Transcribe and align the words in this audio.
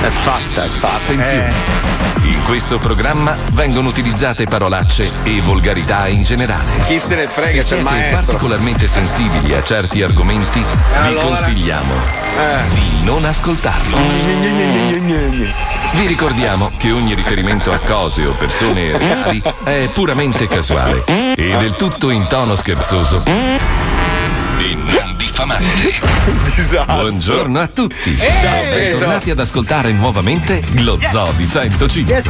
È 0.00 0.08
fatta, 0.10 0.62
è 0.64 0.68
fatta. 0.68 0.96
Attenzione. 0.96 1.52
In 2.22 2.42
questo 2.44 2.78
programma 2.78 3.36
vengono 3.52 3.88
utilizzate 3.88 4.44
parolacce 4.44 5.10
e 5.22 5.40
volgarità 5.40 6.08
in 6.08 6.22
generale. 6.24 6.82
Chi 6.86 6.98
se 6.98 7.14
ne 7.14 7.26
frega, 7.26 7.62
Se 7.62 7.76
c'è 7.76 7.82
siete 7.82 8.10
particolarmente 8.12 8.86
sensibili 8.86 9.54
a 9.54 9.62
certi 9.62 10.02
argomenti, 10.02 10.60
vi 10.60 10.66
allora? 11.06 11.26
consigliamo 11.26 11.92
di 12.74 13.04
non 13.04 13.24
ascoltarlo. 13.24 13.96
Vi 15.92 16.06
ricordiamo 16.06 16.70
che 16.76 16.90
ogni 16.92 17.14
riferimento 17.14 17.72
a 17.72 17.78
cose 17.78 18.26
o 18.26 18.32
persone 18.32 18.96
reali 18.96 19.42
è 19.64 19.88
puramente 19.92 20.46
casuale 20.48 21.04
e 21.06 21.56
del 21.58 21.74
tutto 21.76 22.10
in 22.10 22.26
tono 22.28 22.56
scherzoso 22.56 23.22
e 23.24 23.58
diffamante. 25.38 26.84
Buongiorno 26.84 27.60
a 27.60 27.68
tutti. 27.68 28.16
Ciao, 28.16 28.62
Bentornati 28.62 29.30
ad 29.30 29.38
ascoltare 29.38 29.92
nuovamente 29.92 30.62
lo 30.78 30.98
Zoo 31.10 31.32
di 31.36 31.46
105. 31.46 32.22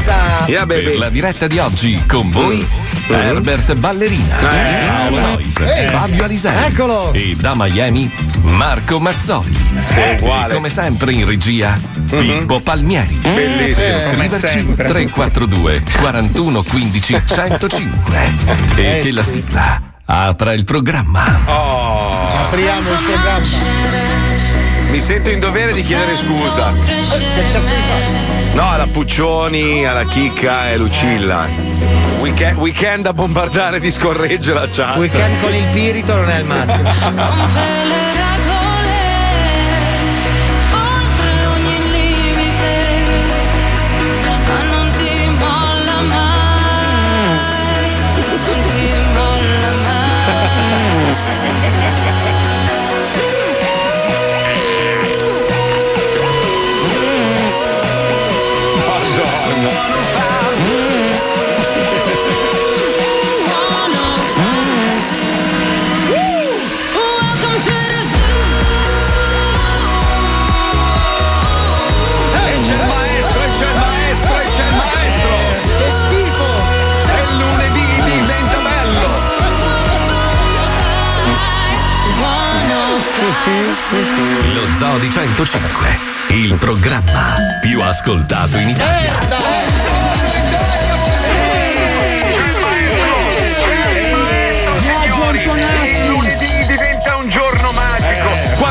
Yeah, 0.46 0.66
baby. 0.66 0.84
Per 0.84 0.98
la 0.98 1.08
diretta 1.08 1.46
di 1.46 1.58
oggi 1.58 2.02
con 2.06 2.28
voi 2.28 2.66
Herbert 3.08 3.74
Ballerina, 3.76 4.36
Paolo 4.36 5.20
Noise, 5.20 5.88
Fabio 5.90 6.24
Alisei 6.24 6.66
Eccolo. 6.66 7.12
e 7.14 7.34
da 7.38 7.54
Miami 7.54 8.12
Marco 8.42 9.00
Mazzoli. 9.00 9.56
Sì, 9.84 9.98
e 9.98 10.16
uguale. 10.20 10.52
come 10.52 10.68
sempre 10.68 11.12
in 11.12 11.24
regia 11.24 11.78
Pippo 12.10 12.60
Palmieri. 12.60 13.14
Bellissimo. 13.22 13.86
Per 13.86 14.00
scriverci 14.00 14.74
342 14.74 15.82
41 15.98 16.62
15 16.62 17.22
105 17.26 18.34
e 18.76 19.00
che 19.02 19.12
la 19.12 19.22
sigla 19.22 19.87
apra 20.10 20.52
il 20.54 20.64
programma. 20.64 21.22
Oh, 21.46 22.40
Apriamo 22.42 22.90
il 22.90 22.98
programma. 23.12 23.46
mi 24.90 25.00
sento 25.00 25.30
in 25.30 25.38
dovere 25.38 25.72
di 25.72 25.82
chiedere 25.82 26.16
scusa. 26.16 26.72
No, 28.52 28.70
alla 28.70 28.86
Puccioni, 28.86 29.86
alla 29.86 30.06
Chicca 30.06 30.70
e 30.70 30.76
Lucilla. 30.78 31.46
Weekend, 32.20 32.56
weekend 32.58 33.06
a 33.06 33.12
bombardare 33.12 33.80
di 33.80 33.90
scorregge 33.90 34.52
la 34.54 34.66
chat. 34.70 34.96
Weekend 34.96 35.40
con 35.40 35.54
il 35.54 35.68
pirito 35.72 36.16
non 36.16 36.30
è 36.30 36.38
il 36.38 36.44
massimo. 36.46 36.90
Di 84.98 85.10
105, 85.10 85.98
il 86.30 86.54
programma 86.54 87.36
più 87.60 87.80
ascoltato 87.80 88.58
in 88.58 88.70
Italia. 88.70 89.18
Signori, 89.20 89.97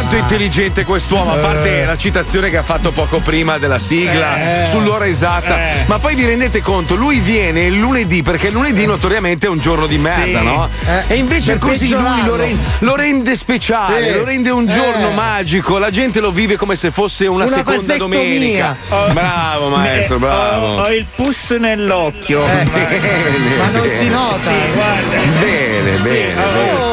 Quanto 0.10 0.24
è 0.26 0.32
intelligente 0.32 0.86
quest'uomo, 0.86 1.34
a 1.34 1.36
parte 1.36 1.84
la 1.84 1.98
citazione 1.98 2.50
che 2.50 2.56
ha 2.56 2.64
fatto 2.64 2.92
poco 2.92 3.20
prima 3.20 3.58
della 3.58 3.78
sigla 3.78 4.64
sull'ora 4.64 5.06
esatta. 5.06 5.58
Ma 5.86 6.00
poi 6.00 6.16
vi 6.16 6.26
rendete 6.26 6.62
conto, 6.62 6.96
lui 6.96 7.20
viene 7.20 7.64
il 7.64 7.78
lunedì 7.78 8.22
perché 8.24 8.48
il 8.48 8.54
lunedì 8.54 8.86
notoriamente 8.86 9.48
è 9.48 9.50
un 9.50 9.60
giorno 9.60 9.86
di 9.86 9.98
merda, 9.98 10.40
no? 10.40 10.70
Eh, 11.08 11.14
e 11.14 11.16
invece 11.18 11.58
per 11.58 11.70
così 11.72 11.90
lui 11.90 12.24
lo 12.24 12.38
rende, 12.38 12.64
lo 12.80 12.96
rende 12.96 13.36
speciale, 13.36 14.08
Sì. 14.08 14.14
lo 14.14 14.24
rende 14.24 14.50
un 14.50 14.66
giorno 14.70 15.10
Eh. 15.10 15.14
magico. 15.14 15.78
La 15.78 15.90
gente 15.90 16.22
lo 16.22 16.32
vive 16.32 16.56
come 16.56 16.78
se 16.78 16.90
fosse 16.90 17.28
una, 17.28 17.44
Una 17.44 17.54
seconda 17.54 17.98
domenica. 17.98 18.78
Bravo 19.12 19.68
maestro, 19.68 20.16
Eh, 20.16 20.20
bravo. 20.20 20.66
Ho, 20.68 20.82
ho 20.84 20.94
il 20.94 21.06
pus 21.14 21.50
nell'occhio. 21.52 22.46
Eh, 22.46 22.64
Bene, 22.64 23.58
ma 23.58 23.64
non 23.72 23.82
bene. 23.82 23.90
si 23.90 24.08
nota. 24.08 24.38
Sì, 24.38 24.72
guarda. 24.74 25.18
Bene, 25.42 25.98
Sì, 25.98 26.02
bene. 26.04 26.34
oh, 26.36 26.46
Oh, 26.48 26.52
guarda. 26.78 26.87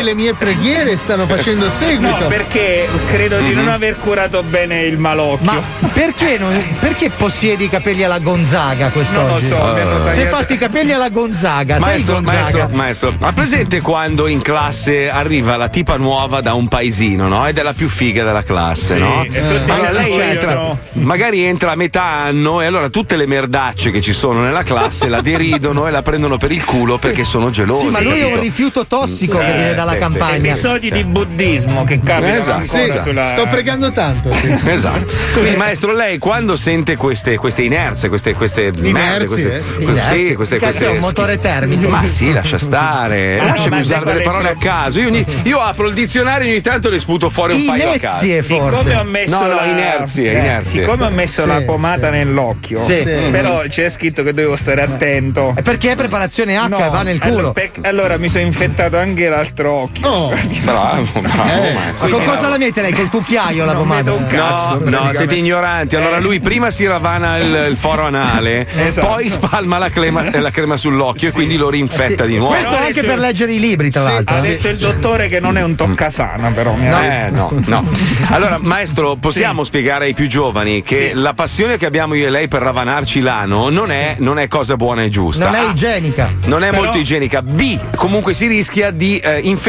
Quindi 0.00 0.02
le 0.02 0.14
mie 0.14 0.34
preghiere 0.34 0.96
stanno 0.96 1.26
facendo 1.26 1.66
No, 1.66 1.70
seguito. 1.70 2.26
perché 2.26 2.88
credo 3.06 3.38
di 3.38 3.48
Mhm. 3.50 3.54
non 3.54 3.68
aver 3.68 3.96
curato 3.98 4.42
bene 4.42 4.82
il 4.84 4.98
malocchio. 4.98 5.44
Ma 5.52 5.62
perché, 5.92 6.38
non- 6.38 6.62
perché 6.78 7.10
possiedi 7.10 7.64
i 7.64 7.68
capelli 7.68 8.02
alla 8.02 8.18
Gonzaga 8.18 8.88
quest'oggi? 8.88 9.18
non 9.20 9.34
lo 9.34 9.40
so, 9.40 9.46
Si 9.46 9.50
è 9.50 10.22
tagliato- 10.22 10.36
fatto 10.36 10.52
i 10.52 10.58
capelli 10.58 10.92
alla 10.92 11.08
Gonzaga, 11.10 11.78
Maestro, 11.78 12.14
sai 12.14 12.22
Gonzaga? 12.22 12.40
maestro, 12.42 12.68
maestro, 12.76 13.14
ha 13.20 13.32
presente 13.32 13.80
quando 13.80 14.26
in 14.26 14.40
classe 14.42 15.10
arriva 15.10 15.56
la 15.56 15.68
tipa 15.68 15.96
nuova 15.96 16.40
da 16.40 16.54
un 16.54 16.68
paesino, 16.68 17.28
no? 17.28 17.46
Ed 17.46 17.58
è 17.58 17.62
la 17.62 17.72
più 17.74 17.88
figa 17.88 18.24
della 18.24 18.42
classe, 18.42 18.94
Sì, 18.94 19.00
no? 19.00 19.22
e 19.24 19.28
tutti 19.28 19.70
Allora 19.70 19.90
lei 19.92 20.18
entra, 20.18 20.76
magari 20.92 21.42
entra 21.44 21.72
a 21.72 21.74
metà 21.74 22.02
anno 22.04 22.60
e 22.60 22.66
allora 22.66 22.88
tutte 22.88 23.16
le 23.16 23.26
merdacce 23.26 23.90
che 23.90 24.00
ci 24.00 24.12
sono 24.12 24.40
nella 24.40 24.62
classe 24.62 25.08
la 25.08 25.20
deridono 25.20 25.86
e 25.86 25.90
la 25.90 26.02
prendono 26.02 26.36
per 26.36 26.52
il 26.52 26.64
culo 26.64 26.98
perché 26.98 27.24
sono 27.24 27.50
gelosi. 27.50 27.86
Sì, 27.86 27.90
ma 27.90 28.00
lui 28.00 28.12
è 28.20 28.24
un 28.24 28.30
capito? 28.34 28.40
rifiuto 28.40 28.86
tossico 28.86 29.38
che 29.38 29.44
viene 29.44 29.74
dalla 29.74 29.89
sì, 29.90 29.94
sì. 29.96 30.00
campagna. 30.00 30.50
Episodi 30.50 30.90
di 30.90 31.04
buddismo 31.04 31.84
che 31.84 32.00
capitano 32.02 32.38
Esatto, 32.38 32.60
ancora 32.60 32.82
esatto. 32.84 33.02
sulla. 33.02 33.26
Sto 33.28 33.46
pregando 33.46 33.90
tanto. 33.92 34.32
sì. 34.32 34.48
Esatto. 34.70 35.12
Quindi, 35.34 35.56
maestro, 35.56 35.92
lei 35.92 36.18
quando 36.18 36.56
sente 36.56 36.96
queste, 36.96 37.36
queste 37.36 37.62
inerzie, 37.62 38.08
queste, 38.08 38.34
queste 38.34 38.70
merde, 38.76 38.88
Inerzie, 38.88 39.26
queste, 39.26 39.56
eh? 39.56 39.74
que- 39.74 39.84
Inerzie. 39.84 40.24
sì, 40.28 40.34
queste, 40.34 40.58
queste 40.58 40.86
è 40.86 40.88
un 40.88 40.98
motore 40.98 41.38
termico. 41.38 41.88
Ma 41.88 42.06
sì, 42.06 42.32
lascia 42.32 42.58
stare, 42.58 43.38
Ah, 43.38 43.42
no, 43.42 43.48
lasciami 43.50 43.70
ma 43.70 43.78
usare 43.78 44.04
delle 44.04 44.22
parole 44.22 44.48
a 44.50 44.56
caso. 44.58 45.00
Io, 45.00 45.08
ogni- 45.08 45.24
io 45.42 45.60
apro 45.60 45.86
il 45.88 45.94
dizionario 45.94 46.46
e 46.48 46.50
ogni 46.52 46.60
tanto 46.60 46.88
ne 46.90 46.98
sputo 46.98 47.30
fuori 47.30 47.54
un 47.54 47.66
paio 47.66 47.90
a 47.90 47.98
caso. 47.98 48.24
Inezie, 48.24 48.42
Siccome 48.42 48.70
forse. 48.70 48.94
ho 48.96 49.04
messo 49.04 49.34
No, 49.40 49.46
no, 49.48 49.54
la 49.54 49.64
inerzie, 49.64 50.32
eh, 50.32 50.38
inerzie. 50.38 50.80
Siccome 50.82 51.04
ho 51.06 51.10
messo 51.10 51.42
Sì, 51.42 51.48
la 51.48 51.62
pomata 51.62 52.06
sì. 52.06 52.12
nell'occhio, 52.12 52.80
Sì. 52.80 53.02
però 53.30 53.62
c'è 53.68 53.88
scritto 53.90 54.22
che 54.22 54.32
devo 54.32 54.56
stare 54.56 54.82
attento. 54.82 55.54
Perché 55.62 55.92
è 55.92 55.96
preparazione 55.96 56.56
H 56.56 56.66
No, 56.68 56.78
va 56.90 57.02
nel 57.02 57.18
allora, 57.20 57.52
culo. 57.52 57.54
allora 57.82 58.16
mi 58.18 58.28
sono 58.28 58.44
infettato 58.44 58.96
anche 58.96 59.28
l'altro 59.28 59.79
occhio. 59.82 60.08
Oh, 60.08 60.28
Bravo, 60.64 61.20
bravo, 61.20 61.50
Eh. 61.62 61.72
Ma 62.00 62.08
con 62.08 62.24
cosa 62.24 62.48
la 62.48 62.58
mette 62.58 62.82
lei? 62.82 62.92
Col 62.92 63.08
cucchiaio 63.08 63.64
la 63.64 63.74
pomata? 63.74 64.12
un 64.12 64.26
cazzo. 64.26 64.80
No, 64.84 65.04
no, 65.04 65.12
siete 65.12 65.36
ignoranti. 65.36 65.96
Allora 65.96 66.18
lui 66.18 66.40
prima 66.40 66.70
si 66.70 66.86
ravana 66.86 67.36
il, 67.38 67.66
il 67.70 67.76
foro 67.76 68.04
anale, 68.04 68.66
Esatto. 68.76 69.06
poi 69.08 69.28
spalma 69.28 69.78
la 69.78 69.90
crema, 69.90 70.38
la 70.38 70.50
crema 70.50 70.76
sull'occhio 70.76 71.28
e 71.28 71.32
quindi 71.32 71.56
lo 71.56 71.70
rinfetta 71.70 72.24
di 72.24 72.36
nuovo. 72.36 72.54
Questo 72.54 72.76
anche 72.76 73.02
per 73.02 73.18
leggere 73.18 73.52
i 73.54 73.60
libri, 73.60 73.90
tra 73.90 74.02
l'altro. 74.02 74.34
Ha 74.36 74.40
detto 74.40 74.68
il 74.68 74.76
dottore 74.78 75.28
che 75.28 75.40
non 75.40 75.56
è 75.56 75.62
un 75.62 75.74
toccasana, 75.74 76.50
però 76.50 76.74
mi 76.74 76.88
detto. 76.88 77.00
Eh, 77.00 77.30
no, 77.30 77.52
no. 77.66 77.88
Allora, 78.30 78.58
maestro, 78.60 79.16
possiamo 79.16 79.64
spiegare 79.64 80.04
ai 80.06 80.14
più 80.14 80.26
giovani 80.28 80.82
che 80.82 81.10
Sì. 81.14 81.20
la 81.20 81.34
passione 81.34 81.78
che 81.78 81.86
abbiamo 81.86 82.14
io 82.14 82.26
e 82.26 82.30
lei 82.30 82.48
per 82.48 82.62
ravanarci 82.62 83.20
l'ano 83.20 83.68
non 83.70 83.90
è, 83.90 84.16
non 84.18 84.38
è 84.38 84.46
cosa 84.48 84.76
buona 84.76 85.02
e 85.02 85.08
giusta. 85.08 85.46
Non 85.46 85.54
è 85.54 85.58
A, 85.66 85.70
igienica. 85.70 86.32
non 86.46 86.62
è 86.62 86.70
Però- 86.70 86.82
molto 86.82 86.98
igienica. 86.98 87.42
B, 87.42 87.78
comunque 87.96 88.34
si 88.34 88.46
rischia 88.46 88.90
di 88.90 89.18
eh, 89.18 89.38
infettare 89.40 89.68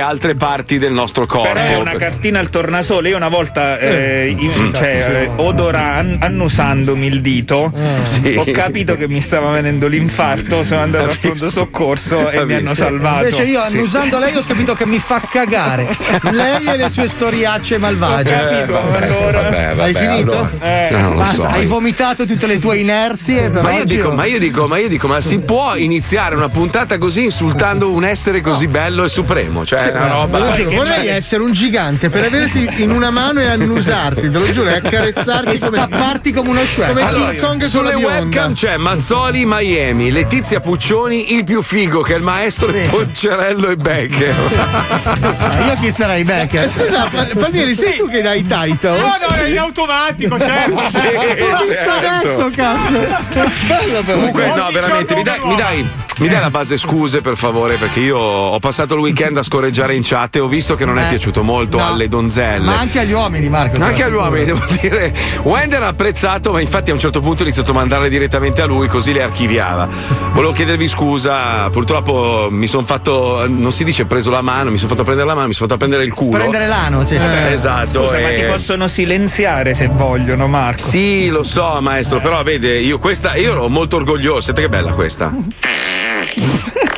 altre 0.00 0.34
parti 0.34 0.78
del 0.78 0.92
nostro 0.92 1.26
corpo. 1.26 1.52
Però 1.52 1.60
è 1.64 1.76
una 1.76 1.96
cartina 1.96 2.38
al 2.40 2.48
tornasole. 2.50 3.08
Io 3.10 3.16
una 3.16 3.28
volta, 3.28 3.78
eh, 3.78 4.34
in- 4.36 4.72
cioè, 4.74 5.22
eh, 5.24 5.30
odora, 5.36 5.94
an- 5.94 6.18
annusandomi 6.20 7.06
il 7.06 7.20
dito, 7.20 7.72
Sì. 8.04 8.34
ho 8.36 8.44
capito 8.52 8.96
che 8.96 9.08
mi 9.08 9.20
stava 9.20 9.50
venendo 9.50 9.86
l'infarto. 9.88 10.62
Sono 10.62 10.82
andato 10.82 11.10
al 11.10 11.18
pronto 11.18 11.50
soccorso 11.50 12.30
e 12.30 12.44
mi 12.44 12.54
hanno 12.54 12.74
salvato. 12.74 13.24
Invece 13.24 13.44
io, 13.44 13.60
annusando 13.60 14.18
lei, 14.18 14.36
ho 14.36 14.42
capito 14.46 14.74
che 14.74 14.86
mi 14.86 14.98
fa 14.98 15.20
cagare. 15.30 15.96
Lei 16.30 16.66
e 16.66 16.76
le 16.76 16.88
sue 16.88 17.06
storiacce 17.08 17.78
malvagie. 17.78 18.34
Ho 18.34 18.48
capito, 18.48 18.78
allora. 18.96 19.42
Vabbè, 19.42 19.74
vabbè, 19.74 19.82
Hai 19.82 19.94
finito? 19.94 20.32
allora. 20.32 20.50
Eh, 20.60 20.90
No, 20.92 20.98
non 21.00 21.10
lo 21.12 21.18
Basta, 21.18 21.34
so. 21.34 21.46
hai 21.46 21.66
vomitato 21.66 22.24
tutte 22.26 22.46
le 22.46 22.58
tue 22.58 22.76
inerzie. 22.78 23.48
Ma 23.48 23.72
io, 23.72 23.84
dico, 23.84 24.08
io- 24.08 24.14
ma 24.14 24.24
io 24.26 24.38
dico, 24.38 24.66
ma 24.66 24.78
io 24.78 24.88
dico, 24.88 25.06
ma 25.08 25.20
si 25.20 25.38
può 25.40 25.74
iniziare 25.76 26.34
una 26.34 26.48
puntata 26.48 26.98
così 26.98 27.24
insultando 27.24 27.90
un 27.90 28.04
essere 28.04 28.40
così 28.40 28.66
bello 28.68 29.04
e 29.04 29.08
super 29.08 29.38
supremo, 29.42 29.64
cioè 29.64 29.80
è 29.80 29.96
una 29.96 30.08
roba. 30.08 30.38
Lo 30.38 30.52
giuro, 30.52 30.70
vorrei 30.70 31.08
essere 31.08 31.42
un 31.42 31.52
gigante 31.52 32.08
per 32.08 32.24
averti 32.24 32.68
in 32.82 32.90
una 32.90 33.10
mano 33.10 33.40
e 33.40 33.46
annusarti, 33.46 34.30
te 34.30 34.38
lo 34.38 34.50
giuro, 34.52 34.68
e 34.70 34.76
accarezzarti 34.76 35.50
E 35.50 35.56
stapparti 35.56 36.32
come 36.32 36.50
uno 36.50 36.64
shredder. 36.64 36.94
Come 36.94 37.06
Allora, 37.06 37.30
King 37.30 37.42
Kong 37.42 37.64
sulle 37.64 37.94
webcam 37.94 38.54
c'è 38.54 38.76
Mazzoli 38.76 39.44
Miami, 39.44 40.10
Letizia 40.10 40.60
Puccioni, 40.60 41.34
il 41.34 41.44
più 41.44 41.62
figo 41.62 42.00
che 42.02 42.14
è 42.14 42.16
il 42.16 42.22
maestro 42.22 42.72
e 42.72 42.88
Poncerello 42.88 43.70
e 43.70 43.76
Becker. 43.76 44.34
Ah, 44.56 45.66
Io 45.66 45.74
chi 45.80 45.90
sarei 45.90 46.24
Becker? 46.24 46.64
Eh, 46.64 46.68
Scusa, 46.68 47.08
Pal- 47.10 47.32
Palmieri, 47.38 47.74
sei 47.74 47.96
tu 47.96 48.08
che 48.08 48.22
dai 48.22 48.40
i 48.40 48.46
title? 48.46 48.98
No, 49.00 49.16
no, 49.28 49.34
è 49.34 49.48
in 49.48 49.58
automatico, 49.58 50.38
certo. 50.38 50.88
Sì, 50.88 51.00
visto 51.00 51.72
certo. 51.72 51.90
adesso, 51.90 52.50
cazzo. 52.54 53.50
Bello 53.66 54.02
però. 54.02 54.18
Comunque, 54.18 54.46
no, 54.54 54.70
veramente, 54.72 55.14
mi 55.14 55.22
dai, 55.22 55.40
mi 55.44 55.56
dai- 55.56 55.88
mi 56.18 56.28
dai 56.28 56.40
la 56.40 56.50
base 56.50 56.76
scuse 56.76 57.20
per 57.20 57.36
favore, 57.36 57.76
perché 57.76 58.00
io 58.00 58.18
ho 58.18 58.58
passato 58.58 58.94
il 58.94 59.00
weekend 59.00 59.31
a 59.40 59.42
scorreggiare 59.42 59.94
in 59.94 60.02
chat 60.04 60.36
e 60.36 60.40
ho 60.40 60.46
visto 60.48 60.74
che 60.74 60.84
non 60.84 60.98
è 60.98 61.06
Eh, 61.06 61.08
piaciuto 61.10 61.42
molto 61.42 61.78
no. 61.78 61.86
alle 61.86 62.08
donzelle. 62.08 62.64
Ma 62.64 62.78
anche 62.78 63.00
agli 63.00 63.12
uomini, 63.12 63.48
Marco. 63.48 63.82
Anche 63.82 64.04
agli 64.04 64.14
uomini, 64.14 64.44
devo 64.44 64.64
dire. 64.80 65.12
Wender 65.42 65.82
ha 65.82 65.88
apprezzato, 65.88 66.52
ma 66.52 66.60
infatti 66.60 66.90
a 66.90 66.94
un 66.94 67.00
certo 67.00 67.20
punto 67.20 67.42
ho 67.42 67.44
iniziato 67.44 67.70
a 67.70 67.74
mandarle 67.74 68.08
direttamente 68.08 68.62
a 68.62 68.66
lui, 68.66 68.88
così 68.88 69.12
le 69.12 69.22
archiviava. 69.22 69.88
Volevo 70.32 70.52
chiedervi 70.52 70.88
scusa, 70.88 71.68
purtroppo 71.70 72.48
mi 72.50 72.66
sono 72.66 72.84
fatto, 72.84 73.44
non 73.48 73.72
si 73.72 73.84
dice 73.84 74.04
preso 74.06 74.30
la 74.30 74.42
mano, 74.42 74.70
mi 74.70 74.76
sono 74.76 74.90
fatto 74.90 75.02
prendere 75.02 75.26
la 75.28 75.34
mano, 75.34 75.48
mi 75.48 75.54
sono 75.54 75.66
fatto 75.66 75.78
prendere 75.78 76.04
il 76.04 76.12
culo. 76.12 76.38
Prendere 76.38 76.66
l'ano, 76.66 77.04
sì. 77.04 77.14
Eh, 77.14 77.52
esatto. 77.52 78.04
Scusa, 78.04 78.20
ma 78.20 78.30
e- 78.30 78.34
ti 78.36 78.44
possono 78.44 78.86
silenziare 78.88 79.74
se 79.74 79.88
vogliono, 79.88 80.48
Marco. 80.48 80.82
Sì, 80.86 81.28
lo 81.28 81.42
so, 81.42 81.78
maestro, 81.80 82.20
però 82.20 82.42
vede, 82.42 82.78
io 82.78 82.98
questa, 82.98 83.34
io 83.36 83.52
ero 83.52 83.68
molto 83.68 83.96
orgoglioso. 83.96 84.40
Senti 84.40 84.60
che 84.62 84.68
bella 84.68 84.92
questa. 84.92 85.34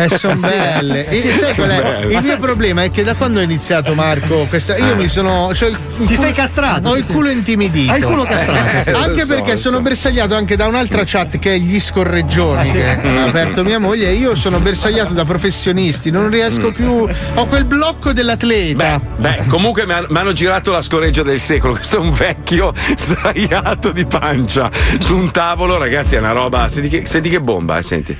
Eh, 0.00 0.08
sono 0.16 0.34
belle. 0.34 1.08
E 1.08 1.32
sai 1.32 1.54
qual 1.56 1.68
è? 1.70 2.04
Il 2.06 2.18
mio 2.22 2.38
problema 2.38 2.84
è 2.84 2.90
che 2.92 3.02
da 3.02 3.14
quando 3.14 3.40
ho 3.40 3.42
iniziato, 3.42 3.94
Marco, 3.94 4.46
questa, 4.46 4.76
io 4.76 4.94
mi 4.94 5.08
sono. 5.08 5.50
Cioè 5.52 5.70
il, 5.70 5.74
il 5.74 6.06
Ti 6.06 6.14
culo- 6.14 6.20
sei 6.20 6.32
castrato, 6.32 6.88
Ho 6.90 6.92
sì, 6.92 7.00
il 7.00 7.04
sì. 7.06 7.12
culo 7.12 7.28
intimidito. 7.30 7.90
Hai 7.92 7.98
il 7.98 8.04
culo 8.04 8.22
castrato. 8.22 8.90
Eh, 8.90 8.92
Anche 8.92 9.24
so, 9.24 9.34
perché 9.34 9.56
sono 9.56 9.76
so. 9.78 9.82
bersagliato 9.82 10.36
anche 10.36 10.54
da 10.54 10.66
un'altra 10.68 11.02
chat 11.04 11.38
che 11.40 11.54
è 11.54 11.58
gli 11.58 11.80
scorreggioni 11.80 12.60
Ah, 12.60 12.64
sì? 12.64 12.72
che 12.72 12.84
ha 12.88 13.24
aperto 13.24 13.64
mia 13.64 13.80
moglie 13.80 14.08
e 14.08 14.12
io 14.12 14.36
sono 14.36 14.60
bersagliato 14.60 15.12
da 15.14 15.24
professionisti, 15.24 16.12
non 16.12 16.28
riesco 16.30 16.70
più. 16.70 17.04
Ho 17.34 17.46
quel 17.46 17.64
blocco 17.64 18.12
dell'atleta. 18.12 19.00
Beh, 19.16 19.42
comunque 19.48 19.84
mi 19.84 19.94
han- 19.94 20.06
mi 20.08 20.18
hanno 20.18 20.32
girato 20.32 20.70
la 20.70 20.80
scoreggia 20.82 21.22
del 21.24 21.40
secolo. 21.40 21.74
Questo 21.74 21.96
è 21.96 22.00
un 22.00 22.12
vecchio 22.12 22.72
sdraiato 22.96 23.90
di 23.90 24.06
pancia 24.06 24.70
su 25.00 25.16
un 25.16 25.32
tavolo, 25.32 25.76
ragazzi, 25.76 26.14
è 26.14 26.18
una 26.20 26.30
roba. 26.32 26.68
Senti 26.68 26.88
che, 26.88 27.02
senti 27.04 27.28
che 27.30 27.40
bomba, 27.40 27.78
eh, 27.78 27.82
senti. 27.82 28.16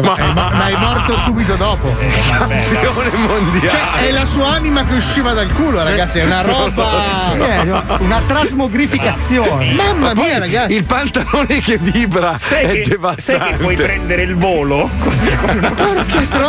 No, 0.00 0.08
ma, 0.08 0.14
è, 0.16 0.32
ma- 0.34 0.50
ma 0.52 0.66
è 0.68 0.76
morto 0.76 1.16
subito 1.16 1.54
dopo. 1.54 1.96
Campione 1.96 3.10
mondiale. 3.26 3.68
Cioè, 3.70 4.06
è 4.08 4.10
la 4.10 4.24
sua 4.24 4.48
anima 4.48 4.84
che 4.84 4.94
usciva 4.94 5.32
dal 5.32 5.50
culo, 5.52 5.82
ragazzi. 5.82 6.18
È 6.18 6.24
una 6.24 6.42
roba. 6.42 7.04
È 7.34 7.60
una 7.98 8.22
trasmogrificazione. 8.26 9.72
Mamma 9.72 10.12
mia, 10.14 10.38
ragazzi. 10.38 10.74
Il 10.74 10.84
pantalone 10.84 11.60
che 11.60 11.78
vibra 11.78 12.36
Sai 12.38 12.64
è 12.64 12.66
che, 12.66 12.74
sai 12.74 12.84
devastante. 12.88 13.50
che 13.52 13.56
puoi 13.56 13.76
prendere 13.76 14.22
il 14.22 14.36
volo 14.36 14.90
così 14.98 15.34
con 15.36 15.56
una 15.56 15.72
cosa. 15.72 16.04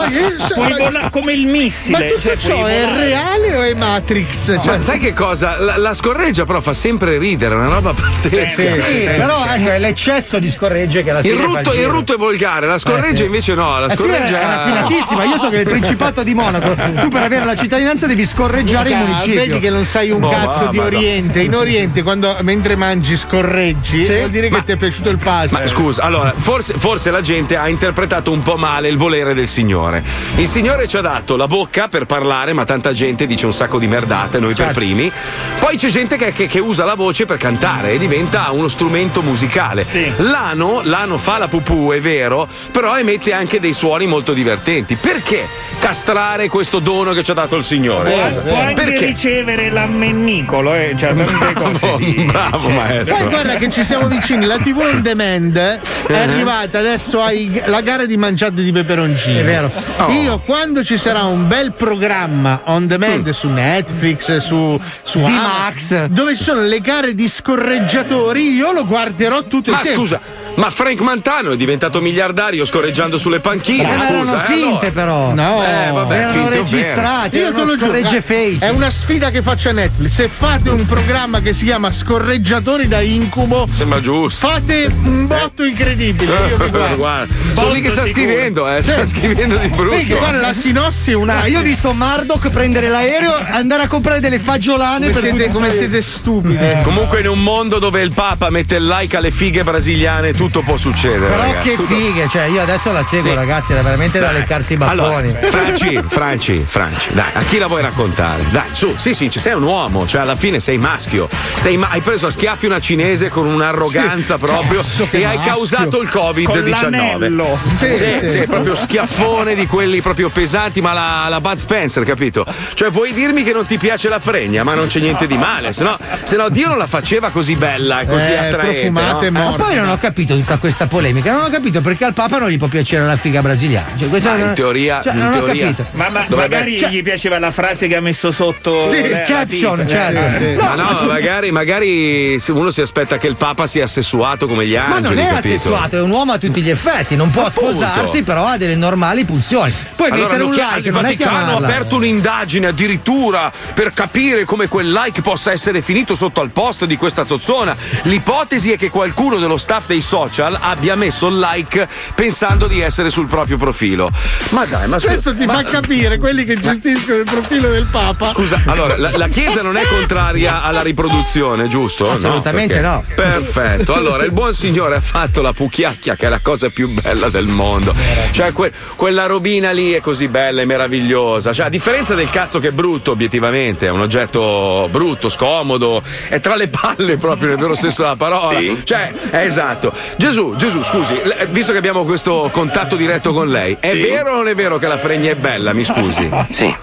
Io 0.09 0.31
so- 0.39 0.53
Puoi 0.53 0.69
ma- 0.71 0.77
volare 0.77 1.09
come 1.09 1.33
il 1.33 1.45
Ma 1.45 1.51
missile. 1.51 2.07
tutto 2.07 2.19
cioè, 2.21 2.37
ciò 2.37 2.65
è 2.65 2.81
volare. 2.85 3.07
reale 3.07 3.55
o 3.55 3.61
è 3.61 3.73
Matrix? 3.73 4.45
Cioè, 4.45 4.65
Ma 4.65 4.79
sai 4.79 4.99
che 4.99 5.13
cosa? 5.13 5.57
La, 5.59 5.77
la 5.77 5.93
scorreggia 5.93 6.43
però 6.45 6.59
fa 6.61 6.73
sempre 6.73 7.17
ridere, 7.17 7.53
è 7.55 7.57
una 7.57 7.69
roba 7.69 7.93
pazzesca. 7.93 8.49
Sì, 8.49 8.67
Sì, 8.71 8.81
sì. 9.01 9.03
però 9.05 9.45
ecco, 9.45 9.69
è 9.69 9.79
l'eccesso 9.79 10.39
di 10.39 10.49
scorregge 10.49 11.03
che 11.03 11.11
alla 11.11 11.21
fine 11.21 11.33
Il 11.33 11.39
fa 11.39 11.45
rutto, 11.45 11.73
il 11.73 11.85
rutto 11.87 12.13
è 12.15 12.17
volgare, 12.17 12.67
la 12.67 12.77
scorreggia 12.77 13.09
Eh, 13.11 13.15
sì. 13.17 13.23
invece 13.23 13.36
no. 13.55 13.79
La 13.79 13.87
Eh 13.87 13.89
sì, 13.91 13.97
scorreggia 13.97 14.39
è 14.39 14.45
raffinatissima. 14.45 15.23
Io 15.25 15.37
so 15.37 15.49
che 15.49 15.55
nel 15.57 15.65
Principato 15.77 16.23
di 16.23 16.33
Monaco 16.33 16.75
tu 17.01 17.09
per 17.09 17.21
avere 17.23 17.45
la 17.45 17.55
cittadinanza 17.55 18.07
devi 18.07 18.25
scorreggiare 18.25 18.89
il 18.89 18.95
Raga, 18.95 19.07
municipio. 19.07 19.39
Vedi 19.41 19.59
che 19.59 19.69
non 19.69 19.85
sai 19.85 20.11
un 20.11 20.23
Oh, 20.23 20.29
cazzo 20.29 20.67
di 20.67 20.77
mamma, 20.77 20.89
no. 20.89 20.97
Oriente. 20.97 21.41
In 21.41 21.55
Oriente, 21.55 22.03
quando 22.03 22.35
mentre 22.41 22.75
mangi 22.75 23.15
scorreggi, 23.15 24.03
Sì. 24.03 24.13
vuol 24.15 24.29
dire 24.29 24.49
che 24.49 24.63
ti 24.63 24.71
è 24.73 24.77
piaciuto 24.77 25.09
il 25.09 25.17
pasto. 25.17 25.57
Ma 25.57 25.67
scusa, 25.67 26.03
allora, 26.03 26.33
forse, 26.35 26.73
forse 26.77 27.11
la 27.11 27.21
gente 27.21 27.55
ha 27.57 27.67
interpretato 27.69 28.31
un 28.31 28.41
po' 28.41 28.57
male 28.57 28.87
il 28.89 28.97
volere 28.97 29.33
del 29.33 29.47
Signore. 29.47 30.03
Il 30.35 30.47
Signore 30.47 30.87
ci 30.87 30.97
ha 30.97 31.01
dato 31.01 31.35
la 31.35 31.47
bocca 31.47 31.87
per 31.87 32.05
parlare, 32.05 32.53
ma 32.53 32.65
tanta 32.65 32.91
gente 32.93 33.27
dice 33.27 33.45
un 33.45 33.53
sacco 33.53 33.77
di 33.79 33.87
merdate, 33.87 34.39
noi 34.39 34.53
per 34.53 34.73
primi. 34.73 35.11
Poi 35.59 35.77
c'è 35.77 35.89
gente 35.89 36.17
che, 36.17 36.31
che- 36.31 36.47
che 36.47 36.59
usa 36.59 36.83
la 36.85 36.95
voce 36.95 37.25
per 37.25 37.37
cantare 37.37 37.91
e 37.91 37.97
diventa 37.97 38.49
uno 38.51 38.67
strumento 38.67 39.21
musicale. 39.21 39.83
Sì. 39.83 40.11
L'ano, 40.17 40.81
l'ano 40.83 41.17
fa 41.17 41.37
la 41.37 41.47
pupù, 41.47 41.91
è 41.91 41.99
vero, 42.01 42.47
però 42.71 42.97
emette 42.97 43.26
anche 43.31 43.59
dei 43.59 43.73
suoni 43.73 44.05
molto 44.05 44.33
divertenti. 44.33 44.95
Perché 44.95 45.45
castrare 45.79 46.47
questo 46.49 46.79
dono 46.79 47.13
che 47.13 47.23
ci 47.23 47.31
ha 47.31 47.33
dato 47.35 47.55
il 47.55 47.63
Signore? 47.63 48.09
Vero, 48.09 48.41
Può 48.41 48.59
anche 48.59 48.83
Perché? 48.83 49.05
ricevere 49.05 49.69
l'ammennicolo, 49.69 50.73
eh, 50.73 50.93
cioè 50.97 51.13
tante 51.15 51.53
cose. 51.53 51.79
Bravo, 51.87 51.97
di- 51.97 52.23
bravo 52.25 52.59
cioè, 52.59 52.73
maestro. 52.73 53.15
Poi 53.17 53.27
guarda 53.29 53.55
che 53.55 53.69
ci 53.69 53.83
siamo 53.83 54.07
vicini, 54.07 54.45
la 54.45 54.57
TV 54.57 54.77
on 54.79 55.01
demand 55.01 55.57
è 55.57 56.13
arrivata, 56.17 56.79
adesso 56.79 57.21
hai 57.21 57.61
la 57.65 57.81
gara 57.81 58.05
di 58.05 58.17
mangiate 58.17 58.61
di 58.63 58.71
peperoncini. 58.71 59.39
È 59.39 59.43
vero. 59.43 59.71
Io 60.09 60.39
quando 60.39 60.83
ci 60.83 60.97
sarà 60.97 61.23
un 61.23 61.47
bel 61.47 61.73
programma 61.73 62.61
on 62.65 62.87
demand 62.87 63.29
su 63.29 63.47
Netflix, 63.49 64.37
su, 64.37 64.79
su 65.03 65.19
Di 65.19 65.25
Amazon, 65.31 65.99
Max. 66.01 66.05
dove 66.07 66.35
ci 66.35 66.43
sono 66.43 66.61
le 66.61 66.79
gare 66.79 67.13
di 67.13 67.27
scorreggiatori, 67.27 68.53
io 68.55 68.71
lo 68.71 68.85
guarderò 68.85 69.43
tutto 69.43 69.71
Ma 69.71 69.79
il 69.79 69.83
tempo. 69.83 69.99
scusa, 70.01 70.19
ma 70.57 70.69
Frank 70.71 70.99
Mantano 71.01 71.51
è 71.51 71.55
diventato 71.55 72.01
miliardario 72.01 72.65
scorreggiando 72.65 73.17
sulle 73.17 73.39
panchine. 73.39 73.83
Eh, 73.83 73.95
ma 73.95 74.01
scusa, 74.01 74.09
erano 74.09 74.41
eh, 74.41 74.45
finte 74.45 74.91
però. 74.91 75.33
No, 75.33 75.63
Eh, 75.63 75.91
vabbè, 75.91 76.15
erano 76.17 76.49
registrati, 76.49 77.37
Io 77.37 77.53
te 77.53 77.63
lo 77.63 77.77
giuro, 77.77 77.93
eh, 77.93 78.57
è 78.59 78.69
una 78.69 78.89
sfida 78.89 79.29
che 79.29 79.41
faccio 79.41 79.69
a 79.69 79.71
Netflix. 79.71 80.11
Se 80.11 80.27
fate 80.27 80.69
un 80.69 80.85
programma 80.85 81.41
che 81.41 81.53
si 81.53 81.65
chiama 81.65 81.91
Scorreggiatori 81.91 82.87
da 82.87 83.01
incubo, 83.01 83.67
Sembra 83.69 84.01
giusto. 84.01 84.47
fate 84.47 84.91
un 85.03 85.27
botto 85.27 85.63
incredibile. 85.63 86.33
Io 86.33 86.57
vi 86.57 86.69
guardo. 86.69 86.95
Guarda, 87.07 87.33
sono 87.53 87.71
lì 87.73 87.81
che 87.81 87.89
sta 87.89 88.03
sicuro. 88.03 88.25
scrivendo, 88.25 88.75
eh, 88.75 88.81
sta 88.81 89.05
scrivendo 89.05 89.57
di 89.57 89.67
brutto. 89.67 89.95
Vedi, 89.95 90.13
guarda, 90.13 90.39
la 90.41 90.53
sinossi 90.53 91.11
è 91.11 91.13
una. 91.13 91.41
Ah, 91.41 91.47
io 91.47 91.59
ho 91.59 91.61
visto 91.61 91.93
Murdoch 91.93 92.49
prendere 92.49 92.89
l'aereo, 92.89 93.33
andare 93.51 93.83
a 93.83 93.87
comprare 93.87 94.19
delle 94.19 94.39
fagiolane 94.39 95.09
Come 95.09 95.11
per 95.11 95.21
siete, 95.21 95.49
come 95.53 95.69
siete 95.69 96.01
stupide. 96.01 96.81
Comunque 96.83 97.19
in 97.19 97.27
un 97.27 97.41
mondo 97.43 97.77
dove 97.79 98.01
il 98.01 98.13
Papa 98.13 98.49
mette 98.49 98.75
il 98.75 98.85
like 98.87 99.15
alle 99.15 99.31
fighe 99.31 99.63
brasiliane 99.63 100.33
tutto 100.47 100.61
può 100.61 100.77
succedere. 100.77 101.25
Però 101.27 101.41
ragazzi. 101.41 101.69
che 101.69 101.77
fighe, 101.83 102.27
cioè 102.29 102.43
io 102.43 102.61
adesso 102.61 102.91
la 102.91 103.03
seguo 103.03 103.29
Sì. 103.31 103.35
ragazzi, 103.35 103.73
era 103.73 103.81
veramente 103.81 104.19
da 104.19 104.27
Dai. 104.27 104.35
leccarsi 104.39 104.73
i 104.73 104.77
Allora, 104.79 105.21
baffoni. 105.21 105.35
Franci, 105.49 106.01
Franci, 106.07 106.63
Franci, 106.65 107.09
dai, 107.13 107.29
a 107.33 107.41
chi 107.41 107.57
la 107.57 107.67
vuoi 107.67 107.81
raccontare? 107.81 108.43
Dai, 108.49 108.63
su, 108.71 108.93
sì, 108.97 109.13
sì, 109.13 109.29
sei 109.33 109.53
un 109.53 109.63
uomo, 109.63 110.07
cioè 110.07 110.21
alla 110.21 110.35
fine 110.35 110.59
sei 110.59 110.77
maschio. 110.77 111.27
Sei 111.55 111.75
ma- 111.77 111.87
hai 111.89 112.01
preso 112.01 112.27
a 112.27 112.31
schiaffi 112.31 112.65
una 112.65 112.79
cinese 112.79 113.29
con 113.29 113.45
un'arroganza 113.45 114.37
proprio 114.37 114.79
Cazzo, 114.79 115.07
e 115.11 115.25
hai 115.25 115.35
maschio. 115.35 115.53
causato 115.53 116.01
il 116.01 116.09
Con 116.09 116.31
Covid-19. 116.33 116.89
l'anello. 116.91 117.59
Sì, 117.67 117.95
Sì, 117.97 118.17
sì. 118.19 118.27
sì, 118.27 118.39
proprio 118.47 118.75
schiaffone 118.75 119.55
di 119.55 119.65
quelli 119.67 120.01
proprio 120.01 120.29
pesanti, 120.29 120.81
ma 120.81 120.93
la, 120.93 121.25
la 121.29 121.41
Bud 121.41 121.57
Spencer, 121.57 122.03
capito? 122.03 122.45
Cioè, 122.73 122.89
vuoi 122.89 123.13
dirmi 123.13 123.43
che 123.43 123.51
non 123.53 123.65
ti 123.65 123.77
piace 123.77 124.07
la 124.09 124.19
fregna, 124.19 124.63
ma 124.63 124.73
non 124.75 124.87
c'è 124.87 124.99
niente 124.99 125.27
di 125.27 125.37
male, 125.37 125.73
se 125.73 125.83
no, 125.83 125.97
se 126.23 126.35
no 126.35 126.49
Dio 126.49 126.67
non 126.69 126.77
la 126.77 126.87
faceva 126.87 127.29
così 127.29 127.55
bella 127.55 128.01
e 128.01 128.05
così 128.07 128.31
Eh, 128.31 128.37
attraente. 128.37 128.79
profumata 128.91 129.25
e 129.25 129.29
no? 129.29 129.39
Ma 129.39 129.49
morta. 129.49 129.63
poi 129.65 129.75
non 129.75 129.89
ho 129.89 129.97
capito 129.97 130.33
tutta 130.41 130.57
questa 130.57 130.87
polemica, 130.87 131.31
non 131.33 131.43
ho 131.43 131.49
capito 131.49 131.81
perché 131.81 132.05
al 132.05 132.13
Papa 132.13 132.37
non 132.37 132.49
gli 132.49 132.57
può 132.57 132.67
piacere 132.67 133.05
la 133.05 133.15
figa 133.15 133.41
brasiliana. 133.41 133.87
Cioè, 133.97 134.07
questa 134.09 134.31
Ma 134.31 134.37
in 134.37 134.53
teoria- 134.53 135.01
cioè, 135.01 135.13
in 135.13 135.19
non 135.19 135.31
teoria- 135.31 135.67
ho 135.67 135.73
capito. 135.73 135.89
Ma, 135.97 136.09
ma- 136.09 136.25
Dovrebbe- 136.27 136.55
magari 136.55 136.77
cioè- 136.79 136.89
gli 136.89 137.03
piaceva 137.03 137.39
la 137.39 137.51
frase 137.51 137.87
che 137.87 137.95
ha 137.95 138.01
messo 138.01 138.31
sotto 138.31 138.89
Sì, 138.89 139.09
la 139.09 139.23
caption, 139.23 139.77
tipa. 139.79 139.89
certo. 139.89 140.43
Eh, 140.43 140.55
Ma 140.55 140.75
no, 140.75 141.05
magari, 141.07 141.51
magari 141.51 142.39
se 142.39 142.51
uno 142.51 142.71
si 142.71 142.81
aspetta 142.81 143.17
che 143.17 143.27
il 143.27 143.35
Papa 143.35 143.67
sia 143.67 143.83
assessuato 143.85 144.47
come 144.47 144.65
gli 144.65 144.75
Ma 144.75 144.95
angeli. 144.95 145.15
non 145.15 145.23
è 145.25 145.27
capito? 145.29 145.53
assessuato, 145.55 145.97
è 145.97 146.01
un 146.01 146.11
uomo 146.11 146.31
a 146.33 146.37
tutti 146.37 146.61
gli 146.61 146.69
effetti, 146.69 147.15
non 147.15 147.29
può 147.31 147.43
Appunto. 147.45 147.71
sposarsi, 147.73 148.23
però 148.23 148.45
ha 148.45 148.57
delle 148.57 148.75
normali 148.75 149.23
pulsioni. 149.25 149.73
Puoi 149.95 150.09
Allora, 150.09 150.27
mettere 150.27 150.43
un 150.43 150.51
like, 150.53 150.87
il 150.87 150.93
non 150.93 151.05
è 151.05 151.09
Vaticano 151.09 151.53
ha 151.53 151.57
aperto 151.57 151.95
un'indagine 151.97 152.67
addirittura 152.67 153.51
per 153.73 153.93
capire 153.93 154.45
come 154.45 154.67
quel 154.67 154.91
like 154.91 155.21
possa 155.21 155.51
essere 155.51 155.81
finito 155.81 156.15
sotto 156.15 156.41
al 156.41 156.49
posto 156.49 156.85
di 156.85 156.95
questa 156.97 157.25
zozzona. 157.25 157.75
L'ipotesi 158.03 158.71
è 158.71 158.77
che 158.77 158.89
qualcuno 158.89 159.37
dello 159.37 159.57
staff 159.57 159.87
dei 159.87 160.01
social 160.01 160.26
social 160.29 160.57
abbia 160.59 160.95
messo 160.95 161.27
il 161.27 161.39
like 161.39 161.87
pensando 162.15 162.67
di 162.67 162.81
essere 162.81 163.09
sul 163.09 163.27
proprio 163.27 163.57
profilo. 163.57 164.09
Ma 164.49 164.65
dai, 164.65 164.87
ma 164.87 164.97
scusa. 164.99 165.07
Questo 165.13 165.35
ti 165.35 165.45
ma- 165.45 165.53
fa 165.55 165.63
capire 165.63 166.17
quelli 166.17 166.43
che 166.45 166.59
gestiscono 166.59 167.17
il 167.19 167.25
profilo 167.25 167.69
del 167.69 167.85
Papa. 167.89 168.31
Scusa, 168.31 168.61
allora 168.65 168.97
la, 168.97 169.11
la 169.15 169.27
Chiesa 169.27 169.61
non 169.61 169.77
è 169.77 169.85
contraria 169.87 170.61
alla 170.63 170.81
riproduzione, 170.81 171.67
giusto? 171.67 172.09
Assolutamente 172.11 172.79
No, 172.81 172.91
no. 172.91 173.03
perché- 173.07 173.21
Perfetto. 173.37 173.93
Allora, 173.93 174.23
il 174.23 174.31
buon 174.31 174.53
signore 174.53 174.95
ha 174.95 175.01
fatto 175.01 175.41
la 175.41 175.53
pucchiacchia, 175.53 176.15
che 176.15 176.25
è 176.25 176.29
la 176.29 176.39
cosa 176.41 176.69
più 176.69 176.89
bella 176.89 177.29
del 177.29 177.47
mondo. 177.47 177.93
Cioè, 178.31 178.51
que- 178.51 178.71
quella 178.95 179.25
robina 179.25 179.71
lì 179.71 179.91
è 179.91 179.99
così 179.99 180.27
bella 180.27 180.61
e 180.61 180.65
meravigliosa. 180.65 181.53
Cioè, 181.53 181.65
a 181.67 181.69
differenza 181.69 182.13
del 182.15 182.29
cazzo 182.29 182.59
che 182.59 182.69
è 182.69 182.71
brutto, 182.71 183.11
obiettivamente, 183.11 183.87
è 183.87 183.89
un 183.89 184.01
oggetto 184.01 184.87
brutto, 184.91 185.29
scomodo, 185.29 186.01
è 186.29 186.39
tra 186.39 186.55
le 186.55 186.67
palle 186.69 187.17
proprio 187.17 187.49
nel 187.49 187.57
vero 187.57 187.75
senso 187.75 188.03
della 188.03 188.15
parola. 188.15 188.59
Cioè, 188.83 189.13
è 189.29 189.37
esatto. 189.43 189.93
Gesù, 190.17 190.55
Gesù, 190.55 190.81
scusi, 190.83 191.13
l- 191.13 191.47
visto 191.49 191.71
che 191.71 191.77
abbiamo 191.77 192.03
questo 192.03 192.49
contatto 192.51 192.95
diretto 192.95 193.31
con 193.33 193.49
lei, 193.49 193.77
è 193.79 193.95
vero 193.97 194.31
o 194.31 194.35
non 194.37 194.47
è 194.47 194.55
vero 194.55 194.77
che 194.77 194.87
la 194.87 194.97
fregna 194.97 195.29
è 195.31 195.35
bella? 195.35 195.73
Mi 195.73 195.83
scusi. 195.83 196.29
Sì. 196.51 196.75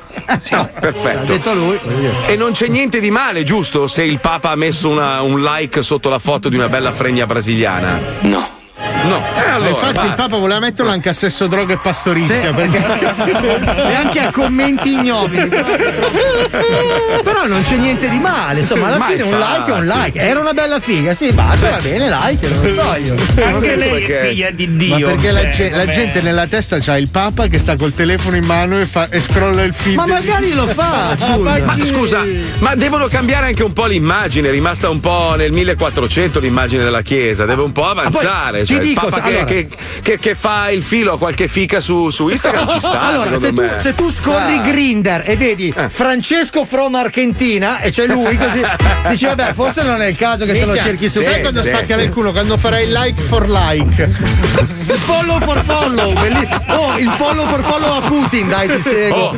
Ah, 0.50 0.64
perfetto. 0.66 1.32
Ha 1.32 1.36
detto 1.36 1.54
lui. 1.54 1.78
E 2.26 2.36
non 2.36 2.52
c'è 2.52 2.68
niente 2.68 3.00
di 3.00 3.10
male, 3.10 3.42
giusto? 3.42 3.88
Se 3.88 4.04
il 4.04 4.20
Papa 4.20 4.50
ha 4.50 4.54
messo 4.56 4.88
una- 4.88 5.20
un 5.22 5.42
like 5.42 5.82
sotto 5.82 6.08
la 6.08 6.18
foto 6.20 6.48
di 6.48 6.54
una 6.56 6.68
bella 6.68 6.92
fregna 6.92 7.26
brasiliana. 7.26 8.00
No. 8.20 8.53
No. 9.06 9.22
E 9.36 9.48
allora, 9.50 9.68
Infatti 9.70 9.88
il 9.88 9.94
basta. 9.94 10.14
Papa 10.14 10.36
voleva 10.38 10.60
metterlo 10.60 10.90
anche 10.90 11.08
a 11.08 11.12
sesso, 11.12 11.46
droga 11.46 11.74
e 11.74 11.78
pastorizia. 11.78 12.36
Sì. 12.36 12.52
Perché 12.54 12.78
e 13.90 13.94
anche 13.94 14.18
a 14.20 14.30
commenti 14.30 14.92
ignobili. 14.92 15.48
Però 17.22 17.46
non 17.46 17.62
c'è 17.62 17.76
niente 17.76 18.08
di 18.08 18.18
male, 18.18 18.60
insomma, 18.60 18.86
alla 18.88 18.98
Ma 18.98 19.06
fine 19.06 19.22
un 19.22 19.28
infatti. 19.30 19.52
like 19.58 19.70
è 19.70 19.74
un 19.78 19.86
like. 19.86 20.18
Era 20.20 20.40
una 20.40 20.52
bella 20.52 20.80
figa, 20.80 21.14
sì, 21.14 21.32
basta, 21.32 21.70
va 21.70 21.78
bene, 21.78 22.08
like, 22.08 22.48
non 22.48 22.62
lo 22.64 22.72
so 22.72 22.96
io. 23.02 23.14
Anche 23.44 23.76
lei 23.76 23.90
perché- 23.90 24.20
è 24.20 24.28
figlia 24.28 24.50
di 24.50 24.66
Ma 24.88 24.96
Dio. 24.96 25.06
perché 25.08 25.30
la, 25.30 25.40
cioè, 25.42 25.50
ge- 25.52 25.70
la 25.70 25.86
gente 25.86 26.20
nella 26.22 26.46
testa 26.46 26.78
c'ha 26.80 26.96
il 26.96 27.08
Papa 27.10 27.46
che 27.46 27.58
sta 27.58 27.76
col 27.76 27.94
telefono 27.94 28.36
in 28.36 28.44
mano 28.44 28.78
e, 28.78 28.86
fa- 28.86 29.08
e 29.10 29.20
scrolla 29.20 29.62
il 29.62 29.72
feed. 29.74 29.96
Ma 29.96 30.06
magari 30.06 30.52
lo 30.54 30.66
fa, 30.66 31.14
scusa. 31.16 31.62
Ma 31.64 31.76
scusa, 31.84 32.24
ma 32.58 32.74
devono 32.74 33.06
cambiare 33.08 33.46
anche 33.46 33.62
un 33.62 33.72
po' 33.72 33.86
l'immagine, 33.86 34.48
è 34.48 34.50
rimasta 34.50 34.88
un 34.88 35.00
po' 35.00 35.34
nel 35.36 35.52
1400 35.52 36.40
l'immagine 36.40 36.82
della 36.84 37.02
Chiesa, 37.02 37.44
deve 37.44 37.62
un 37.62 37.72
po' 37.72 37.86
avanzare. 37.88 38.64
ti 38.64 38.74
Cioè, 38.74 38.82
il 38.84 38.93
dico, 38.94 39.08
Papa 39.08 39.20
che, 39.22 39.28
allora- 39.28 39.44
che- 39.44 39.68
che- 40.02 40.18
che 40.18 40.34
fa 40.34 40.70
il 40.70 40.82
filo 40.82 41.12
a 41.14 41.18
qualche 41.18 41.48
fica 41.48 41.80
su, 41.80 42.10
su 42.10 42.28
Instagram 42.28 42.68
ci 42.70 42.80
sta. 42.80 43.00
Allora, 43.00 43.38
se 43.38 43.52
tu, 43.52 43.62
se 43.76 43.94
tu 43.94 44.10
scorri 44.10 44.54
Ah. 44.58 44.62
Grinder 44.62 45.22
e 45.26 45.36
vedi 45.36 45.72
Eh. 45.76 45.88
Francesco 45.88 46.64
from 46.64 46.94
Argentina 46.94 47.80
e 47.80 47.90
c'è 47.90 48.06
lui 48.06 48.36
così, 48.36 48.62
dici 49.08 49.24
vabbè, 49.26 49.52
forse 49.52 49.82
non 49.82 50.00
è 50.02 50.06
il 50.06 50.16
caso 50.16 50.44
che 50.44 50.52
te 50.52 50.60
lo 50.60 50.66
Minchia, 50.72 50.82
cerchi 50.84 51.08
su. 51.08 51.20
sai 51.20 51.34
Sì, 51.34 51.40
quando 51.40 51.62
sì, 51.62 51.68
spacca 51.68 51.94
sì. 51.96 52.00
nel 52.02 52.10
culo? 52.10 52.32
Quando 52.32 52.56
farai 52.56 52.86
like 52.88 53.20
for 53.20 53.48
like. 53.48 54.02
Il 54.86 54.92
follow 55.04 55.40
for 55.40 55.62
follow. 55.64 56.12
Oh, 56.68 56.98
il 56.98 57.08
follow 57.10 57.46
for 57.46 57.62
follow 57.62 57.96
a 57.98 58.00
Putin, 58.02 58.48
dai, 58.48 58.68
ti 58.68 58.80
seguo. 58.80 59.18
Oh, 59.28 59.36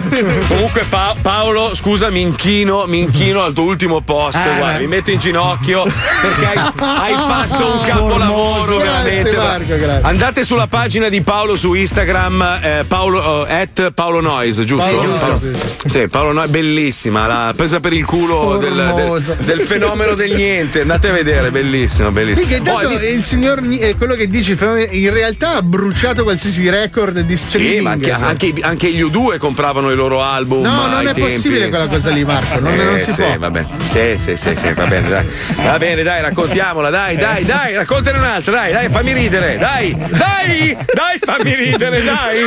comunque 0.48 0.84
Pa- 0.88 1.14
Paolo, 1.20 1.74
scusa, 1.74 2.10
mi 2.10 2.20
inchino, 2.20 2.84
mi 2.86 2.98
inchino 3.00 3.42
al 3.42 3.52
tuo 3.52 3.64
ultimo 3.64 4.00
post, 4.00 4.36
Eh, 4.38 4.58
guarda, 4.58 4.78
mi 4.78 4.86
metto 4.86 5.10
in 5.10 5.18
ginocchio 5.18 5.82
perché 5.84 6.46
hai, 6.46 6.72
hai 6.78 7.12
fatto 7.46 7.72
un 7.72 7.80
capolavoro 7.86 8.76
Grazie, 8.78 9.22
veramente. 9.22 9.30
Marco, 9.46 9.76
grazie. 9.76 10.00
Andate 10.02 10.44
sulla 10.44 10.66
pagina 10.66 11.08
di 11.08 11.20
Paolo 11.22 11.56
su 11.56 11.74
Instagram, 11.74 12.58
eh, 12.62 12.84
Paolo, 12.86 13.46
eh, 13.46 13.54
at 13.54 13.90
Paolo 13.92 14.20
Noise, 14.20 14.64
giusto? 14.64 14.88
Paolo 14.88 15.12
Paolo- 15.12 15.38
sì, 15.38 15.88
sì, 15.88 16.08
Paolo 16.08 16.32
Noise, 16.32 16.50
bellissima, 16.50 17.26
la 17.26 17.52
presa 17.56 17.80
per 17.80 17.92
il 17.92 18.04
culo 18.04 18.56
del, 18.58 18.92
del- 18.94 19.36
del 19.44 19.60
fenomeno 19.60 20.14
del 20.14 20.32
niente. 20.34 20.80
Andate 20.82 21.08
a 21.08 21.12
vedere, 21.12 21.50
bellissimo, 21.50 22.10
bellissimo. 22.10 22.46
Sì, 22.46 22.52
che 22.52 22.58
intanto 22.58 22.88
Poi, 22.88 23.14
il 23.14 23.22
signor 23.22 23.62
eh, 23.80 23.94
quello 23.96 24.14
che 24.14 24.28
dici 24.28 24.56
in 24.90 25.12
realtà 25.12 25.56
ha 25.56 25.62
bruciato 25.62 26.22
qualsiasi 26.22 26.68
record 26.70 27.18
di 27.20 27.36
streaming. 27.36 27.76
sì, 27.78 27.82
ma 27.82 27.90
anche, 27.90 28.10
anche, 28.12 28.54
anche 28.60 28.90
gli 28.90 29.02
U2 29.02 29.38
compravano 29.38 29.90
i 29.90 29.94
loro 29.94 30.22
album. 30.22 30.62
No, 30.62 30.86
non 30.86 31.00
è 31.06 31.12
tempi. 31.12 31.20
possibile 31.20 31.68
quella 31.68 31.86
cosa 31.86 32.10
lì, 32.10 32.24
Marco. 32.24 32.58
Non, 32.60 32.74
non 32.74 32.94
Eh, 32.94 33.00
si 33.00 33.12
sì, 33.12 33.22
può. 33.22 33.38
Vabbè. 33.38 33.64
Sì, 33.90 34.14
sì, 34.16 34.36
sì, 34.36 34.56
sì, 34.56 34.72
va 34.72 34.84
bene, 34.86 35.08
dai. 35.08 35.26
Va 35.62 35.76
bene, 35.78 36.02
dai, 36.02 36.20
raccontiamola, 36.22 36.90
dai, 36.90 37.16
dai, 37.16 37.44
dai, 37.44 37.74
raccontane 37.74 38.18
un'altra, 38.18 38.52
dai, 38.52 38.72
dai, 38.72 38.88
fammi 38.88 39.12
ridere, 39.12 39.35
dai, 39.40 39.94
dai, 39.96 40.76
dai, 40.94 41.18
fammi 41.22 41.54
ridere, 41.54 42.02
dai. 42.02 42.38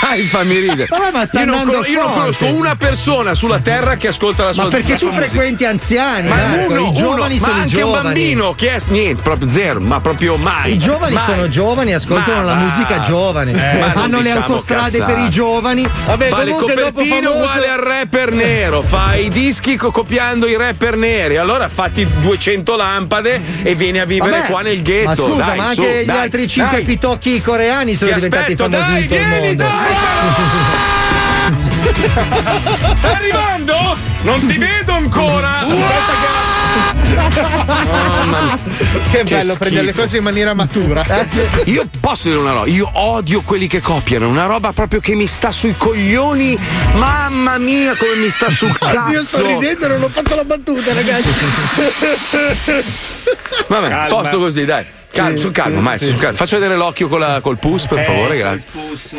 Dai, 0.00 0.22
fammi 0.22 0.58
ridere. 0.58 0.86
Vabbè, 0.88 1.10
ma 1.12 1.24
sta 1.24 1.40
io, 1.40 1.46
non, 1.46 1.64
con- 1.64 1.84
io 1.86 2.00
non 2.02 2.12
conosco 2.12 2.46
una 2.46 2.74
persona 2.74 3.34
sulla 3.34 3.60
terra 3.60 3.94
che 3.96 4.08
ascolta 4.08 4.42
la 4.44 4.52
sua 4.52 4.64
Ma 4.64 4.68
perché 4.70 4.92
tu 4.94 4.98
sua 4.98 5.10
musica. 5.10 5.28
frequenti 5.28 5.64
anziani, 5.64 6.28
Ma 6.28 6.34
Marco, 6.34 6.72
uno, 6.72 6.80
i 6.88 6.92
giovani 6.92 7.36
uno, 7.36 7.44
sono 7.44 7.52
ma 7.56 7.60
anche 7.62 7.74
un 7.76 7.80
giovani. 7.82 8.02
bambino 8.02 8.54
che 8.56 8.74
è 8.74 8.80
niente, 8.88 9.22
proprio 9.22 9.48
zero, 9.48 9.80
ma 9.80 10.00
proprio 10.00 10.36
mai. 10.36 10.72
I 10.72 10.78
giovani 10.78 11.14
mai. 11.14 11.24
sono 11.24 11.48
giovani, 11.48 11.94
ascoltano 11.94 12.38
Ma 12.38 12.42
la 12.42 12.54
musica 12.54 12.98
giovane. 13.00 13.52
Eh, 13.52 13.80
Hanno 13.94 14.16
le 14.18 14.22
diciamo 14.24 14.44
autostrade 14.44 14.98
cazzate. 14.98 15.12
per 15.12 15.22
i 15.22 15.30
giovani. 15.30 15.88
Vabbè, 16.06 16.28
fa 16.28 16.42
le 16.42 16.50
comunque 16.50 16.74
dopo 16.74 16.90
copertine 16.92 17.20
famoso... 17.26 17.38
uguali 17.44 17.66
al 17.66 17.78
rapper 17.78 18.32
nero, 18.32 18.82
fa 18.82 19.14
i 19.14 19.28
dischi 19.28 19.76
co- 19.76 19.90
copiando 19.92 20.48
i 20.48 20.56
rapper 20.56 20.96
neri. 20.96 21.36
Allora 21.36 21.68
fatti 21.68 22.04
200 22.22 22.74
lampade 22.76 23.40
e 23.62 23.74
vieni 23.76 24.00
a 24.00 24.04
vivere 24.04 24.38
Vabbè, 24.38 24.50
qua 24.50 24.62
nel 24.62 24.82
ghetto. 24.82 25.08
Ma 25.08 25.14
scusa, 25.14 25.44
dai, 25.44 25.56
ma 25.56 25.72
su, 25.72 25.80
anche 25.82 26.04
gli 26.16 26.18
dai, 26.18 26.24
altri 26.24 26.48
cinque 26.48 26.76
dai. 26.78 26.84
pitocchi 26.86 27.40
coreani 27.40 27.94
sono 27.94 28.10
Ti 28.10 28.16
diventati 28.16 28.52
aspetto, 28.52 28.70
famosi 28.70 28.90
dai, 28.92 29.02
in 29.02 29.08
tutto 29.08 29.20
il 29.20 29.28
mondo. 29.28 29.64
Stai 32.96 33.12
arrivando? 33.14 33.96
Non 34.22 34.46
ti 34.46 34.56
vedo 34.58 34.92
ancora. 34.92 35.58
Aspetta 35.58 36.12
che. 36.20 36.44
Mia. 38.26 38.58
Che 39.10 39.18
Che 39.18 39.24
bello 39.24 39.54
prendere 39.56 39.84
le 39.84 39.90
schifo. 39.92 40.02
cose 40.02 40.16
in 40.18 40.22
maniera 40.24 40.52
matura. 40.54 41.04
Io 41.64 41.88
posso 42.00 42.28
dire 42.28 42.40
una 42.40 42.52
roba, 42.52 42.66
io 42.66 42.90
odio 42.92 43.42
quelli 43.42 43.66
che 43.68 43.80
copiano, 43.80 44.28
una 44.28 44.46
roba 44.46 44.72
proprio 44.72 45.00
che 45.00 45.14
mi 45.14 45.26
sta 45.26 45.52
sui 45.52 45.74
coglioni. 45.76 46.58
Mamma 46.94 47.56
mia, 47.58 47.94
come 47.96 48.16
mi 48.16 48.28
sta 48.28 48.50
sul 48.50 48.76
cazzo. 48.76 49.12
Io 49.12 49.22
sto 49.22 49.46
ridendo, 49.46 49.86
non 49.88 50.02
ho 50.02 50.08
fatto 50.08 50.34
la 50.34 50.44
battuta, 50.44 50.92
ragazzi. 50.92 51.28
Vabbè, 53.68 53.88
Calma. 53.88 54.06
tosto 54.08 54.38
così, 54.38 54.64
dai. 54.64 54.84
Calma, 55.16 55.38
sul 55.38 55.50
calmo, 55.52 55.80
maestro, 55.80 56.08
sul 56.10 56.18
calmo. 56.18 56.36
Faccio 56.36 56.56
vedere 56.58 56.76
l'occhio 56.76 57.08
con 57.08 57.18
la- 57.20 57.40
col 57.40 57.56
pus, 57.58 57.86
per 57.86 57.98
Eh, 57.98 58.04
favore, 58.04 58.36
grazie. 58.36 58.68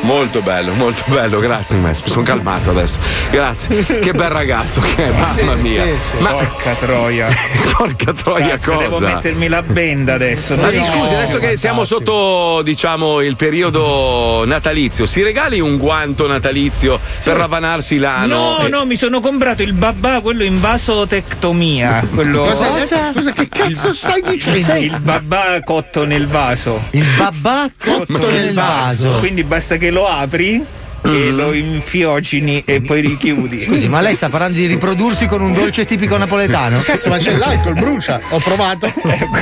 Molto 0.02 0.42
bello, 0.42 0.74
molto 0.74 1.04
bello, 1.08 1.40
grazie, 1.40 1.78
maestro. 1.78 2.10
Sono 2.10 2.24
calmato 2.24 2.70
adesso. 2.70 2.98
Grazie. 3.32 3.84
Che 4.00 4.14
bel 4.14 4.30
ragazzo 4.30 4.80
che 4.82 4.96
è, 5.08 5.12
mamma 5.12 5.56
mia. 5.56 5.84
sì, 5.84 5.92
sì. 6.12 6.18
Ma 6.20 6.30
Porca 6.32 6.74
troia. 6.76 7.28
porca 7.78 8.14
troia 8.14 8.48
Cazzo, 8.50 8.76
devo 8.78 8.90
cosa. 8.92 9.14
mettermi 9.16 9.48
la 9.48 9.62
benda 9.64 10.14
adesso. 10.14 10.54
Ma 10.56 10.70
mi 10.70 10.78
no- 10.78 10.84
scusi, 10.86 11.14
adesso 11.16 11.40
che 11.40 11.58
siamo 11.58 11.84
sotto, 11.84 12.62
diciamo, 12.64 13.22
il 13.22 13.36
periodo 13.36 14.44
natalizio, 14.46 15.06
si 15.06 15.24
regali 15.24 15.60
un 15.60 15.78
guanto 15.78 16.28
natalizio 16.28 17.00
per 17.24 17.36
ravanarsi 17.38 17.98
l'ano? 17.98 18.58
No, 18.60 18.66
e- 18.66 18.70
no, 18.70 18.86
mi 18.86 18.96
sono 18.96 19.20
comprato 19.20 19.64
il 19.64 19.74
babà, 19.74 20.20
quello 20.22 20.44
in 20.44 20.60
vasotectomia. 20.60 22.06
Quello... 22.14 22.44
Cosa? 22.44 22.68
Cosa- 23.14 23.32
che 23.32 23.48
cazzo 23.50 23.92
stai 23.92 24.22
dicendo? 24.22 24.74
Il 24.76 25.00
babà 25.00 25.60
cotto 25.64 25.86
nel 26.06 26.28
vaso. 26.28 26.84
Il 26.92 27.06
babà 27.18 27.70
cotto 27.78 28.30
nel 28.30 28.54
vaso. 28.54 29.18
Quindi 29.20 29.44
basta 29.44 29.78
che 29.78 29.90
lo 29.90 30.08
apri 30.08 30.66
e 31.04 31.32
lo 31.32 31.54
infiocini 31.54 32.64
e 32.66 32.82
poi 32.82 33.02
richiudi. 33.02 33.62
Scusi, 33.64 33.88
ma 33.88 34.02
lei 34.02 34.16
sta 34.16 34.30
parlando 34.30 34.58
di 34.58 34.66
riprodursi 34.66 35.26
con 35.26 35.42
un 35.42 35.54
dolce 35.54 35.86
tipico 35.86 36.18
napoletano? 36.18 36.80
Cazzo, 36.82 37.10
ma 37.10 37.18
c'è 37.18 37.36
l'alcol, 37.38 37.74
brucia. 37.76 38.20
Ho 38.30 38.40
provato. 38.40 38.92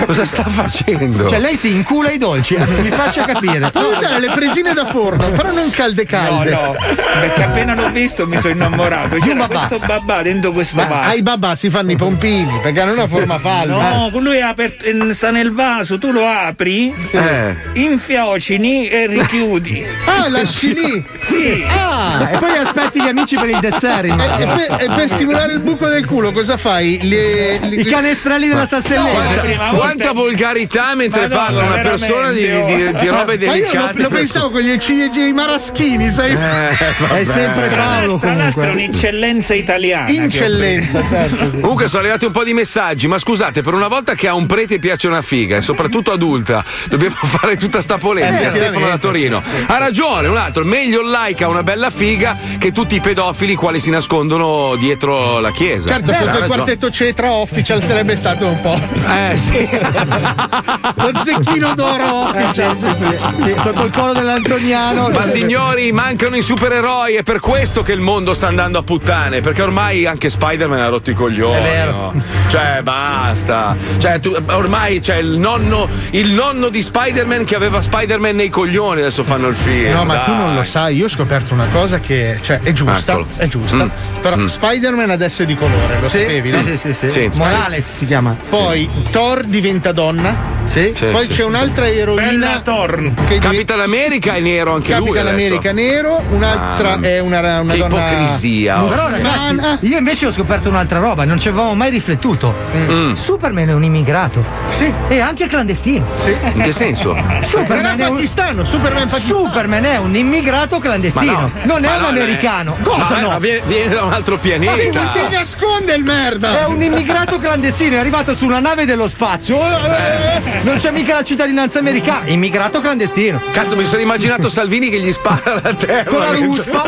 Cosa 0.05 0.25
sta 0.25 0.43
facendo? 0.43 1.27
Cioè, 1.27 1.39
lei 1.39 1.55
si 1.55 1.71
incula 1.71 2.11
i 2.11 2.17
dolci, 2.17 2.55
mi 2.81 2.89
faccia 2.89 3.25
capire. 3.25 3.71
Puoi 3.71 3.91
usare 3.93 4.19
le 4.19 4.31
presine 4.33 4.73
da 4.73 4.85
forno, 4.85 5.27
però 5.31 5.51
non 5.53 5.69
calde 5.71 6.03
No, 6.03 6.07
calde. 6.09 6.51
no, 6.51 6.75
perché 7.19 7.43
appena 7.43 7.73
l'ho 7.73 7.89
visto 7.91 8.27
mi 8.27 8.37
sono 8.37 8.53
innamorato. 8.53 9.15
C'era 9.17 9.47
babà. 9.47 9.55
questo 9.55 9.79
babà 9.79 10.21
dentro 10.21 10.51
questo 10.51 10.75
Ma 10.81 10.85
vaso. 10.87 11.09
ai 11.09 11.23
babà 11.23 11.55
si 11.55 11.69
fanno 11.69 11.91
i 11.91 11.95
pompini 11.95 12.59
perché 12.61 12.79
hanno 12.81 12.93
una 12.93 13.07
forma 13.07 13.39
falda. 13.39 13.73
No, 13.75 14.09
lui 14.19 14.37
è 14.37 14.41
aperto, 14.41 14.85
eh, 14.85 15.13
sta 15.13 15.31
nel 15.31 15.51
vaso, 15.51 15.97
tu 15.97 16.11
lo 16.11 16.25
apri, 16.27 16.93
Eh. 17.11 17.55
infiocini 17.73 18.87
e 18.87 19.07
richiudi. 19.07 19.83
Ah, 20.05 20.29
lasci 20.29 20.73
lì. 20.73 21.03
Sì. 21.17 21.44
Ah, 21.67 22.29
E 22.33 22.37
poi 22.37 22.57
aspetti 22.57 23.01
gli 23.01 23.07
amici 23.07 23.35
per 23.35 23.49
il 23.49 23.59
dessert. 23.59 24.05
e, 24.05 24.09
e 24.09 24.45
per, 24.45 24.77
e 24.79 24.87
per 24.95 25.09
simulare 25.09 25.53
il 25.53 25.59
buco 25.59 25.87
del 25.87 26.05
culo 26.05 26.31
cosa 26.31 26.57
fai? 26.57 26.99
Le, 27.01 27.59
le- 27.59 27.75
I 27.75 27.83
canestrelli 27.85 28.47
della 28.47 28.65
Sassellese. 28.65 29.11
Quanta, 29.15 29.41
prima 29.41 29.63
volta- 29.71 29.77
quanta 29.77 30.11
volgarità 30.13 30.95
mentre 30.95 31.21
Madonna, 31.27 31.43
parla 31.45 31.63
una 31.63 31.77
persona 31.81 32.31
di, 32.31 32.41
di- 32.41 32.91
di 32.99 33.07
robe 33.07 33.37
Ma 33.37 33.43
io 33.43 33.49
lo, 33.49 33.53
delicate. 33.53 34.01
lo 34.01 34.07
per- 34.09 34.17
pensavo 34.19 34.49
con 34.49 34.61
gli 34.61 34.77
ciliegi 34.77 35.33
maraschini, 35.33 36.11
sai? 36.11 36.31
È 36.33 37.23
sempre 37.23 37.67
Paolo 37.67 38.17
Tra 38.17 38.33
l'altro 38.33 38.61
è 38.61 38.71
un'eccellenza 38.71 39.53
italiana. 39.53 40.09
Incellenza, 40.09 41.03
certo. 41.09 41.49
sì. 41.51 41.59
Comunque 41.59 41.87
sono 41.87 42.01
arrivati 42.01 42.25
un 42.25 42.31
po' 42.31 42.43
di 42.43 42.53
messaggi, 42.53 43.07
ma 43.07 43.17
scusate, 43.17 43.61
per 43.61 43.73
una 43.73 43.87
volta 43.87 44.13
che 44.15 44.27
a 44.27 44.33
un 44.33 44.45
prete 44.45 44.79
piace 44.79 45.07
una 45.07 45.21
figa, 45.21 45.57
e 45.57 45.61
soprattutto 45.61 46.11
adulta, 46.11 46.63
dobbiamo 46.89 47.15
fare 47.21 47.55
tutta 47.57 47.81
sta 47.81 47.97
polemica. 47.97 48.47
Eh, 48.47 48.51
Stefano 48.51 48.87
da 48.87 48.97
Torino. 48.97 49.41
Ha 49.67 49.77
ragione, 49.77 50.27
un 50.27 50.37
altro, 50.37 50.63
meglio 50.65 51.01
il 51.01 51.09
like 51.09 51.34
che 51.35 51.43
ha 51.43 51.47
una 51.47 51.61
bella 51.63 51.91
figa 51.91 52.35
che 52.57 52.71
tutti 52.71 52.95
i 52.95 52.99
pedofili 52.99 53.53
quali 53.55 53.79
si 53.79 53.91
nascondono 53.91 54.75
dietro 54.77 55.39
la 55.39 55.51
chiesa. 55.51 55.89
Certo, 55.89 56.11
Eh, 56.11 56.15
sotto 56.15 56.37
il 56.39 56.45
quartetto 56.45 56.89
Cetra 56.89 57.31
Official 57.33 57.83
sarebbe 57.83 58.15
stato 58.15 58.47
un 58.47 58.59
po'. 58.61 58.79
Eh 59.11 59.37
sì. 59.37 59.67
Lo 60.95 61.11
zecchino 61.23 61.73
d'oro 61.75 62.29
Official. 62.29 62.77
Sì, 62.77 63.55
sotto 63.61 63.83
il 63.83 63.91
coro 63.91 64.13
dell'Antoniano. 64.13 65.09
Ma 65.09 65.25
signori, 65.25 65.91
mancano 65.91 66.35
i 66.35 66.41
supereroi, 66.41 67.15
è 67.15 67.23
per 67.23 67.39
questo 67.39 67.83
che 67.83 67.91
il 67.91 67.99
mondo 67.99 68.33
sta 68.33 68.47
andando 68.47 68.79
a 68.79 68.83
puttane, 68.83 69.41
perché 69.41 69.61
ormai 69.61 70.05
anche 70.05 70.29
Spider-Man 70.29 70.79
ha 70.79 70.87
rotto 70.89 71.09
i 71.09 71.13
coglioni. 71.13 71.57
È 71.57 71.61
vero. 71.61 72.11
no? 72.13 72.23
Cioè, 72.47 72.79
basta. 72.81 73.75
Cioè, 73.97 74.19
tu- 74.19 74.35
ormai 74.47 74.99
c'è 75.01 75.17
il 75.17 75.37
nonno, 75.37 75.87
il 76.11 76.31
nonno 76.31 76.69
di 76.69 76.81
Spider-Man 76.81 77.43
che 77.43 77.55
aveva 77.55 77.81
Spider-Man 77.81 78.35
nei 78.35 78.49
coglioni, 78.49 79.01
adesso 79.01 79.23
fanno 79.23 79.47
il 79.47 79.55
film. 79.55 79.93
No, 79.93 80.05
ma 80.05 80.19
tu 80.19 80.31
dai. 80.31 80.39
non 80.39 80.55
lo 80.55 80.63
sai, 80.63 80.95
io 80.95 81.07
ho 81.17 81.24
scoperto 81.25 81.53
una 81.55 81.67
cosa 81.71 81.99
che 81.99 82.37
cioè, 82.41 82.59
è 82.61 82.71
giusta, 82.71 83.13
Eccolo. 83.13 83.27
è 83.37 83.47
giusta. 83.47 83.83
Mm. 83.85 83.89
Però 84.21 84.47
Spider-Man 84.47 85.09
adesso 85.09 85.41
è 85.41 85.45
di 85.45 85.55
colore, 85.55 85.99
lo 85.99 86.07
Sì, 86.07 86.19
sapevi? 86.19 86.49
sì, 86.49 86.55
no? 86.55 86.61
sì, 86.61 86.77
sì, 86.77 86.93
sì. 86.93 87.09
Sì. 87.09 87.31
Morales 87.33 87.97
si 87.97 88.05
chiama. 88.05 88.35
Poi 88.49 88.87
Thor 89.09 89.43
diventa 89.43 89.91
donna. 89.91 90.53
Sì. 90.67 90.91
Sì, 90.95 91.05
Poi 91.05 91.23
sì. 91.23 91.29
c'è 91.29 91.43
un'altra 91.43 91.87
eroina 91.89 92.23
Bella 92.29 92.59
Thorn. 92.63 93.13
che 93.15 93.23
diventa 93.23 93.49
Capitan 93.49 93.79
America 93.81 94.33
è 94.35 94.39
nero 94.39 94.73
anche 94.75 94.95
lui. 94.97 95.07
Capitan. 95.11 95.27
America 95.33 95.71
nero, 95.71 96.23
un'altra 96.29 96.93
Ah, 96.93 96.99
è 97.01 97.19
una, 97.19 97.59
una 97.61 97.73
che 97.73 97.79
donna 97.79 98.05
ipocrisia, 98.11 98.83
oh. 98.83 98.85
Però 98.87 99.09
ragazzi, 99.09 99.87
io 99.87 99.97
invece 99.97 100.25
ho 100.27 100.31
scoperto 100.31 100.69
un'altra 100.69 100.99
roba, 100.99 101.23
non 101.25 101.39
ci 101.39 101.47
avevamo 101.47 101.73
mai 101.75 101.89
riflettuto. 101.91 102.53
Mm. 102.75 103.13
Superman 103.13 103.69
è 103.69 103.73
un 103.73 103.83
immigrato. 103.83 104.43
Sì, 104.69 104.91
E 105.07 105.19
anche 105.19 105.47
clandestino. 105.47 106.05
sì. 106.17 106.35
In 106.53 106.61
che 106.61 106.71
senso? 106.71 107.15
Superman 107.41 107.99
è 107.99 108.07
un, 108.07 108.13
pakistano, 108.15 108.63
Superman 108.63 109.07
pakistano. 109.07 109.43
Superman 109.45 109.85
è 109.85 109.97
un 109.97 110.15
immigrato 110.15 110.79
clandestino. 110.79 111.14
Non 111.21 111.83
è 111.83 111.87
Ma 111.87 111.95
un 111.95 112.01
no, 112.01 112.07
americano. 112.07 112.75
eh. 112.79 112.83
Cosa 112.83 113.15
Ma- 113.15 113.19
no? 113.21 113.27
ma 113.29 113.37
viene, 113.39 113.61
viene 113.65 113.93
da 113.93 114.03
un 114.03 114.13
altro 114.13 114.37
pianeta. 114.37 115.07
si 115.07 115.19
nasconde 115.29 115.93
il 115.95 116.03
merda. 116.03 116.59
È 116.61 116.65
un 116.65 116.81
immigrato 116.81 117.39
clandestino, 117.39 117.95
è 117.95 117.99
arrivato 117.99 118.33
su 118.33 118.45
una 118.45 118.59
nave 118.59 118.85
dello 118.85 119.07
spazio. 119.07 119.57
Eh, 119.59 120.35
eh, 120.35 120.41
Non 120.63 120.77
c'è 120.77 120.91
mica 120.91 121.15
la 121.15 121.23
cittadinanza 121.23 121.79
americana. 121.79 122.27
Immigrato 122.27 122.81
clandestino. 122.81 123.41
Cazzo, 123.51 123.75
mi 123.75 123.85
sono 123.85 124.01
immaginato 124.01 124.49
Salvini 124.49 124.89
che 124.89 124.99
gli 124.99 125.11
spara 125.11 125.59
la 125.61 125.73
terra. 125.73 126.09
Con 126.09 126.19
la 126.19 126.31
ruspa. 126.31 126.83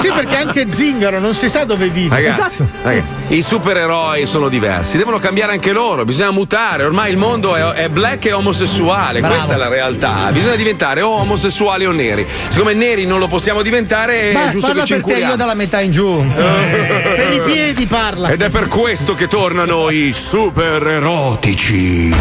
Sì, 0.00 0.10
perché 0.12 0.36
anche 0.36 0.70
Zingaro 0.70 1.18
non 1.18 1.34
si 1.34 1.48
sa 1.48 1.64
dove 1.64 1.88
vive. 1.88 2.14
Ragazzi, 2.14 2.40
Esatto. 2.62 2.66
ragazzi, 2.82 3.06
i 3.28 3.42
supereroi 3.42 4.26
sono 4.26 4.48
diversi, 4.48 4.96
devono 4.96 5.18
cambiare 5.18 5.52
anche 5.52 5.72
loro, 5.72 6.04
bisogna 6.04 6.30
mutare. 6.30 6.84
Ormai 6.84 7.10
il 7.10 7.16
mondo 7.16 7.54
è, 7.54 7.62
è 7.84 7.88
black 7.88 8.26
e 8.26 8.32
omosessuale, 8.32 9.20
Bravo. 9.20 9.34
questa 9.34 9.54
è 9.54 9.56
la 9.56 9.68
realtà. 9.68 10.28
Bisogna 10.32 10.56
diventare 10.56 11.00
o 11.02 11.10
omosessuali 11.10 11.86
o 11.86 11.92
neri. 11.92 12.26
Siccome 12.48 12.74
neri 12.74 13.06
non 13.06 13.18
lo 13.18 13.28
possiamo 13.28 13.61
diventare, 13.62 14.30
è 14.30 14.32
Beh, 14.32 14.50
giusto 14.50 14.66
parla 14.68 14.82
che 14.82 14.86
ci 14.86 14.92
per 14.94 15.02
te, 15.02 15.08
incuriamo. 15.08 15.32
io 15.32 15.36
dalla 15.36 15.54
metà 15.54 15.80
in 15.80 15.90
giù. 15.90 16.24
Per 16.34 17.32
i 17.32 17.40
piedi 17.44 17.86
parla. 17.86 18.28
Ed 18.28 18.40
è 18.42 18.48
per 18.50 18.68
questo 18.68 19.14
che 19.14 19.28
tornano 19.28 19.90
i 19.90 20.12
super 20.12 20.86
erotici. 20.86 22.14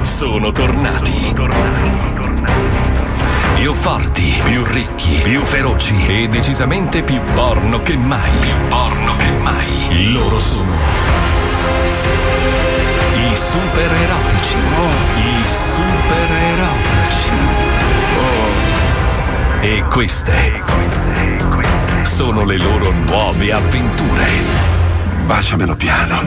Sono 0.00 0.52
tornati. 0.52 1.32
Più 3.56 3.74
forti, 3.74 4.40
più 4.44 4.64
ricchi, 4.64 5.20
più 5.22 5.40
feroci 5.42 5.94
e 6.08 6.28
decisamente 6.28 7.02
più 7.02 7.20
porno 7.34 7.80
che 7.82 7.96
mai. 7.96 8.30
Più 8.40 8.54
porno 8.68 9.16
che 9.16 9.30
mai. 9.40 10.12
Loro 10.12 10.40
sono 10.40 10.70
i 13.14 13.36
super 13.36 13.92
erotici. 13.92 14.56
I 15.16 15.48
super 15.48 16.30
erotici. 16.30 16.81
E 19.64 19.84
queste 19.88 20.60
sono 22.02 22.44
le 22.44 22.58
loro 22.58 22.90
nuove 23.06 23.52
avventure. 23.52 24.26
Baciamelo 25.24 25.76
piano. 25.76 26.20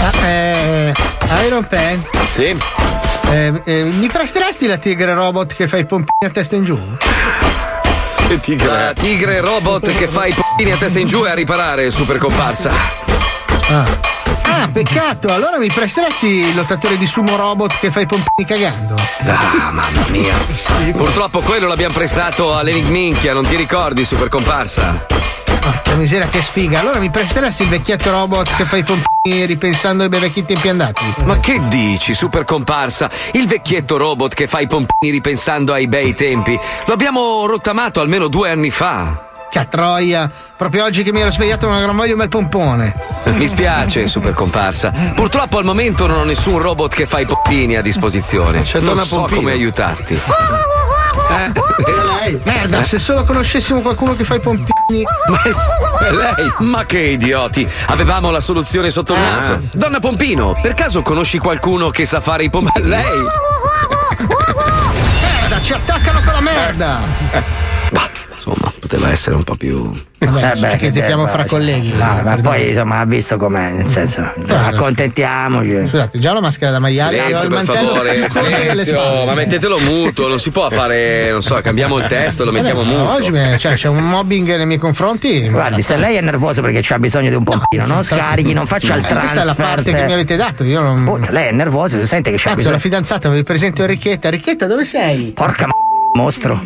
Ah, 0.00 0.26
eh, 0.26 0.92
Iron 1.46 1.66
Pen, 1.66 2.04
Sì. 2.32 2.56
eh, 3.30 3.62
eh, 3.64 3.82
mi 3.84 4.08
presteresti 4.08 4.66
la 4.66 4.76
tigre 4.76 5.14
robot 5.14 5.54
che 5.54 5.66
fa 5.68 5.78
i 5.78 5.86
pompini 5.86 6.26
a 6.26 6.30
testa 6.30 6.56
in 6.56 6.64
giù? 6.64 6.78
La 8.64 8.92
tigre 8.92 9.40
robot 9.40 9.92
che 9.92 10.08
fa 10.08 10.26
i 10.26 10.32
p***ini 10.32 10.72
a 10.72 10.76
testa 10.76 10.98
in 10.98 11.06
giù 11.06 11.24
e 11.24 11.30
a 11.30 11.34
riparare, 11.34 11.90
super 11.90 12.18
comparsa. 12.18 12.70
Ah. 13.68 14.15
Ah, 14.58 14.68
peccato, 14.72 15.30
allora 15.30 15.58
mi 15.58 15.68
presteresti 15.68 16.26
il 16.26 16.54
lottatore 16.54 16.96
di 16.96 17.06
sumo 17.06 17.36
robot 17.36 17.78
che 17.78 17.90
fa 17.90 18.00
i 18.00 18.06
pompini 18.06 18.48
cagando? 18.48 18.94
Ah, 19.26 19.70
mamma 19.70 20.06
mia. 20.08 20.34
Purtroppo 20.92 21.40
quello 21.40 21.66
l'abbiamo 21.66 21.92
prestato 21.92 22.56
all'Enigminchia, 22.56 23.34
non 23.34 23.44
ti 23.44 23.54
ricordi, 23.54 24.06
super 24.06 24.30
comparsa? 24.30 25.04
Porca 25.44 25.94
miseria, 25.96 26.26
che 26.26 26.40
sfiga. 26.40 26.80
Allora 26.80 26.98
mi 27.00 27.10
presteresti 27.10 27.64
il 27.64 27.68
vecchietto 27.68 28.10
robot 28.10 28.56
che 28.56 28.64
fa 28.64 28.78
i 28.78 28.82
pompini 28.82 29.44
ripensando 29.44 30.04
ai 30.04 30.08
bei 30.08 30.20
vecchi 30.20 30.44
tempi 30.46 30.68
andati? 30.70 31.04
Ma 31.24 31.38
che 31.38 31.60
dici, 31.68 32.14
super 32.14 32.46
comparsa? 32.46 33.10
Il 33.32 33.46
vecchietto 33.46 33.98
robot 33.98 34.32
che 34.32 34.46
fa 34.46 34.60
i 34.60 34.66
pompini 34.66 35.12
ripensando 35.12 35.74
ai 35.74 35.86
bei 35.86 36.14
tempi. 36.14 36.58
Lo 36.86 36.94
abbiamo 36.94 37.44
rottamato 37.44 38.00
almeno 38.00 38.28
due 38.28 38.50
anni 38.50 38.70
fa. 38.70 39.34
Catroia, 39.56 40.30
proprio 40.54 40.84
oggi 40.84 41.02
che 41.02 41.12
mi 41.14 41.22
ero 41.22 41.30
svegliato 41.30 41.66
non 41.66 41.80
gran 41.80 41.96
voglio 41.96 42.12
un 42.12 42.18
bel 42.18 42.28
pompone. 42.28 42.94
Mi 43.24 43.48
spiace, 43.48 44.06
super 44.06 44.34
comparsa. 44.34 44.92
Purtroppo 45.14 45.56
al 45.56 45.64
momento 45.64 46.06
non 46.06 46.18
ho 46.18 46.24
nessun 46.24 46.58
robot 46.58 46.94
che 46.94 47.06
fa 47.06 47.20
i 47.20 47.24
pompini 47.24 47.74
a 47.74 47.80
disposizione. 47.80 48.62
non 48.74 48.84
Donna 48.84 49.02
so 49.02 49.16
Pompino. 49.16 49.40
come 49.40 49.52
aiutarti. 49.52 50.20
Merda, 52.44 52.82
se 52.82 52.98
solo 52.98 53.24
conoscessimo 53.24 53.80
qualcuno 53.80 54.14
che 54.14 54.24
fa 54.24 54.34
i 54.34 54.40
pompini. 54.40 55.04
Lei? 56.10 56.52
Ma 56.58 56.84
che 56.84 57.00
idioti! 57.00 57.66
Avevamo 57.86 58.30
la 58.30 58.40
soluzione 58.40 58.90
sotto 58.90 59.14
il 59.14 59.20
naso. 59.20 59.62
Donna 59.72 60.00
Pompino, 60.00 60.58
per 60.60 60.74
caso 60.74 61.00
conosci 61.00 61.38
qualcuno 61.38 61.88
che 61.88 62.04
sa 62.04 62.20
fare 62.20 62.44
i 62.44 62.50
pompini? 62.50 62.84
Lei? 62.86 63.24
Merda, 65.22 65.62
ci 65.62 65.72
attaccano 65.72 66.20
con 66.22 66.32
la 66.34 66.40
merda! 66.40 66.98
Bah, 67.90 68.10
poteva 68.86 69.10
essere 69.10 69.34
un 69.36 69.42
po' 69.42 69.56
più. 69.56 69.92
Vabbè, 70.18 70.52
Eh 70.56 70.58
beh, 70.60 70.70
ci 70.70 70.76
che 70.78 70.92
tempo, 70.92 71.26
fra 71.26 71.44
colleghi. 71.44 71.92
no, 71.92 72.20
ma 72.22 72.36
poi 72.40 72.70
insomma 72.70 73.00
ha 73.00 73.04
visto 73.04 73.36
com'è, 73.36 73.70
nel 73.70 73.88
senso, 73.90 74.22
accontentiamoci. 74.48 75.88
Scusate, 75.88 76.18
già 76.18 76.32
la 76.32 76.40
maschera 76.40 76.70
da 76.70 76.78
maiale 76.78 77.18
Silenzio, 77.22 77.48
il 77.48 77.54
per 77.54 77.64
favore, 77.64 78.28
silenzio. 78.30 79.24
Ma 79.24 79.34
mettetelo 79.34 79.78
muto, 79.80 80.28
non 80.28 80.38
si 80.40 80.50
può 80.50 80.70
fare, 80.70 81.30
non 81.30 81.42
so, 81.42 81.54
cambiamo 81.60 81.98
il 81.98 82.06
testo, 82.06 82.44
lo 82.44 82.52
mettiamo 82.52 82.82
Vabbè, 82.82 82.94
ma 82.94 83.02
muto. 83.02 83.12
Oggi 83.14 83.58
cioè, 83.58 83.74
c'è 83.74 83.88
un 83.88 84.04
mobbing 84.04 84.56
nei 84.56 84.66
miei 84.66 84.78
confronti. 84.78 85.48
Guardi, 85.48 85.82
se 85.82 85.96
lei 85.96 86.16
è 86.16 86.20
nervoso 86.20 86.62
perché 86.62 86.80
c'ha 86.82 86.98
bisogno 86.98 87.28
di 87.28 87.34
un 87.36 87.44
pompino, 87.44 87.86
non 87.86 88.02
scarichi, 88.02 88.52
non 88.52 88.66
faccia 88.66 88.94
il 88.94 89.04
Eh, 89.04 89.14
Questa 89.14 89.42
è 89.42 89.44
la 89.44 89.54
parte 89.54 89.82
che 89.84 89.90
mi 89.90 89.96
transfer. 89.96 90.12
avete 90.12 90.36
dato. 90.36 90.64
Io 90.64 90.80
non. 90.80 91.04
Punto, 91.04 91.30
lei 91.30 91.48
è 91.48 91.52
nervoso, 91.52 92.00
si 92.00 92.06
sente 92.06 92.30
che 92.30 92.36
c'ha 92.36 92.42
Cazzo, 92.50 92.54
la 92.54 92.76
bisogno. 92.76 92.78
fidanzata, 92.78 93.28
vi 93.28 93.42
presento 93.42 93.82
Enrichetta. 93.82 94.28
Enrichetta, 94.28 94.66
dove 94.66 94.84
sei? 94.84 95.32
Porca 95.34 95.66
m- 95.66 95.70
mostro. 96.16 96.60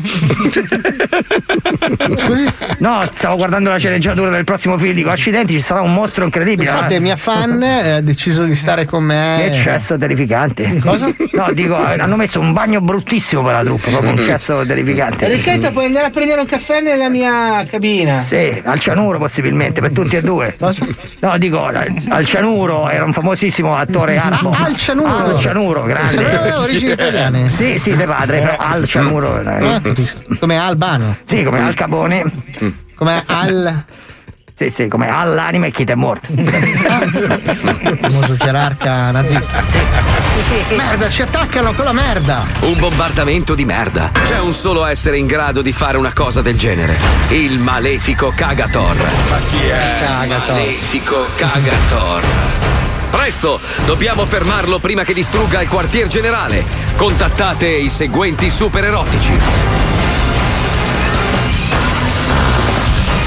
Scusi? 2.16 2.52
No, 2.78 3.06
stavo 3.12 3.36
guardando 3.36 3.70
la 3.70 3.76
sceneggiatura 3.78 4.30
del 4.30 4.44
prossimo 4.44 4.78
film, 4.78 4.94
dico 4.94 5.10
accidenti, 5.10 5.54
ci 5.54 5.60
sarà 5.60 5.80
un 5.82 5.92
mostro 5.92 6.24
incredibile. 6.24 6.70
Pensate, 6.70 6.94
eh. 6.94 7.00
mia 7.00 7.16
fan 7.16 7.62
eh, 7.62 7.90
ha 7.92 8.00
deciso 8.00 8.44
di 8.44 8.54
stare 8.54 8.84
con 8.86 9.04
me. 9.04 9.48
Che 9.50 9.54
cesso 9.56 9.98
terrificante. 9.98 10.78
Cosa? 10.78 11.08
No, 11.32 11.52
dico, 11.52 11.74
hanno 11.76 12.16
messo 12.16 12.40
un 12.40 12.52
bagno 12.52 12.80
bruttissimo 12.80 13.42
per 13.42 13.52
la 13.54 13.62
truppa, 13.62 13.90
proprio 13.90 14.12
un 14.12 14.18
cesso 14.18 14.64
terrificante. 14.64 15.26
Enrichetta, 15.26 15.70
puoi 15.70 15.86
andare 15.86 16.06
a 16.06 16.10
prendere 16.10 16.40
un 16.40 16.46
caffè 16.46 16.80
nella 16.80 17.08
mia 17.08 17.64
cabina? 17.68 18.18
Sì, 18.18 18.60
al 18.64 18.78
cianuro 18.78 19.18
possibilmente, 19.18 19.80
per 19.80 19.90
tutti 19.92 20.16
e 20.16 20.22
due. 20.22 20.54
Cosa? 20.58 20.86
No, 21.20 21.36
dico, 21.38 21.64
al 21.64 22.24
cianuro 22.24 22.88
era 22.88 23.04
un 23.04 23.12
famosissimo 23.12 23.76
attore 23.76 24.16
arabo. 24.16 24.50
Ah, 24.50 24.64
Al 24.64 24.76
Cianuro? 24.76 25.08
Al 25.16 25.38
cianuro, 25.38 25.82
grande. 25.82 26.38
Aveva 26.38 26.60
origini 26.60 26.92
italiane. 26.92 27.50
Sì, 27.50 27.78
sì, 27.78 27.94
de 27.94 28.04
padre, 28.04 28.40
però 28.40 28.56
al 28.56 28.86
cianuro. 28.86 29.39
Eh. 29.46 29.74
Ah, 29.74 29.80
capisco. 29.80 30.18
Come 30.38 30.58
Albano. 30.58 31.16
Sì, 31.24 31.42
come 31.42 31.60
al 31.62 31.74
Capone. 31.74 32.24
Come 32.94 33.22
Al. 33.26 33.84
Sì, 34.60 34.68
sì, 34.68 34.88
come 34.88 35.08
all'anima 35.08 35.64
e 35.64 35.70
chi 35.70 35.86
ti 35.86 35.92
è 35.92 35.94
morto. 35.94 36.28
famoso 37.98 38.36
gerarca 38.36 39.10
nazista. 39.10 39.62
Merda, 40.76 41.08
ci 41.08 41.22
attaccano 41.22 41.72
con 41.72 41.86
la 41.86 41.92
merda. 41.92 42.44
Un 42.60 42.78
bombardamento 42.78 43.54
di 43.54 43.64
merda. 43.64 44.10
C'è 44.12 44.38
un 44.38 44.52
solo 44.52 44.84
essere 44.84 45.16
in 45.16 45.24
grado 45.24 45.62
di 45.62 45.72
fare 45.72 45.96
una 45.96 46.12
cosa 46.12 46.42
del 46.42 46.58
genere. 46.58 46.94
Il 47.28 47.58
malefico 47.58 48.34
Kagator. 48.36 48.96
Ma 49.30 49.38
chi 49.48 49.64
è? 49.64 49.96
Kagator. 50.00 50.54
Malefico 50.54 51.26
Kagator. 51.36 52.22
Presto, 53.10 53.58
dobbiamo 53.86 54.26
fermarlo 54.26 54.78
prima 54.78 55.04
che 55.04 55.14
distrugga 55.14 55.62
il 55.62 55.68
quartier 55.68 56.06
generale. 56.06 56.89
Contattate 57.00 57.66
i 57.66 57.88
seguenti 57.88 58.50
super 58.50 58.84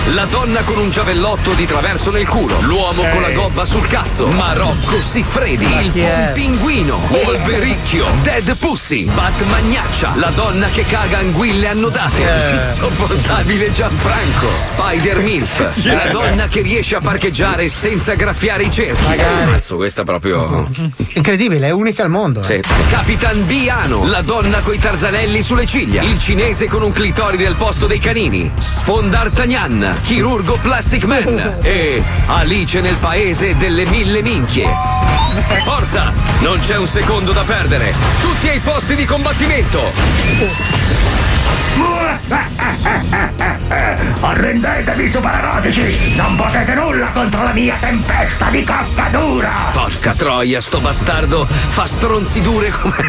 La 0.08 0.26
donna 0.26 0.62
con 0.64 0.78
un 0.78 0.90
giavellotto 0.90 1.54
di 1.54 1.66
traverso 1.66 2.12
nel 2.12 2.28
culo. 2.28 2.60
L'uomo 2.62 3.08
con 3.08 3.22
la 3.22 3.32
gobba 3.32 3.64
sul 3.64 3.88
cazzo. 3.88 4.28
Marocco 4.28 5.02
Siffredi. 5.02 5.64
Il 5.64 5.92
chi 5.94 6.02
è? 6.02 6.32
pinguino. 6.34 7.00
Wolvericchio. 7.08 8.06
Dead 8.22 8.56
Pussy. 8.58 9.06
Batmagnaccia. 9.06 10.14
La 10.18 10.30
donna 10.36 10.68
che 10.68 10.86
caga 10.86 11.20
anguille 11.20 11.70
annodate. 11.70 12.22
Insopportabile 12.64 13.72
Gianfranco. 13.72 14.48
Spider 14.56 15.20
Milf. 15.20 15.84
La 15.88 16.10
donna 16.12 16.48
che 16.48 16.62
riesce 16.62 16.98
a 16.98 17.00
parcheggiare 17.00 17.70
senza 17.70 18.14
graffiare 18.16 18.64
i 18.64 18.70
cerchi. 18.72 19.16
Cazzo, 19.16 19.78
questa 19.78 20.04
proprio. 20.04 20.68
Incredibile, 21.16 21.68
è 21.68 21.72
unica 21.72 22.04
al 22.04 22.10
mondo. 22.10 22.44
Sì. 22.44 22.60
Capitan 22.90 23.46
Biano, 23.48 24.06
la 24.06 24.22
donna 24.22 24.60
coi 24.60 24.78
tarzanelli 24.78 25.42
sulle 25.42 25.66
ciglia. 25.66 26.02
Il 26.04 26.20
cinese 26.20 26.68
con 26.68 26.82
un 26.82 26.92
clitoride 26.92 27.48
al 27.48 27.56
posto 27.56 27.88
dei 27.88 28.00
canini. 28.00 28.52
Sfondartagnan, 28.58 29.93
chirurgo 30.02 30.58
Plastic 30.62 31.06
Man. 31.06 31.58
E 31.62 32.04
Alice 32.28 32.82
nel 32.82 32.98
paese 32.98 33.56
delle 33.58 33.86
mille 33.86 34.22
minchie. 34.22 34.68
Forza! 35.64 36.12
Non 36.40 36.60
c'è 36.60 36.78
un 36.78 36.88
secondo 36.88 37.32
da 37.32 37.44
perdere. 37.44 37.94
Tutti 38.22 38.50
ai 38.50 38.60
posti 38.60 38.96
di 38.96 39.06
combattimento. 39.06 41.23
Arrendetevi 44.20 45.10
supererotici! 45.12 46.16
Non 46.16 46.36
potete 46.36 46.74
nulla 46.76 47.08
contro 47.08 47.44
la 47.44 47.52
mia 47.52 47.76
tempesta 47.80 48.50
di 48.50 48.64
coccatura! 48.64 49.52
Porca 49.74 50.14
troia, 50.14 50.62
sto 50.62 50.80
bastardo 50.80 51.46
fa 51.46 51.86
stronzidure 51.86 52.70
come. 52.72 52.96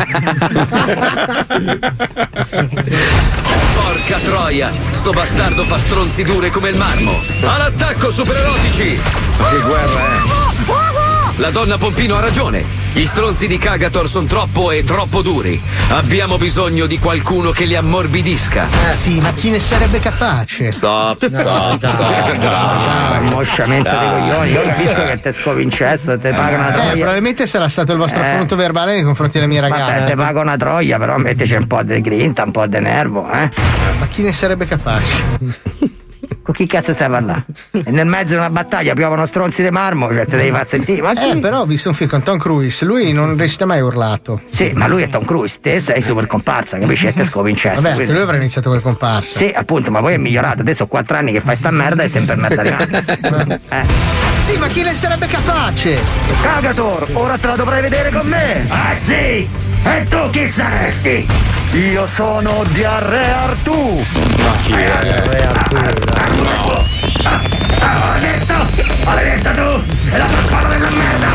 Porca 3.74 4.18
troia, 4.24 4.70
sto 4.90 5.12
bastardo 5.12 5.64
fa 5.64 5.78
stronzidure 5.78 6.50
come 6.50 6.70
il 6.70 6.76
marmo. 6.76 7.20
All'attacco, 7.42 8.10
supererotici! 8.10 9.00
Che 9.00 9.60
guerra 9.64 10.00
è? 10.00 10.93
La 11.38 11.50
donna 11.50 11.76
Pompino 11.78 12.16
ha 12.16 12.20
ragione. 12.20 12.64
Gli 12.92 13.04
stronzi 13.06 13.48
di 13.48 13.58
Cagator 13.58 14.08
sono 14.08 14.26
troppo 14.28 14.70
e 14.70 14.84
troppo 14.84 15.20
duri. 15.20 15.60
Abbiamo 15.88 16.38
bisogno 16.38 16.86
di 16.86 16.96
qualcuno 17.00 17.50
che 17.50 17.64
li 17.64 17.74
ammorbidisca. 17.74 18.68
Sì, 18.92 19.18
ma 19.18 19.32
chi 19.32 19.50
ne 19.50 19.58
sarebbe 19.58 19.98
capace? 19.98 20.70
Stop, 20.70 21.28
stop, 21.34 21.84
stop. 21.88 22.36
dai, 22.36 23.20
mosciamento 23.24 23.90
di 23.90 23.96
coglioni, 24.06 24.50
io 24.52 24.62
capisco 24.62 25.04
che 25.06 25.20
te 25.20 25.32
scovincesso 25.32 26.12
e 26.12 26.18
te 26.20 26.30
paga 26.30 26.56
una 26.56 26.68
Eh, 26.70 26.72
troia. 26.74 26.92
probabilmente 26.94 27.46
sarà 27.48 27.68
stato 27.68 27.90
il 27.90 27.98
vostro 27.98 28.22
Eh. 28.22 28.28
affronto 28.30 28.54
verbale 28.54 28.94
nei 28.94 29.02
confronti 29.02 29.38
della 29.38 29.48
mia 29.50 29.60
Vabbè, 29.62 29.76
ragazza. 29.76 30.04
te 30.06 30.14
paga 30.14 30.40
una 30.40 30.56
troia, 30.56 30.98
però 30.98 31.16
mettici 31.16 31.54
un 31.54 31.66
po' 31.66 31.82
di 31.82 32.00
grinta, 32.00 32.44
un 32.44 32.52
po' 32.52 32.66
di 32.68 32.78
nervo, 32.78 33.28
eh? 33.32 33.48
Ma 33.98 34.06
chi 34.06 34.22
ne 34.22 34.32
sarebbe 34.32 34.66
capace? 34.68 35.12
Con 36.44 36.52
chi 36.54 36.66
cazzo 36.66 36.92
stai 36.92 37.08
parlando? 37.08 37.44
E 37.86 37.90
nel 37.90 38.06
mezzo 38.06 38.32
di 38.34 38.38
una 38.38 38.50
battaglia 38.50 38.92
piovono 38.94 39.24
stronzi 39.26 39.62
di 39.62 39.70
marmo, 39.70 40.12
cioè 40.12 40.26
te 40.26 40.36
devi 40.36 40.50
far 40.50 40.66
sentire. 40.66 41.00
Ma 41.02 41.14
chi? 41.14 41.30
Eh, 41.30 41.36
però 41.38 41.60
ho 41.60 41.64
visto 41.66 41.88
un 41.88 41.94
film 41.94 42.08
con 42.10 42.22
Tom 42.22 42.36
Cruise, 42.38 42.84
lui 42.84 43.12
non 43.12 43.36
recita 43.36 43.64
mai 43.66 43.80
urlato. 43.80 44.42
Sì, 44.44 44.70
ma 44.74 44.86
lui 44.86 45.02
è 45.02 45.08
Tom 45.08 45.24
Cruise, 45.24 45.58
te 45.60 45.80
sei 45.80 46.00
super 46.02 46.26
comparsa, 46.26 46.78
capisci? 46.78 47.06
E 47.06 47.12
te 47.14 47.24
scovincesso. 47.24 47.80
Vabbè, 47.80 47.94
quindi- 47.94 48.12
lui 48.12 48.22
avrà 48.22 48.36
iniziato 48.36 48.68
come 48.68 48.80
comparsa. 48.82 49.38
Sì, 49.38 49.50
appunto, 49.54 49.90
ma 49.90 50.00
poi 50.00 50.14
è 50.14 50.16
migliorato. 50.18 50.60
Adesso 50.60 50.82
ho 50.84 50.86
quattro 50.86 51.16
anni 51.16 51.32
che 51.32 51.40
fai 51.40 51.56
sta 51.56 51.70
merda 51.70 52.02
e 52.02 52.08
sempre 52.08 52.36
merda 52.36 52.62
rimane. 52.62 53.60
Eh. 53.74 53.84
Sì, 54.44 54.56
ma 54.58 54.66
chi 54.68 54.82
ne 54.82 54.94
sarebbe 54.94 55.26
capace? 55.26 55.98
Cagator, 56.42 57.08
ora 57.14 57.38
te 57.38 57.46
la 57.46 57.56
dovrai 57.56 57.80
vedere 57.80 58.10
con 58.10 58.26
me! 58.26 58.64
Ah 58.68 58.94
sì? 59.04 59.48
E 59.86 60.06
tu 60.08 60.30
chi 60.30 60.50
saresti? 60.50 61.26
Io 61.72 62.06
sono 62.06 62.62
Diarrea 62.68 63.40
Artù! 63.42 64.02
Ma 64.42 64.54
chi 64.62 64.72
è? 64.72 66.33
Ho 66.46 68.18
detto! 68.18 68.54
Ho 69.04 69.14
detto 69.14 69.50
tu! 69.50 70.12
E 70.12 70.18
la 70.18 70.26
tua 70.26 70.42
spada 70.42 70.68
della 70.68 70.90
merda! 70.90 71.28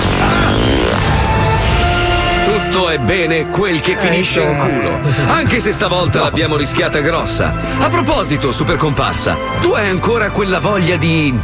Tutto 2.46 2.90
è 2.90 2.98
bene 2.98 3.48
quel 3.50 3.80
che 3.80 3.96
finisce 3.96 4.42
in 4.42 4.56
culo. 4.56 5.00
Anche 5.32 5.60
se 5.60 5.72
stavolta 5.72 6.22
l'abbiamo 6.22 6.56
rischiata 6.56 7.00
grossa. 7.00 7.54
A 7.80 7.88
proposito, 7.88 8.52
super 8.52 8.78
comparsa, 8.78 9.38
tu 9.62 9.72
hai 9.72 9.90
ancora 9.90 10.30
quella 10.32 10.60
voglia 10.60 10.96
di. 10.96 11.38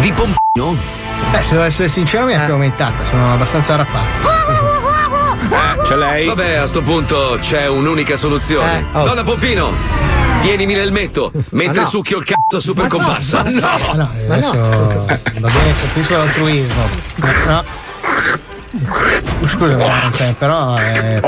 di 0.00 0.12
pompino? 0.12 0.76
Beh, 1.30 1.42
se 1.42 1.52
devo 1.52 1.64
essere 1.64 1.88
sincero, 1.88 2.26
mi 2.26 2.32
è 2.32 2.36
anche 2.36 2.52
aumentata, 2.52 3.04
sono 3.04 3.32
abbastanza 3.32 3.74
arrappato. 3.74 4.81
Eh, 5.52 5.82
c'è 5.82 5.96
lei? 5.96 6.26
Vabbè, 6.26 6.54
a 6.54 6.66
sto 6.66 6.80
punto 6.80 7.36
c'è 7.40 7.68
un'unica 7.68 8.16
soluzione. 8.16 8.78
Eh, 8.78 8.98
oh. 8.98 9.04
Donna 9.04 9.22
Pompino, 9.22 9.70
tienimi 10.40 10.74
l'elmetto 10.74 11.30
mentre 11.50 11.82
no. 11.82 11.88
succhio 11.88 12.18
il 12.18 12.24
cazzo 12.24 12.58
super 12.58 12.86
comparsa. 12.86 13.40
Ah, 13.40 13.94
no, 13.94 14.10
adesso 14.28 14.52
va 14.52 15.48
bene, 15.48 15.74
capisco 15.82 16.16
l'altruismo. 16.16 16.88
No. 17.46 17.62
Scusa, 19.46 19.76
però. 20.38 20.76
eh, 20.78 21.20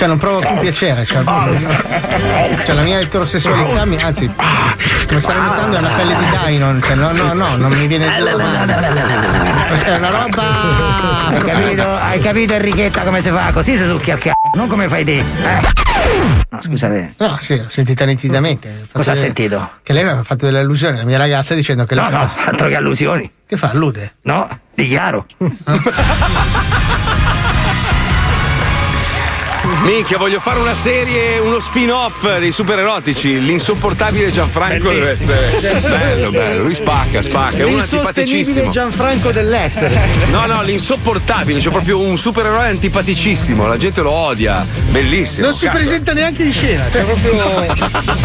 Cioè, 0.00 0.08
non 0.08 0.16
provo 0.16 0.38
più 0.38 0.56
piacere. 0.60 1.04
Cioè, 1.04 1.22
cioè, 1.22 2.74
la 2.74 2.80
mia 2.80 3.00
eterosessualità 3.00 3.84
mi. 3.84 3.96
Anzi, 3.96 4.32
come 5.06 5.20
sta 5.20 5.34
notando 5.34 5.76
è 5.76 5.78
una 5.78 5.90
pelle 5.90 6.16
di 6.16 6.24
Dynon. 6.42 6.82
Cioè, 6.82 6.94
no, 6.94 7.12
no, 7.12 7.34
no, 7.34 7.56
non 7.56 7.70
mi 7.70 7.86
viene 7.86 8.06
la. 8.18 8.30
Cioè, 9.78 9.88
è 9.88 9.96
una 9.98 10.08
roba. 10.08 11.26
Hai 11.26 11.38
capito? 11.44 11.86
Hai 11.86 12.20
capito 12.20 12.54
Enrichetta 12.54 13.02
come 13.02 13.20
si 13.20 13.28
fa? 13.28 13.52
Così 13.52 13.76
si 13.76 13.84
succhia 13.84 14.14
il 14.14 14.20
cazzo, 14.20 14.36
non 14.54 14.68
come 14.68 14.88
fai 14.88 15.04
te. 15.04 15.18
Eh. 15.18 15.24
No, 16.48 16.62
scusate. 16.62 17.12
No, 17.18 17.36
sì, 17.42 17.58
l'ho 17.58 17.68
sentita 17.68 18.06
nitidamente. 18.06 18.86
Cosa 18.92 19.12
ha 19.12 19.16
sentito? 19.16 19.72
Che 19.82 19.92
lei 19.92 20.02
mi 20.02 20.08
aveva 20.08 20.24
fatto 20.24 20.46
delle 20.46 20.60
allusioni 20.60 20.96
alla 20.96 21.04
mia 21.04 21.18
ragazza 21.18 21.52
dicendo 21.54 21.84
che 21.84 21.94
lei. 21.94 22.10
No, 22.10 22.10
no, 22.10 22.30
altro 22.46 22.68
che 22.68 22.76
allusioni. 22.76 23.30
Che 23.46 23.58
fa? 23.58 23.68
Allude? 23.68 24.14
No, 24.22 24.48
dichiaro. 24.74 25.26
Minchia, 29.82 30.18
voglio 30.18 30.40
fare 30.40 30.58
una 30.58 30.74
serie, 30.74 31.38
uno 31.38 31.60
spin-off 31.60 32.38
dei 32.38 32.52
super 32.52 32.78
erotici. 32.78 33.40
L'insopportabile 33.40 34.30
Gianfranco 34.30 34.90
deve 34.90 35.10
essere. 35.10 35.80
Bello, 35.80 36.30
bello. 36.30 36.62
Lui 36.62 36.74
spacca, 36.74 37.20
spacca. 37.22 37.58
È 37.58 37.64
un 37.64 37.78
antipaticissimo. 37.78 38.70
Gianfranco 38.70 39.30
dell'essere. 39.30 40.08
No, 40.30 40.46
no, 40.46 40.62
l'insopportabile. 40.62 41.60
C'è 41.60 41.70
proprio 41.70 41.98
un 41.98 42.18
supereroe 42.18 42.68
antipaticissimo. 42.68 43.66
La 43.66 43.76
gente 43.76 44.00
lo 44.00 44.10
odia. 44.10 44.66
Bellissimo. 44.90 45.46
Non 45.46 45.54
si 45.54 45.66
cazzo. 45.66 45.78
presenta 45.78 46.12
neanche 46.12 46.42
in 46.44 46.52
scena, 46.52 46.88
cioè 46.90 47.02
proprio. 47.02 47.32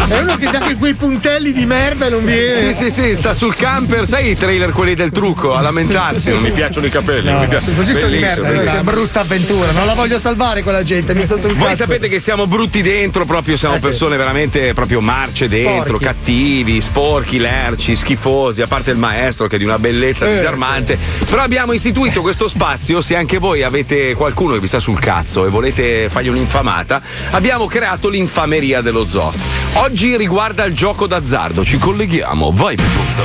È 0.08 0.20
uno 0.20 0.36
che 0.36 0.50
dà 0.50 0.74
quei 0.78 0.94
puntelli 0.94 1.52
di 1.52 1.66
merda 1.66 2.06
e 2.06 2.10
non 2.10 2.24
viene. 2.24 2.72
Sì, 2.72 2.84
sì, 2.84 2.90
sì, 2.90 3.16
sta 3.16 3.34
sul 3.34 3.54
camper, 3.54 4.06
sai 4.06 4.30
i 4.30 4.36
trailer 4.36 4.70
quelli 4.70 4.94
del 4.94 5.10
trucco, 5.10 5.54
a 5.54 5.60
lamentarsi, 5.60 6.30
non 6.30 6.40
mi 6.40 6.52
piacciono 6.52 6.86
i 6.86 6.90
capelli, 6.90 7.30
non 7.30 7.40
mi 7.40 7.48
piace. 7.48 7.74
così 7.74 7.94
sto 7.94 8.06
di 8.06 8.18
merda. 8.18 8.48
Che 8.48 8.80
brutta 8.82 9.20
avventura, 9.20 9.72
non 9.72 9.86
la 9.86 9.94
voglio 9.94 10.18
salvare 10.18 10.62
quella 10.62 10.82
gente, 10.82 11.14
mi 11.14 11.24
sul 11.34 11.54
Voi 11.54 11.68
cazzo. 11.68 11.84
sapete 11.84 12.08
che 12.08 12.18
siamo 12.20 12.46
brutti 12.46 12.80
dentro, 12.82 13.24
proprio 13.24 13.56
siamo 13.56 13.74
Eh, 13.74 13.78
sì. 13.78 13.84
persone 13.84 14.16
veramente 14.16 14.72
proprio 14.74 15.00
marce 15.00 15.48
dentro, 15.48 15.96
Sporchi. 15.98 16.04
cattivi, 16.04 16.80
sporchi, 16.80 17.38
lerci, 17.38 17.96
schifosi, 17.96 18.62
a 18.62 18.66
parte 18.68 18.92
il 18.92 18.98
maestro 18.98 19.48
che 19.48 19.56
è 19.56 19.58
di 19.58 19.64
una 19.64 19.78
bellezza 19.78 20.26
Eh, 20.28 20.34
disarmante. 20.34 20.96
Però 21.28 21.42
abbiamo 21.42 21.72
istituito 21.72 22.20
questo 22.22 22.46
spazio, 22.48 23.00
se 23.00 23.16
anche 23.16 23.38
voi 23.38 23.62
avete 23.62 24.14
qualcuno 24.14 24.52
che 24.54 24.60
vi 24.60 24.66
sta 24.68 24.78
sul 24.78 24.98
cazzo 25.00 25.44
e 25.46 25.48
volete 25.50 26.08
fargli 26.08 26.28
un'infamata, 26.28 27.00
abbiamo 27.30 27.66
creato 27.66 28.08
l'infameria 28.08 28.80
dello 28.80 29.04
zoo. 29.06 29.32
Oggi 29.74 30.16
riguarda 30.16 30.64
il 30.64 30.74
gioco 30.74 31.06
d'azzardo, 31.06 31.64
ci 31.64 31.78
colleghiamo, 31.78 32.52
vai 32.54 32.76
Pipuzzo. 32.76 33.24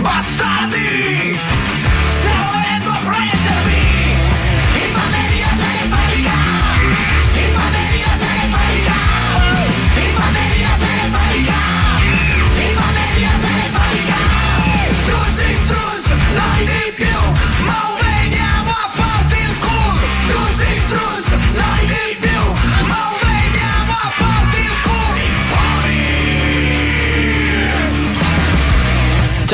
Bastardi! 0.00 1.63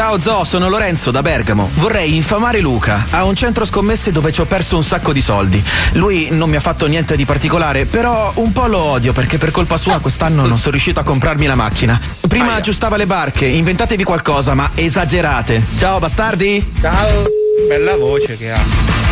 Ciao 0.00 0.18
Zo, 0.18 0.44
sono 0.44 0.70
Lorenzo 0.70 1.10
da 1.10 1.20
Bergamo. 1.20 1.68
Vorrei 1.74 2.14
infamare 2.14 2.60
Luca. 2.60 3.08
Ha 3.10 3.22
un 3.24 3.34
centro 3.34 3.66
scommesse 3.66 4.10
dove 4.10 4.32
ci 4.32 4.40
ho 4.40 4.46
perso 4.46 4.76
un 4.76 4.82
sacco 4.82 5.12
di 5.12 5.20
soldi. 5.20 5.62
Lui 5.92 6.28
non 6.30 6.48
mi 6.48 6.56
ha 6.56 6.60
fatto 6.60 6.86
niente 6.86 7.16
di 7.16 7.26
particolare, 7.26 7.84
però 7.84 8.32
un 8.36 8.50
po' 8.50 8.66
lo 8.66 8.78
odio 8.78 9.12
perché 9.12 9.36
per 9.36 9.50
colpa 9.50 9.76
sua 9.76 9.98
quest'anno 9.98 10.46
non 10.46 10.56
sono 10.56 10.70
riuscito 10.70 11.00
a 11.00 11.02
comprarmi 11.02 11.44
la 11.44 11.54
macchina. 11.54 12.00
Prima 12.26 12.54
aggiustava 12.54 12.96
le 12.96 13.04
barche, 13.04 13.44
inventatevi 13.44 14.02
qualcosa, 14.02 14.54
ma 14.54 14.70
esagerate. 14.74 15.62
Ciao 15.76 15.98
bastardi! 15.98 16.66
Ciao. 16.80 17.39
Bella 17.68 17.96
voce 17.96 18.36
che 18.36 18.50
ha. 18.50 18.62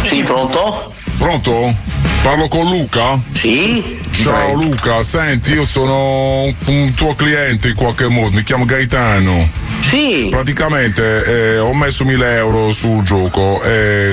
Sì, 0.03 0.23
pronto? 0.23 0.93
Pronto? 1.19 1.75
Parlo 2.23 2.49
con 2.49 2.69
Luca? 2.69 3.21
Sì. 3.35 3.99
Ciao 4.11 4.55
Luca, 4.55 5.03
senti, 5.03 5.53
io 5.53 5.65
sono 5.65 6.53
un, 6.67 6.93
tuo 6.95 7.15
cliente 7.15 7.69
in 7.69 7.75
qualche 7.75 8.09
modo, 8.09 8.37
mi 8.37 8.43
chiamo 8.43 8.65
Gaetano. 8.65 9.49
Sì. 9.83 10.27
Praticamente 10.31 11.25
eh, 11.25 11.59
ho 11.59 11.73
messo 11.73 12.05
1000 12.05 12.37
euro 12.37 12.73
sul 12.73 13.03
gioco 13.03 13.63
e, 13.63 14.13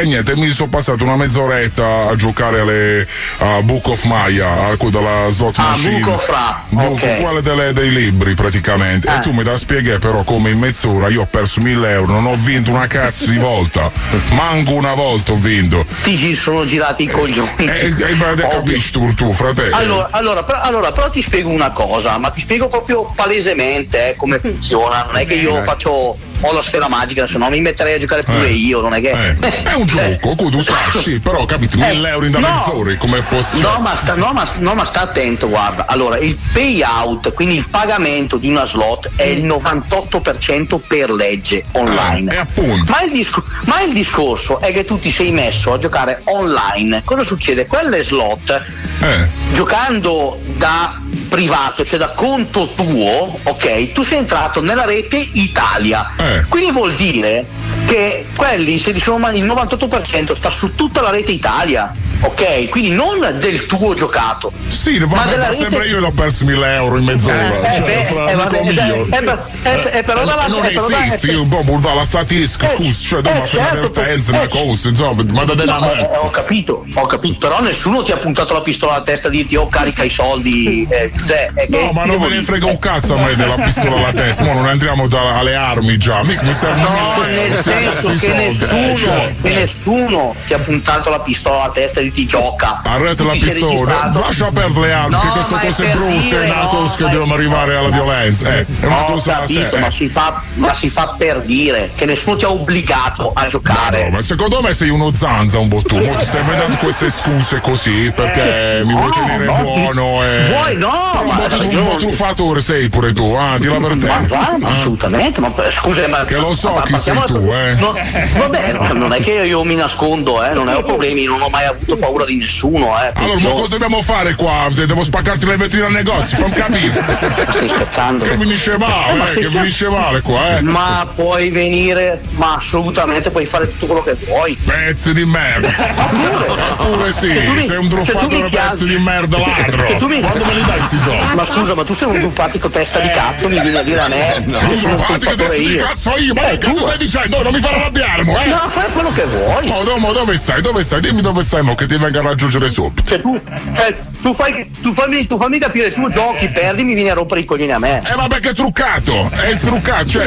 e 0.00 0.04
niente, 0.04 0.34
mi 0.36 0.48
sono 0.50 0.68
passato 0.70 1.04
una 1.04 1.16
mezz'oretta 1.16 2.08
a 2.08 2.16
giocare 2.16 2.60
alle 2.60 3.06
a 3.38 3.60
Book 3.62 3.88
of 3.88 4.04
Maya, 4.04 4.68
a 4.68 4.76
della 4.90 5.28
slot 5.28 5.58
Ah, 5.58 5.68
machine. 5.68 6.00
Book 6.00 6.14
of 6.14 6.28
Ra, 6.28 6.64
Book- 6.68 7.02
ok. 7.02 7.20
quelle 7.22 7.42
delle- 7.42 7.72
dei 7.72 7.92
libri 7.92 8.34
praticamente. 8.34 9.08
Eh. 9.08 9.16
E 9.16 9.20
tu 9.20 9.32
mi 9.32 9.42
da 9.42 9.56
spiegare 9.56 9.98
però 9.98 10.22
come 10.24 10.50
in 10.50 10.58
mezz'ora 10.58 11.08
io 11.08 11.22
ho 11.22 11.26
perso 11.26 11.60
1000 11.60 11.90
euro, 11.90 12.12
non 12.12 12.26
ho 12.26 12.34
vinto 12.36 12.70
una 12.70 12.86
cazzo 12.86 13.26
di 13.26 13.36
volta. 13.38 13.90
Manco 14.30 14.72
una 14.72 14.94
volta 14.94 15.32
ho 15.32 15.36
vinto. 15.36 15.84
Ti 16.02 16.34
sono 16.34 16.64
girati 16.64 17.04
i 17.04 17.06
coglioni. 17.08 17.50
E, 17.56 17.64
e, 17.86 18.14
Ovvio. 18.44 18.48
capisci 18.48 18.92
tu, 18.92 19.12
tu, 19.14 19.32
fratello. 19.32 19.76
Allora, 19.76 20.08
allora, 20.10 20.42
però, 20.42 20.60
allora, 20.60 20.92
però 20.92 21.10
ti 21.10 21.22
spiego 21.22 21.50
una 21.50 21.70
cosa, 21.70 22.16
ma 22.18 22.30
ti 22.30 22.40
spiego 22.40 22.68
proprio 22.68 23.10
palesemente 23.14 24.10
eh, 24.10 24.16
come 24.16 24.38
funziona. 24.38 25.04
Non 25.04 25.16
è 25.16 25.26
che 25.26 25.34
io 25.34 25.58
Eh. 25.58 25.62
faccio 25.62 26.16
ho 26.44 26.52
la 26.52 26.62
sfera 26.62 26.88
magica, 26.88 27.26
se 27.26 27.38
no 27.38 27.48
mi 27.48 27.60
metterei 27.60 27.94
a 27.94 27.98
giocare 27.98 28.22
pure 28.22 28.48
Eh. 28.48 28.52
io, 28.52 28.80
non 28.80 28.94
è 28.94 29.00
che. 29.00 29.10
Eh, 29.10 29.62
è 29.62 29.74
un 29.74 29.86
gioco, 29.86 30.34
tu 30.50 30.60
sai, 30.62 31.02
sì, 31.02 31.18
però 31.20 31.44
capito, 31.44 31.78
1000 31.78 32.08
euro 32.08 32.26
in 32.26 32.32
da 32.32 32.38
Eh. 32.38 32.40
no. 32.42 32.96
come 32.98 33.22
possibile? 33.22 33.68
No 33.68 33.78
ma, 33.80 33.96
sta, 33.96 34.14
no, 34.14 34.32
ma, 34.32 34.44
no, 34.58 34.74
ma 34.74 34.84
sta 34.84 35.02
attento, 35.02 35.48
guarda. 35.48 35.86
Allora, 35.86 36.18
il 36.18 36.36
payout, 36.52 37.32
quindi 37.32 37.56
il 37.56 37.66
pagamento 37.68 38.36
di 38.36 38.48
una 38.48 38.64
slot 38.64 39.10
è 39.16 39.24
il 39.24 39.44
98% 39.44 40.78
per 40.86 41.10
legge 41.10 41.62
online. 41.72 42.32
Eh, 42.34 42.38
appunto. 42.38 42.90
Ma 42.92 43.02
il, 43.02 43.12
disco- 43.12 43.44
ma 43.64 43.80
il 43.82 43.92
discorso 43.92 44.60
è 44.60 44.72
che 44.72 44.84
tu 44.84 44.98
ti 44.98 45.10
sei 45.10 45.30
messo 45.30 45.72
a 45.72 45.78
giocare 45.78 46.20
online. 46.24 47.02
Cosa 47.04 47.24
succede? 47.24 47.66
Quelle 47.66 48.02
slot, 48.02 48.62
Eh. 49.00 49.28
giocando 49.52 50.38
da 50.56 51.00
privato, 51.32 51.82
cioè 51.82 51.98
da 51.98 52.10
conto 52.10 52.72
tuo, 52.74 53.38
ok, 53.42 53.92
tu 53.92 54.02
sei 54.02 54.18
entrato 54.18 54.60
nella 54.60 54.84
rete 54.84 55.16
Italia. 55.16 56.10
Eh. 56.18 56.44
Quindi 56.46 56.70
vuol 56.72 56.92
dire 56.92 57.46
che 57.86 58.26
quelli, 58.36 58.78
se 58.78 58.92
sono 59.00 59.30
il 59.30 59.42
98% 59.42 60.34
sta 60.34 60.50
su 60.50 60.74
tutta 60.74 61.00
la 61.00 61.08
rete 61.08 61.32
Italia, 61.32 61.90
ok? 62.20 62.68
Quindi 62.68 62.90
non 62.90 63.36
del 63.38 63.64
tuo 63.64 63.94
giocato. 63.94 64.52
Sì, 64.68 64.98
ma 64.98 65.06
vabbè, 65.06 65.30
della 65.30 65.42
ma 65.44 65.48
rete 65.48 65.60
sempre 65.62 65.86
io 65.88 66.00
l'ho 66.00 66.10
perso 66.10 66.44
1000 66.44 66.74
euro 66.74 66.98
in 66.98 67.04
mezz'ora. 67.04 67.70
Eh, 67.70 67.74
cioè, 67.76 67.88
eh, 67.88 68.30
eh, 68.30 68.72
mio. 68.72 69.06
eh, 69.06 69.08
per- 69.08 70.04
però 70.04 70.24
dalla- 70.24 70.46
non 70.46 70.64
esiste, 70.66 71.30
io 71.30 71.42
un 71.42 71.48
po' 71.48 71.62
burbare 71.62 71.96
la 71.96 72.04
statistica, 72.04 72.68
scusa, 72.68 72.92
cioè, 72.92 73.20
devo 73.22 73.46
fare 73.46 73.90
certo, 73.90 74.30
una 74.30 74.48
cosa, 74.48 74.88
insomma, 74.90 75.22
ma 75.32 75.44
da 75.44 75.54
della 75.54 75.78
No, 75.78 75.92
eh, 75.94 76.16
ho 76.18 76.30
capito, 76.30 76.84
ho 76.94 77.06
capito, 77.06 77.38
però 77.38 77.62
nessuno 77.62 78.02
ti 78.02 78.12
ha 78.12 78.18
puntato 78.18 78.52
la 78.52 78.60
pistola 78.60 78.94
alla 78.94 79.02
testa 79.02 79.28
e 79.28 79.30
dirti 79.30 79.56
oh 79.56 79.68
carica 79.68 80.02
i 80.02 80.10
soldi, 80.10 80.86
eh, 80.88 81.10
Giuseppe. 81.22 81.60
è 81.62 81.68
che- 81.68 81.84
No, 81.84 81.92
ma 81.92 82.04
non 82.04 82.20
me 82.20 82.28
ne 82.28 82.42
frega 82.42 82.66
un 82.66 82.78
cazzo 82.78 83.14
a 83.14 83.18
me 83.18 83.34
della 83.36 83.54
pistola 83.54 83.96
alla 83.96 84.12
testa, 84.12 84.42
ma 84.44 84.52
non 84.52 84.66
andiamo 84.66 85.06
da- 85.08 85.36
alle 85.38 85.54
armi 85.54 85.96
già, 85.98 86.22
mica 86.22 86.42
mi 86.42 86.52
servono 86.52 86.88
No, 86.88 87.22
nel 87.24 87.36
euro, 87.50 87.62
senso 87.62 88.08
che 88.12 88.16
soldi, 88.18 88.26
eh, 88.26 88.32
nessuno, 88.34 88.96
cioè. 88.96 89.34
che 89.42 89.50
nessuno 89.54 90.34
ti 90.46 90.54
ha 90.54 90.58
puntato 90.58 91.10
la 91.10 91.20
pistola 91.20 91.62
alla 91.64 91.72
testa 91.72 92.00
e 92.00 92.10
ti 92.10 92.26
gioca. 92.26 92.80
Arrete 92.84 93.24
la 93.24 93.32
pistola, 93.32 94.12
lascia 94.14 94.50
perdere 94.52 94.86
le 94.86 94.92
armi, 94.92 95.10
No, 95.12 95.20
che 95.20 95.28
queste 95.28 95.58
cose 95.58 95.86
brutte 95.86 96.20
dire, 96.20 96.46
no, 96.46 96.92
che 96.96 97.02
dobbiamo 97.04 97.34
arrivare 97.34 97.76
alla 97.76 97.88
violenza, 97.90 98.48
eh, 98.54 98.66
è 98.80 98.86
una 98.86 99.02
Ho 99.02 99.04
cosa 99.04 99.32
capito, 99.40 99.76
eh. 99.76 99.80
ma, 99.80 99.90
si 99.90 100.08
fa, 100.08 100.42
ma 100.54 100.74
si 100.74 100.88
fa 100.88 101.14
per 101.16 101.40
dire 101.42 101.90
che 101.94 102.04
nessuno 102.04 102.36
ti 102.36 102.44
ha 102.44 102.50
obbligato 102.50 103.30
a 103.34 103.46
giocare. 103.46 104.04
No, 104.04 104.10
ma 104.10 104.20
secondo 104.20 104.60
me 104.62 104.72
sei 104.72 104.88
uno 104.90 105.12
zanza 105.14 105.58
un 105.58 105.68
po' 105.68 105.82
tu, 105.82 105.96
mo 105.98 106.14
ti 106.16 106.24
stai 106.24 106.42
vedendo 106.42 106.76
queste 106.76 107.10
scuse 107.10 107.60
così 107.60 108.12
perché 108.14 108.82
mi 108.84 108.92
vuoi 108.92 109.00
No, 109.06 109.12
tenere 109.12 109.44
no, 109.44 109.62
buono 109.62 110.22
e... 110.24 110.46
Vuoi 110.48 110.76
no, 110.76 111.11
Ma 111.12 111.46
tu- 111.48 111.62
io 111.70 111.78
un 111.80 111.88
po' 111.88 111.96
truffatore 111.96 112.60
sei 112.60 112.88
pure 112.88 113.12
tu, 113.12 113.32
ah, 113.38 113.58
di 113.58 113.66
la 113.66 113.78
Ma 113.78 113.88
verità. 113.88 114.20
va, 114.26 114.56
ma 114.58 114.68
Ah. 114.68 114.70
assolutamente, 114.70 115.40
ma 115.40 115.52
scusa, 115.70 116.08
ma 116.08 116.24
Che 116.24 116.36
lo 116.36 116.52
so 116.54 116.72
ma 116.72 116.82
chi 116.82 116.96
sei 116.96 117.16
tu, 117.26 117.36
eh. 117.52 117.74
No, 117.74 117.94
vabbè, 118.38 118.72
no, 118.72 118.92
non 118.92 119.12
è 119.12 119.20
che 119.20 119.32
io 119.32 119.62
mi 119.64 119.74
nascondo, 119.74 120.42
eh, 120.42 120.52
non 120.54 120.68
ho 120.68 120.82
problemi, 120.82 121.24
non 121.24 121.40
ho 121.40 121.48
mai 121.48 121.64
avuto 121.66 121.96
paura 121.96 122.24
di 122.24 122.36
nessuno, 122.36 122.94
eh. 123.02 123.10
Allora, 123.14 123.40
ma 123.40 123.48
cosa 123.50 123.70
dobbiamo 123.70 124.02
fare 124.02 124.34
qua? 124.34 124.68
Devo 124.70 125.02
spaccarti 125.02 125.46
le 125.46 125.56
vetrine 125.56 125.86
al 125.86 125.92
negozio, 125.92 126.38
fammi 126.38 126.52
capire. 126.52 127.04
Ma 127.06 127.52
stai 127.52 127.68
scherzando? 127.68 128.24
Che 128.24 128.36
finisce 128.36 128.76
male, 128.78 129.12
Eh, 129.12 129.16
ma 129.16 129.24
eh, 129.24 129.26
che 129.34 129.42
scher- 129.42 129.50
finisce 129.50 129.88
male 129.88 130.20
qua, 130.22 130.58
eh. 130.58 130.60
Ma 130.62 131.06
puoi 131.14 131.50
venire, 131.50 132.20
ma 132.32 132.54
assolutamente 132.56 133.30
puoi 133.30 133.46
fare 133.46 133.70
tutto 133.70 133.86
quello 133.86 134.02
che 134.02 134.16
vuoi. 134.26 134.56
Pezzi 134.64 135.12
di 135.12 135.24
merda. 135.24 135.70
Eppure 136.80 137.12
sì, 137.12 137.32
Se 137.32 137.60
sei 137.66 137.76
un 137.76 137.88
se 137.90 137.94
truffatore 137.96 138.44
chiami- 138.46 138.50
pezzo 138.68 138.84
di 138.84 138.98
merda 138.98 139.38
ladro. 139.38 139.86
Se 139.86 139.96
tu 139.96 140.06
mi- 140.08 140.20
Quando 140.20 140.44
me 140.44 140.54
li 140.54 140.64
dai 140.64 140.80
sti 140.92 140.98
soldi? 140.98 141.34
Ma 141.34 141.46
scusa, 141.46 141.74
ma 141.74 141.84
tu 141.84 141.92
sei 141.94 142.08
un 142.08 142.20
simpatico 142.20 142.68
testa 142.68 142.98
di 142.98 143.08
cazzo, 143.08 143.48
mi 143.48 143.60
vieni 143.60 143.76
a 143.76 143.82
dire 143.82 144.00
a 144.00 144.08
me. 144.08 144.42
No, 144.44 144.58
Io 144.58 144.76
sono 144.76 144.94
un 144.94 145.04
testa 145.18 145.34
di 145.54 145.76
cazzo 145.76 146.16
io, 146.18 146.34
ma 146.34 146.48
Eh, 146.48 146.58
che 146.58 146.66
cazzo 146.66 146.78
tu- 146.78 146.84
stai 146.86 146.98
dicendo? 146.98 147.42
Non 147.42 147.52
mi 147.52 147.60
fare 147.60 147.76
arrabbiare, 147.76 148.24
mo, 148.24 148.38
eh? 148.40 148.46
No, 148.46 148.64
fai 148.68 148.90
quello 148.92 149.12
che 149.12 149.24
vuoi. 149.24 149.70
Oh, 149.70 149.82
no, 149.84 149.96
ma 149.96 150.12
dove 150.12 150.36
stai? 150.36 150.60
Dove 150.60 150.82
stai? 150.82 151.00
Dimmi 151.00 151.20
dove 151.22 151.42
stai, 151.42 151.62
mo, 151.62 151.74
che 151.74 151.86
ti 151.86 151.96
venga 151.96 152.18
a 152.20 152.22
raggiungere 152.22 152.68
subito. 152.68 153.08
Cioè 153.08 153.20
tu, 153.20 153.40
cioè, 153.74 153.96
tu, 154.22 154.34
fai, 154.34 154.70
tu, 154.82 154.92
fammi, 154.92 155.26
tu 155.26 155.36
fammi 155.38 155.58
capire, 155.58 155.92
tu 155.92 156.08
giochi, 156.10 156.48
perdi, 156.48 156.82
mi 156.82 156.94
vieni 156.94 157.10
a 157.10 157.14
rompere 157.14 157.40
i 157.40 157.44
coglioni 157.44 157.72
a 157.72 157.78
me. 157.78 158.02
Eh, 158.10 158.14
ma 158.16 158.26
perché 158.26 158.50
è 158.50 158.54
truccato? 158.54 159.30
È 159.32 159.56
truccato, 159.56 160.06
cioè, 160.08 160.24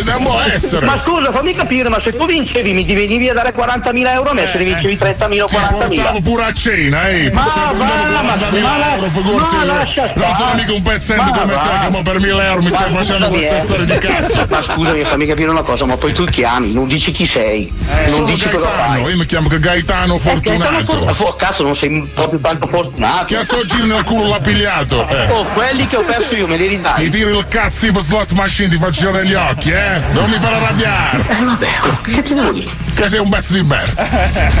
eh, 0.00 0.02
non 0.04 0.22
può 0.22 0.40
essere. 0.40 0.86
Ma 0.86 0.98
scusa, 0.98 1.30
fammi 1.30 1.54
capire, 1.54 1.88
ma 1.88 2.00
se 2.00 2.16
tu 2.16 2.24
vincevi 2.26 2.72
mi 2.72 2.84
venivi 2.84 3.28
a 3.28 3.34
dare 3.34 3.52
40.000 3.52 4.12
euro, 4.12 4.30
a 4.30 4.34
me 4.34 4.46
se 4.46 4.58
ne 4.58 4.64
vincevi 4.64 4.96
30.000 4.96 5.42
o 5.42 5.46
Ti 5.46 5.56
portavo 5.56 5.84
40.000. 5.84 6.22
pure 6.22 6.44
a 6.44 6.52
cena, 6.52 7.08
ehi! 7.08 7.30
Ma 7.30 7.46
Stai 7.48 7.64
va, 7.76 7.84
prendendo 7.84 8.22
ma 8.22 8.34
40.000 8.36 8.60
ma 8.62 8.92
euro, 8.94 9.02
la- 9.02 9.10
figurati, 9.10 9.56
ma 9.56 9.62
io. 9.62 9.84
Lascia 9.98 10.14
Non 10.14 10.24
sono 10.24 10.34
stare. 10.34 10.56
mica 10.60 10.72
un 10.72 10.82
pezzente 10.82 11.22
Ma 11.30 11.38
come 11.38 11.52
va. 11.54 11.60
te 11.60 11.96
che 11.96 12.02
per 12.02 12.18
1000 12.20 12.44
euro 12.46 12.62
mi 12.62 12.70
stai 12.70 12.90
facendo 12.90 13.28
queste 13.28 13.56
eh. 13.56 13.60
storie 13.60 13.84
di 13.86 13.98
cazzo. 13.98 14.46
Ma 14.48 14.62
scusami, 14.62 15.04
fammi 15.04 15.26
capire 15.26 15.50
una 15.50 15.62
cosa, 15.62 15.84
ma 15.84 15.96
poi 15.96 16.12
tu 16.12 16.24
chiami, 16.24 16.72
non 16.72 16.86
dici 16.86 17.12
chi 17.12 17.26
sei, 17.26 17.72
non 17.86 18.08
Sono 18.08 18.24
dici 18.26 18.48
cosa 18.50 18.68
Gaetano, 18.68 19.02
fai. 19.02 19.10
io 19.10 19.16
mi 19.16 19.26
chiamo 19.26 19.48
Gaetano 19.48 19.56
Eh, 19.58 19.60
Gaetano 19.60 20.18
Fortunato. 20.18 21.14
For- 21.14 21.36
cazzo, 21.36 21.62
non 21.62 21.76
sei 21.76 22.08
proprio 22.14 22.38
tanto 22.38 22.66
fortunato. 22.66 23.24
Che 23.26 23.36
a 23.36 23.42
sto 23.42 23.64
giro 23.64 23.84
nel 23.86 24.04
culo 24.04 24.28
l'ha 24.28 24.40
pigliato. 24.40 25.06
Eh. 25.08 25.30
Oh, 25.32 25.44
quelli 25.54 25.86
che 25.86 25.96
ho 25.96 26.02
perso 26.02 26.34
io 26.36 26.46
me 26.46 26.56
li 26.56 26.68
Ti 26.68 26.74
ridai. 26.76 27.08
tiro 27.10 27.38
il 27.38 27.48
cazzo 27.48 27.86
tipo 27.86 28.00
slot 28.00 28.32
machine, 28.32 28.68
ti 28.68 28.76
faccio 28.76 29.00
girare 29.00 29.26
gli 29.26 29.34
occhi, 29.34 29.70
eh? 29.70 30.00
Non 30.12 30.28
mi 30.30 30.38
fare 30.38 30.54
arrabbiare. 30.56 31.24
Eh 31.28 31.44
vabbè, 31.44 31.68
che 32.02 32.22
ti 32.22 32.34
devo 32.34 32.52
dire? 32.52 32.70
Che 32.94 33.08
sei 33.08 33.20
un 33.20 33.28
pezzo 33.28 33.52
di 33.52 33.62
merda. 33.62 34.02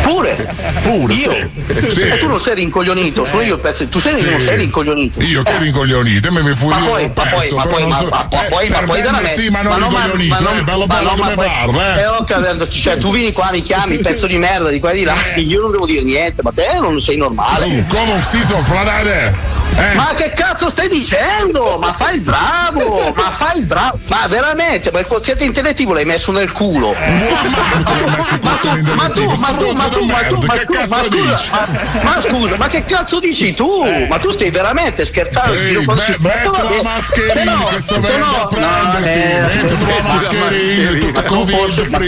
Pure. 0.02 0.54
Pure, 0.82 1.12
Io. 1.14 1.32
sì. 1.32 1.90
Sì. 1.90 2.00
E 2.00 2.18
tu 2.18 2.28
non 2.28 2.40
sei 2.40 2.54
rincoglionito, 2.54 3.24
sono 3.24 3.42
io 3.42 3.54
il 3.54 3.60
pezzo. 3.60 3.86
Tu 3.88 3.98
sei, 3.98 4.14
Sì. 4.18 4.30
non 4.30 4.38
sei 4.40 4.56
rincoglionito. 4.58 5.20
Io 5.22 5.27
che 5.42 5.58
rincoglionito, 5.58 6.32
me 6.32 6.42
mi 6.42 6.54
fu 6.54 6.68
Ma 6.68 6.78
io 6.78 6.84
poi, 6.84 7.12
ma 7.14 7.24
poi, 7.26 7.50
ma 7.52 7.66
poi, 7.66 7.80
non 7.82 7.90
ma, 7.90 7.96
so- 7.96 8.08
ma, 8.08 8.28
ma 8.30 8.44
eh, 8.44 8.48
poi, 8.48 8.68
ma 8.68 8.78
poi 8.80 9.02
veramente. 9.02 9.40
Sì, 9.42 9.48
ma 9.48 9.62
non 9.62 9.78
no, 9.78 9.88
rincoglionito, 9.88 10.42
ma 10.42 10.58
eh, 10.58 10.62
bello 10.62 10.86
ma 10.86 10.94
bello 10.96 11.10
ma 11.10 11.16
come 11.16 11.34
poi- 11.34 11.46
parla, 11.46 11.96
Eh, 11.96 12.00
eh. 12.00 12.06
ho 12.06 12.24
capito, 12.24 12.68
cioè, 12.68 12.98
tu 12.98 13.10
vieni 13.12 13.32
qua, 13.32 13.48
mi 13.52 13.62
chiami, 13.62 13.98
pezzo 13.98 14.26
di 14.26 14.36
merda 14.38 14.68
di 14.70 14.80
qua 14.80 14.90
e 14.90 14.94
di 14.94 15.04
là, 15.04 15.14
io 15.36 15.60
non 15.60 15.70
devo 15.70 15.86
dire 15.86 16.02
niente, 16.02 16.42
ma 16.42 16.52
te 16.54 16.78
non 16.80 17.00
sei 17.00 17.16
normale. 17.16 17.64
Oh, 17.64 17.84
come 17.88 18.22
sti 18.22 18.42
sopra 18.42 18.82
da 18.84 19.00
te? 19.02 19.47
Eh? 19.76 19.94
Ma 19.94 20.12
che 20.16 20.32
cazzo 20.34 20.70
stai 20.70 20.88
dicendo? 20.88 21.78
Ma 21.78 21.92
fai 21.92 22.16
il 22.16 22.20
bravo, 22.22 23.12
ma 23.14 23.30
fai 23.30 23.58
il 23.58 23.64
bravo, 23.66 23.98
ma 24.06 24.26
veramente, 24.28 24.90
ma 24.90 24.98
il 24.98 25.06
quoziente 25.06 25.44
intellettivo 25.44 25.92
l'hai 25.92 26.04
messo 26.04 26.32
nel 26.32 26.50
culo. 26.52 26.94
Ma 26.98 27.84
tu 27.84 27.94
Ma 28.48 28.56
tu, 28.56 28.78
ma 28.94 29.08
tu, 29.08 29.26
ma 29.34 29.48
tu, 29.52 29.72
ma 29.74 29.88
tu, 29.88 30.04
ma 30.04 30.22
tu, 30.28 30.36
ma 30.46 30.54
che 30.54 30.66
scusa, 30.66 30.86
cazzo 30.86 32.02
ma 32.02 32.20
scusa, 32.22 32.56
che 32.66 32.84
cazzo 32.84 33.20
dici 33.20 33.54
tu? 33.54 33.84
Ma 34.08 34.18
tu 34.18 34.30
stai 34.32 34.50
veramente 34.50 35.04
scherzando? 35.04 35.52
Ehi, 35.54 35.84
quando 35.84 36.02
me- 36.06 36.12
si 36.12 36.20
va 36.20 36.34
la 36.62 36.68
bene. 36.68 36.82
mascherina 36.82 37.32
Se 37.32 37.44
no- 37.44 37.66
se 37.78 37.94
eh, 37.94 39.40
la 39.40 40.02
mascherina, 40.02 41.10
ma 41.12 41.22
tu 41.22 41.34
Covid 41.36 41.56
forse- 41.56 41.88
ma 41.88 41.98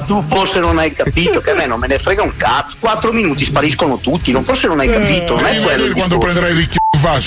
tu- 0.00 0.20
non 0.60 0.78
hai 0.78 0.92
capito 0.92 1.40
che 1.40 1.50
a 1.50 1.54
me 1.54 1.66
non 1.66 1.78
me 1.80 1.86
ne 1.88 1.98
frega 1.98 2.22
un 2.22 2.36
cazzo. 2.36 2.76
Quattro 2.78 3.12
minuti 3.12 3.44
spariscono 3.44 3.98
tutti, 3.98 4.30
non 4.32 4.44
forse 4.44 4.68
non 4.68 4.78
hai 4.80 4.90
capito, 4.90 5.34
non 5.34 5.46
è 5.46 5.60
quello 5.60 5.84
il 5.84 5.92
quando 5.92 6.16
discorso. 6.16 6.18
prenderai 6.38 6.50
il 6.50 6.56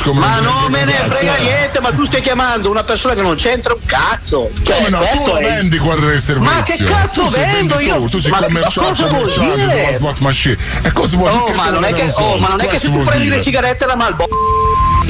come 0.04 0.20
Ma 0.20 0.40
non 0.40 0.70
me 0.70 0.84
ne 0.84 0.94
frega 1.08 1.38
eh. 1.38 1.42
niente, 1.42 1.80
ma 1.80 1.92
tu 1.92 2.06
stai 2.06 2.22
chiamando 2.22 2.70
una 2.70 2.84
persona 2.84 3.14
che 3.14 3.22
non 3.22 3.36
c'entra 3.36 3.74
un 3.74 3.86
cazzo. 3.86 4.50
Cioè, 4.62 4.76
Come 4.76 4.90
no, 4.90 5.00
tu 5.00 5.32
è 5.36 5.42
vendi 5.42 5.78
guarda 5.78 6.08
del 6.08 6.22
servizio. 6.22 6.54
Ma 6.54 6.62
che 6.62 6.84
cazzo 6.84 7.24
tu 7.24 7.30
vendo 7.30 7.76
venditore, 7.76 7.84
io? 7.84 8.10
Tu 8.10 8.18
sei 8.18 8.32
Ma 8.32 8.44
commerciale 8.44 8.94
dire? 8.94 9.68
della 9.68 9.92
slot 9.92 10.20
machine. 10.20 10.58
E 10.84 10.92
cosa 10.92 11.18
vuol 11.18 11.32
dire? 11.32 11.44
Oh, 11.44 11.54
ma 11.54 11.70
non 11.70 11.84
è 11.84 11.94
che, 11.94 12.12
oh, 12.18 12.38
ma 12.38 12.48
non 12.50 12.62
è 12.62 12.68
che 12.68 12.80
se 12.80 12.92
tu 12.92 13.02
prendi 13.02 13.30
le 13.30 13.42
sigarette 13.42 13.86
la 13.86 13.96
Malboro 13.96 14.30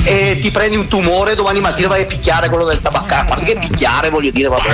e 0.04 0.38
ti 0.41 0.49
prendi 0.52 0.75
un 0.75 0.88
tumore 0.88 1.36
domani 1.36 1.60
mattina 1.60 1.88
vai 1.89 2.02
a 2.04 2.06
picchiare 2.06 2.49
quello 2.49 2.65
del 2.65 2.80
tabaccaio. 2.80 3.28
Ma 3.30 3.36
che 3.36 3.56
picchiare 3.56 4.10
voglio 4.10 4.32
dire, 4.32 4.47
vabbè, 4.49 4.73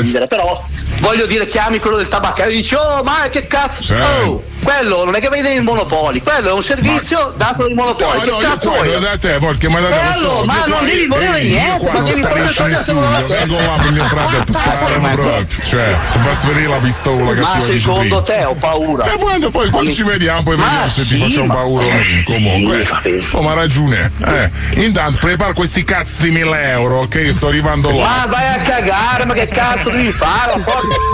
ridere, 0.00 0.26
però 0.26 0.64
voglio 1.00 1.26
dire 1.26 1.46
chiami 1.46 1.78
quello 1.78 1.96
del 1.96 2.08
tabaccaio 2.08 2.50
e 2.50 2.54
dici 2.54 2.74
oh 2.74 3.02
ma 3.02 3.28
che 3.30 3.46
cazzo 3.46 3.82
Sì. 3.82 3.94
oh, 3.94 4.42
quello 4.62 5.04
non 5.04 5.14
è 5.14 5.20
che 5.20 5.28
vede 5.28 5.52
il 5.54 5.62
monopoli, 5.62 6.20
quello 6.20 6.48
è 6.48 6.52
un 6.52 6.62
servizio 6.62 7.32
dato 7.36 7.62
dai 7.62 7.74
monopoli. 7.74 8.04
No, 8.04 8.20
che 8.24 8.30
no, 8.30 8.40
io 8.40 8.48
cazzo 8.48 8.70
quello 8.70 8.98
vuoi? 8.98 9.00
da 9.00 9.16
te, 9.18 9.38
perché 9.38 9.68
mi 9.68 9.76
hai 9.76 9.82
dato 9.82 9.94
Bello, 9.94 10.08
lo 10.08 10.28
soldi. 10.34 10.46
ma 10.46 10.52
io 10.54 10.66
non 10.66 10.78
qua- 10.78 10.86
devi 10.86 11.06
volere 11.06 11.38
io 11.40 11.54
niente, 11.54 11.78
qua 11.78 11.92
ma 11.92 11.98
non 11.98 12.08
devi 12.08 12.20
proprio 12.20 12.42
dalla 12.44 12.68
testa. 12.68 12.92
Vengo 12.92 13.56
là 13.56 13.76
per 13.80 13.92
mio 13.92 14.04
fratello, 14.04 14.44
ti 14.44 14.52
sparano 14.52 15.10
proprio. 15.10 15.46
Cioè, 15.62 15.96
ti 16.12 16.18
fa 16.18 16.34
svenire 16.34 16.68
la 16.68 16.76
pistola 16.76 17.32
che 17.34 17.40
Ma 17.40 17.60
secondo 17.62 18.22
te 18.22 18.44
ho 18.44 18.54
paura. 18.54 19.04
E 19.04 19.16
quando 19.18 19.50
poi 19.50 19.70
quando 19.70 19.92
ci 19.92 20.02
vediamo 20.02 20.42
poi 20.42 20.56
Ma 20.56 20.64
vediamo 20.64 20.88
se 20.90 21.06
ti 21.06 21.16
facciamo 21.18 21.46
ma- 21.46 21.54
paura 21.54 21.84
no. 21.84 22.00
Comunque, 22.24 22.86
oh, 23.32 23.42
ma 23.42 23.52
ha 23.52 23.54
ragione. 23.54 24.12
Eh, 24.26 24.37
intanto 24.74 25.18
prepara 25.18 25.52
questi 25.52 25.84
cazzo 25.84 26.22
di 26.22 26.30
1000 26.30 26.70
euro 26.70 27.06
io 27.28 27.32
sto 27.32 27.48
arrivando 27.48 27.90
Ma 27.90 27.96
là. 27.96 28.26
vai 28.28 28.46
a 28.46 28.60
cagare, 28.60 29.24
ma 29.24 29.34
che 29.34 29.48
cazzo 29.48 29.90
devi 29.90 30.10
fare? 30.10 30.56
Ma 30.56 30.64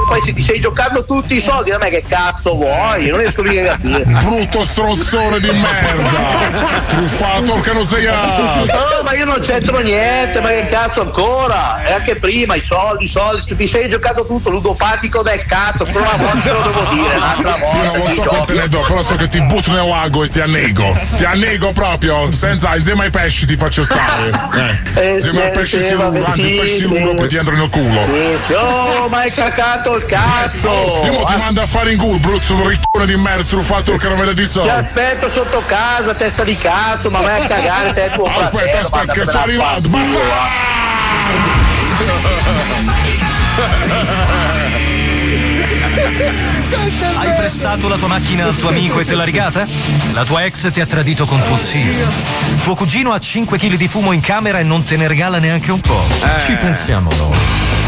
poi, 0.09 0.21
ti 0.21 0.43
sei 0.43 0.61
giocato 0.61 1.05
tutti 1.05 1.37
i 1.37 1.41
soldi, 1.41 1.71
da 1.71 1.79
me 1.79 1.89
che 1.89 2.05
cazzo 2.07 2.55
vuoi? 2.55 3.09
Non 3.09 3.19
riesco 3.19 3.43
mica 3.43 3.73
a 3.73 3.77
capire. 3.77 4.05
Brutto 4.05 4.63
strozzone 4.63 5.41
di 5.41 5.51
merda! 5.51 6.83
Truffato 6.87 7.61
che 7.61 7.73
non 7.73 7.85
sei 7.85 8.07
a. 8.07 8.63
Oh, 8.63 9.03
ma 9.03 9.15
io 9.15 9.25
non 9.25 9.41
c'entro 9.41 9.79
niente, 9.79 10.41
ma 10.41 10.49
che 10.49 10.67
cazzo 10.71 11.03
ancora? 11.03 11.83
E 11.85 11.93
anche 11.93 12.17
prima, 12.17 12.55
i 12.55 12.63
soldi, 12.63 13.05
i 13.05 13.09
soldi, 13.09 13.55
ti 13.55 13.67
sei 13.67 13.89
giocato 13.89 14.27
tutto, 14.27 14.51
ludopatico 14.51 15.23
del 15.23 15.45
cazzo, 15.47 15.85
solo 15.85 16.01
una 16.01 16.17
volta 16.17 16.39
te 16.41 16.53
lo 16.53 16.61
devo 16.63 16.85
dire, 16.93 17.15
un'altra 17.15 17.57
volta. 17.59 17.77
Io 17.77 17.85
non 17.85 17.99
lo 17.99 18.07
so 18.07 18.23
quante 18.23 18.53
ne 18.55 18.69
do, 18.69 18.81
però 18.87 19.01
so 19.01 19.15
che 19.17 19.27
ti 19.29 19.41
butto 19.43 19.73
nel 19.73 19.89
lago 19.89 20.25
e 20.25 20.29
ti 20.29 20.41
annego. 20.41 20.97
Ti 21.17 21.25
annego 21.25 21.73
proprio, 21.73 22.31
senza 22.31 22.77
insieme 22.77 23.05
ai 23.05 23.11
pesci 23.14 23.46
ti 23.46 23.57
faccio 23.57 23.85
stare. 23.85 24.33
Eh. 24.94 25.16
Eh, 25.16 25.20
sì, 25.20 25.31
pesci 25.53 25.81
sì, 25.81 25.94
vabbè, 25.94 26.20
anzi 26.20 26.40
sì, 26.40 26.55
pesci 26.55 26.85
sì. 26.85 27.12
poi 27.16 27.29
ti 27.29 27.37
entrano 27.37 27.61
nel 27.61 27.70
culo. 27.70 28.07
Sì. 28.38 28.53
Oh, 28.53 29.09
ma 29.09 29.18
hai 29.18 29.33
cacato 29.33 29.96
il 29.96 30.07
cazzo! 30.07 31.03
Io 31.05 31.12
mo 31.12 31.24
ti 31.24 31.37
mando 31.37 31.61
a 31.61 31.66
fare 31.66 31.92
in 31.92 31.98
culo, 31.98 32.18
bruzzo 32.18 32.68
riccone 32.68 33.07
di 33.07 33.16
merda, 33.16 33.42
truffato 33.42 33.98
non 34.03 34.18
vede 34.18 34.35
di 34.35 34.42
Ti 34.42 34.48
soldi. 34.48 34.70
aspetto 34.70 35.29
sotto 35.29 35.62
casa, 35.66 36.14
testa 36.14 36.44
di 36.44 36.57
cazzo, 36.57 37.11
ma 37.11 37.20
vai 37.20 37.42
a 37.42 37.46
cagare 37.46 37.92
te 37.92 38.11
tuo 38.14 38.27
Aspetta, 38.27 38.50
fratello, 38.50 38.79
aspetta, 38.79 39.12
che 39.12 39.22
a 39.22 39.40
arrivando. 39.40 39.88
Hai 47.17 47.35
prestato 47.35 47.88
la 47.88 47.97
tua 47.97 48.09
macchina 48.09 48.45
al 48.45 48.57
tuo 48.57 48.69
amico 48.69 49.01
e 49.01 49.05
te 49.05 49.14
l'ha 49.14 49.25
rigata? 49.25 49.67
La 50.12 50.25
tua 50.25 50.45
ex 50.45 50.71
ti 50.71 50.81
ha 50.81 50.87
tradito 50.87 51.25
con 51.25 51.40
tuo 51.43 51.57
zio. 51.57 51.93
Tuo 52.62 52.75
cugino 52.75 53.12
ha 53.12 53.19
5 53.19 53.57
kg 53.57 53.75
di 53.75 53.88
fumo 53.88 54.12
in 54.12 54.21
camera 54.21 54.59
e 54.59 54.62
non 54.62 54.85
te 54.85 54.97
ne 54.97 55.09
regala 55.09 55.38
neanche 55.38 55.73
un 55.73 55.81
po'. 55.81 56.05
Ci 56.45 56.55
pensiamo 56.57 57.11
noi. 57.17 57.38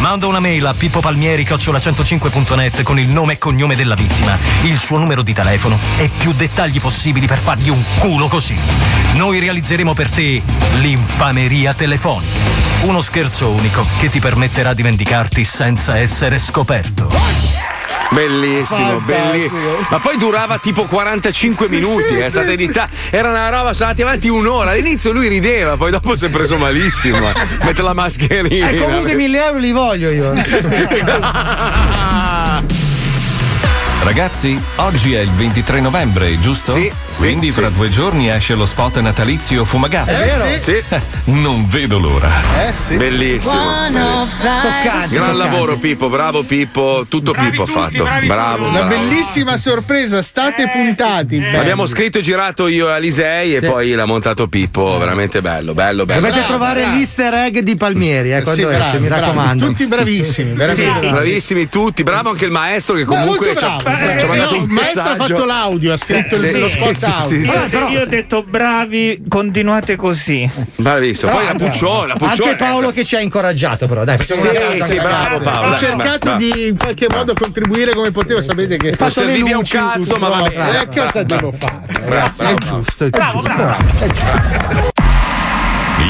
Manda 0.00 0.26
una 0.26 0.40
mail 0.40 0.64
a 0.66 0.72
pippopalmieri-105.net 0.72 2.82
con 2.82 2.98
il 2.98 3.08
nome 3.08 3.34
e 3.34 3.38
cognome 3.38 3.76
della 3.76 3.94
vittima, 3.94 4.38
il 4.62 4.78
suo 4.78 4.98
numero 4.98 5.22
di 5.22 5.32
telefono 5.32 5.78
e 5.98 6.10
più 6.16 6.32
dettagli 6.32 6.80
possibili 6.80 7.26
per 7.26 7.38
fargli 7.38 7.68
un 7.68 7.82
culo 7.98 8.28
così. 8.28 8.56
Noi 9.14 9.40
realizzeremo 9.40 9.94
per 9.94 10.10
te 10.10 10.42
l'infameria 10.76 11.74
telefonica. 11.74 12.34
Uno 12.82 13.00
scherzo 13.00 13.50
unico 13.50 13.84
che 13.98 14.08
ti 14.08 14.20
permetterà 14.20 14.74
di 14.74 14.82
vendicarti 14.82 15.44
senza 15.44 15.98
essere 15.98 16.38
scoperto. 16.38 17.55
Bellissimo, 18.10 19.00
bellissimo. 19.00 19.58
Ma 19.90 19.98
poi 19.98 20.16
durava 20.16 20.58
tipo 20.58 20.84
45 20.84 21.68
minuti, 21.68 22.02
Sì, 22.02 22.20
è 22.20 22.28
stata 22.28 22.46
sì, 22.46 22.52
editata. 22.52 22.90
Era 23.10 23.30
una 23.30 23.48
roba, 23.48 23.72
sono 23.72 23.90
andati 23.90 24.06
avanti 24.06 24.28
un'ora. 24.28 24.70
All'inizio 24.70 25.12
lui 25.12 25.28
rideva, 25.28 25.76
poi 25.76 25.90
dopo 25.90 26.16
si 26.16 26.26
è 26.26 26.30
preso 26.30 26.56
malissimo. 26.56 27.32
Mette 27.62 27.82
la 27.82 27.94
mascherina. 27.94 28.68
Eh, 28.68 28.78
comunque 28.78 29.14
1000 29.14 29.44
euro 29.44 29.58
li 29.58 29.72
voglio 29.72 30.10
io. 30.10 30.34
Ragazzi, 34.02 34.60
oggi 34.76 35.14
è 35.14 35.20
il 35.20 35.30
23 35.30 35.80
novembre, 35.80 36.38
giusto? 36.38 36.72
Sì, 36.72 36.90
sì, 37.10 37.22
Quindi 37.22 37.50
sì. 37.50 37.58
fra 37.58 37.70
due 37.70 37.90
giorni 37.90 38.30
esce 38.30 38.54
lo 38.54 38.64
spot 38.64 39.00
natalizio 39.00 39.64
Fumagazzi. 39.64 40.10
È 40.22 40.26
vero. 40.26 40.62
Sì. 40.62 40.82
Non 41.24 41.66
vedo 41.66 41.98
l'ora. 41.98 42.30
Eh 42.68 42.72
sì. 42.72 42.94
Bellissimo. 42.96 43.64
bellissimo. 43.90 45.08
Gran 45.10 45.36
lavoro 45.36 45.76
Pippo, 45.78 46.08
bravo 46.08 46.44
Pippo, 46.44 47.04
tutto 47.08 47.32
Pippo 47.32 47.62
ha 47.62 47.66
fatto. 47.66 48.04
Bravo. 48.24 48.68
Una 48.68 48.84
bravo. 48.84 48.88
bellissima 48.88 49.56
sorpresa, 49.56 50.22
state 50.22 50.68
puntati. 50.72 51.40
belli. 51.40 51.56
Abbiamo 51.56 51.84
scritto 51.86 52.18
e 52.18 52.22
girato 52.22 52.68
io 52.68 52.88
e 52.88 52.92
Alisei 52.92 53.56
e 53.56 53.58
Sì. 53.60 53.66
poi 53.66 53.90
l'ha 53.90 54.06
montato 54.06 54.46
Pippo, 54.46 54.98
veramente 54.98 55.40
bello, 55.40 55.74
bello, 55.74 56.04
bello. 56.04 56.20
Dovete 56.20 56.38
Bravo, 56.38 56.52
trovare 56.54 56.80
bravo. 56.82 56.96
l'easter 56.96 57.34
egg 57.34 57.58
di 57.58 57.74
Palmieri, 57.76 58.32
eh, 58.34 58.42
quando 58.42 58.60
Sì, 58.60 58.66
esce, 58.68 58.78
bravi, 58.78 58.98
mi 59.00 59.08
bravi. 59.08 59.20
raccomando. 59.22 59.66
Tutti 59.66 59.86
bravissimi, 59.86 60.50
Sì, 60.50 60.54
veramente 60.56 60.90
bravi. 61.00 61.08
bravissimi 61.10 61.68
tutti, 61.68 62.02
bravo 62.04 62.30
anche 62.30 62.44
il 62.44 62.52
maestro 62.52 62.94
che 62.94 63.04
comunque 63.04 63.56
ci 63.56 63.64
ha, 63.64 63.76
bravo. 63.90 64.06
ci 64.06 64.12
ha 64.12 64.18
Eh, 64.20 64.26
mandato 64.26 64.50
no, 64.52 64.56
un 64.58 64.64
il 64.68 64.70
maestro 64.72 65.02
ha 65.02 65.16
fatto 65.16 65.44
l'audio, 65.44 65.92
ha 65.92 65.96
scritto 65.96 66.36
Sì, 66.36 66.58
lo 66.58 66.68
spot 66.68 66.92
sì, 66.94 67.04
audio. 67.04 67.20
sì, 67.26 67.40
sì. 67.44 67.46
Guarda, 67.50 67.88
io 67.88 68.00
ho 68.02 68.06
detto 68.06 68.42
bravi, 68.42 69.22
continuate 69.28 69.96
così. 69.96 70.50
Bravissimo. 70.76 71.30
Poi 71.32 71.44
la 71.44 71.54
Bravo. 71.54 71.70
Puccione, 71.70 72.06
la 72.08 72.14
Puccione. 72.16 72.50
Anche 72.50 72.64
Paolo 72.64 72.90
che 72.92 73.04
ci 73.04 73.16
ha 73.16 73.20
incoraggiato, 73.20 73.86
però, 73.86 74.04
dai, 74.04 74.18
facciamo 74.18 74.40
Sì, 74.40 74.46
una 74.48 74.60
cosa. 74.60 74.84
sì, 74.84 74.94
bravo 75.00 75.38
Paolo. 75.38 75.66
Ho 75.66 75.70
dai, 75.70 75.78
cercato 75.78 76.34
di 76.34 76.66
in 76.68 76.76
qualche 76.78 77.06
modo 77.10 77.32
contribuire 77.34 77.92
come 77.94 78.10
potevo, 78.10 78.42
sapete 78.42 78.76
che 78.76 78.94
Non 78.98 79.10
servivi 79.10 79.52
a 79.52 79.58
un 79.58 79.64
cazzo, 79.64 79.98
tutto, 80.14 80.18
ma 80.18 80.28
va 80.28 80.42
bene. 80.48 80.80
Eh, 80.80 80.88
cosa 80.88 81.22
devo 81.22 81.52
fare? 81.52 81.84
È 81.86 82.54
giusto, 82.54 83.04
è 83.06 83.10
giusto. 83.10 84.54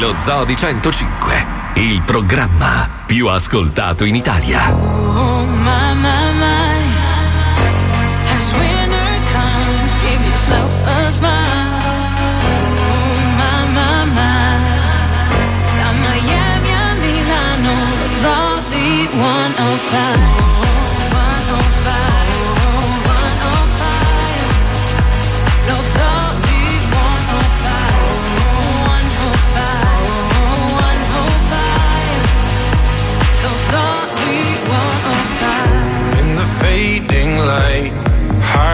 Lo 0.00 0.14
Zoo 0.18 0.44
di 0.44 0.56
105, 0.56 1.44
il 1.74 2.02
programma 2.04 2.88
più 3.06 3.28
ascoltato 3.28 4.04
in 4.04 4.14
Italia. 4.14 4.74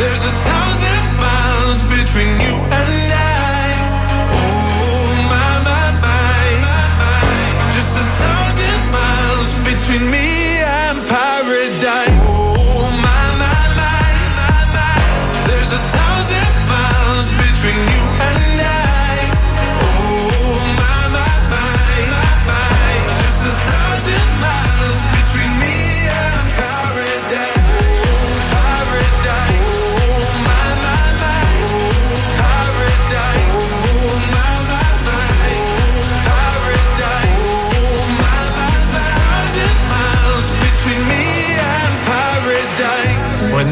There's 0.00 0.24
a 0.24 0.32
thousand 0.48 1.16
miles 1.18 1.82
between 1.82 2.40
you 2.40 2.54
and 2.72 2.89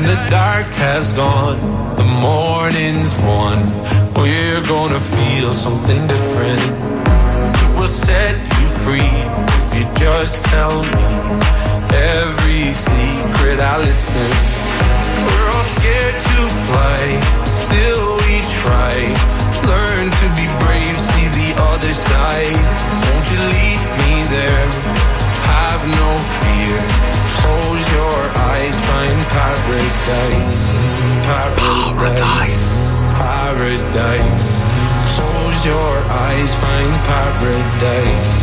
the 0.08 0.26
dark 0.30 0.72
has 0.88 1.12
gone, 1.12 1.60
the 1.96 2.08
morning's 2.28 3.12
won. 3.28 3.58
We're 4.16 4.64
gonna 4.64 5.00
feel 5.00 5.52
something 5.52 6.00
different. 6.06 6.62
We'll 7.76 7.94
set 8.08 8.36
you 8.56 8.66
free 8.84 9.16
if 9.58 9.66
you 9.76 9.84
just 10.00 10.46
tell 10.46 10.80
me 10.96 11.08
every 11.92 12.72
secret 12.72 13.60
I 13.60 13.76
listen. 13.88 14.30
We're 15.26 15.48
all 15.54 15.68
scared 15.76 16.18
to 16.28 16.38
fly, 16.68 17.02
still 17.44 18.06
we 18.24 18.40
try. 18.64 18.94
Learn 19.72 20.06
to 20.20 20.26
be 20.40 20.46
brave, 20.64 20.96
see 21.10 21.28
the 21.40 21.50
other 21.70 21.92
side. 21.92 22.58
Won't 23.04 23.26
you 23.32 23.40
lead 23.52 23.80
me 24.00 24.12
there? 24.36 24.64
Have 25.52 25.82
no 26.00 26.08
fear. 26.40 27.07
Paradise. 29.38 30.60
Paradise. 31.28 32.98
Paradise. 33.22 34.48
Close 35.14 35.60
your 35.66 35.94
eyes, 36.26 36.50
find 36.62 36.92
paradise. 37.10 38.34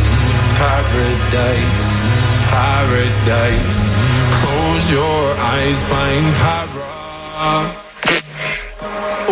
Paradise. 0.60 1.84
Paradise. 2.54 3.80
Close 4.40 4.86
your 4.98 5.22
eyes, 5.52 5.78
find 5.92 6.26
paradise. 6.42 7.84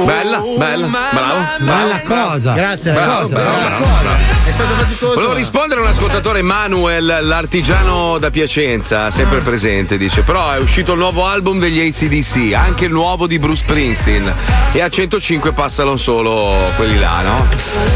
Bella, 0.07 0.39
bella, 0.59 0.87
oh, 0.87 1.15
bravo. 1.15 1.65
Bella 1.65 1.99
cosa. 2.05 2.53
Grazie, 2.55 2.93
Bravo, 2.93 3.23
cosa. 3.23 3.35
bravo, 3.37 3.59
Grazie. 3.61 3.85
bravo, 3.85 4.03
bravo. 4.03 4.44
Stato 4.55 4.75
faticoso. 4.75 5.15
Volevo 5.15 5.33
rispondere 5.33 5.81
a 5.81 5.83
un 5.83 5.89
ascoltatore 5.91 6.41
Manuel, 6.43 7.19
l'artigiano 7.23 8.19
da 8.19 8.31
Piacenza, 8.31 9.11
sempre 9.11 9.39
presente, 9.41 9.97
dice, 9.99 10.21
però 10.23 10.53
è 10.53 10.59
uscito 10.59 10.93
il 10.93 10.99
nuovo 10.99 11.27
album 11.27 11.59
degli 11.59 11.81
ACDC, 11.81 12.53
anche 12.55 12.85
il 12.85 12.93
nuovo 12.93 13.27
di 13.27 13.41
Bruce 13.41 13.63
Springsteen 13.65 14.33
e 14.73 14.81
a 14.81 14.89
105 14.89 15.51
passano 15.53 15.97
solo 15.97 16.55
quelli 16.77 16.97
là, 17.01 17.21
no? 17.23 17.47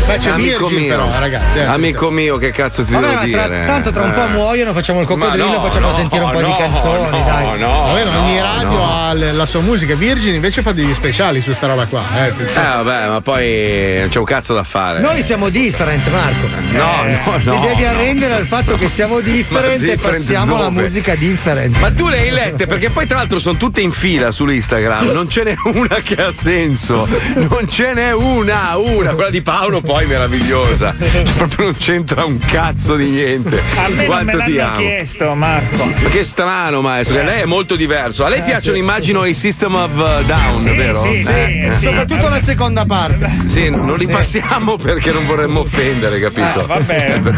Beh, 0.07 0.19
c'è 0.19 0.33
Virgin 0.33 0.89
però, 0.89 1.09
ragazzi, 1.21 1.59
eh, 1.59 1.65
amico 1.65 2.11
mio, 2.11 2.37
che 2.39 2.51
cazzo 2.51 2.83
ti 2.83 2.93
Vabbè, 2.93 3.07
devo 3.07 3.31
tra- 3.31 3.47
dire? 3.49 3.65
tanto 3.65 3.91
tra 3.93 4.03
un 4.03 4.13
po' 4.13 4.25
Eh. 4.25 4.29
muoiono, 4.31 4.73
facciamo 4.73 5.01
il 5.01 5.07
coccodrillo, 5.07 5.47
no, 5.47 5.61
facciamo 5.61 5.87
no, 5.87 5.93
sentire 5.93 6.25
un 6.25 6.31
po' 6.33 6.41
no, 6.41 6.47
di 6.49 6.55
canzoni, 6.59 7.03
no, 7.19 7.25
dai. 7.25 7.59
no, 7.61 7.83
Vabbè, 7.87 8.05
ma 8.05 8.11
no, 8.11 8.23
ogni 8.25 8.41
radio 8.41 8.85
ha 8.85 9.13
la 9.15 9.47
sua 9.47 9.61
musica. 9.61 9.95
Virgin 9.95 10.35
invece 10.35 10.63
fa 10.63 10.73
degli 10.73 10.93
speciali 10.93 11.41
su 11.41 11.53
sta 11.53 11.69
roba 11.69 11.87
qua. 11.87 12.03
Eh, 12.17 12.27
Eh 12.29 12.61
vabbè, 12.61 13.07
ma 13.09 13.21
poi 13.21 13.95
non 14.01 14.09
c'è 14.09 14.19
un 14.19 14.25
cazzo 14.25 14.55
da 14.55 14.65
fare. 14.65 14.99
Noi 14.99 15.23
siamo 15.23 15.49
different, 15.51 16.05
Marco. 16.11 16.48
No, 16.71 17.05
Eh, 17.05 17.19
no, 17.25 17.53
no. 17.53 17.61
Ti 17.61 17.67
devi 17.67 17.85
arrendere 17.85 18.35
al 18.35 18.47
fatto 18.47 18.77
che 18.77 18.89
siamo 18.89 19.21
different 19.21 19.67
Ma 19.67 19.73
e 19.75 19.79
different 19.79 20.17
passiamo 20.19 20.57
alla 20.57 20.69
dove? 20.69 20.83
musica 20.83 21.15
different. 21.15 21.79
Ma 21.79 21.91
tu 21.91 22.09
le 22.09 22.19
hai 22.19 22.31
lette 22.31 22.67
perché 22.67 22.91
poi 22.91 23.07
tra 23.07 23.19
l'altro 23.19 23.39
sono 23.39 23.57
tutte 23.57 23.81
in 23.81 23.91
fila 23.93 24.31
su 24.33 24.47
Instagram, 24.47 25.11
non 25.11 25.29
ce 25.29 25.45
n'è 25.45 25.55
una 25.65 25.97
che 26.03 26.15
ha 26.17 26.31
senso, 26.31 27.09
non 27.35 27.69
ce 27.69 27.93
n'è 27.95 28.13
una, 28.13 28.77
una, 28.77 29.13
quella 29.15 29.31
di 29.31 29.43
Paolo 29.43 29.81
poi 29.81 30.07
meravigliosa, 30.07 30.95
proprio 31.37 31.67
non 31.67 31.77
c'entra 31.79 32.25
un 32.25 32.39
cazzo 32.39 32.97
di 32.97 33.09
niente. 33.11 33.61
A 33.77 33.89
me 33.89 33.89
non 33.89 33.97
me 33.97 34.05
Quanto 34.07 34.39
ti 34.45 34.59
amo. 34.59 34.77
chiesto, 34.77 35.35
Marco. 35.35 35.85
Ma 35.85 36.09
che 36.11 36.25
strano 36.25 36.81
maestro, 36.81 37.17
che 37.17 37.23
lei 37.25 37.41
è 37.43 37.47
molto 37.47 37.77
diverso. 37.77 38.25
A 38.25 38.29
lei 38.29 38.41
Eh, 38.41 38.43
piacciono 38.43 38.75
sì. 38.75 38.81
immagino 38.81 39.25
i 39.25 39.35
System 39.35 39.75
of 39.75 39.91
uh, 39.95 40.25
Down, 40.25 40.53
Sì, 40.53 40.71
vero? 40.71 41.01
sì, 41.01 41.23
sì, 41.23 41.31
Eh, 41.31 41.69
sì. 41.73 41.85
Soprattutto 41.87 42.29
la 42.29 42.41
seconda 42.41 42.85
parte. 42.85 43.31
Sì, 43.47 43.71
non 43.71 43.97
li 43.97 44.07
passiamo 44.07 44.77
perché 44.77 45.13
non 45.13 45.27
vorremmo 45.27 45.61
offendere, 45.61 46.21
capito? 46.21 46.38
Ah, 46.43 46.63
vabbè. 46.67 47.07
Eh, 47.19 47.21
per- 47.21 47.37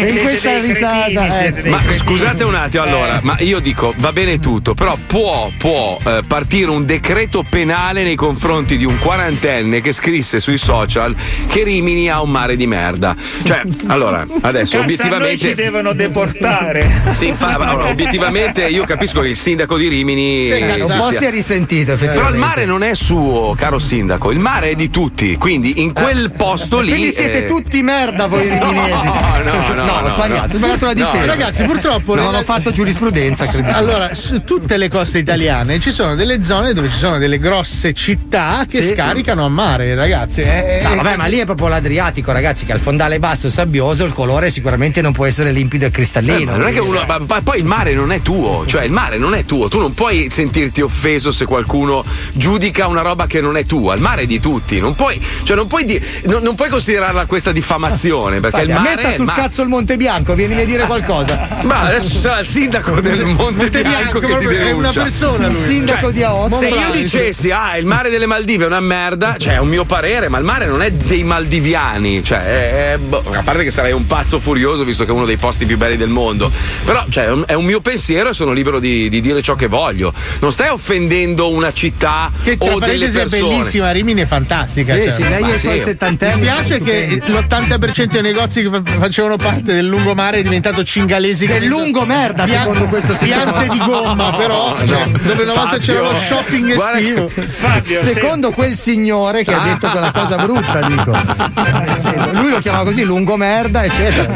E 0.00 0.10
in 0.10 0.18
questa 0.20 0.60
risata. 0.60 1.44
eh. 1.44 1.68
Ma 1.70 1.80
scusate 1.96 2.44
un 2.44 2.54
attimo, 2.54 2.82
allora, 2.84 3.18
ma 3.22 3.36
io 3.40 3.58
dico 3.58 3.94
va 3.98 4.12
bene 4.12 4.38
tutto, 4.38 4.74
però 4.74 4.96
può, 5.06 5.50
può 5.56 5.98
eh, 6.04 6.20
partire 6.26 6.70
un 6.70 6.84
decreto 6.84 7.44
penale 7.48 8.02
nei 8.02 8.14
confronti 8.14 8.76
di 8.76 8.84
un 8.84 8.98
quarantenne 8.98 9.80
che 9.80 9.92
scrisse 9.92 10.40
sui 10.40 10.58
social 10.58 11.14
che 11.48 11.64
Rimini 11.64 12.08
ha 12.10 12.22
un 12.22 12.30
mare 12.30 12.56
di 12.56 12.66
merda. 12.66 13.16
Cioè, 13.42 13.62
allora, 13.86 14.24
adesso 14.42 14.78
Cazzo, 14.78 14.86
noi 14.86 14.96
ci 14.96 15.48
obiettivamente. 15.48 15.54
devono 15.54 15.92
deportare. 15.94 16.90
Sì, 17.12 17.32
fa- 17.34 17.54
allora, 17.56 17.88
obiettivamente 17.90 18.66
io 18.66 18.84
capisco 18.84 19.20
che 19.20 19.28
il 19.28 19.36
sindaco 19.36 19.76
di 19.76 19.88
Rimini. 19.88 20.46
Sì, 20.46 20.52
eh, 20.52 20.82
un 20.82 20.96
po' 20.98 21.10
si 21.12 21.24
è 21.24 21.30
risentito, 21.30 21.94
Però 21.94 21.94
effettivamente. 21.94 22.36
il 22.38 22.38
mare 22.44 22.64
non 22.66 22.82
è 22.82 22.94
suo, 22.94 23.54
caro 23.56 23.78
sindaco, 23.78 24.30
il 24.30 24.38
mare 24.38 24.70
è 24.70 24.74
di 24.74 24.90
tutti, 24.90 24.97
quindi 25.38 25.80
in 25.80 25.92
quel 25.92 26.32
posto 26.32 26.80
lì. 26.80 26.90
Quindi 26.90 27.12
siete 27.12 27.44
eh, 27.44 27.46
tutti 27.46 27.80
merda 27.82 28.26
voi 28.26 28.48
riminesi. 28.48 29.06
No, 29.06 29.42
no, 29.44 29.74
no, 29.74 29.92
ho 29.92 30.00
no, 30.00 30.08
sbagliato, 30.10 30.58
no. 30.58 30.66
ho 30.66 30.74
sbagliato 30.74 30.84
la 30.86 30.92
No, 30.94 31.10
difesa. 31.10 31.24
Ragazzi, 31.24 31.62
purtroppo 31.64 32.14
non 32.16 32.34
ho 32.34 32.42
fatto 32.42 32.72
giurisprudenza, 32.72 33.46
credo. 33.46 33.70
Allora, 33.72 34.14
su 34.14 34.42
tutte 34.42 34.76
le 34.76 34.88
coste 34.88 35.18
italiane 35.18 35.78
ci 35.78 35.92
sono 35.92 36.14
delle 36.16 36.42
zone 36.42 36.72
dove 36.72 36.88
ci 36.90 36.96
sono 36.96 37.18
delle 37.18 37.38
grosse 37.38 37.92
città 37.92 38.64
che 38.68 38.82
Sì. 38.82 38.94
scaricano 38.94 39.44
a 39.44 39.48
mare, 39.48 39.94
ragazzi. 39.94 40.40
Eh, 40.42 40.80
No, 40.82 40.92
eh, 40.92 40.96
vabbè, 40.96 41.16
ma 41.16 41.26
lì 41.26 41.38
è 41.38 41.44
proprio 41.44 41.68
l'Adriatico, 41.68 42.32
ragazzi, 42.32 42.64
che 42.64 42.72
al 42.72 42.80
fondale 42.80 43.18
basso 43.20 43.48
sabbioso 43.50 44.04
il 44.04 44.12
colore 44.12 44.50
sicuramente 44.50 45.00
non 45.00 45.12
può 45.12 45.26
essere 45.26 45.52
limpido 45.52 45.84
e 45.84 45.88
Eh, 45.88 45.90
cristallino. 45.90 46.50
ma 46.52 46.56
non 46.56 46.66
è 46.68 46.72
che 46.72 46.80
uno, 46.80 47.02
ma- 47.06 47.18
ma 47.26 47.40
poi 47.42 47.58
il 47.58 47.64
mare 47.64 47.92
non 47.94 48.10
è 48.12 48.20
tuo, 48.20 48.64
cioè 48.66 48.82
il 48.82 48.90
mare 48.92 49.18
non 49.18 49.34
è 49.34 49.44
tuo, 49.44 49.68
tu 49.68 49.78
non 49.78 49.94
puoi 49.94 50.28
sentirti 50.30 50.80
offeso 50.80 51.30
se 51.30 51.44
qualcuno 51.44 52.04
giudica 52.32 52.86
una 52.88 53.02
roba 53.02 53.26
che 53.26 53.40
non 53.40 53.56
è 53.56 53.64
tua, 53.64 53.94
il 53.94 54.00
mare 54.00 54.22
è 54.22 54.26
di 54.26 54.40
tutti, 54.40 54.80
non 54.80 54.87
puoi, 54.94 55.20
cioè 55.44 55.56
non 55.56 55.66
puoi, 55.66 55.84
di- 55.84 56.00
non, 56.24 56.42
non 56.42 56.54
puoi 56.54 56.68
considerarla 56.68 57.26
questa 57.26 57.52
diffamazione 57.52 58.38
perché 58.40 58.60
Infatti, 58.62 58.70
il 58.70 58.76
a 58.76 58.80
mare 58.80 58.94
me 58.94 58.98
sta 58.98 59.08
è 59.08 59.10
il 59.10 59.16
sul 59.16 59.24
mare. 59.26 59.40
cazzo 59.40 59.62
il 59.62 59.68
Monte 59.68 59.96
Bianco, 59.96 60.34
vienimi 60.34 60.62
a 60.62 60.66
dire 60.66 60.84
qualcosa. 60.86 61.48
Ma 61.62 61.80
adesso 61.80 62.08
sarà 62.20 62.40
il 62.40 62.46
sindaco 62.46 63.00
del 63.00 63.24
Monte, 63.24 63.68
Bianco, 63.70 63.88
Bianco 63.88 64.18
che 64.20 64.26
ti 64.26 64.32
proprio, 64.32 64.50
è 64.50 64.64
denuncia. 64.64 64.90
una 64.90 65.02
persona 65.08 65.46
Il 65.48 65.54
sindaco 65.54 66.00
Cioè, 66.00 66.12
di 66.12 66.22
Aosta. 66.22 66.56
Se 66.58 66.66
io 66.68 66.74
Monbrani. 66.74 67.02
dicessi, 67.02 67.50
ah, 67.50 67.76
il 67.76 67.86
mare 67.86 68.10
delle 68.10 68.26
Maldive 68.26 68.64
è 68.64 68.66
una 68.66 68.80
merda, 68.80 69.36
cioè 69.38 69.54
è 69.54 69.58
un 69.58 69.68
mio 69.68 69.84
parere, 69.84 70.28
ma 70.28 70.38
il 70.38 70.44
mare 70.44 70.66
non 70.66 70.82
è 70.82 70.90
dei 70.90 71.22
maldiviani, 71.24 72.22
cioè, 72.24 72.38
è- 72.40 72.92
è- 72.94 72.98
boh, 72.98 73.22
a 73.32 73.42
parte 73.42 73.64
che 73.64 73.70
sarei 73.70 73.92
un 73.92 74.06
pazzo 74.06 74.38
furioso 74.38 74.84
visto 74.84 75.04
che 75.04 75.10
è 75.10 75.14
uno 75.14 75.24
dei 75.24 75.36
posti 75.36 75.66
più 75.66 75.76
belli 75.76 75.96
del 75.96 76.08
mondo, 76.08 76.50
però 76.84 77.04
cioè, 77.08 77.24
è, 77.26 77.30
un, 77.30 77.44
è 77.46 77.54
un 77.54 77.64
mio 77.64 77.80
pensiero 77.80 78.30
e 78.30 78.34
sono 78.34 78.52
libero 78.52 78.78
di, 78.78 79.08
di 79.08 79.20
dire 79.20 79.42
ciò 79.42 79.54
che 79.54 79.66
voglio. 79.66 80.12
Non 80.40 80.52
stai 80.52 80.68
offendendo 80.68 81.50
una 81.50 81.72
città 81.72 82.30
Che 82.42 82.56
tra 82.56 82.66
o 82.74 82.78
delle 82.78 83.06
parentesi 83.08 83.16
è 83.16 83.20
persone. 83.22 83.48
bellissima, 83.56 83.90
Rimini 83.90 84.20
è 84.22 84.26
fantastica. 84.26 84.77
Sì, 84.84 84.84
cioè. 84.84 85.10
sì, 85.10 85.28
lei 85.28 85.40
Ma 85.42 85.50
è 85.50 85.54
i 85.54 85.58
suoi 85.58 85.80
settantenni. 85.80 86.34
Mi 86.36 86.40
piace 86.42 86.80
che 86.80 87.20
l'80% 87.26 88.04
dei 88.06 88.22
negozi 88.22 88.62
che 88.62 88.68
fa- 88.70 88.82
facevano 88.98 89.36
parte 89.36 89.74
del 89.74 89.86
lungomare 89.86 90.38
è 90.38 90.42
diventato 90.42 90.82
cingalesi. 90.84 91.46
Del 91.46 91.60
che 91.60 91.66
lungo 91.66 92.04
merda, 92.04 92.44
Piante- 92.44 92.72
secondo 92.72 92.84
questo 92.86 93.14
signore. 93.14 93.44
Piante 93.52 93.68
di 93.72 93.78
gomma, 93.84 94.36
però. 94.36 94.74
No, 94.78 94.86
cioè, 94.86 95.06
no. 95.06 95.18
dove 95.22 95.42
una 95.42 95.52
volta 95.52 95.70
Fabio, 95.70 95.78
c'era 95.80 96.00
lo 96.00 96.14
shopping 96.14 96.74
guarda 96.74 96.98
estivo. 96.98 97.30
che- 97.34 97.42
Fabio, 97.42 98.02
Secondo 98.02 98.50
quel 98.50 98.74
signore 98.74 99.44
che 99.44 99.54
ha 99.54 99.58
detto 99.60 99.88
quella 99.88 100.12
cosa 100.12 100.36
brutta, 100.36 100.80
dico. 100.86 101.12
Eh, 101.14 101.94
sì, 101.98 102.10
lui 102.32 102.50
lo 102.50 102.58
chiama 102.58 102.82
così, 102.82 103.02
lungo 103.04 103.36
merda, 103.36 103.84
eccetera. 103.84 104.32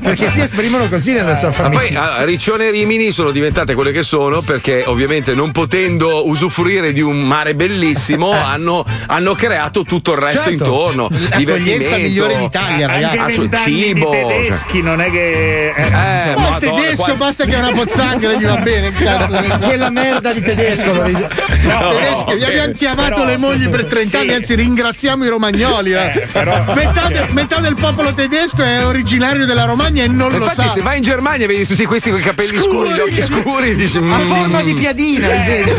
Perché 0.00 0.30
si 0.30 0.40
esprimono 0.40 0.88
così 0.88 1.12
nella 1.12 1.34
sua 1.36 1.48
Ma 1.48 1.54
famiglia. 1.54 1.78
poi 1.80 1.94
allora, 1.96 2.24
Riccione 2.24 2.66
e 2.68 2.70
Rimini 2.70 3.10
sono 3.12 3.30
diventate 3.30 3.74
quelle 3.74 3.92
che 3.92 4.02
sono 4.02 4.40
perché 4.42 4.84
ovviamente 4.86 5.34
non 5.34 5.52
potendo 5.52 6.26
usufruire 6.28 6.92
di 6.92 7.00
un 7.00 7.20
mare 7.22 7.54
bellissimo 7.54 8.30
hanno, 8.32 8.84
hanno 9.06 9.27
creato 9.34 9.82
tutto 9.84 10.12
il 10.12 10.18
resto 10.18 10.38
Certo. 10.44 10.50
intorno. 10.52 11.08
L'accoglienza 11.10 11.36
Divertimento. 11.38 11.96
migliore 11.98 12.36
d'Italia, 12.38 12.86
ragazzi. 12.86 13.18
Anche 13.18 13.56
Ah, 13.56 13.60
cibo, 13.64 14.08
tedeschi 14.10 14.82
non 14.82 15.00
è 15.00 15.10
che. 15.10 15.72
eh, 15.76 15.86
Eh, 15.88 15.90
Ma 15.90 16.24
il 16.24 16.36
Madonna, 16.38 16.58
tedesco 16.80 17.04
qua- 17.04 17.14
basta 17.14 17.44
che 17.44 17.54
è 17.54 17.58
una 17.58 17.72
pozzanghera 17.72 18.32
gli 18.34 18.44
va 18.44 18.56
bene, 18.56 18.92
cazzo. 18.92 19.56
Quella 19.66 19.90
merda 19.90 20.32
di 20.32 20.42
tedesco 20.42 20.92
lo 20.92 21.02
ris- 21.04 21.18
No, 21.18 21.90
tedeschi, 21.90 22.34
vi 22.34 22.42
ok. 22.42 22.48
abbiamo 22.48 22.72
chiamato 22.72 23.14
Però- 23.14 23.24
le 23.24 23.36
mogli 23.36 23.68
per 23.68 23.84
30 23.86 24.08
sì. 24.10 24.16
anni, 24.16 24.34
anzi 24.34 24.54
ringraziamo 24.54 25.24
i 25.24 25.28
romagnoli. 25.28 25.92
eh. 25.92 26.26
metà, 26.74 27.08
de- 27.08 27.26
metà 27.30 27.60
del 27.60 27.74
popolo 27.74 28.12
tedesco 28.14 28.62
è 28.62 28.84
originario 28.84 29.46
della 29.46 29.64
Romagna 29.64 30.04
e 30.04 30.08
non 30.08 30.30
lo 30.30 30.36
Infatti, 30.38 30.54
sa. 30.54 30.68
se 30.68 30.80
vai 30.80 30.98
in 30.98 31.02
Germania 31.02 31.44
e 31.44 31.48
vedi 31.48 31.66
tutti 31.66 31.84
questi 31.84 32.10
con 32.10 32.18
i 32.20 32.22
capelli 32.22 32.56
scuri, 32.58 32.90
gli 32.90 32.98
occhi 33.00 33.22
scuri, 33.22 33.74
dici. 33.74 33.96
a 33.98 34.00
mm, 34.00 34.20
forma 34.28 34.62
di 34.62 34.74
piadina, 34.74 35.30
Eh. 35.30 35.76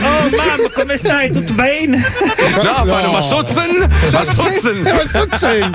oh 0.00 0.28
mamma, 0.36 0.68
come 0.74 0.96
stai? 0.96 1.29
Tutto 1.32 1.52
bene? 1.54 1.98
No, 2.62 2.84
fanno 2.86 3.10
ma 3.12 3.20
Sotzen? 3.20 3.88
Ma 4.10 4.22
Sotzen? 4.24 4.80
Ma 4.82 5.06
Sotzen? 5.06 5.70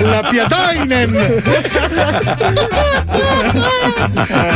La 0.00 0.26
Piadainen! 0.30 1.42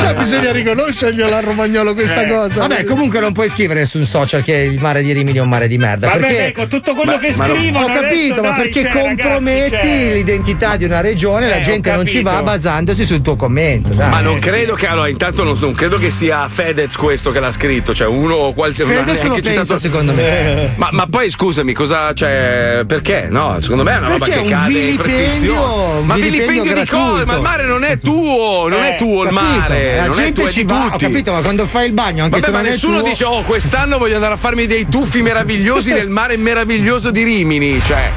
cioè, 0.01 0.15
bisogna 0.15 0.53
riconoscerglielo 0.53 1.35
al 1.35 1.43
romagnolo 1.43 1.95
questa 1.95 2.23
Eh, 2.25 2.29
cosa. 2.31 2.61
Vabbè, 2.61 2.85
comunque 2.85 3.21
non 3.21 3.33
puoi 3.33 3.49
scrivere 3.49 3.85
su 3.87 3.99
un 3.99 4.05
social 4.05 4.43
che 4.43 4.55
il 4.55 4.81
mare 4.81 5.03
di 5.03 5.13
Rimini 5.13 5.39
è 5.39 5.41
un 5.41 5.49
mare 5.49 5.69
di 5.69 5.79
merda. 5.79 6.09
Vabbè, 6.09 6.21
perché 6.21 6.47
ecco, 6.47 6.67
tutto 6.69 6.95
quello 6.95 7.13
Ma- 7.13 7.19
che 7.19 7.33
scrivono. 7.33 7.85
Ho 7.87 7.89
capito, 7.89 8.35
adesso, 8.35 8.43
ma 8.43 8.49
dai, 8.51 8.61
perché 8.63 8.83
cioè, 8.83 8.93
comprometti 8.93 9.71
ragazzi, 9.71 9.89
cioè- 9.89 10.13
l'identità 10.15 10.77
di 10.77 10.85
una 10.85 11.01
regione, 11.01 11.49
la 11.49 11.57
Eh, 11.57 11.61
ho 11.61 11.63
gente 11.63 11.93
non 11.93 12.07
ci 12.07 12.23
va 12.23 12.43
basandosi 12.43 13.05
sul 13.05 13.23
tuo 13.23 13.37
commento. 13.37 13.93
Dai. 13.95 14.09
Ma 14.11 14.21
non 14.21 14.39
credo 14.39 14.75
che 14.75 14.87
allora, 14.87 15.09
intanto 15.09 15.43
non, 15.45 15.57
non 15.59 15.73
credo 15.73 15.99
che 15.99 16.11
sia 16.11 16.49
Fedez 16.49 16.95
questo 16.97 17.31
che 17.33 17.41
l'ha 17.41 17.51
scritto, 17.51 17.95
cioè 17.95 18.07
uno 18.07 18.35
o 18.35 18.53
qualsiasi 18.53 18.93
Fedez 18.93 19.23
lo 19.25 19.35
pensa, 19.35 19.51
citato- 19.51 19.79
secondo 19.79 20.13
me. 20.13 20.26
Ma, 20.77 20.89
ma 20.93 21.07
poi 21.07 21.31
scusami, 21.31 21.73
cosa 21.73 22.13
cioè 22.13 22.83
perché? 22.87 23.29
No, 23.31 23.59
secondo 23.61 23.83
me 23.83 23.95
è 23.95 23.99
una 23.99 24.09
roba 24.09 24.25
Perché 24.27 24.41
è 24.41 24.45
che 24.45 24.51
cade 24.51 24.79
in 24.79 24.97
prescrizione. 24.97 26.01
Ma 26.05 26.15
vilipendio 26.15 26.63
vilipendio 26.63 26.75
di 26.83 26.89
cosa? 26.89 27.25
Ma 27.25 27.35
il 27.35 27.41
mare 27.41 27.67
non 27.67 27.85
è 27.85 27.99
tuo, 27.99 28.69
non 28.69 28.83
è 28.83 28.95
Eh, 28.95 28.97
tuo 28.99 29.23
il 29.23 29.29
capito? 29.31 29.45
mare. 29.59 29.97
La 29.97 30.05
è 30.05 30.11
gente 30.11 30.45
è 30.45 30.51
ci 30.51 30.65
va, 30.65 30.91
ho 30.93 30.97
capito, 30.97 31.33
ma 31.33 31.41
quando 31.41 31.65
fai 31.67 31.87
il 31.87 31.93
bagno, 31.93 32.25
anche 32.25 32.39
Vabbè, 32.41 32.45
se 32.45 32.51
ma 32.53 32.61
è 32.61 32.71
nessuno 32.71 32.99
tuo- 33.01 33.09
dice, 33.09 33.25
oh, 33.25 33.43
quest'anno 33.43 33.99
voglio 33.99 34.15
andare 34.17 34.35
a 34.35 34.37
farmi 34.37 34.67
dei 34.67 34.87
tuffi 34.89 35.23
meravigliosi 35.23 35.93
nel 35.95 36.09
mare 36.11 36.37
meraviglioso 36.37 37.11
di 37.11 37.23
Rimini. 37.23 37.81
Cioè, 37.85 38.11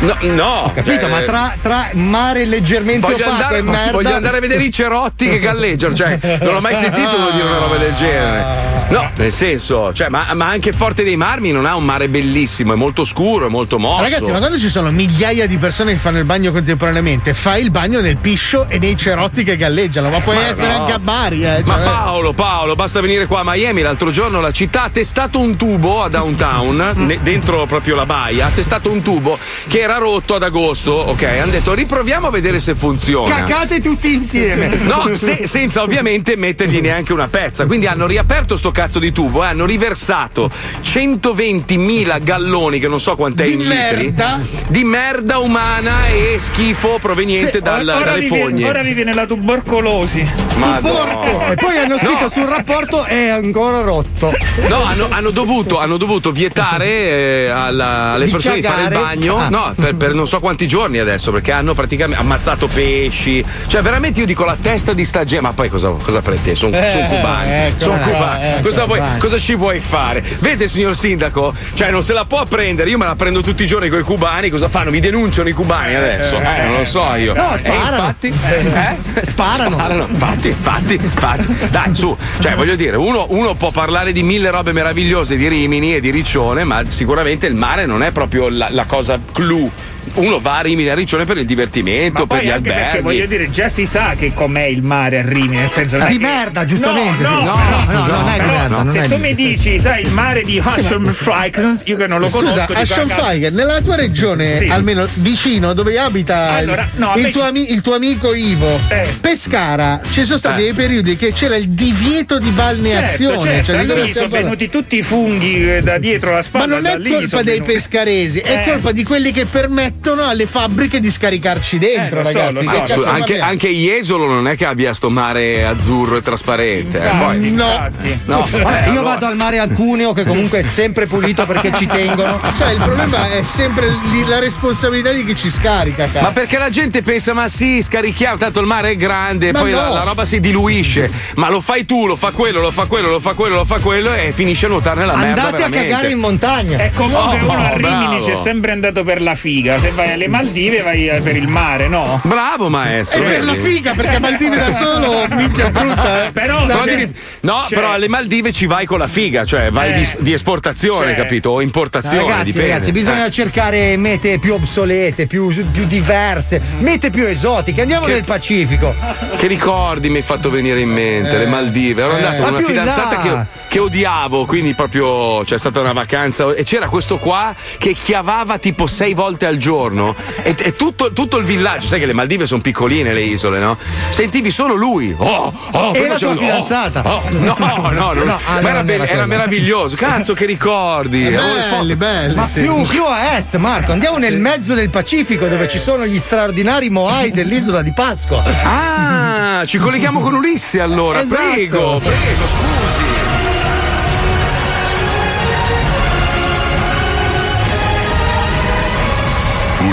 no, 0.00 0.16
no. 0.20 0.62
Ho 0.66 0.72
capito, 0.72 1.00
cioè, 1.00 1.08
ma 1.10 1.20
tra, 1.22 1.54
tra 1.60 1.88
mare 1.92 2.44
leggermente 2.44 3.00
Voglio 3.00 3.24
opaco 3.26 3.30
andare, 3.30 3.58
e 3.58 3.62
merda. 3.62 3.92
voglio 3.92 4.14
andare 4.14 4.36
a 4.36 4.40
vedere 4.40 4.62
i 4.64 4.72
cerotti 4.72 5.28
che 5.28 5.38
galleggiano, 5.38 5.94
cioè, 5.94 6.18
non 6.42 6.54
l'ho 6.54 6.60
mai 6.60 6.74
sentito 6.74 7.16
uno 7.16 7.30
dire 7.30 7.44
una 7.44 7.58
roba 7.58 7.76
del 7.76 7.94
genere. 7.94 8.74
No, 8.88 9.10
nel 9.16 9.32
senso, 9.32 9.92
cioè, 9.92 10.08
ma, 10.08 10.32
ma 10.34 10.46
anche 10.46 10.72
Forte 10.72 11.02
dei 11.02 11.16
Marmi 11.16 11.50
non 11.50 11.66
ha 11.66 11.74
un 11.74 11.84
mare 11.84 12.08
bellissimo, 12.08 12.72
è 12.72 12.76
molto 12.76 13.04
scuro, 13.04 13.46
è 13.46 13.48
molto 13.48 13.78
mosso. 13.78 14.02
Ragazzi, 14.02 14.30
ma 14.30 14.38
quando 14.38 14.58
ci 14.60 14.68
sono 14.68 14.90
migliaia 14.90 15.46
di 15.46 15.58
persone 15.58 15.92
che 15.92 15.98
fanno 15.98 16.18
il 16.18 16.24
bagno 16.24 16.52
contemporaneamente, 16.52 17.34
fai 17.34 17.62
il 17.62 17.70
bagno 17.72 18.00
nel 18.00 18.16
piscio 18.18 18.66
e 18.68 18.78
nei 18.78 18.96
cerotti 18.96 19.42
che 19.42 19.56
galleggiano, 19.56 20.08
ma 20.08 20.20
puoi 20.20 20.36
Ma 20.36 20.46
essere 20.48 20.72
no. 20.72 20.80
anche 20.80 20.92
a 20.92 20.98
Bari, 21.00 21.44
eh. 21.44 21.62
Ma 21.64 21.74
cioè- 21.74 21.84
Paolo, 21.84 22.32
Paolo, 22.32 22.74
basta 22.76 23.00
venire 23.00 23.26
qua 23.26 23.40
a 23.40 23.44
Miami. 23.44 23.80
L'altro 23.82 24.10
giorno 24.10 24.40
la 24.40 24.52
città 24.52 24.84
ha 24.84 24.90
testato 24.90 25.40
un 25.40 25.56
tubo 25.56 26.04
a 26.04 26.08
downtown, 26.08 27.18
dentro 27.22 27.66
proprio 27.66 27.96
la 27.96 28.06
baia. 28.06 28.46
Ha 28.46 28.50
testato 28.50 28.90
un 28.90 29.02
tubo 29.02 29.36
che 29.66 29.85
era 29.86 29.98
rotto 29.98 30.34
ad 30.34 30.42
agosto. 30.42 30.92
Ok, 30.92 31.22
hanno 31.22 31.52
detto 31.52 31.72
riproviamo 31.72 32.26
a 32.26 32.30
vedere 32.30 32.58
se 32.58 32.74
funziona. 32.74 33.34
Cacate 33.44 33.80
tutti 33.80 34.12
insieme. 34.12 34.66
No, 34.68 35.10
se- 35.14 35.46
senza 35.46 35.82
ovviamente 35.82 36.34
mettergli 36.36 36.80
neanche 36.80 37.12
una 37.12 37.28
pezza. 37.28 37.66
Quindi 37.66 37.86
hanno 37.86 38.06
riaperto 38.06 38.56
sto 38.56 38.70
cazzo 38.72 38.98
di 38.98 39.12
tubo 39.12 39.44
e 39.44 39.46
hanno 39.46 39.64
riversato 39.64 40.50
120.000 40.82 42.18
galloni, 42.22 42.78
che 42.80 42.88
non 42.88 43.00
so 43.00 43.14
quant'è 43.16 43.44
Di 43.44 43.52
in 43.52 43.58
litri, 43.60 44.04
merda. 44.06 44.40
di 44.68 44.84
merda 44.84 45.38
umana 45.38 46.06
e 46.08 46.36
schifo 46.38 46.98
proveniente 47.00 47.58
Sì, 47.58 47.62
dal- 47.62 47.86
ora, 47.88 48.04
dalle 48.04 48.20
vivi, 48.20 48.40
fogne. 48.40 48.68
ora 48.68 48.82
vivi 48.82 49.04
nella 49.04 49.26
tubercolosi. 49.26 50.26
Madonna. 50.56 51.50
E 51.50 51.54
poi 51.54 51.76
hanno 51.78 51.96
scritto 51.98 52.22
No. 52.22 52.28
sul 52.28 52.44
rapporto 52.46 53.04
è 53.04 53.28
ancora 53.28 53.82
rotto. 53.82 54.32
No, 54.68 54.82
hanno, 54.84 55.06
hanno 55.10 55.30
dovuto, 55.30 55.78
hanno 55.78 55.96
dovuto 55.96 56.32
vietare 56.32 56.86
eh, 56.86 57.48
alla- 57.48 58.12
alle 58.12 58.24
Di 58.24 58.30
persone 58.30 58.56
di 58.56 58.62
fare 58.62 58.82
il 58.82 58.88
cagare? 58.88 59.04
bagno 59.04 59.36
Ah. 59.38 59.48
no, 59.48 59.74
per, 59.76 59.94
per 59.94 60.14
non 60.14 60.26
so 60.26 60.40
quanti 60.40 60.66
giorni 60.66 60.98
adesso, 60.98 61.30
perché 61.32 61.52
hanno 61.52 61.74
praticamente 61.74 62.20
ammazzato 62.22 62.66
pesci. 62.66 63.44
Cioè, 63.66 63.82
veramente 63.82 64.20
io 64.20 64.26
dico 64.26 64.44
la 64.44 64.56
testa 64.60 64.92
di 64.92 65.04
sta 65.04 65.24
gente. 65.24 65.42
Ma 65.42 65.52
poi 65.52 65.68
cosa, 65.68 65.90
cosa 65.90 66.20
pretende? 66.22 66.54
Sono 66.58 66.76
Eh, 66.76 67.06
cubani. 67.08 67.50
ecco, 67.50 67.80
sono 67.84 67.96
eh, 67.96 68.00
cubani. 68.10 68.44
ecco, 68.48 68.62
cosa, 68.68 68.84
vuoi- 68.86 69.00
cosa 69.18 69.38
ci 69.38 69.54
vuoi 69.54 69.78
fare? 69.80 70.24
Vede, 70.38 70.66
signor 70.68 70.94
sindaco? 70.96 71.54
Cioè, 71.74 71.90
non 71.90 72.02
se 72.02 72.12
la 72.12 72.24
può 72.24 72.44
prendere. 72.46 72.90
Io 72.90 72.98
me 72.98 73.04
la 73.04 73.14
prendo 73.16 73.42
tutti 73.42 73.62
i 73.64 73.66
giorni 73.66 73.88
con 73.88 74.00
i 74.00 74.02
cubani. 74.02 74.48
Cosa 74.50 74.68
fanno? 74.68 74.90
Mi 74.90 75.00
denunciano 75.00 75.48
i 75.48 75.52
cubani 75.52 75.94
adesso? 75.94 76.36
Eh, 76.40 76.62
non 76.66 76.78
lo 76.78 76.84
so 76.84 77.14
io. 77.14 77.34
No, 77.34 77.56
sparano. 77.56 77.96
infatti, 77.96 78.26
eh? 78.28 79.24
Sparano. 79.26 79.76
Sparano, 79.76 80.06
infatti, 80.08 80.48
infatti, 80.48 80.94
infatti. 80.94 81.56
Dai, 81.70 81.94
su. 81.94 82.16
Cioè, 82.40 82.54
voglio 82.54 82.74
dire, 82.76 82.96
uno, 82.96 83.26
uno 83.30 83.54
può 83.54 83.70
parlare 83.70 84.12
di 84.12 84.22
mille 84.22 84.50
robe 84.50 84.72
meravigliose 84.72 85.36
di 85.36 85.48
Rimini 85.48 85.94
e 85.96 86.00
di 86.00 86.10
Riccione, 86.10 86.64
ma 86.64 86.82
sicuramente 86.88 87.46
il 87.46 87.54
mare 87.54 87.86
non 87.86 88.02
è 88.02 88.10
proprio 88.12 88.48
la, 88.48 88.68
la 88.70 88.84
cosa 88.84 89.18
clou. 89.32 89.65
Uno 90.14 90.38
va 90.38 90.58
a 90.58 90.60
Rimini 90.62 90.88
a 90.88 90.94
Riccione 90.94 91.24
per 91.24 91.36
il 91.38 91.44
divertimento, 91.46 92.20
Ma 92.20 92.36
per 92.36 92.44
gli 92.44 92.48
anche 92.48 92.68
perché 92.70 92.82
alberghi. 92.84 93.02
voglio 93.02 93.26
dire, 93.26 93.50
già 93.50 93.68
si 93.68 93.84
sa 93.86 94.14
che 94.18 94.32
com'è 94.32 94.64
il 94.64 94.82
mare 94.82 95.18
a 95.18 95.22
Rimini, 95.22 95.56
nel 95.58 95.70
senso 95.70 95.98
non 95.98 96.06
è 96.06 96.10
Di 96.10 96.18
che- 96.18 96.24
merda, 96.24 96.64
giustamente, 96.64 97.22
No, 97.22 97.28
sì. 97.28 97.34
no, 97.34 97.40
No, 97.44 97.56
però- 97.56 97.98
no, 97.98 98.06
no, 98.06 98.06
non 98.06 98.28
è 98.28 98.32
di 98.32 98.38
però 98.38 98.50
merda, 98.52 98.76
non 98.82 98.90
Se 98.90 99.00
è 99.02 99.08
tu 99.08 99.14
di- 99.16 99.20
mi 99.20 99.34
dici, 99.34 99.78
sai, 99.78 100.02
il 100.02 100.10
mare 100.12 100.42
di 100.42 100.60
Hashem 100.64 101.12
Frikens, 101.12 101.82
io 101.84 101.96
che 101.96 102.06
non 102.06 102.20
lo 102.20 102.28
Scusa, 102.28 102.44
conosco, 102.66 102.72
"Ah, 102.72 102.84
cazzo". 102.84 103.06
Feiger, 103.06 103.52
nella 103.52 103.80
tua 103.82 103.96
regione, 103.96 104.58
Sì. 104.58 104.66
almeno 104.68 105.06
vicino 105.14 105.72
dove 105.74 105.98
abita 105.98 106.52
Allora, 106.54 106.88
no, 106.96 107.12
il, 107.16 107.30
tuo 107.30 107.42
ami- 107.42 107.72
il 107.72 107.80
tuo 107.82 107.94
amico 107.94 108.34
Ivo, 108.34 108.78
Eh. 108.88 109.06
Pescara, 109.20 110.00
ci 110.10 110.24
sono 110.24 110.38
stati 110.38 110.60
Eh. 110.60 110.64
dei 110.64 110.72
periodi 110.72 111.16
che 111.16 111.32
c'era 111.32 111.56
il 111.56 111.68
divieto 111.68 112.38
di 112.38 112.50
balneazione. 112.50 113.38
Certo, 113.38 113.72
certo, 113.72 113.92
cioè, 113.92 114.04
lì 114.04 114.12
sono 114.12 114.28
venuti 114.28 114.68
tutti 114.68 114.96
i 114.98 115.02
funghi 115.02 115.76
eh, 115.76 115.82
da 115.82 115.98
dietro 115.98 116.30
la 116.30 116.36
Ma 116.36 116.42
spalla. 116.42 116.66
non 116.66 116.82
da 116.82 116.92
è 116.94 117.02
colpa 117.02 117.42
dei 117.42 117.62
pescaresi, 117.62 118.38
è 118.38 118.62
Eh. 118.66 118.70
colpa 118.70 118.92
di 118.92 119.02
quelli 119.04 119.32
che 119.32 119.44
permettono 119.46 119.94
alle 120.04 120.46
fabbriche 120.46 121.00
di 121.00 121.10
scaricarci 121.10 121.78
dentro, 121.78 122.20
Eh, 122.20 122.24
so, 122.24 122.32
ragazzi. 122.38 122.64
so. 122.64 122.70
cazzo 122.70 122.94
Scusa, 122.94 123.10
anche, 123.12 123.40
anche 123.40 123.68
Jesolo 123.68 124.26
non 124.26 124.46
è 124.46 124.56
che 124.56 124.64
abbia 124.64 124.94
sto 124.94 125.10
mare 125.10 125.66
azzurro 125.66 126.16
e 126.16 126.22
trasparente. 126.22 127.02
eh, 127.02 127.08
poi- 127.18 127.50
No. 127.50 127.64
Infatti. 127.72 128.20
No, 128.26 128.46
Vabbè, 128.50 128.56
eh, 128.56 128.84
io 128.86 129.00
allora- 129.00 129.02
vado 129.02 129.26
al 129.26 129.36
mare 129.36 129.58
al 129.58 129.72
Cuneo 129.72 130.12
che 130.12 130.24
comunque 130.24 130.60
è 130.60 130.62
sempre 130.62 131.06
pulito 131.06 131.44
perché 131.46 131.72
ci 131.74 131.86
tengono. 131.86 132.40
Cioè, 132.56 132.70
il 132.72 132.80
problema 132.82 133.28
è 133.30 133.42
sempre 133.42 133.88
lì 134.12 134.24
la 134.24 134.38
responsabilità 134.38 135.10
di 135.12 135.24
chi 135.24 135.34
ci 135.36 135.50
scarica, 135.50 136.04
cazzo. 136.04 136.20
Ma 136.20 136.32
perché 136.32 136.58
la 136.58 136.70
gente 136.70 137.02
pensa, 137.02 137.32
ma 137.32 137.48
sì, 137.48 137.82
scarichiamo, 137.82 138.36
tanto 138.36 138.60
il 138.60 138.66
mare 138.66 138.90
è 138.90 138.96
grande, 138.96 139.50
Ma 139.52 139.58
poi 139.60 139.72
la, 139.72 139.86
no. 139.88 139.94
la 139.94 140.02
roba 140.02 140.24
si 140.24 140.38
diluisce. 140.40 141.10
Ma 141.36 141.48
lo 141.50 141.60
fai 141.60 141.84
tu, 141.84 142.06
lo 142.06 142.16
fa 142.16 142.30
quello, 142.30 142.60
lo 142.60 142.70
fa 142.70 142.84
quello, 142.86 143.08
lo 143.10 143.20
fa 143.20 143.34
quello, 143.34 143.56
lo 143.56 143.64
fa 143.64 143.78
quello 143.80 144.14
e 144.14 144.32
finisce 144.32 144.66
a 144.66 144.68
nuotare 144.68 145.00
nella 145.00 145.16
merda. 145.16 145.42
Andate 145.46 145.62
a 145.64 145.68
veramente. 145.68 145.88
cagare 145.90 146.10
in 146.12 146.18
montagna. 146.18 146.78
E 146.78 146.92
comunque 146.94 147.40
Oh, 147.40 147.50
uno 147.50 147.64
a 147.64 147.74
Rimini 147.74 148.06
bravo. 148.06 148.24
c'è 148.24 148.34
sempre 148.36 148.72
andato 148.72 149.02
per 149.04 149.20
la 149.22 149.34
figa. 149.34 149.78
Se 149.86 149.92
vai 149.92 150.10
alle 150.10 150.26
Maldive 150.26 150.82
vai 150.82 151.06
eh, 151.08 151.20
per 151.20 151.36
il 151.36 151.46
mare, 151.46 151.86
no? 151.86 152.20
Bravo 152.24 152.68
maestro. 152.68 153.22
È 153.22 153.24
per 153.24 153.44
la 153.44 153.54
figa, 153.54 153.92
perché 153.94 154.16
a 154.16 154.18
Maldive 154.18 154.56
da 154.56 154.70
solo, 154.72 155.26
minchia 155.30 155.70
brutta, 155.70 156.24
eh. 156.26 156.32
Però, 156.32 156.66
Però 156.66 156.84
cioè, 156.84 157.08
no, 157.42 157.64
cioè- 157.68 157.78
però 157.78 157.92
alle 157.92 158.08
Maldive 158.08 158.50
ci 158.50 158.66
vai 158.66 158.84
con 158.84 158.98
la 158.98 159.06
figa, 159.06 159.44
cioè 159.44 159.70
vai 159.70 159.92
Eh. 159.92 159.94
di, 159.98 160.10
di 160.24 160.32
esportazione, 160.32 161.14
Cioè. 161.14 161.14
capito? 161.14 161.50
O 161.50 161.60
importazione, 161.60 162.22
Ragazzi, 162.22 162.44
dipende. 162.46 162.68
ragazzi, 162.68 162.90
bisogna 162.90 163.26
Eh. 163.26 163.30
cercare 163.30 163.96
mete 163.96 164.40
più 164.40 164.54
obsolete, 164.54 165.28
più, 165.28 165.54
più 165.70 165.84
diverse, 165.84 166.60
mete 166.80 167.10
più 167.10 167.24
esotiche. 167.24 167.82
Andiamo 167.82 168.06
Che- 168.06 168.12
nel 168.14 168.24
Pacifico. 168.24 168.92
Che 169.36 169.46
ricordi 169.46 170.08
mi 170.08 170.16
hai 170.16 170.22
fatto 170.22 170.50
venire 170.50 170.80
in 170.80 170.90
mente? 170.90 171.30
Eh. 171.30 171.38
Le 171.38 171.46
Maldive. 171.46 172.02
Ero 172.02 172.10
Eh. 172.16 172.24
andato 172.24 172.42
con 172.42 172.54
una 172.54 172.66
fidanzata 172.66 173.16
che, 173.18 173.46
che 173.76 173.82
odiavo, 173.82 174.46
quindi 174.46 174.72
proprio 174.72 175.44
c'è 175.44 175.58
stata 175.58 175.80
una 175.80 175.92
vacanza 175.92 176.50
e 176.54 176.64
c'era 176.64 176.88
questo 176.88 177.18
qua 177.18 177.54
che 177.76 177.92
chiavava 177.92 178.56
tipo 178.56 178.86
sei 178.86 179.12
volte 179.12 179.44
al 179.44 179.58
giorno 179.58 180.14
e, 180.42 180.54
e 180.58 180.74
tutto, 180.74 181.12
tutto 181.12 181.36
il 181.36 181.44
villaggio, 181.44 181.86
sai 181.86 181.98
che 182.00 182.06
le 182.06 182.14
Maldive 182.14 182.46
sono 182.46 182.62
piccoline 182.62 183.12
le 183.12 183.20
isole, 183.20 183.58
no? 183.58 183.76
Sentivi 184.08 184.50
solo 184.50 184.72
lui. 184.76 185.14
Oh, 185.18 185.52
oh, 185.72 185.94
E 185.94 186.08
la 186.08 186.16
tua 186.16 186.34
fidanzata? 186.36 187.02
oh, 187.04 187.22
no, 187.28 187.54
no, 187.58 187.90
no, 187.90 188.12
non- 188.14 188.24
No, 188.26 188.38
allora 188.46 188.60
ma 188.62 188.68
era, 188.70 188.82
be- 188.82 189.08
era 189.08 189.26
meraviglioso. 189.26 189.94
Cazzo, 189.94 190.32
che 190.32 190.46
ricordi. 190.46 191.28
Belli, 191.28 191.96
belli. 191.96 192.34
Ma 192.34 192.48
sì. 192.48 192.62
più, 192.62 192.80
più 192.86 193.04
a 193.04 193.36
est, 193.36 193.56
Marco, 193.56 193.92
andiamo 193.92 194.16
nel 194.16 194.38
mezzo 194.38 194.72
del 194.72 194.88
Pacifico 194.88 195.48
dove 195.48 195.68
ci 195.68 195.78
sono 195.78 196.06
gli 196.06 196.16
straordinari 196.18 196.88
Moai 196.88 197.30
dell'isola 197.30 197.82
di 197.82 197.92
Pasqua. 197.92 198.42
Ah, 198.64 199.66
ci 199.66 199.76
colleghiamo 199.76 200.20
con 200.20 200.32
Ulisse 200.32 200.80
allora. 200.80 201.20
Esatto. 201.20 201.42
Prego, 201.52 201.98
prego, 201.98 202.46
scusi. 202.46 203.05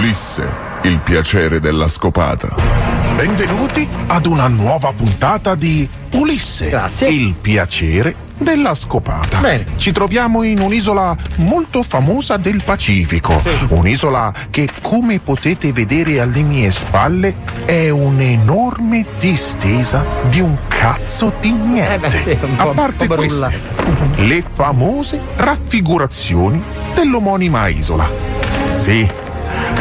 Ulisse, 0.03 0.53
il 0.81 0.99
piacere 0.99 1.61
della 1.61 1.87
scopata. 1.87 2.53
Benvenuti 3.15 3.87
ad 4.07 4.25
una 4.25 4.47
nuova 4.47 4.91
puntata 4.91 5.55
di 5.55 5.87
Ulisse. 6.15 6.67
Grazie. 6.67 7.07
Il 7.07 7.33
piacere 7.39 8.13
della 8.37 8.75
scopata. 8.75 9.39
Bene. 9.39 9.65
Ci 9.77 9.93
troviamo 9.93 10.43
in 10.43 10.59
un'isola 10.59 11.15
molto 11.37 11.83
famosa 11.83 12.35
del 12.35 12.61
Pacifico. 12.65 13.41
Un'isola 13.69 14.33
che, 14.49 14.67
come 14.81 15.19
potete 15.19 15.71
vedere 15.71 16.19
alle 16.19 16.41
mie 16.41 16.69
spalle, 16.69 17.35
è 17.63 17.87
un'enorme 17.87 19.05
distesa 19.17 20.05
di 20.27 20.41
un 20.41 20.57
cazzo 20.67 21.31
di 21.39 21.51
niente. 21.53 21.93
Eh 21.93 21.99
beh, 21.99 22.11
sì, 22.11 22.37
A 22.57 22.65
parte 22.65 23.07
queste, 23.07 23.57
le 24.15 24.43
famose 24.53 25.21
raffigurazioni 25.37 26.61
dell'omonima 26.93 27.69
isola. 27.69 28.11
Sì. 28.65 29.22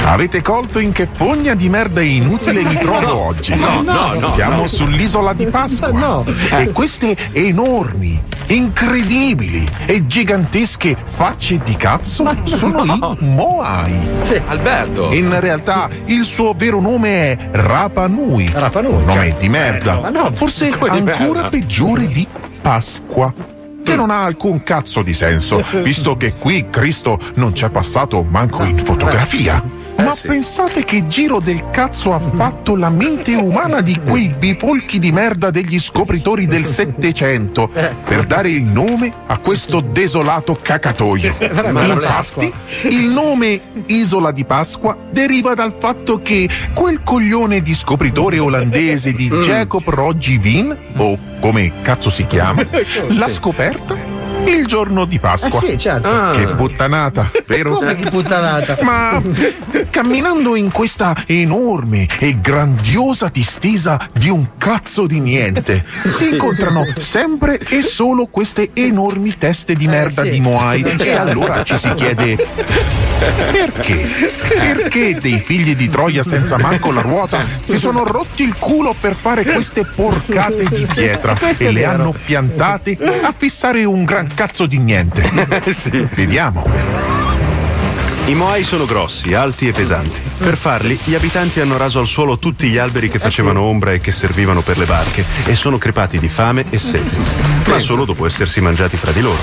Avete 0.04 0.42
colto 0.42 0.78
in 0.78 0.92
che 0.92 1.08
fogna 1.10 1.54
di 1.54 1.68
merda 1.68 2.00
inutile 2.00 2.62
mi 2.64 2.74
trovo 2.76 3.16
oggi? 3.26 3.54
no, 3.54 3.82
no, 3.82 4.14
no, 4.18 4.28
Siamo 4.28 4.62
no. 4.62 4.66
sull'isola 4.66 5.32
di 5.32 5.46
Pasqua. 5.46 5.90
No. 5.90 6.24
E 6.50 6.70
queste 6.72 7.16
enormi, 7.32 8.20
incredibili 8.46 9.66
e 9.86 10.06
gigantesche 10.06 10.96
facce 11.02 11.58
di 11.62 11.76
cazzo 11.76 12.28
sono 12.44 12.84
i 12.84 13.16
Moai. 13.20 13.94
Alberto. 14.48 15.12
In 15.12 15.38
realtà 15.40 15.88
il 16.06 16.24
suo 16.24 16.52
vero 16.56 16.80
nome 16.80 17.08
è 17.32 17.38
Rapa 17.52 18.06
Nui. 18.08 18.50
Rapa 18.52 18.80
Nui, 18.80 18.92
Un 18.94 19.04
nome 19.04 19.28
cioè. 19.30 19.36
di 19.38 19.48
merda. 19.48 20.00
Ma 20.00 20.10
no, 20.10 20.30
Forse 20.34 20.68
di 20.68 20.72
ancora 20.74 21.00
merda? 21.42 21.48
peggiore 21.48 22.06
di 22.08 22.26
Pasqua. 22.60 23.32
Che 23.82 23.96
non 23.96 24.10
ha 24.10 24.24
alcun 24.24 24.62
cazzo 24.62 25.02
di 25.02 25.14
senso, 25.14 25.62
visto 25.82 26.16
che 26.16 26.34
qui 26.34 26.68
Cristo 26.70 27.18
non 27.34 27.52
c'è 27.52 27.70
passato 27.70 28.22
manco 28.22 28.62
in 28.64 28.78
fotografia. 28.78 29.81
Ma 30.12 30.18
Ma 30.28 30.34
pensate 30.34 30.84
che 30.84 31.06
giro 31.06 31.40
del 31.40 31.70
cazzo 31.70 32.12
ha 32.12 32.18
fatto 32.18 32.76
la 32.76 32.90
mente 32.90 33.34
umana 33.34 33.80
di 33.80 33.98
quei 33.98 34.28
bifolchi 34.28 34.98
di 34.98 35.10
merda 35.10 35.48
degli 35.48 35.78
scopritori 35.78 36.46
del 36.46 36.66
Settecento 36.66 37.68
per 37.68 38.26
dare 38.26 38.50
il 38.50 38.62
nome 38.62 39.10
a 39.26 39.38
questo 39.38 39.80
desolato 39.80 40.58
cacatoio? 40.60 41.34
Infatti, 41.40 42.52
il 42.90 43.08
nome 43.08 43.58
Isola 43.86 44.32
di 44.32 44.44
Pasqua 44.44 44.94
deriva 45.10 45.54
dal 45.54 45.76
fatto 45.78 46.20
che 46.20 46.46
quel 46.74 47.02
coglione 47.02 47.62
di 47.62 47.72
scopritore 47.72 48.38
olandese 48.38 49.14
di 49.14 49.30
Jacob 49.30 49.88
Roggi 49.88 50.38
Wien, 50.42 50.76
o 50.94 51.18
come 51.40 51.80
cazzo 51.80 52.10
si 52.10 52.26
chiama, 52.26 52.62
l'ha 53.08 53.28
scoperta 53.30 54.11
il 54.51 54.66
giorno 54.66 55.05
di 55.05 55.18
Pasqua. 55.18 55.61
Eh 55.61 55.68
sì, 55.68 55.78
certo. 55.78 56.09
Ah. 56.09 56.32
Che 56.32 56.47
puttanata, 56.55 57.30
vero? 57.47 57.76
Come 57.76 57.97
che 57.97 58.11
puttanata? 58.11 58.78
Ma 58.82 59.22
camminando 59.90 60.57
in 60.57 60.70
questa 60.70 61.14
enorme 61.26 62.07
e 62.18 62.40
grandiosa 62.40 63.28
distesa 63.28 63.99
di 64.12 64.28
un 64.28 64.57
cazzo 64.59 65.07
di 65.07 65.20
niente, 65.20 65.84
si 66.07 66.30
incontrano 66.30 66.86
sempre 66.99 67.59
e 67.59 67.82
solo 67.82 68.26
queste 68.26 68.70
enormi 68.74 69.36
teste 69.36 69.74
di 69.74 69.86
merda 69.86 70.22
sì. 70.22 70.30
di 70.30 70.40
Moai. 70.40 70.82
E 70.82 71.12
allora 71.12 71.62
ci 71.62 71.76
si 71.76 71.93
chiede. 71.95 73.01
Perché? 73.52 74.08
Perché 74.48 75.14
dei 75.20 75.40
figli 75.40 75.76
di 75.76 75.88
Troia 75.88 76.22
senza 76.22 76.58
manco 76.58 76.90
la 76.90 77.00
ruota 77.00 77.44
si 77.62 77.78
sono 77.78 78.04
rotti 78.04 78.42
il 78.42 78.54
culo 78.58 78.94
per 78.98 79.16
fare 79.20 79.44
queste 79.44 79.84
porcate 79.84 80.64
di 80.68 80.86
pietra 80.92 81.34
Questo 81.34 81.64
e 81.64 81.70
le 81.70 81.80
vero. 81.80 81.92
hanno 81.92 82.14
piantate 82.24 82.96
a 83.22 83.34
fissare 83.36 83.84
un 83.84 84.04
gran 84.04 84.28
cazzo 84.34 84.66
di 84.66 84.78
niente? 84.78 85.22
Vediamo. 86.14 86.68
I 88.26 88.34
Moai 88.34 88.62
sono 88.62 88.86
grossi, 88.86 89.34
alti 89.34 89.66
e 89.66 89.72
pesanti. 89.72 90.20
Per 90.38 90.56
farli, 90.56 90.96
gli 91.04 91.14
abitanti 91.14 91.60
hanno 91.60 91.76
raso 91.76 91.98
al 91.98 92.06
suolo 92.06 92.38
tutti 92.38 92.68
gli 92.68 92.78
alberi 92.78 93.10
che 93.10 93.18
facevano 93.18 93.62
ombra 93.62 93.92
e 93.92 94.00
che 94.00 94.12
servivano 94.12 94.60
per 94.62 94.78
le 94.78 94.84
barche 94.84 95.24
e 95.44 95.56
sono 95.56 95.76
crepati 95.76 96.20
di 96.20 96.28
fame 96.28 96.64
e 96.70 96.78
sete. 96.78 97.16
Ma 97.66 97.78
solo 97.80 98.04
dopo 98.04 98.24
essersi 98.24 98.60
mangiati 98.60 98.96
fra 98.96 99.10
di 99.10 99.20
loro. 99.20 99.40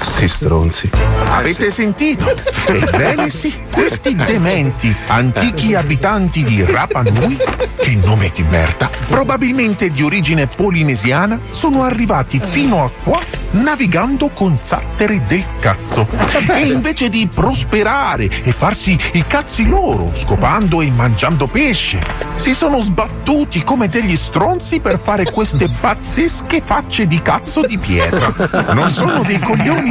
Sti 0.00 0.28
stronzi. 0.28 0.90
Avete 1.28 1.70
sentito? 1.70 2.32
Ebbene 2.66 3.30
sì, 3.30 3.54
questi 3.70 4.14
dementi, 4.14 4.94
antichi 5.06 5.74
abitanti 5.74 6.42
di 6.42 6.64
Rapa 6.64 7.02
Nui, 7.02 7.36
che 7.76 7.94
nome 8.04 8.30
di 8.32 8.42
merda, 8.42 8.90
probabilmente 9.08 9.90
di 9.90 10.02
origine 10.02 10.46
polinesiana, 10.46 11.38
sono 11.50 11.82
arrivati 11.82 12.40
fino 12.42 12.84
a 12.84 12.90
qua 13.02 13.20
navigando 13.54 14.30
con 14.30 14.58
zattere 14.60 15.22
del 15.26 15.44
cazzo. 15.60 16.06
E 16.48 16.66
invece 16.66 17.08
di 17.08 17.28
prosperare 17.32 18.24
e 18.24 18.52
farsi 18.52 18.98
i 19.12 19.24
cazzi 19.26 19.66
loro, 19.66 20.10
scopando 20.14 20.80
e 20.80 20.90
mangiando 20.90 21.46
pesce, 21.46 22.00
si 22.36 22.52
sono 22.54 22.80
sbattuti 22.80 23.62
come 23.62 23.88
degli 23.88 24.16
stronzi 24.16 24.80
per 24.80 25.00
fare 25.02 25.30
queste 25.30 25.68
pazzesche 25.68 26.62
facce 26.64 27.06
di 27.06 27.22
cazzo 27.22 27.60
di 27.64 27.78
pietra. 27.78 28.72
Non 28.72 28.90
sono 28.90 29.22
dei 29.22 29.38
coglioni? 29.38 29.83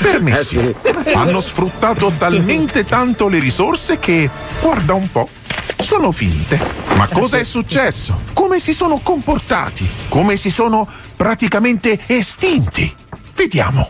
Permessi. 0.00 0.74
Hanno 1.14 1.40
sfruttato 1.40 2.12
talmente 2.16 2.84
tanto 2.84 3.28
le 3.28 3.38
risorse 3.38 3.98
che, 3.98 4.28
guarda 4.60 4.94
un 4.94 5.10
po', 5.10 5.28
sono 5.78 6.12
finite. 6.12 6.60
Ma 6.96 7.06
cosa 7.08 7.38
è 7.38 7.44
successo? 7.44 8.20
Come 8.32 8.58
si 8.58 8.72
sono 8.72 8.98
comportati? 9.02 9.88
Come 10.08 10.36
si 10.36 10.50
sono 10.50 10.88
praticamente 11.16 11.98
estinti? 12.06 12.94
Vediamo. 13.34 13.86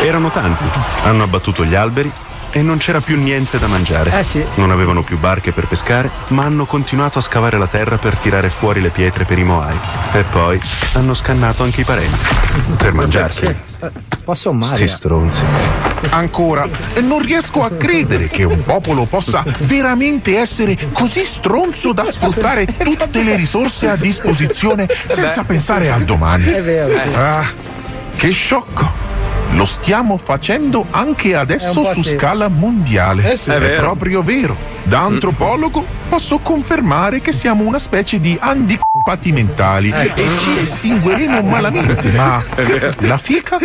Erano 0.00 0.30
tanti. 0.30 0.64
Hanno 1.04 1.22
abbattuto 1.22 1.64
gli 1.64 1.74
alberi 1.74 2.10
e 2.52 2.62
non 2.62 2.78
c'era 2.78 3.00
più 3.00 3.16
niente 3.20 3.58
da 3.58 3.66
mangiare. 3.66 4.18
Eh 4.20 4.24
sì. 4.24 4.44
Non 4.56 4.70
avevano 4.70 5.02
più 5.02 5.18
barche 5.18 5.52
per 5.52 5.66
pescare, 5.66 6.10
ma 6.28 6.44
hanno 6.44 6.66
continuato 6.66 7.18
a 7.18 7.22
scavare 7.22 7.58
la 7.58 7.66
terra 7.66 7.96
per 7.96 8.16
tirare 8.16 8.50
fuori 8.50 8.80
le 8.80 8.90
pietre 8.90 9.24
per 9.24 9.38
i 9.38 9.44
Moai. 9.44 9.76
E 10.12 10.22
poi 10.30 10.60
hanno 10.94 11.14
scannato 11.14 11.62
anche 11.62 11.80
i 11.80 11.84
parenti. 11.84 12.18
Per 12.76 12.92
mangiarseli. 12.92 13.56
Posso 14.24 14.50
Sti 14.50 14.70
Maria? 14.70 14.86
stronzi. 14.86 15.42
Ancora, 16.10 16.68
non 17.02 17.20
riesco 17.20 17.64
a 17.64 17.70
credere 17.70 18.28
che 18.28 18.44
un 18.44 18.62
popolo 18.62 19.04
possa 19.06 19.42
veramente 19.60 20.38
essere 20.38 20.76
così 20.92 21.24
stronzo 21.24 21.92
da 21.92 22.04
sfruttare 22.04 22.66
tutte 22.66 23.22
le 23.22 23.34
risorse 23.34 23.88
a 23.88 23.96
disposizione 23.96 24.86
senza 25.08 25.42
pensare 25.42 25.90
al 25.90 26.04
domani. 26.04 26.44
È 26.44 26.62
vero. 26.62 26.94
Ah, 27.16 27.44
che 28.14 28.30
sciocco! 28.30 29.11
Lo 29.54 29.64
stiamo 29.66 30.16
facendo 30.16 30.86
anche 30.90 31.34
adesso 31.34 31.84
su 31.92 32.02
sì. 32.02 32.10
scala 32.16 32.48
mondiale. 32.48 33.32
Eh 33.32 33.36
sì. 33.36 33.50
È, 33.50 33.54
È 33.56 33.58
vero. 33.60 33.82
proprio 33.82 34.22
vero. 34.22 34.56
Da 34.84 35.00
antropologo 35.02 35.84
posso 36.08 36.38
confermare 36.40 37.20
che 37.20 37.32
siamo 37.32 37.64
una 37.64 37.78
specie 37.78 38.18
di 38.18 38.36
handicapati 38.40 39.30
mentali 39.30 39.90
Ecco. 39.94 40.20
e 40.20 40.24
ci 40.42 40.58
estingueremo 40.62 41.42
malamente. 41.48 42.10
Ma 42.12 42.42
la 43.00 43.18
fica? 43.18 43.58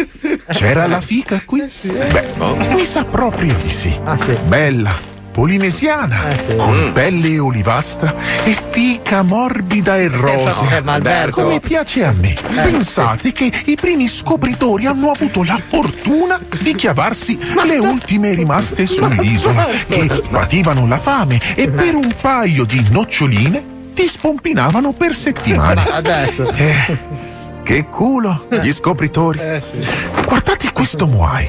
C'era 0.51 0.87
la 0.87 1.01
fica 1.01 1.41
qui? 1.45 1.63
Beh, 1.81 2.25
mi 2.73 2.83
sa 2.85 3.03
proprio 3.05 3.55
di 3.61 3.71
sì. 3.71 3.97
Bella. 4.45 5.15
Polinesiana, 5.37 6.29
con 6.57 6.89
pelle 6.93 7.37
olivastra 7.37 8.11
e 8.43 8.57
fica 8.69 9.21
morbida 9.21 9.95
e 9.95 10.07
rosea. 10.07 10.77
eh, 10.77 10.81
ma 10.81 10.93
Alberto. 10.93 11.43
Come 11.43 11.59
piace 11.59 12.03
a 12.03 12.11
me. 12.11 12.33
Pensate 12.55 13.33
che 13.33 13.51
i 13.65 13.75
primi 13.75 14.07
scopritori 14.07 14.87
hanno 14.87 15.11
avuto 15.11 15.43
la 15.43 15.59
fortuna 15.63 16.41
di 16.59 16.73
chiavarsi 16.73 17.37
le 17.67 17.77
ultime 17.77 18.33
rimaste 18.33 18.87
sull'isola, 18.87 19.67
che 19.87 20.23
pativano 20.27 20.87
la 20.87 20.97
fame 20.97 21.39
e 21.53 21.69
per 21.69 21.93
un 21.93 22.11
paio 22.19 22.63
di 22.63 22.83
noccioline 22.89 23.63
ti 23.93 24.07
spompinavano 24.07 24.93
per 24.93 25.13
settimane. 25.13 25.83
Ma 25.87 25.93
adesso. 25.97 26.51
Eh, 26.51 26.97
che 27.61 27.85
culo, 27.85 28.47
gli 28.59 28.73
scopritori. 28.73 29.39
Guardate 30.25 30.71
questo 30.71 31.05
Moai. 31.05 31.47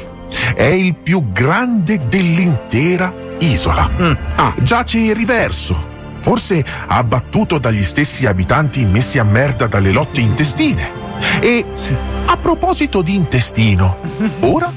È 0.55 0.62
il 0.62 0.95
più 0.95 1.32
grande 1.32 1.99
dell'intera 2.07 3.24
isola. 3.39 3.89
Ah, 4.36 4.53
giace 4.59 4.99
in 4.99 5.14
riverso. 5.14 5.97
Forse 6.20 6.64
abbattuto 6.86 7.59
dagli 7.59 7.82
stessi 7.84 8.26
abitanti 8.26 8.84
messi 8.84 9.18
a 9.18 9.24
merda 9.24 9.66
dalle 9.66 9.93
lotte 9.93 10.20
intestine. 10.20 10.91
E 11.41 11.64
a 12.26 12.36
proposito 12.36 13.03
di 13.03 13.14
intestino, 13.14 13.99
ora 14.41 14.72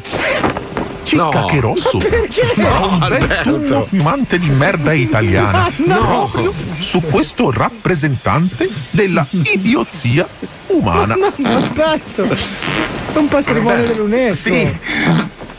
Cicca 1.04 1.24
No. 1.42 1.46
che 1.46 1.60
rosso 1.60 1.98
Ma 1.98 2.04
perché? 2.06 2.42
un 2.56 3.00
bel 3.10 3.40
tuffo 3.44 3.82
fumante 3.82 4.40
di 4.40 4.48
merda 4.50 4.94
italiana 4.94 5.70
no. 5.86 6.30
proprio 6.30 6.54
su 6.80 7.02
questo 7.02 7.52
rappresentante 7.52 8.70
della 8.92 9.26
idiozia 9.30 10.26
umana 10.68 11.18
Alberto, 11.44 12.24
è 12.24 13.18
un 13.18 13.28
patrimonio 13.28 13.86
dell'UNESCO. 13.88 14.34
sì 14.52 14.78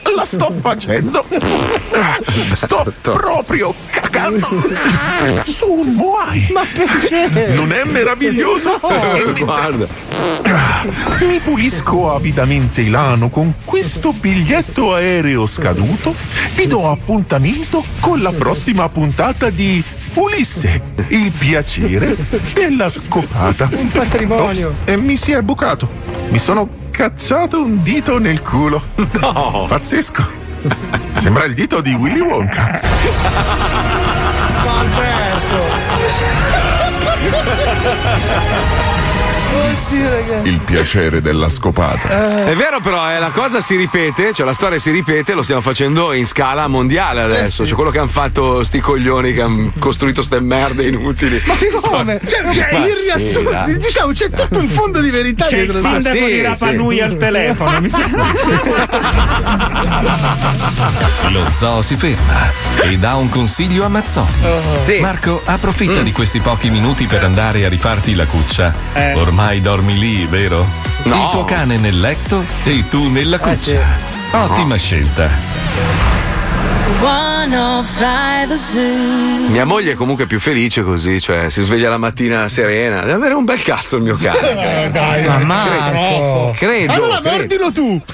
la 0.16 0.24
sto 0.24 0.54
facendo 0.60 1.24
sto 2.54 2.92
proprio 3.02 3.74
cagando 3.90 4.46
su 5.44 5.66
un 5.70 5.94
Moai 5.94 6.48
ma 6.52 6.62
perché? 6.72 7.52
non 7.54 7.72
è 7.72 7.84
meraviglioso 7.84 8.80
E 8.88 9.22
mentre- 9.24 9.44
Guarda. 9.44 9.86
mi 11.20 11.38
pulisco 11.38 12.14
avidamente 12.14 12.88
l'ano 12.88 13.28
con 13.30 13.54
questo 13.64 14.12
biglietto 14.12 14.94
aereo 14.94 15.46
scaduto. 15.46 16.14
Vi 16.54 16.66
do 16.66 16.90
appuntamento 16.90 17.82
con 18.00 18.20
la 18.20 18.32
prossima 18.32 18.88
puntata 18.88 19.50
di 19.50 19.82
Ulisse, 20.14 20.80
il 21.08 21.30
piacere 21.30 22.14
della 22.52 22.88
scopata. 22.88 23.68
Un 23.72 23.88
patrimonio. 23.90 24.68
Ops, 24.68 24.90
e 24.90 24.96
mi 24.96 25.16
si 25.16 25.32
è 25.32 25.40
bucato. 25.42 25.88
Mi 26.28 26.38
sono 26.38 26.68
cacciato 26.92 27.62
un 27.62 27.82
dito 27.82 28.18
nel 28.18 28.42
culo. 28.42 28.80
No. 29.18 29.64
Pazzesco. 29.68 30.40
Sembra 31.12 31.44
il 31.44 31.54
dito 31.54 31.80
di 31.80 31.94
Willy 31.94 32.20
Wonka. 32.20 32.80
Sì, 39.74 40.02
ragazzi. 40.02 40.48
Il 40.48 40.60
piacere 40.60 41.20
della 41.20 41.48
scopata. 41.48 42.44
È 42.46 42.54
vero 42.54 42.80
però, 42.80 43.10
eh, 43.10 43.18
la 43.18 43.30
cosa 43.30 43.60
si 43.60 43.76
ripete, 43.76 44.32
cioè 44.32 44.46
la 44.46 44.52
storia 44.52 44.78
si 44.78 44.90
ripete, 44.90 45.34
lo 45.34 45.42
stiamo 45.42 45.60
facendo 45.60 46.12
in 46.12 46.26
scala 46.26 46.66
mondiale 46.66 47.22
adesso. 47.22 47.66
Cioè 47.66 47.74
quello 47.74 47.90
che 47.90 47.98
hanno 47.98 48.08
fatto 48.08 48.62
sti 48.64 48.80
coglioni 48.80 49.32
che 49.32 49.42
hanno 49.42 49.72
costruito 49.78 50.22
ste 50.22 50.40
merde 50.40 50.86
inutili. 50.86 51.40
Ma 51.72 51.80
come? 51.80 52.20
Cioè, 52.26 52.52
cioè, 52.52 52.68
Ma 52.72 52.78
il 52.86 52.92
sì, 52.92 53.02
riassunto, 53.04 53.50
dai. 53.50 53.78
diciamo, 53.78 54.12
c'è 54.12 54.30
tutto 54.30 54.58
il 54.58 54.68
fondo 54.68 55.00
di 55.00 55.10
verità 55.10 55.44
C'è 55.46 55.58
il 55.58 55.72
dietro 55.72 55.80
sindaco 55.80 56.16
sì, 56.16 56.32
di 56.32 56.42
Rapa 56.42 56.68
sì. 56.68 56.74
Nui 56.74 57.00
al 57.00 57.16
telefono, 57.16 57.80
mi 57.80 57.88
sembra. 57.88 58.24
Lo 61.30 61.44
zoo 61.52 61.80
si 61.82 61.96
ferma 61.96 62.50
e 62.82 62.98
dà 62.98 63.14
un 63.14 63.28
consiglio 63.28 63.84
a 63.84 63.88
Mazzoni. 63.88 64.28
Sì. 64.80 64.98
Marco, 65.00 65.40
approfitta 65.44 66.02
di 66.02 66.12
questi 66.12 66.40
pochi 66.40 66.68
minuti 66.70 67.06
per 67.06 67.24
andare 67.24 67.64
a 67.64 67.68
rifarti 67.68 68.14
la 68.14 68.26
cuccia. 68.26 68.74
Eh. 68.92 69.14
Ormai 69.14 69.60
dormi 69.62 69.96
lì, 69.98 70.26
vero? 70.26 70.66
No. 71.04 71.14
Il 71.14 71.28
tuo 71.30 71.44
cane 71.44 71.76
nel 71.78 71.98
letto 71.98 72.44
e 72.64 72.84
tu 72.88 73.08
nella 73.08 73.40
Eh, 73.40 73.56
sì. 73.56 73.70
cuccia. 73.72 74.44
Ottima 74.44 74.76
scelta. 74.76 75.30
105 77.00 78.56
Zoo. 78.56 79.48
Mia 79.50 79.64
moglie 79.64 79.92
è 79.92 79.94
comunque 79.94 80.26
più 80.26 80.38
felice 80.40 80.82
così, 80.82 81.20
cioè 81.20 81.48
si 81.48 81.62
sveglia 81.62 81.88
la 81.88 81.98
mattina 81.98 82.48
serena. 82.48 83.00
Deve 83.00 83.12
avere 83.12 83.34
un 83.34 83.44
bel 83.44 83.62
cazzo 83.62 83.96
il 83.96 84.02
mio 84.02 84.16
cane. 84.20 84.84
Eh, 84.86 84.90
dai, 84.90 85.24
Ma 85.24 85.38
Marco. 85.38 86.54
Credo. 86.56 86.92
Allora 86.92 87.20
mordilo 87.22 87.72
tu. 87.72 88.00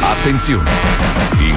Attenzione! 0.00 0.70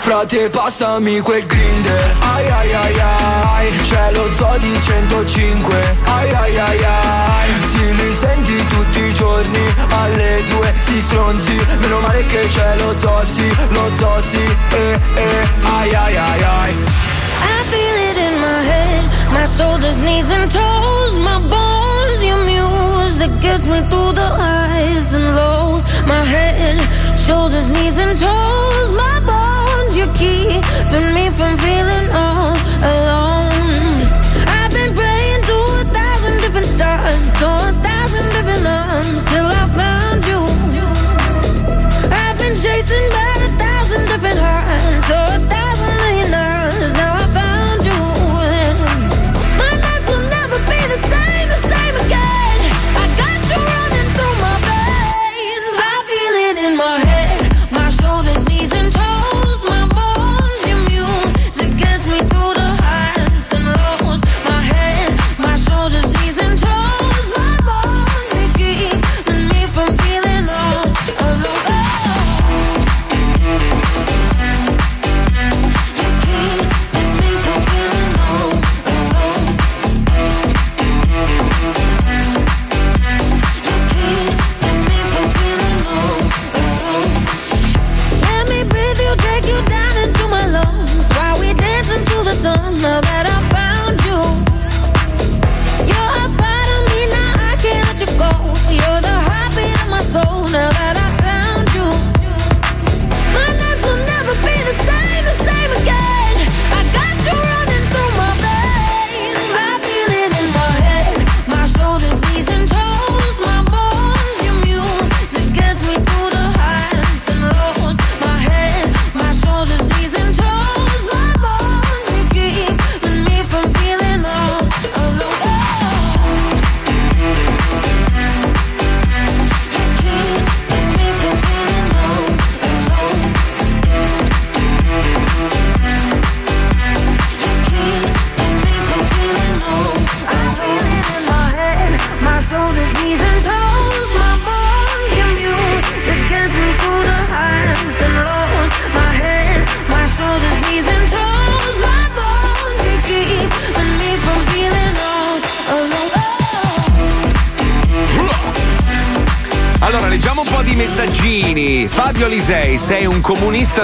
Frate 0.00 0.48
passami 0.48 1.20
quel 1.20 1.44
grinder. 1.46 2.14
Ai 2.20 2.48
ai 2.48 2.72
ai 2.74 3.00
ai 3.00 3.70
C'è 3.82 4.10
lo 4.12 4.28
zoo 4.34 4.56
di 4.58 4.80
105 4.80 5.96
Ai 6.04 6.30
ai 6.30 6.58
ai 6.58 6.84
ai 6.84 7.50
Sì 7.70 7.94
li 7.94 8.14
senti 8.18 8.66
tutti 8.66 8.98
i 8.98 9.12
giorni. 9.12 9.74
Alle 9.90 10.42
due 10.48 10.74
sti 10.80 11.00
stronzi. 11.00 11.66
Meno 11.78 12.00
male 12.00 12.24
che 12.26 12.48
c'è 12.48 12.76
lo 12.78 12.94
zoo 12.98 13.22
sì 13.30 13.54
Lo 13.68 13.90
zoo 13.94 14.20
sì 14.22 14.56
Eh 14.70 14.98
eh. 15.16 15.48
Ai 15.78 15.94
ai 15.94 16.16
ai 16.16 16.42
ai. 16.42 16.74
I 17.42 17.64
feel 17.70 17.96
it 18.10 18.16
in 18.16 18.40
my 18.40 18.62
head, 18.64 19.04
my 19.32 19.46
shoulders, 19.46 20.00
knees, 20.00 20.30
and 20.30 20.50
toes, 20.50 21.18
my 21.18 21.38
bones. 21.48 22.22
Your 22.22 22.42
music 22.44 23.30
gets 23.40 23.66
me 23.66 23.80
through 23.88 24.12
the 24.12 24.28
highs 24.40 25.14
and 25.14 25.34
lows. 25.34 25.84
My 26.06 26.24
head, 26.24 26.78
shoulders, 27.16 27.68
knees, 27.68 27.98
and 27.98 28.18
toes, 28.18 28.90
my 28.92 29.20
bones. 29.26 29.39
You're 30.18 30.60
keeping 30.62 31.14
me 31.14 31.30
from 31.30 31.56
feeling 31.56 32.10
all 32.12 32.56
alone. 32.82 33.19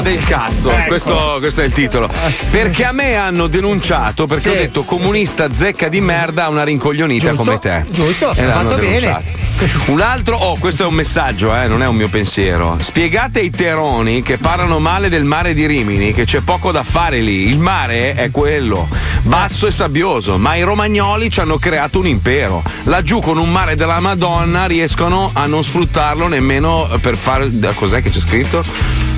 Del 0.06 0.22
cazzo. 0.24 0.70
Ecco. 0.70 0.86
Questo, 0.86 1.36
questo 1.40 1.62
è 1.62 1.64
il 1.64 1.72
titolo. 1.72 2.08
Perché 2.50 2.84
a 2.84 2.92
me 2.92 3.16
hanno 3.16 3.48
denunciato 3.48 4.26
perché 4.26 4.42
Sì. 4.42 4.48
ho 4.50 4.54
detto 4.54 4.84
comunista 4.84 5.52
zecca 5.52 5.88
di 5.88 6.00
merda 6.00 6.44
a 6.44 6.48
una 6.48 6.62
rincoglionita 6.62 7.28
Giusto, 7.30 7.42
come 7.44 7.58
te. 7.58 7.84
giusto, 7.90 8.30
E 8.30 8.42
fatto 8.44 8.76
bene. 8.76 8.80
denunciato. 9.00 9.44
Un 9.86 10.00
altro, 10.02 10.36
oh, 10.36 10.56
questo 10.58 10.82
è 10.84 10.86
un 10.86 10.92
messaggio, 10.94 11.54
eh, 11.56 11.66
non 11.66 11.82
è 11.82 11.86
un 11.86 11.96
mio 11.96 12.08
pensiero. 12.08 12.76
Spiegate 12.78 13.40
ai 13.40 13.50
teroni 13.50 14.22
che 14.22 14.36
parlano 14.36 14.78
male 14.78 15.08
del 15.08 15.24
mare 15.24 15.54
di 15.54 15.64
Rimini 15.66 16.12
che 16.12 16.24
c'è 16.24 16.40
poco 16.40 16.70
da 16.72 16.82
fare 16.84 17.20
lì. 17.20 17.48
Il 17.48 17.58
mare 17.58 18.14
è 18.14 18.30
quello, 18.30 18.86
basso 19.22 19.66
e 19.66 19.72
sabbioso, 19.72 20.36
ma 20.36 20.54
i 20.56 20.62
romagnoli 20.62 21.30
ci 21.30 21.40
hanno 21.40 21.56
creato 21.58 21.98
un 21.98 22.06
impero. 22.06 22.62
Laggiù 22.84 23.20
con 23.20 23.38
un 23.38 23.50
mare 23.50 23.76
della 23.76 23.98
Madonna 23.98 24.66
riescono 24.66 25.30
a 25.32 25.46
non 25.46 25.64
sfruttarlo 25.64 26.28
nemmeno 26.28 26.88
per 27.00 27.16
fare. 27.16 27.48
Cos'è 27.74 28.02
che 28.02 28.10
c'è 28.10 28.20
scritto? 28.20 28.62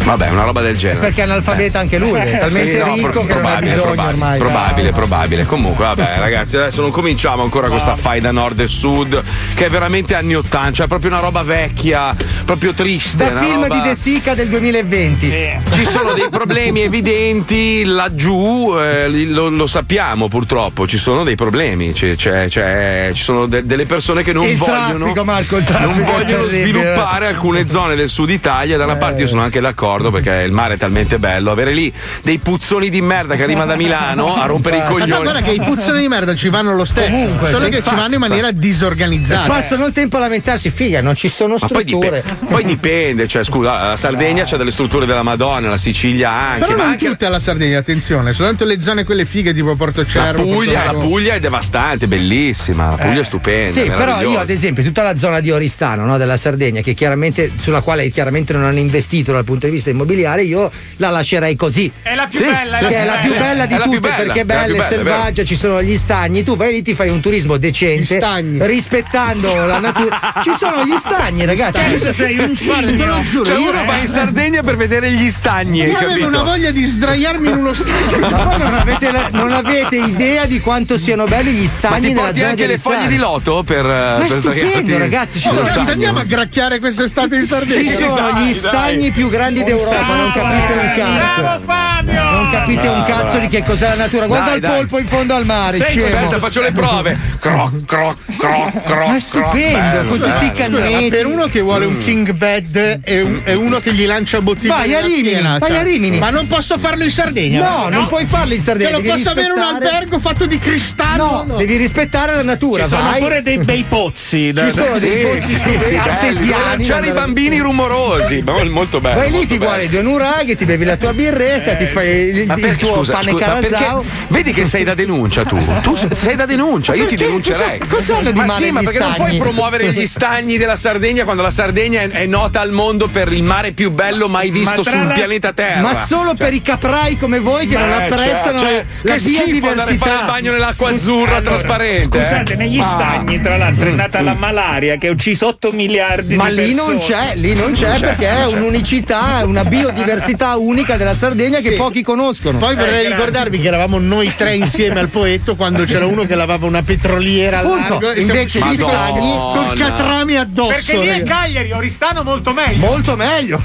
Vabbè, 0.09 0.31
una 0.31 0.45
roba 0.45 0.63
del 0.63 0.77
genere. 0.77 1.01
Perché 1.01 1.21
è 1.21 1.25
analfabeta 1.25 1.79
anche 1.79 1.99
lui, 1.99 2.19
è 2.19 2.39
talmente 2.39 2.73
Sì, 2.73 2.79
no, 2.79 2.95
ricco 2.95 3.11
pro- 3.11 3.21
che 3.27 3.27
non 3.35 3.37
ha 3.37 3.41
probabile, 3.41 3.71
bisogno 3.73 3.83
probabile, 3.93 4.13
ormai. 4.15 4.39
Probabile, 4.39 4.93
probabile. 4.93 5.45
Comunque, 5.47 5.85
vabbè, 5.85 6.15
ragazzi, 6.19 6.57
adesso 6.57 6.81
non 6.81 6.91
cominciamo 6.91 7.43
ancora 7.43 7.69
questa 7.69 7.95
faida 7.95 8.31
nord 8.31 8.61
e 8.61 8.69
sud, 8.69 9.23
che 9.55 9.67
è 9.67 9.69
veramente 9.69 10.15
anni 10.15 10.35
80, 10.35 10.73
cioè 10.73 10.87
proprio 10.87 11.11
una 11.11 11.21
roba 11.21 11.43
vecchia, 11.43 12.17
proprio 12.47 12.73
triste. 12.73 13.17
Da 13.25 13.31
una 13.33 13.41
film 13.41 13.63
roba- 13.63 13.75
di 13.75 13.81
De 13.83 13.95
Sica 13.95 14.35
del 14.35 14.49
2020. 14.49 15.31
Ci 15.73 15.85
sono 15.85 16.13
dei 16.15 16.29
problemi 16.31 16.81
evidenti 16.81 17.85
laggiù, 17.85 18.75
eh, 18.79 19.09
lo, 19.27 19.51
lo 19.51 19.67
sappiamo 19.67 20.29
purtroppo, 20.29 20.87
ci 20.87 20.97
sono 20.97 21.23
dei 21.23 21.37
problemi, 21.37 21.93
c'è- 21.93 22.17
c'è- 22.17 22.49
c'è- 22.49 23.11
ci 23.13 23.23
sono 23.23 23.45
de- 23.47 23.67
delle 23.67 23.85
persone 23.85 24.23
che 24.23 24.33
non 24.33 24.47
il 24.49 24.57
vogliono, 24.57 24.97
traffico, 24.99 25.25
Marco, 25.25 25.57
il 25.59 25.65
traffico. 25.65 25.93
non 25.93 26.05
vogliono 26.05 26.45
sviluppare 26.49 27.27
alcune 27.27 27.67
zone 27.67 27.95
del 27.95 28.09
sud 28.09 28.31
Italia. 28.31 28.77
Da 28.79 28.85
una 28.85 28.97
parte 28.97 29.21
io 29.23 29.29
sono 29.29 29.43
anche 29.43 29.61
d'accordo 29.61 29.97
perché 30.11 30.43
il 30.45 30.53
mare 30.53 30.75
è 30.75 30.77
talmente 30.79 31.19
bello, 31.19 31.51
avere 31.51 31.73
lì 31.73 31.93
dei 32.23 32.39
puzzoni 32.39 32.89
di 32.89 33.01
merda 33.01 33.35
che 33.37 33.43
arrivano 33.43 33.67
da 33.67 33.77
Milano 33.77 34.35
a 34.41 34.47
rompere 34.47 34.77
i 34.77 34.79
Ma 34.81 34.85
coglioni. 34.87 35.23
guarda 35.23 35.43
che 35.43 35.53
i 35.53 35.61
puzzoni 35.61 36.01
di 36.01 36.09
merda 36.09 36.35
ci 36.35 36.49
vanno 36.49 36.75
lo 36.75 36.85
stesso, 36.85 37.11
Comunque, 37.11 37.49
solo 37.49 37.69
che 37.69 37.77
infatti, 37.77 37.89
ci 37.89 37.95
vanno 38.01 38.15
in 38.15 38.21
maniera 38.21 38.51
disorganizzata. 38.51 39.47
Passano 39.49 39.87
il 39.87 39.93
tempo 39.93 40.17
a 40.17 40.21
lamentarsi, 40.21 40.71
figa, 40.71 41.01
non 41.01 41.15
ci 41.15 41.29
sono 41.29 41.57
Ma 41.61 41.67
poi, 41.67 41.83
strutture. 41.83 42.23
dipende, 42.23 42.47
poi 42.55 42.65
dipende, 42.65 43.29
cioè 43.29 43.45
scusa, 43.45 43.89
la 43.89 43.97
Sardegna 43.97 44.45
c'ha 44.45 44.57
delle 44.57 44.71
strutture 44.71 45.07
della 45.07 45.23
Madonna, 45.23 45.69
la 45.69 45.77
Sicilia 45.77 46.31
anche, 46.31 46.65
Però 46.67 46.77
ma 46.77 46.83
non 46.83 46.93
anche 46.93 47.07
tutte 47.09 47.27
alla 47.27 47.41
Sardegna, 47.41 47.79
attenzione, 47.79 48.33
soltanto 48.33 48.65
le 48.65 48.81
zone 48.81 49.05
quelle 49.05 49.25
fighe 49.25 49.53
tipo 49.53 49.75
Porto 49.75 50.01
la 50.01 50.07
Cervo. 50.07 50.43
Puglia, 50.45 50.81
Porto 50.83 50.99
la 50.99 51.05
Puglia 51.05 51.35
è 51.35 51.41
devastante, 51.41 52.07
bellissima, 52.07 52.91
la 52.91 52.97
Puglia 52.97 53.21
è 53.21 53.25
stupenda. 53.25 53.73
Sì, 53.73 53.83
però 53.83 54.21
io 54.23 54.39
ad 54.39 54.51
esempio 54.51 54.83
tutta 54.83 55.03
la 55.03 55.17
zona 55.17 55.41
di 55.41 55.51
Oristano 55.51 56.05
no, 56.05 56.17
della 56.19 56.37
Sardegna, 56.37 56.81
che 56.81 56.95
chiaramente, 56.95 57.51
sulla 57.59 57.81
quale 57.81 58.09
chiaramente 58.11 58.53
non 58.53 58.65
hanno 58.65 58.79
investito 58.79 59.33
dal 59.33 59.45
punto 59.45 59.67
di 59.67 59.73
vista 59.73 59.88
immobiliare, 59.91 60.43
io 60.43 60.71
la 60.97 61.11
lascerei 61.11 61.57
così. 61.57 61.91
È 62.03 62.15
la 62.15 62.27
più 62.27 62.39
Sì, 62.39 62.45
bella, 62.45 62.79
è 62.79 62.83
la 62.83 62.89
che 62.89 62.95
più 62.95 62.97
è 62.97 63.05
la 63.05 63.15
più 63.17 63.31
bella. 63.33 63.45
bella 63.45 63.67
di 63.67 63.75
tutte 63.77 64.01
bella, 64.01 64.15
perché 64.17 64.41
è 64.41 64.45
bella, 64.45 64.65
è 64.65 64.71
bella, 64.71 64.83
selvaggia, 64.85 65.45
ci 65.45 65.57
sono 65.57 65.83
gli 65.83 65.97
stagni. 65.97 66.43
Tu 66.43 66.57
vai 66.57 66.73
lì, 66.73 66.83
ti 66.83 66.95
fai 66.95 67.09
un 67.09 67.21
turismo 67.21 67.57
decente, 67.57 68.17
stagni. 68.17 68.59
rispettando 68.67 69.67
la 69.67 69.79
natura. 69.79 70.35
Ci 70.43 70.53
sono 70.55 70.85
gli 70.85 70.97
stagni, 70.97 71.45
ragazzi. 71.45 71.81
Cazzo, 71.81 71.91
Ci 71.91 71.99
sono- 71.99 72.13
sei 72.13 72.39
un 72.39 72.55
Guarda, 72.65 72.91
te 72.97 73.07
lo 73.07 73.23
giuro, 73.23 73.45
Cioè, 73.47 73.59
io- 73.59 73.71
uno 73.71 73.85
va 73.85 73.97
in 73.99 74.07
Sardegna 74.07 74.63
per 74.63 74.77
vedere 74.77 75.11
gli 75.13 75.31
stagni. 75.31 75.83
Io 75.83 75.97
avevo 75.97 76.27
una 76.27 76.43
voglia 76.43 76.71
di 76.71 76.85
sdraiarmi 76.85 77.49
in 77.49 77.57
uno 77.57 77.73
stagno. 77.73 78.29
Ma 78.29 78.43
voi 78.45 78.59
non 78.59 78.75
avete, 78.75 79.11
la- 79.13 79.29
non 79.33 79.53
avete 79.53 79.97
idea 79.97 80.45
di 80.47 80.61
quanto 80.61 80.97
siano 80.99 81.25
belli 81.25 81.53
gli 81.53 81.67
stagni 81.67 82.13
porti 82.15 82.39
zona 82.39 82.51
anche 82.51 82.67
le 82.67 82.77
foglie 82.79 83.07
di 83.09 83.17
loto 83.17 83.63
per. 83.63 83.85
Ma 83.85 84.25
è 84.25 84.31
stupendo, 84.31 84.99
ragazzi, 84.99 85.39
ci 85.39 85.49
sono 85.49 85.63
Ragazzi, 85.63 85.91
andiamo 85.91 86.19
a 86.21 86.25
gracchiare 86.25 86.79
quest'estate 86.79 87.37
in 87.37 87.45
Sardegna. 87.47 87.91
Ci 87.91 87.97
sono 87.97 88.31
gli 88.41 88.53
stagni 88.53 89.11
più 89.11 89.29
grandi 89.29 89.63
d'Europa, 89.65 89.78
non 89.85 90.31
capite 90.33 90.73
un 90.73 90.93
cazzo. 90.97 91.41
Bravo 91.41 91.65
Fabio! 91.65 92.23
Non 92.23 92.51
capite 92.51 92.87
un 92.89 93.05
cazzo 93.07 93.39
di 93.39 93.49
che 93.49 93.63
cos'è 93.63 93.89
la 93.89 93.95
natura. 93.95 94.27
Guarda 94.27 94.47
Dai, 94.47 94.55
il 94.57 94.61
dai. 94.61 94.71
polpo 94.77 94.99
in 94.99 95.07
fondo 95.07 95.35
al 95.35 95.45
mare. 95.45 95.79
Senti, 95.79 96.01
scemo. 96.01 96.17
aspetta, 96.17 96.39
faccio 96.39 96.61
le 96.63 96.73
prove. 96.73 97.19
Croc, 97.39 97.85
croc, 97.85 98.17
croc, 98.37 98.83
croc. 98.83 99.07
Ma 99.09 99.17
è 99.17 99.21
stupendo, 99.21 100.09
con 100.09 100.19
tutti 100.19 100.45
i 100.45 100.53
cannetti. 100.53 101.09
per 101.09 101.27
uno 101.27 101.47
che 101.47 101.61
vuole 101.61 101.85
un 101.85 101.99
king 102.03 102.33
bed 102.33 103.01
e, 103.05 103.23
un- 103.23 103.41
e 103.45 103.55
uno 103.55 103.79
che 103.81 103.93
gli 103.93 104.07
lancia 104.07 104.41
bottiglie 104.41 104.69
Vai 104.69 104.95
a 104.95 105.01
Rimini, 105.01 105.29
schiena, 105.29 105.59
vai 105.59 105.71
cioè. 105.71 105.79
a 105.79 105.83
Rimini. 105.83 106.19
Ma 106.19 106.31
non 106.31 106.47
posso 106.47 106.79
farlo 106.79 107.05
in 107.05 107.11
Sardegna. 107.11 107.61
No, 107.69 107.89
non 107.89 108.07
puoi 108.07 108.25
farlo 108.27 108.55
in 108.55 108.61
Sardegna. 108.61 108.91
Cioè, 108.91 108.99
non 108.99 109.03
devi 109.07 109.15
posso 109.23 109.31
avere 109.31 109.53
un 109.53 109.59
rispettare- 109.59 109.87
albergo 109.95 110.19
fatto 110.19 110.47
di 110.47 110.59
cristallo. 110.59 111.45
No, 111.47 111.57
devi 111.57 111.77
rispettare 111.77 112.35
la 112.35 112.43
natura. 112.43 112.83
Ci 112.85 112.89
sono 112.91 113.13
pure 113.19 113.43
dei 113.43 113.59
bei 113.59 113.85
pozzi. 113.89 114.53
da- 114.53 114.69
Ci 114.69 114.75
sono 114.75 114.99
dei 114.99 115.23
pozzi 115.25 115.57
sì, 115.81 115.97
artesiani. 115.97 116.63
Lanciare 116.77 117.09
i 117.09 117.13
bambini 117.13 117.59
rumorosi. 117.59 118.43
Ma 118.43 118.65
Molto 118.65 119.01
bello. 119.01 119.17
Vai 119.21 119.31
lì, 119.31 119.47
ti 119.47 119.59
guardi 119.69 119.89
due 119.89 120.03
nuraghi, 120.03 120.57
ti 120.57 120.65
bevi 120.65 120.85
la 120.85 120.97
tua 120.97 121.13
birretta, 121.13 121.75
ti 121.77 121.87
fai 121.87 122.09
il, 122.29 122.47
Ma 122.47 122.55
il 122.57 122.77
tuo 122.77 122.97
scusa, 122.97 123.13
pane 123.13 123.31
scusa, 123.31 123.47
ma 123.47 123.53
carasau. 123.61 124.05
vedi 124.29 124.53
che 124.53 124.65
sei 124.65 124.85
da 124.85 124.95
denuncia 124.95 125.45
tu? 125.45 125.59
Tu 125.83 125.97
sei 126.13 126.37
da 126.37 126.47
denuncia, 126.47 126.95
io 126.95 127.07
ti 127.07 127.17
denuncerei. 127.17 127.79
Cosa- 127.79 127.95
cosa 127.97 128.17
hanno 128.19 128.31
di 128.31 128.39
ma 128.39 128.45
male 128.47 128.65
sì, 128.67 128.71
ma 128.73 128.81
perché 128.83 128.99
non 128.99 129.15
puoi 129.15 129.29
stagni? 129.29 129.39
promuovere 129.43 129.93
gli 129.93 130.07
stagni 130.07 130.57
della 130.57 130.77
Sardegna 130.77 131.25
quando 131.25 131.43
la 131.43 131.51
Sardegna 131.51 132.01
è, 132.03 132.09
è 132.09 132.27
nota 132.27 132.61
al 132.61 132.71
mondo 132.73 133.07
per 133.09 133.33
il 133.33 133.43
mare 133.43 133.73
più 133.73 133.91
bello 133.91 134.29
mai 134.29 134.51
visto 134.51 134.83
sul 134.83 135.07
la- 135.07 135.13
pianeta 135.15 135.53
Terra. 135.53 135.81
Ma 135.81 135.95
solo 135.95 136.35
per 136.35 136.53
i 136.53 136.63
caprai 136.63 137.17
come 137.19 137.39
voi 137.39 137.67
che 137.67 137.77
non 137.77 137.91
Eh, 137.91 138.05
apprezzano 138.05 138.59
cioè, 138.59 138.85
la 139.03 139.13
che 139.15 139.19
schifo 139.19 139.69
andare 139.69 139.93
a 139.95 139.97
fare 139.97 140.13
il 140.21 140.25
bagno 140.27 140.53
nell'acqua 140.53 140.91
azzurra 140.91 141.37
Allora, 141.37 141.41
trasparente. 141.57 142.19
Scusate, 142.23 142.53
eh. 142.53 142.57
negli 142.57 142.79
Ah. 142.81 142.85
stagni, 142.85 143.41
tra 143.41 143.57
l'altro, 143.57 143.89
è 143.89 143.93
nata 143.93 144.21
la 144.23 144.35
malaria 144.35 144.97
che 144.97 145.09
ha 145.09 145.11
ucciso 145.11 145.47
8 145.49 145.71
miliardi 145.73 146.37
Ma 146.37 146.49
di 146.49 146.55
lì 146.57 146.75
persone. 146.75 146.93
non 146.93 146.99
c'è, 146.99 147.33
lì 147.37 147.55
non 147.55 147.73
c'è 147.73 147.99
perché 147.99 148.29
è 148.29 148.47
un'unicità, 148.47 149.45
una 149.49 149.65
biodiversità 149.65 150.57
unica 150.57 150.97
della 150.97 151.15
Sardegna 151.15 151.59
che 151.59 151.71
Sì. 151.71 151.77
pochi 151.77 152.03
conoscono. 152.03 152.59
Poi 152.59 152.75
vorrei 152.77 153.07
Eh, 153.07 153.09
ricordarvi 153.09 153.61
che 153.61 153.69
eravamo 153.69 153.99
noi 153.99 154.33
tre 154.37 154.55
insieme 154.57 155.01
al 155.01 155.09
poetto 155.09 155.57
quando 155.57 155.85
c'era 155.85 156.07
uno 156.07 156.25
che 156.25 156.35
lavava 156.35 156.67
una 156.67 156.83
petroliera 156.83 157.61
Punto. 157.61 157.95
largo 157.95 158.11
e 158.13 158.21
Invece 158.21 158.59
gli 158.61 158.75
stagni- 158.77 159.37
col 159.37 159.77
catrami 159.77 160.37
addosso. 160.37 160.73
Perché 160.73 160.97
lì 160.99 161.07
è 161.07 161.11
ragazzi. 161.19 161.29
Cagliari, 161.31 161.73
Oristano 161.73 162.23
molto 162.23 162.53
meglio. 162.53 162.87
Molto 162.87 163.17
meglio. 163.17 163.61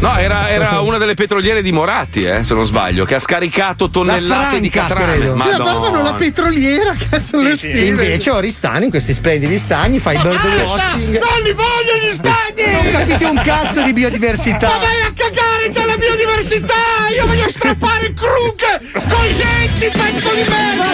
No, 0.00 0.16
era, 0.16 0.48
era 0.50 0.80
una 0.80 0.98
delle 0.98 1.14
petroliere 1.14 1.62
di 1.62 1.72
Moratti, 1.72 2.22
eh, 2.22 2.44
se 2.44 2.54
non 2.54 2.64
sbaglio, 2.66 3.04
che 3.04 3.14
ha 3.14 3.18
scaricato 3.18 3.88
tonnellate 3.90 4.60
di 4.60 4.68
catrame. 4.70 5.16
credo. 5.18 5.34
Lavavano 5.36 6.02
la 6.02 6.14
petroliera, 6.14 6.94
cazzo 7.10 7.40
le 7.40 7.58
E 7.60 7.84
invece 7.86 8.30
Oristano 8.30 8.84
in 8.84 8.90
questi 8.90 9.12
splendidi 9.12 9.58
stagni 9.58 9.98
fai 9.98 10.16
bird 10.18 10.44
watching. 10.44 11.18
Non 11.20 11.42
li 11.42 11.52
voglio 11.52 12.08
gli 12.08 12.12
stagni! 12.12 12.72
Non 12.72 12.90
capite 12.92 13.24
un 13.24 13.40
cazzo 13.42 13.82
di 13.82 13.92
biodiversità. 13.92 14.68
Ma 14.68 14.78
vai 14.78 15.00
a 15.02 15.12
cagare 15.16 15.70
dalla 15.72 15.96
biodiversità! 15.96 17.08
Io 17.14 17.26
voglio 17.26 17.48
strappare 17.48 18.06
il 18.06 18.14
krug 18.14 19.08
con 19.08 19.24
i 19.24 19.34
denti, 19.34 19.98
pezzo 19.98 20.30
di 20.34 20.44
merda! 20.48 20.92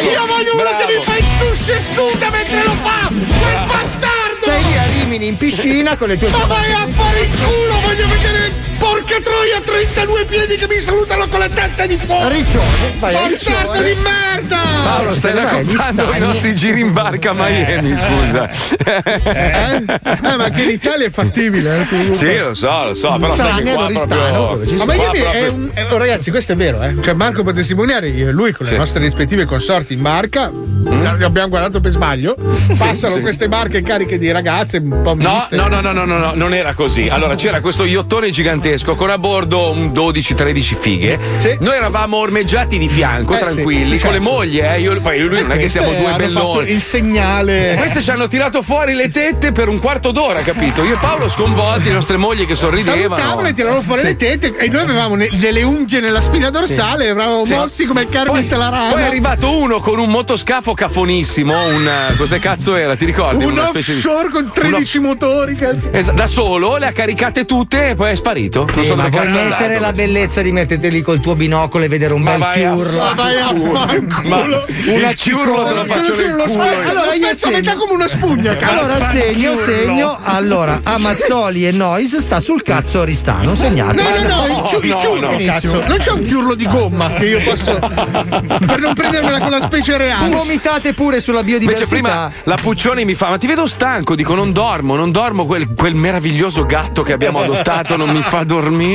Io 0.00 0.26
voglio 0.26 0.52
uno 0.52 0.62
Bravo. 0.62 0.86
che 0.86 0.96
mi 0.96 1.02
fa 1.02 1.16
il 1.16 1.24
sushi 1.24 1.72
e 1.72 1.80
suda 1.80 2.30
mentre 2.30 2.62
lo 2.62 2.72
fa! 2.72 3.08
Quel 3.08 3.66
bastardo! 3.66 4.34
Stai 4.34 4.62
lì 4.62 4.76
a 4.76 4.86
Rimini 4.86 5.26
in 5.28 5.36
piscina 5.36 5.96
con 5.96 6.08
le 6.08 6.18
tue 6.18 6.28
Ma 6.28 6.44
vai 6.44 6.72
a 6.72 6.86
fare 6.86 7.20
il 7.20 7.36
culo! 7.36 7.80
Voglio 7.80 8.06
vedere 8.08 8.75
porca 9.16 9.20
troia 9.22 9.60
32 9.64 10.24
piedi 10.24 10.56
che 10.56 10.66
mi 10.66 10.78
salutano 10.78 11.26
con 11.28 11.40
le 11.40 11.48
tette 11.48 11.86
di 11.86 11.96
fuoco! 11.98 12.28
Riccione, 12.28 12.64
vai 12.98 13.14
Bastardo 13.14 13.82
di 13.82 13.94
merda! 14.02 14.58
Paolo, 14.84 15.14
stai 15.14 15.32
raccontando 15.34 16.12
i 16.14 16.18
nostri 16.18 16.54
giri 16.54 16.80
in 16.80 16.92
barca 16.92 17.30
a 17.30 17.34
Miami, 17.34 17.96
scusa. 17.96 18.48
Eh? 18.48 19.84
Eh, 19.86 20.36
ma 20.36 20.44
anche 20.44 20.62
in 20.62 20.70
Italia 20.70 21.06
è 21.06 21.10
fattibile, 21.10 21.80
eh. 21.80 22.14
Sì, 22.14 22.36
lo 22.38 22.54
so, 22.54 22.84
lo 22.84 22.94
so, 22.94 23.16
però 23.18 23.34
sai 23.34 23.62
che 23.62 23.72
qua 23.72 23.86
proprio... 23.86 24.06
Ma. 24.06 24.84
Miami 24.84 24.84
Qua 24.86 24.94
è 24.94 25.20
proprio- 25.20 25.52
un. 25.54 25.70
eh, 25.74 25.86
oh, 25.90 25.96
ragazzi, 25.96 26.30
questo 26.30 26.52
è 26.52 26.56
vero, 26.56 26.82
eh. 26.82 26.94
Cioè, 27.00 27.14
Marco 27.14 27.42
può 27.42 27.52
testimoniare 27.52 28.08
io 28.08 28.28
e 28.28 28.32
lui 28.32 28.52
con 28.52 28.64
le 28.66 28.72
Sì. 28.72 28.78
nostre 28.78 29.00
rispettive 29.02 29.44
consorti 29.44 29.94
in 29.94 30.02
barca. 30.02 30.50
Li 30.88 31.22
abbiamo 31.24 31.48
guardato 31.48 31.80
per 31.80 31.90
sbaglio. 31.90 32.36
Passano 32.78 33.14
sì. 33.14 33.20
queste 33.20 33.48
barche 33.48 33.80
cariche 33.82 34.18
di 34.18 34.30
ragazze 34.30 34.76
un 34.78 35.00
po' 35.02 35.14
No, 35.14 35.34
miste. 35.34 35.56
no, 35.56 35.66
no, 35.66 35.80
no, 35.80 35.92
no, 35.92 36.04
no, 36.04 36.18
no, 36.18 36.32
non 36.34 36.54
era 36.54 36.74
così. 36.74 37.08
Allora 37.08 37.34
c'era 37.34 37.60
questo 37.60 37.84
iottone 37.84 38.30
gigantesco 38.30 38.94
con 38.94 39.05
a 39.12 39.18
bordo 39.18 39.70
un 39.70 39.88
12-13 39.92 40.60
fighe. 40.78 41.18
Sì. 41.38 41.56
Noi 41.60 41.76
eravamo 41.76 42.16
ormeggiati 42.18 42.78
di 42.78 42.88
fianco, 42.88 43.34
Eh, 43.34 43.38
tranquilli, 43.38 43.84
sì, 43.92 43.98
sì, 43.98 44.04
con 44.04 44.12
le 44.12 44.18
certo. 44.20 44.32
mogli, 44.32 44.58
eh. 44.58 44.80
Io, 44.80 45.00
poi 45.00 45.20
lui 45.20 45.40
non 45.42 45.52
è 45.52 45.58
che 45.58 45.68
siamo 45.68 45.92
due 45.92 46.12
belloni. 46.16 46.70
il 46.70 46.80
segnale. 46.82 47.74
Queste 47.76 48.00
ci 48.02 48.10
hanno 48.10 48.26
tirato 48.26 48.62
fuori 48.62 48.94
le 48.94 49.10
tette 49.10 49.52
per 49.52 49.68
un 49.68 49.78
quarto 49.78 50.10
d'ora, 50.10 50.40
capito? 50.42 50.84
Io 50.84 50.94
e 50.94 50.98
Paolo 50.98 51.28
sconvolti, 51.28 51.88
le 51.88 51.94
nostre 51.94 52.16
mogli 52.16 52.46
che 52.46 52.54
sorridevano. 52.54 53.16
Salutavano 53.16 53.48
e 53.48 53.52
tiravano 53.52 53.82
fuori 53.82 54.02
le 54.02 54.16
tette 54.16 54.56
e 54.56 54.68
noi 54.68 54.82
avevamo 54.82 55.14
ne- 55.14 55.28
delle 55.32 55.62
unghie 55.62 56.00
nella 56.00 56.20
spina 56.20 56.50
dorsale, 56.50 57.06
eravamo 57.06 57.44
Sì. 57.44 57.54
mossi 57.54 57.86
come 57.86 58.08
Kermit 58.08 58.52
la 58.52 58.68
rana. 58.68 58.88
Poi 58.92 59.02
è 59.02 59.06
arrivato 59.06 59.56
uno 59.58 59.80
con 59.80 59.98
un 59.98 60.08
motoscafo 60.10 60.74
cafonissimo, 60.74 61.66
un 61.68 61.86
eh, 61.86 62.16
cos'è 62.16 62.38
cazzo 62.38 62.74
era? 62.76 62.96
Ti 62.96 63.04
ricordi? 63.04 63.44
un 63.44 63.52
Una 63.52 63.66
specie 63.66 63.92
di- 63.92 63.98
offshore 63.98 64.28
con 64.30 64.50
13 64.52 64.98
motori, 64.98 65.54
cazzo. 65.56 65.88
Esa- 65.92 66.12
da 66.12 66.26
solo, 66.26 66.76
le 66.76 66.86
ha 66.86 66.92
caricate 66.92 67.44
tutte 67.44 67.90
e 67.90 67.94
poi 67.94 68.10
è 68.10 68.14
sparito. 68.14 68.60
non 68.66 68.68
Sì, 68.82 68.84
so 68.84 68.94
ma 68.96 69.08
vuoi 69.08 69.32
mettere 69.32 69.78
la 69.78 69.92
bellezza 69.92 70.42
di 70.42 70.52
metterti 70.52 70.90
lì 70.90 71.02
col 71.02 71.20
tuo 71.20 71.34
binocolo 71.34 71.84
e 71.84 71.88
vedere 71.88 72.14
un 72.14 72.22
Ma 72.22 72.36
bel 72.36 72.46
chiurlo. 72.52 72.98
Ma 72.98 73.12
vai 73.12 73.36
a 73.40 73.54
fanculo. 73.72 74.66
Una 74.86 75.14
ciurlo 75.14 75.64
te 75.64 75.74
lo 75.74 75.84
faccio 75.84 76.14
nel 76.14 76.34
lo 76.36 76.44
culo. 76.44 76.62
Allora, 76.62 77.06
lo 77.06 77.12
io 77.14 77.50
metà 77.50 77.76
come 77.76 77.92
una 77.92 78.08
spugna, 78.08 78.56
cazzo. 78.56 78.72
Allora 78.72 79.06
segno, 79.06 79.54
segno. 79.54 80.18
Allora, 80.22 80.80
Amazzoli 80.82 81.66
e 81.66 81.72
Nois 81.72 82.16
sta 82.16 82.40
sul 82.40 82.62
cazzo 82.62 83.00
Oristano, 83.00 83.54
segnato. 83.54 84.02
No, 84.02 84.08
no, 84.08 84.46
no, 84.46 84.46
il, 84.82 84.94
chiurlo, 84.94 85.36
cazzo. 85.44 85.84
Non 85.86 85.98
c'è 85.98 86.10
un 86.12 86.22
chiurlo 86.22 86.54
di 86.54 86.66
gomma 86.66 87.12
che 87.14 87.26
io 87.26 87.40
posso. 87.42 87.78
per 87.78 88.78
non 88.80 88.94
prendermela 88.94 89.40
con 89.40 89.50
la 89.50 89.60
specie 89.60 89.96
reale. 89.96 90.28
Vomitate 90.28 90.92
pure 90.92 91.20
sulla 91.20 91.40
Invece 91.40 91.58
biodiversità. 91.58 91.94
prima 91.94 92.32
la 92.44 92.56
Puccioni 92.56 93.04
mi 93.04 93.14
fa: 93.14 93.28
Ma 93.28 93.38
ti 93.38 93.46
vedo 93.46 93.66
stanco? 93.66 94.14
Dico: 94.14 94.34
Non 94.34 94.52
dormo, 94.52 94.94
non 94.96 95.10
dormo. 95.10 95.46
Quel, 95.46 95.74
quel 95.74 95.94
meraviglioso 95.94 96.64
gatto 96.66 97.02
che 97.02 97.12
abbiamo 97.12 97.40
adottato 97.40 97.96
non 97.96 98.10
mi 98.10 98.22
fa 98.22 98.44
dormire. 98.44 98.85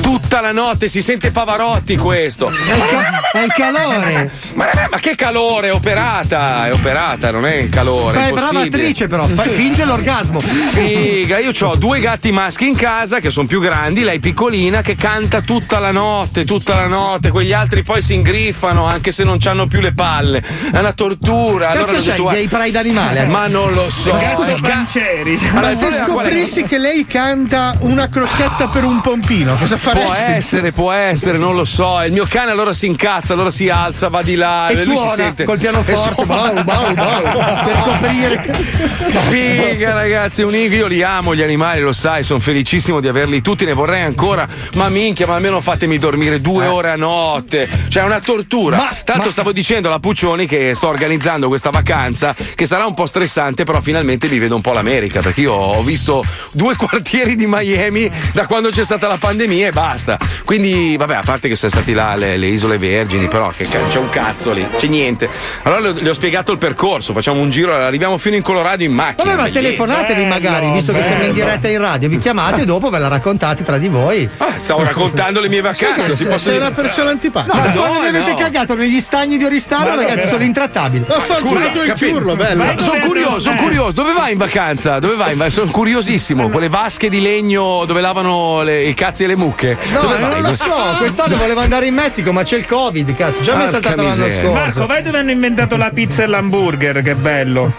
Tutta 0.00 0.40
la 0.40 0.52
notte 0.52 0.88
si 0.88 1.02
sente 1.02 1.30
Pavarotti 1.30 1.96
questo. 1.96 2.48
È 2.48 2.52
il, 2.52 2.84
ca- 2.90 3.20
è 3.32 3.42
il 3.42 3.52
calore. 3.52 4.30
Ma, 4.54 4.66
ma 4.90 4.98
che 4.98 5.14
calore, 5.14 5.68
è 5.68 5.72
operata, 5.72 6.66
è 6.66 6.72
operata, 6.72 7.30
non 7.30 7.46
è 7.46 7.54
il 7.54 7.68
calore. 7.68 8.18
Fai 8.18 8.28
è 8.28 8.32
brava 8.32 8.60
attrice, 8.60 9.06
però. 9.06 9.24
Fai- 9.24 9.48
finge 9.48 9.84
l'orgasmo. 9.84 10.40
Figa, 10.40 11.38
io 11.38 11.52
ho 11.58 11.76
due 11.76 12.00
gatti 12.00 12.30
maschi 12.30 12.66
in 12.66 12.76
casa 12.76 13.20
che 13.20 13.30
sono 13.30 13.46
più 13.46 13.60
grandi, 13.60 14.02
lei 14.02 14.20
piccolina 14.20 14.82
che 14.82 14.94
canta 14.94 15.40
tutta 15.40 15.78
la 15.78 15.90
notte, 15.90 16.44
tutta 16.44 16.74
la 16.74 16.86
notte, 16.86 17.30
quegli 17.30 17.52
altri 17.52 17.82
poi 17.82 18.02
si 18.02 18.14
ingriffano 18.14 18.86
anche 18.86 19.12
se 19.12 19.24
non 19.24 19.38
hanno 19.44 19.66
più 19.66 19.80
le 19.80 19.92
palle. 19.92 20.42
È 20.72 20.78
una 20.78 20.92
tortura. 20.92 21.68
Cazzo 21.68 21.78
allora 21.78 21.92
c'hai 21.92 22.04
detto, 22.04 22.24
gay 22.24 22.48
pride 22.48 22.78
animale? 22.78 23.26
Ma 23.26 23.46
non 23.46 23.72
lo 23.72 23.90
so. 23.90 24.16
Il 24.16 24.60
ca-. 24.60 24.84
Allora, 25.52 25.66
Ma 25.66 25.72
se 25.72 25.92
scoprissi 25.92 26.62
che 26.64 26.78
lei 26.78 27.06
canta 27.06 27.74
una 27.80 28.08
crocchetta 28.08 28.68
per 28.68 28.84
un 28.84 28.97
pompino, 29.00 29.56
cosa 29.56 29.76
Può 29.76 29.92
faresti? 29.92 30.30
essere, 30.32 30.72
può 30.72 30.92
essere, 30.92 31.38
non 31.38 31.54
lo 31.54 31.64
so. 31.64 32.00
Il 32.02 32.12
mio 32.12 32.26
cane 32.28 32.50
allora 32.50 32.72
si 32.72 32.86
incazza, 32.86 33.32
allora 33.32 33.50
si 33.50 33.68
alza, 33.68 34.08
va 34.08 34.22
di 34.22 34.34
là. 34.34 34.68
E 34.68 34.74
lui 34.84 34.94
si 34.96 35.00
suona 35.00 35.12
sente. 35.14 35.44
col 35.44 35.58
pianoforte, 35.58 36.20
E 36.20 36.24
suona. 36.24 36.62
bau, 36.62 36.64
bau, 36.64 36.94
bau, 36.94 37.64
per 37.64 37.80
coprire. 37.82 38.66
Figa 39.28 39.94
ragazzi, 39.94 40.42
un 40.42 40.54
io 40.54 40.86
li 40.86 41.02
amo 41.02 41.34
gli 41.34 41.42
animali, 41.42 41.80
lo 41.80 41.92
sai, 41.92 42.22
sono 42.22 42.38
felicissimo 42.40 43.00
di 43.00 43.08
averli 43.08 43.40
tutti, 43.42 43.64
ne 43.64 43.72
vorrei 43.72 44.02
ancora, 44.02 44.46
ma 44.74 44.88
minchia, 44.88 45.26
ma 45.26 45.34
almeno 45.36 45.60
fatemi 45.60 45.98
dormire 45.98 46.40
due 46.40 46.66
ore 46.66 46.90
a 46.90 46.96
notte. 46.96 47.68
Cioè 47.88 48.02
è 48.02 48.06
una 48.06 48.20
tortura. 48.20 48.76
Ma- 48.76 48.96
Tanto 49.04 49.26
ma- 49.26 49.30
stavo 49.30 49.52
dicendo 49.52 49.88
alla 49.88 49.98
Puccioni 49.98 50.46
che 50.46 50.74
sto 50.74 50.88
organizzando 50.88 51.48
questa 51.48 51.70
vacanza, 51.70 52.34
che 52.54 52.66
sarà 52.66 52.86
un 52.86 52.94
po' 52.94 53.06
stressante, 53.06 53.64
però 53.64 53.80
finalmente 53.80 54.28
mi 54.28 54.38
vedo 54.38 54.54
un 54.54 54.60
po' 54.60 54.72
l'America, 54.72 55.20
perché 55.20 55.40
io 55.42 55.52
ho 55.54 55.82
visto 55.82 56.22
due 56.52 56.74
quartieri 56.76 57.34
di 57.34 57.46
Miami 57.46 58.08
da 58.32 58.46
quando 58.46 58.56
quando 58.58 58.70
c'è 58.76 58.84
stata 58.88 59.06
la 59.06 59.18
pandemia 59.18 59.68
e 59.68 59.70
basta. 59.72 60.16
Quindi, 60.44 60.96
vabbè, 60.96 61.16
a 61.16 61.22
parte 61.22 61.46
che 61.48 61.56
sono 61.56 61.70
stati 61.70 61.92
là 61.92 62.14
le, 62.16 62.36
le 62.38 62.46
isole 62.46 62.78
vergini, 62.78 63.28
però 63.28 63.52
che 63.54 63.64
ca- 63.68 63.86
c'è 63.88 63.98
un 63.98 64.08
cazzo 64.08 64.52
lì, 64.52 64.66
c'è 64.78 64.86
niente. 64.86 65.28
Allora 65.64 65.80
le, 65.92 66.00
le 66.00 66.08
ho 66.10 66.14
spiegato 66.14 66.52
il 66.52 66.58
percorso, 66.58 67.12
facciamo 67.12 67.40
un 67.40 67.50
giro, 67.50 67.74
arriviamo 67.74 68.16
fino 68.16 68.36
in 68.36 68.42
Colorado 68.42 68.82
in 68.82 68.92
macchina. 68.92 69.34
Vabbè, 69.34 69.36
ma 69.36 69.48
bellissimo. 69.50 69.84
telefonatevi 69.86 70.24
magari, 70.24 70.70
visto 70.72 70.92
che 70.92 71.02
siamo 71.02 71.24
in 71.24 71.32
diretta 71.34 71.68
in 71.68 71.78
radio, 71.78 72.08
vi 72.08 72.18
chiamate 72.18 72.62
e 72.62 72.64
dopo 72.64 72.88
ve 72.88 72.98
la 72.98 73.08
raccontate 73.08 73.62
tra 73.62 73.76
di 73.76 73.88
voi. 73.88 74.26
Ah, 74.38 74.54
stavo 74.58 74.82
raccontando 74.84 75.40
le 75.40 75.48
mie 75.48 75.60
vacanze, 75.60 76.14
si 76.14 76.24
posso 76.24 76.38
sei 76.38 76.52
dire- 76.54 76.64
una 76.64 76.74
persona 76.74 77.10
antipatica. 77.10 77.54
No, 77.54 77.60
ma 77.60 77.66
Madonna, 77.66 77.86
quando 77.88 78.10
vi 78.10 78.16
avete 78.16 78.30
no. 78.32 78.36
cagato 78.38 78.74
negli 78.74 79.00
stagni 79.00 79.36
di 79.36 79.44
Oristano, 79.44 79.94
ragazzi, 79.94 80.26
sono 80.28 80.42
intrattabili. 80.44 81.04
Scusa, 81.38 81.70
capito? 81.70 82.36
Sono 82.78 82.98
curioso, 83.06 83.38
sono 83.40 83.56
curioso. 83.56 83.90
Dove 83.92 84.12
vai 84.12 84.32
in 84.32 84.38
vacanza? 84.38 84.98
Dove 84.98 85.14
vai? 85.16 85.50
Sono 85.50 85.70
curiosissimo. 85.70 86.48
Quelle 86.48 86.68
vasche 86.68 87.08
di 87.10 87.20
legno 87.20 87.84
dove 87.84 88.00
lavano 88.00 88.62
le- 88.62 88.77
i 88.86 88.94
cazzi 88.94 89.24
e 89.24 89.26
le 89.26 89.36
mucche. 89.36 89.76
No, 89.92 90.00
Dove 90.00 90.18
non 90.18 90.30
vai? 90.30 90.42
lo 90.42 90.54
so, 90.54 90.74
quest'anno 90.98 91.36
volevo 91.36 91.60
andare 91.60 91.86
in 91.86 91.94
Messico, 91.94 92.32
ma 92.32 92.42
c'è 92.42 92.56
il 92.56 92.66
Covid, 92.66 93.14
cazzo. 93.14 93.42
Già 93.42 93.54
mi 93.56 93.64
è 93.64 93.68
saltato 93.68 94.02
l'anno 94.02 94.14
scorso. 94.28 94.52
Marco, 94.52 94.86
vai 94.86 95.02
dove 95.02 95.18
hanno 95.18 95.30
inventato 95.30 95.76
la 95.76 95.90
pizza 95.92 96.22
e 96.22 96.26
l'hamburger, 96.26 97.02
che 97.02 97.14
bello. 97.14 97.72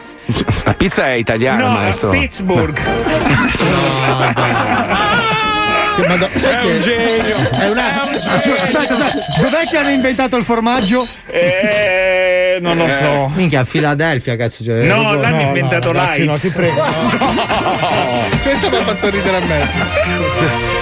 La 0.64 0.74
pizza 0.76 1.08
è 1.08 1.14
italiana, 1.14 1.64
no, 1.66 1.70
maestro. 1.72 2.10
Pittsburgh. 2.10 2.80
Che 6.00 6.08
mado- 6.08 6.30
sai 6.34 6.54
È 6.54 6.62
che- 6.62 6.68
un 6.68 6.82
genio. 6.82 7.36
È 7.60 7.70
una. 7.72 7.88
Aspetta, 7.88 8.80
aspetta, 8.80 9.06
dov'è 9.42 9.66
che 9.70 9.78
hanno 9.78 9.90
inventato 9.90 10.38
il 10.38 10.44
formaggio? 10.44 11.06
Eh, 11.28 12.58
non 12.62 12.78
lo 12.78 12.88
so. 12.88 13.30
Minchia, 13.36 13.62
a 13.62 13.66
Filadelfia, 13.66 14.38
cazzo. 14.38 14.64
Cioè, 14.64 14.84
No, 14.86 15.16
l'hanno 15.16 15.42
inventato 15.42 15.92
ragazzi, 15.92 16.26
Lights. 16.26 16.44
no, 16.44 16.50
ti 16.50 16.56
prego. 16.56 16.82
Questo 18.44 18.70
mi 18.70 18.76
ha 18.78 18.84
fatto 18.84 19.10
ridere 19.10 19.38
a 19.38 19.40
me. 19.42 20.79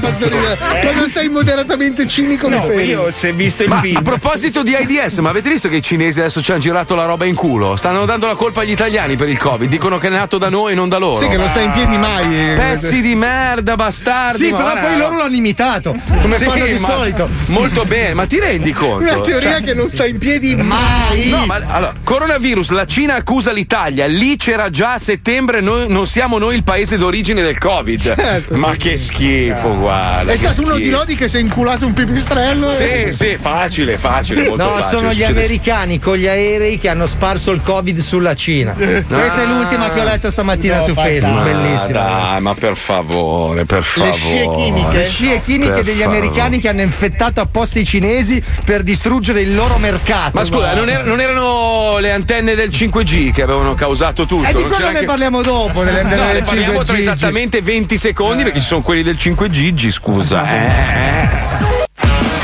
Questo 0.00 0.28
mi 0.28 0.36
ridere. 0.36 0.58
Quando 0.82 1.08
sei 1.08 1.28
moderatamente 1.28 2.06
cinico 2.06 2.48
mi 2.48 2.56
No, 2.56 2.62
fermi. 2.64 2.84
io 2.84 3.02
ho 3.02 3.10
se 3.10 3.32
visto 3.32 3.62
il 3.62 3.68
Ma 3.68 3.80
film. 3.80 3.96
a 3.96 4.02
proposito 4.02 4.62
di 4.62 4.74
AIDS, 4.74 5.18
ma 5.18 5.30
avete 5.30 5.48
visto 5.50 5.68
che 5.68 5.76
i 5.76 5.82
cinesi 5.82 6.20
adesso 6.20 6.42
ci 6.42 6.50
hanno 6.50 6.60
girato 6.60 6.94
la 6.94 7.04
roba 7.04 7.24
in 7.24 7.34
culo? 7.34 7.76
Stanno 7.76 8.04
dando 8.04 8.26
la 8.26 8.34
colpa 8.34 8.62
agli 8.62 8.70
italiani 8.70 9.16
per 9.16 9.28
il 9.28 9.38
Covid. 9.38 9.68
Dicono 9.68 9.98
che 9.98 10.08
è 10.08 10.10
nato 10.10 10.38
da 10.38 10.48
noi, 10.48 10.74
non 10.74 10.88
da 10.88 10.98
loro. 10.98 11.16
Sì, 11.20 11.28
che 11.28 11.36
non 11.36 11.48
sta 11.48 11.60
in 11.60 11.70
piedi 11.70 11.96
mai. 11.98 12.54
Pezzi 12.54 13.00
di 13.00 13.14
merda, 13.14 13.74
bastardi. 13.76 14.38
Sì, 14.44 14.50
ma 14.50 14.56
però 14.58 14.70
guarda- 14.72 14.88
poi 14.88 14.96
loro 14.98 15.16
l'hanno 15.18 15.36
imitato, 15.36 15.94
come 16.20 16.36
Sì, 16.36 16.44
fanno 16.44 16.64
di 16.66 16.78
solito. 16.78 17.28
Molto 17.46 17.84
bene, 17.84 18.14
ma 18.14 18.26
ti 18.26 18.38
rendi 18.40 18.72
conto? 18.72 19.02
Una 19.12 19.20
teoria 19.20 19.52
Cioè- 19.52 19.62
che 19.62 19.74
non 19.74 19.88
sta 19.88 20.06
in 20.06 20.18
piedi 20.18 20.54
mai. 20.56 21.28
No, 21.28 21.46
ma 21.46 21.60
allora, 21.68 21.92
coronavirus, 22.02 22.70
la 22.70 22.84
Cina 22.86 23.14
accusa 23.14 23.52
l'Italia, 23.52 24.06
lì 24.06 24.36
c'era 24.36 24.70
già 24.70 24.94
a 24.94 24.98
settembre, 24.98 25.60
noi, 25.60 25.88
non 25.88 26.06
siamo 26.06 26.38
noi 26.38 26.56
il 26.56 26.62
paese 26.64 26.96
d'origine 26.96 27.42
del 27.42 27.58
Covid. 27.58 27.98
Certo. 28.00 28.39
Ma 28.48 28.74
che 28.76 28.96
schifo, 28.96 29.76
guarda. 29.76 30.32
È 30.32 30.36
stato 30.36 30.62
uno 30.62 30.76
di 30.76 30.90
lodi 30.90 31.14
che 31.14 31.28
si 31.28 31.36
è 31.36 31.40
inculato 31.40 31.86
un 31.86 31.92
pipistrello. 31.92 32.70
Sì, 32.70 32.82
e- 32.84 33.12
sì, 33.12 33.36
facile, 33.38 33.96
facile, 33.98 34.48
molto 34.48 34.64
No, 34.64 34.70
facile. 34.74 34.98
sono 34.98 35.10
gli 35.10 35.14
succede- 35.20 35.40
americani 35.40 35.98
con 35.98 36.16
gli 36.16 36.26
aerei 36.26 36.78
che 36.78 36.88
hanno 36.88 37.06
sparso 37.06 37.50
il 37.52 37.60
Covid 37.62 37.98
sulla 37.98 38.34
Cina. 38.34 38.72
Questa 38.72 39.42
è 39.42 39.46
l'ultima 39.46 39.90
che 39.90 40.00
ho 40.00 40.04
letto 40.04 40.30
stamattina 40.30 40.76
No, 40.78 40.82
su 40.82 40.92
fa- 40.94 41.02
Facebook, 41.02 41.34
Ma 41.34 41.42
bellissima. 41.42 41.98
Dai, 42.02 42.40
ma 42.40 42.54
per 42.54 42.76
favore, 42.76 43.64
per 43.64 43.82
favore. 43.82 44.12
scie 44.12 44.48
chimiche. 44.48 44.96
Le 44.96 45.04
scie 45.04 45.40
chimiche 45.44 45.72
Per 45.72 45.84
degli 45.84 46.00
favore. 46.00 46.18
americani 46.18 46.60
che 46.60 46.68
hanno 46.68 46.82
infettato 46.82 47.40
apposta 47.40 47.78
i 47.78 47.84
cinesi 47.84 48.42
per 48.64 48.82
distruggere 48.82 49.40
il 49.40 49.54
loro 49.54 49.76
mercato. 49.78 50.30
Ma 50.34 50.44
scusa, 50.44 50.74
non, 50.74 50.88
er- 50.88 51.04
non 51.04 51.20
erano 51.20 51.98
le 51.98 52.12
antenne 52.12 52.54
del 52.54 52.70
5G 52.70 53.32
che 53.32 53.42
avevano 53.42 53.74
causato 53.74 54.26
tutto? 54.26 54.48
E 54.48 54.52
di 54.54 54.60
Non 54.60 54.68
quello 54.70 54.88
ne 54.88 54.94
anche- 54.94 55.06
parliamo 55.06 55.42
dopo, 55.42 55.82
delle 55.84 56.00
antenne 56.02 56.20
No, 56.20 56.26
ne 56.26 56.32
del 56.34 56.42
parliamo 56.42 56.82
tra 56.82 56.94
5G. 56.94 56.98
esattamente 57.00 57.60
20 57.62 57.96
secondi 57.96 58.29
perché 58.36 58.60
ci 58.60 58.66
sono 58.66 58.82
quelli 58.82 59.02
del 59.02 59.16
5G, 59.16 59.90
scusa. 59.90 60.44
Eh. 60.50 61.48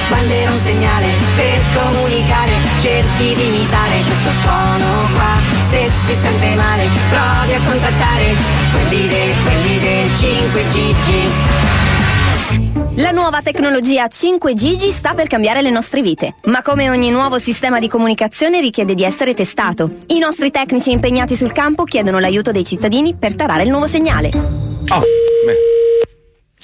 Bandera 0.08 0.50
un 0.50 0.58
segnale 0.60 1.06
per 1.34 1.60
comunicare, 1.74 2.52
cerchi 2.80 3.34
di 3.34 3.46
imitare 3.46 4.02
questo 4.02 4.30
suono 4.42 5.08
qua. 5.14 5.40
Se 5.68 5.90
si 6.06 6.14
sente 6.14 6.54
male, 6.54 6.86
provi 7.10 7.54
a 7.54 7.60
contattare 7.60 8.34
quelli 8.72 9.06
del, 9.08 9.32
quelli 9.42 9.78
del 9.80 10.10
5GG. 10.10 11.75
La 12.98 13.10
nuova 13.10 13.42
tecnologia 13.42 14.06
5G 14.06 14.88
sta 14.88 15.12
per 15.12 15.26
cambiare 15.26 15.60
le 15.60 15.68
nostre 15.68 16.00
vite, 16.00 16.36
ma 16.44 16.62
come 16.62 16.88
ogni 16.88 17.10
nuovo 17.10 17.38
sistema 17.38 17.78
di 17.78 17.88
comunicazione 17.88 18.58
richiede 18.58 18.94
di 18.94 19.04
essere 19.04 19.34
testato. 19.34 19.96
I 20.06 20.18
nostri 20.18 20.50
tecnici 20.50 20.92
impegnati 20.92 21.36
sul 21.36 21.52
campo 21.52 21.84
chiedono 21.84 22.18
l'aiuto 22.18 22.52
dei 22.52 22.64
cittadini 22.64 23.14
per 23.14 23.34
tarare 23.34 23.64
il 23.64 23.68
nuovo 23.68 23.86
segnale. 23.86 24.30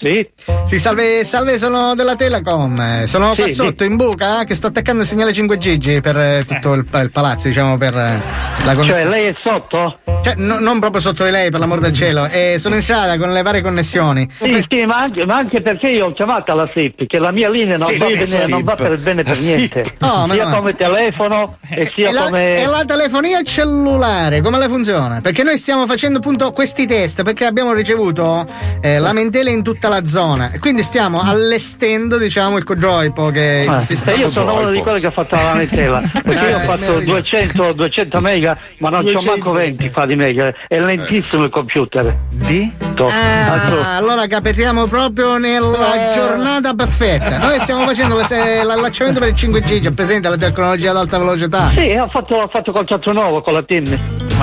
Sì. 0.02 0.28
Sì, 0.64 0.78
salve, 0.80 1.24
salve, 1.24 1.58
sono 1.58 1.94
della 1.94 2.16
Telecom. 2.16 2.80
Eh, 2.80 3.06
Sono 3.06 3.34
qua 3.36 3.46
Sì, 3.46 3.52
sotto 3.54 3.84
in 3.84 3.96
buca 3.96 4.40
eh, 4.42 4.44
che 4.44 4.54
sto 4.54 4.66
attaccando 4.68 5.02
il 5.02 5.06
segnale 5.08 5.30
5G 5.32 6.00
per 6.00 6.16
eh, 6.18 6.44
tutto 6.46 6.72
il, 6.72 6.84
il 6.92 7.10
palazzo, 7.12 7.46
diciamo, 7.48 7.76
per 7.78 7.94
la 7.94 8.20
Cioè, 8.64 8.74
connessione. 8.74 9.08
lei 9.10 9.26
è 9.28 9.34
sotto? 9.42 9.98
Cioè, 10.22 10.34
no- 10.36 10.58
non 10.58 10.80
proprio 10.80 11.00
sotto 11.00 11.24
di 11.24 11.30
lei, 11.30 11.50
per 11.50 11.60
l'amor 11.60 11.78
del 11.80 11.92
cielo. 11.92 12.26
E 12.26 12.56
sono 12.58 12.74
in 12.74 12.82
strada 12.82 13.16
con 13.18 13.32
le 13.32 13.42
varie 13.42 13.60
connessioni. 13.60 14.28
Sì, 14.40 14.64
sì, 14.68 14.82
ma 14.84 14.96
anche, 14.96 15.24
ma 15.26 15.36
anche 15.36 15.60
perché 15.62 15.88
io 15.90 16.06
ho 16.06 16.10
chiamato 16.10 16.50
alla 16.52 16.68
SIP, 16.74 17.06
che 17.06 17.18
la 17.18 17.30
mia 17.32 17.48
linea 17.50 17.76
non, 17.76 17.92
Sì, 17.92 17.98
va, 17.98 18.06
sì, 18.06 18.16
bene, 18.16 18.46
non 18.48 18.62
va 18.64 18.74
per 18.74 18.98
bene 18.98 19.22
per 19.22 19.36
La 19.36 19.42
niente. 19.44 19.84
Oh, 20.00 20.30
sia 20.32 20.48
no. 20.48 20.56
come 20.56 20.74
telefono 20.74 21.58
e 21.70 21.90
sia 21.94 22.08
E 22.08 22.12
la, 22.12 22.24
come. 22.24 22.56
e 22.60 22.66
la 22.66 22.84
telefonia 22.84 23.42
cellulare, 23.42 24.40
come 24.40 24.58
le 24.58 24.68
funziona? 24.68 25.20
Perché 25.20 25.42
noi 25.44 25.58
stiamo 25.58 25.86
facendo 25.86 26.18
appunto 26.18 26.50
questi 26.52 26.86
test 26.86 27.22
perché 27.22 27.44
abbiamo 27.44 27.72
ricevuto 27.72 28.46
eh, 28.80 28.98
lamentele 28.98 29.50
in 29.50 29.62
tutta 29.62 29.88
la 29.88 29.91
la 29.92 30.04
zona. 30.04 30.50
E 30.50 30.58
quindi 30.58 30.82
stiamo 30.82 31.20
allestendo, 31.20 32.16
diciamo, 32.16 32.56
il 32.56 32.64
cojoipo 32.64 33.28
che 33.28 33.66
ah, 33.68 33.76
il 33.76 33.82
sistema 33.82 34.16
Io 34.16 34.32
sono 34.32 34.58
uno 34.58 34.70
di 34.70 34.78
quelli 34.80 35.00
che 35.00 35.06
ha 35.06 35.10
fatto 35.10 35.34
la 35.36 35.42
lamentela. 35.42 36.00
Eh, 36.12 36.20
perché 36.22 36.48
io 36.48 36.56
ho 36.56 36.60
fatto 36.60 37.00
200, 37.00 37.72
200, 37.72 38.20
mega, 38.20 38.56
ma 38.78 38.90
non 38.90 39.04
c'ho 39.04 39.20
manco 39.22 39.50
20 39.50 39.84
eh. 39.84 39.90
fa 39.90 40.06
di 40.06 40.14
mega. 40.14 40.52
È 40.68 40.78
lentissimo 40.78 41.44
il 41.44 41.50
computer. 41.50 42.16
Di? 42.30 42.72
Ecco. 42.78 43.08
Ah, 43.08 43.96
allora 43.96 44.26
capitiamo 44.26 44.86
proprio 44.86 45.38
nella 45.38 46.10
eh. 46.10 46.14
giornata 46.14 46.74
perfetta. 46.74 47.38
Noi 47.38 47.58
stiamo 47.60 47.84
facendo 47.86 48.16
l'allacciamento 48.16 49.20
per 49.20 49.30
il 49.30 49.34
5G, 49.34 49.80
già 49.80 49.90
presente 49.90 50.28
la 50.28 50.36
tecnologia 50.36 50.90
ad 50.90 50.96
alta 50.96 51.18
velocità. 51.18 51.70
Sì, 51.70 51.90
ho 51.90 52.08
fatto, 52.08 52.36
ho 52.36 52.48
fatto 52.48 52.72
contatto 52.72 53.12
nuovo 53.12 53.40
con 53.40 53.54
la 53.54 53.62
team. 53.62 53.84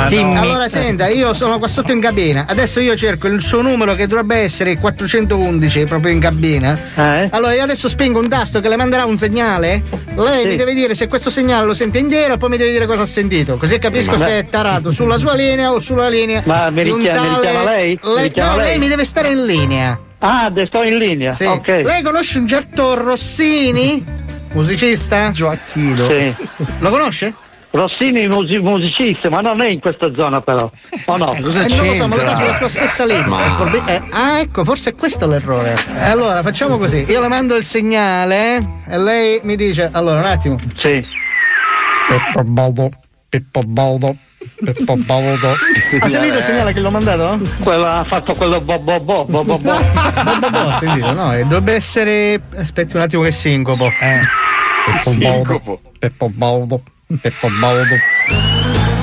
No. 0.10 0.39
Allora 0.39 0.70
senta, 0.70 1.08
io 1.08 1.34
sono 1.34 1.58
qua 1.60 1.68
sotto 1.68 1.91
in 1.91 2.00
cabina. 2.00 2.45
Adesso 2.47 2.80
io 2.80 2.95
cerco 2.95 3.28
il 3.28 3.41
suo 3.41 3.62
numero 3.62 3.95
che 3.95 4.08
dovrebbe 4.08 4.38
essere 4.38 4.78
400 4.78 5.38
11 5.40 5.86
proprio 5.86 6.12
in 6.12 6.20
cabina. 6.20 6.78
Eh? 6.96 7.30
Allora 7.32 7.54
io 7.54 7.64
adesso 7.64 7.88
spingo 7.88 8.20
un 8.20 8.28
tasto 8.28 8.60
che 8.60 8.70
le 8.70 8.76
manderà 8.76 9.06
un 9.06 9.18
segnale. 9.18 9.82
Lei 10.16 10.42
sì. 10.42 10.48
mi 10.48 10.56
deve 10.56 10.74
dire 10.74 10.96
se 10.96 11.08
questo 11.08 11.30
segnale 11.30 11.66
lo 11.66 11.74
sente 11.74 11.98
intero 11.98 12.34
e 12.34 12.38
poi 12.38 12.50
mi 12.50 12.58
deve 12.58 12.72
dire 12.72 12.86
cosa 12.86 13.04
ha 13.04 13.08
sentito. 13.08 13.58
Così 13.58 13.78
capisco 13.78 14.14
sì, 14.14 14.20
se 14.20 14.26
beh. 14.26 14.40
è 14.40 14.50
tarato 14.50 14.92
sulla 14.92 15.18
sua 15.18 15.34
linea 15.34 15.72
o 15.72 15.80
sulla 15.80 16.10
linea. 16.10 16.42
Ma 16.46 16.70
mi 16.70 16.84
richiama, 16.84 17.18
tale... 17.18 17.30
mi 17.30 17.36
richiama 17.36 17.64
lei? 17.70 18.00
lei... 18.02 18.16
Mi 18.16 18.22
richiama 18.22 18.52
no, 18.52 18.58
lei? 18.58 18.66
lei 18.68 18.78
mi 18.80 18.88
deve 18.88 19.06
stare 19.06 19.30
in 19.30 19.46
linea. 19.46 20.00
Ah, 20.20 20.52
sto 20.66 20.84
in 20.84 20.98
linea. 20.98 21.32
Sì. 21.32 21.46
Okay. 21.46 21.84
Lei 21.84 22.02
conosce 22.02 22.40
un 22.40 22.48
certo 22.48 22.94
Rossini? 22.96 24.04
Musicista? 24.54 25.32
Gioacchino. 25.32 26.08
Sì. 26.08 26.36
Lo 26.80 26.90
conosce? 26.90 27.34
Rossini 27.72 28.28
musi- 28.28 28.57
musicista 28.57 29.30
ma 29.30 29.41
non 29.41 29.61
è 29.61 29.70
in 29.70 29.80
questa 29.80 30.11
zona 30.15 30.41
però 30.41 30.70
o 31.05 31.17
no? 31.17 31.32
Eh, 31.38 31.39
non 31.39 31.43
lo 31.43 31.51
so, 31.95 32.07
ma 32.07 32.15
lo 32.15 32.22
dà 32.24 32.36
sulla 32.36 32.53
sua 32.53 32.67
stessa 32.70 33.05
linea. 33.05 33.45
Il 33.45 33.55
proble- 33.55 33.84
eh, 33.86 34.01
ah, 34.11 34.39
ecco, 34.39 34.63
forse 34.63 34.91
è 34.91 34.95
questo 34.95 35.28
l'errore. 35.28 35.76
Eh, 35.95 36.09
Allora, 36.09 36.41
facciamo 36.41 36.78
così: 36.78 37.05
io 37.07 37.22
le 37.22 37.28
mando 37.28 37.55
il 37.55 37.63
segnale 37.63 38.57
e 38.88 38.97
lei 38.97 39.39
mi 39.43 39.55
dice. 39.55 39.89
Allora, 39.91 40.20
un 40.20 40.26
attimo. 40.26 40.57
Sì. 40.78 40.93
Pippo 42.07 42.43
Baldo, 42.43 42.89
Pippo 43.30 43.61
Baldo, 43.67 44.15
Pippo 44.63 44.95
Baldo. 44.97 45.55
Ha 46.01 46.07
sentito 46.09 46.38
il 46.38 46.43
segnale 46.43 46.74
che 46.74 46.80
l'ho 46.80 46.89
mandato? 46.89 47.39
Quella 47.61 47.99
ha 47.99 48.03
fatto 48.03 48.34
quello 48.34 48.59
bo 48.61 48.80
bo 48.80 48.99
bo 48.99 49.26
bo 49.26 49.43
bo 49.43 49.57
bo. 49.59 49.72
Bo, 50.39 50.49
bo, 50.49 50.72
sentito? 50.80 51.11
No, 51.13 51.36
dovrebbe 51.43 51.74
essere. 51.76 52.41
Aspetti 52.55 52.95
un 52.95 53.03
attimo 53.03 53.22
che 53.22 53.32
sincopo. 53.32 53.86
Eh. 53.86 54.22
Pippo 54.86 55.17
Baldo, 55.20 55.80
Pippo 55.99 56.30
Baldo, 56.34 56.82
Pippo 57.18 57.49
Baldo. 57.60 57.95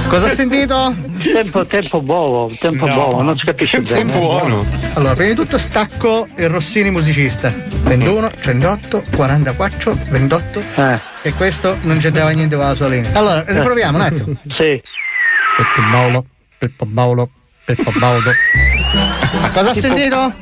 Cosa 0.06 0.28
ha 0.28 0.30
sentito? 0.30 0.94
Tempo, 1.32 1.66
tempo 1.66 2.00
buono, 2.00 2.48
tempo 2.56 2.86
buono, 2.86 3.20
non 3.20 3.36
si 3.36 3.44
capisce 3.44 3.80
bene. 3.80 4.12
Allora, 4.94 5.14
prima 5.14 5.30
di 5.30 5.34
tutto 5.34 5.58
stacco 5.58 6.28
il 6.36 6.48
Rossini 6.48 6.92
musicista. 6.92 7.52
21, 7.52 8.30
38, 8.30 9.02
44, 9.12 9.98
28. 10.10 10.62
E 11.22 11.32
questo 11.32 11.78
non 11.80 11.98
c'entrava 11.98 12.30
niente 12.30 12.54
con 12.54 12.64
la 12.64 12.74
sua 12.76 12.86
linea. 12.86 13.10
Allora, 13.12 13.42
riproviamo 13.44 13.98
un 13.98 14.04
attimo. 14.04 14.36
Sì. 14.54 14.80
Pippo 15.56 15.90
Baulo, 15.90 16.26
Pippo 16.58 16.86
Baulo, 16.86 17.30
Pippo 17.64 17.90
Baudo. 17.98 18.30
Cosa 19.52 19.70
ha 19.70 19.74
sentito? 19.74 20.32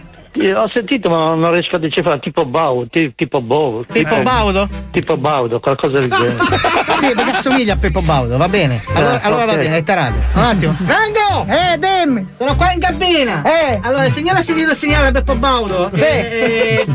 Eh, 0.40 0.54
ho 0.54 0.68
sentito 0.68 1.08
ma 1.08 1.34
non 1.34 1.52
riesco 1.52 1.76
a 1.76 1.78
decifrare, 1.78 2.18
tipo 2.20 2.44
Bau, 2.44 2.86
ti- 2.88 3.12
tipo 3.14 3.40
Bow. 3.40 3.84
Pippo 3.90 4.22
Baudo? 4.22 4.68
Tipo 4.90 5.16
Baudo, 5.16 5.60
qualcosa 5.60 5.98
del 5.98 6.08
genere. 6.10 6.36
sì, 7.00 7.12
perché 7.14 7.30
assomiglia 7.30 7.74
a 7.74 7.76
Pippo 7.76 8.00
Baudo, 8.02 8.36
va 8.36 8.48
bene. 8.48 8.80
Allora, 8.94 9.20
Eh, 9.20 9.26
allora 9.26 9.44
va 9.46 9.52
ok. 9.52 9.58
bene, 9.58 9.76
è 9.78 9.82
tarato. 9.82 10.14
Un 10.34 10.42
attimo. 10.42 10.76
Vengo! 10.78 11.46
Eh, 11.48 11.78
dimmi! 11.78 12.26
Sono 12.38 12.56
qua 12.56 12.72
in 12.72 12.80
cabina! 12.80 13.42
Eh! 13.44 13.78
Allora, 13.82 14.04
il 14.06 14.12
segnale 14.12 14.38
ha 14.40 14.42
sentito 14.42 14.70
il 14.70 14.76
segnale 14.76 15.10
Pippo 15.12 15.34
Baudo. 15.36 15.90
Sì. 15.92 16.02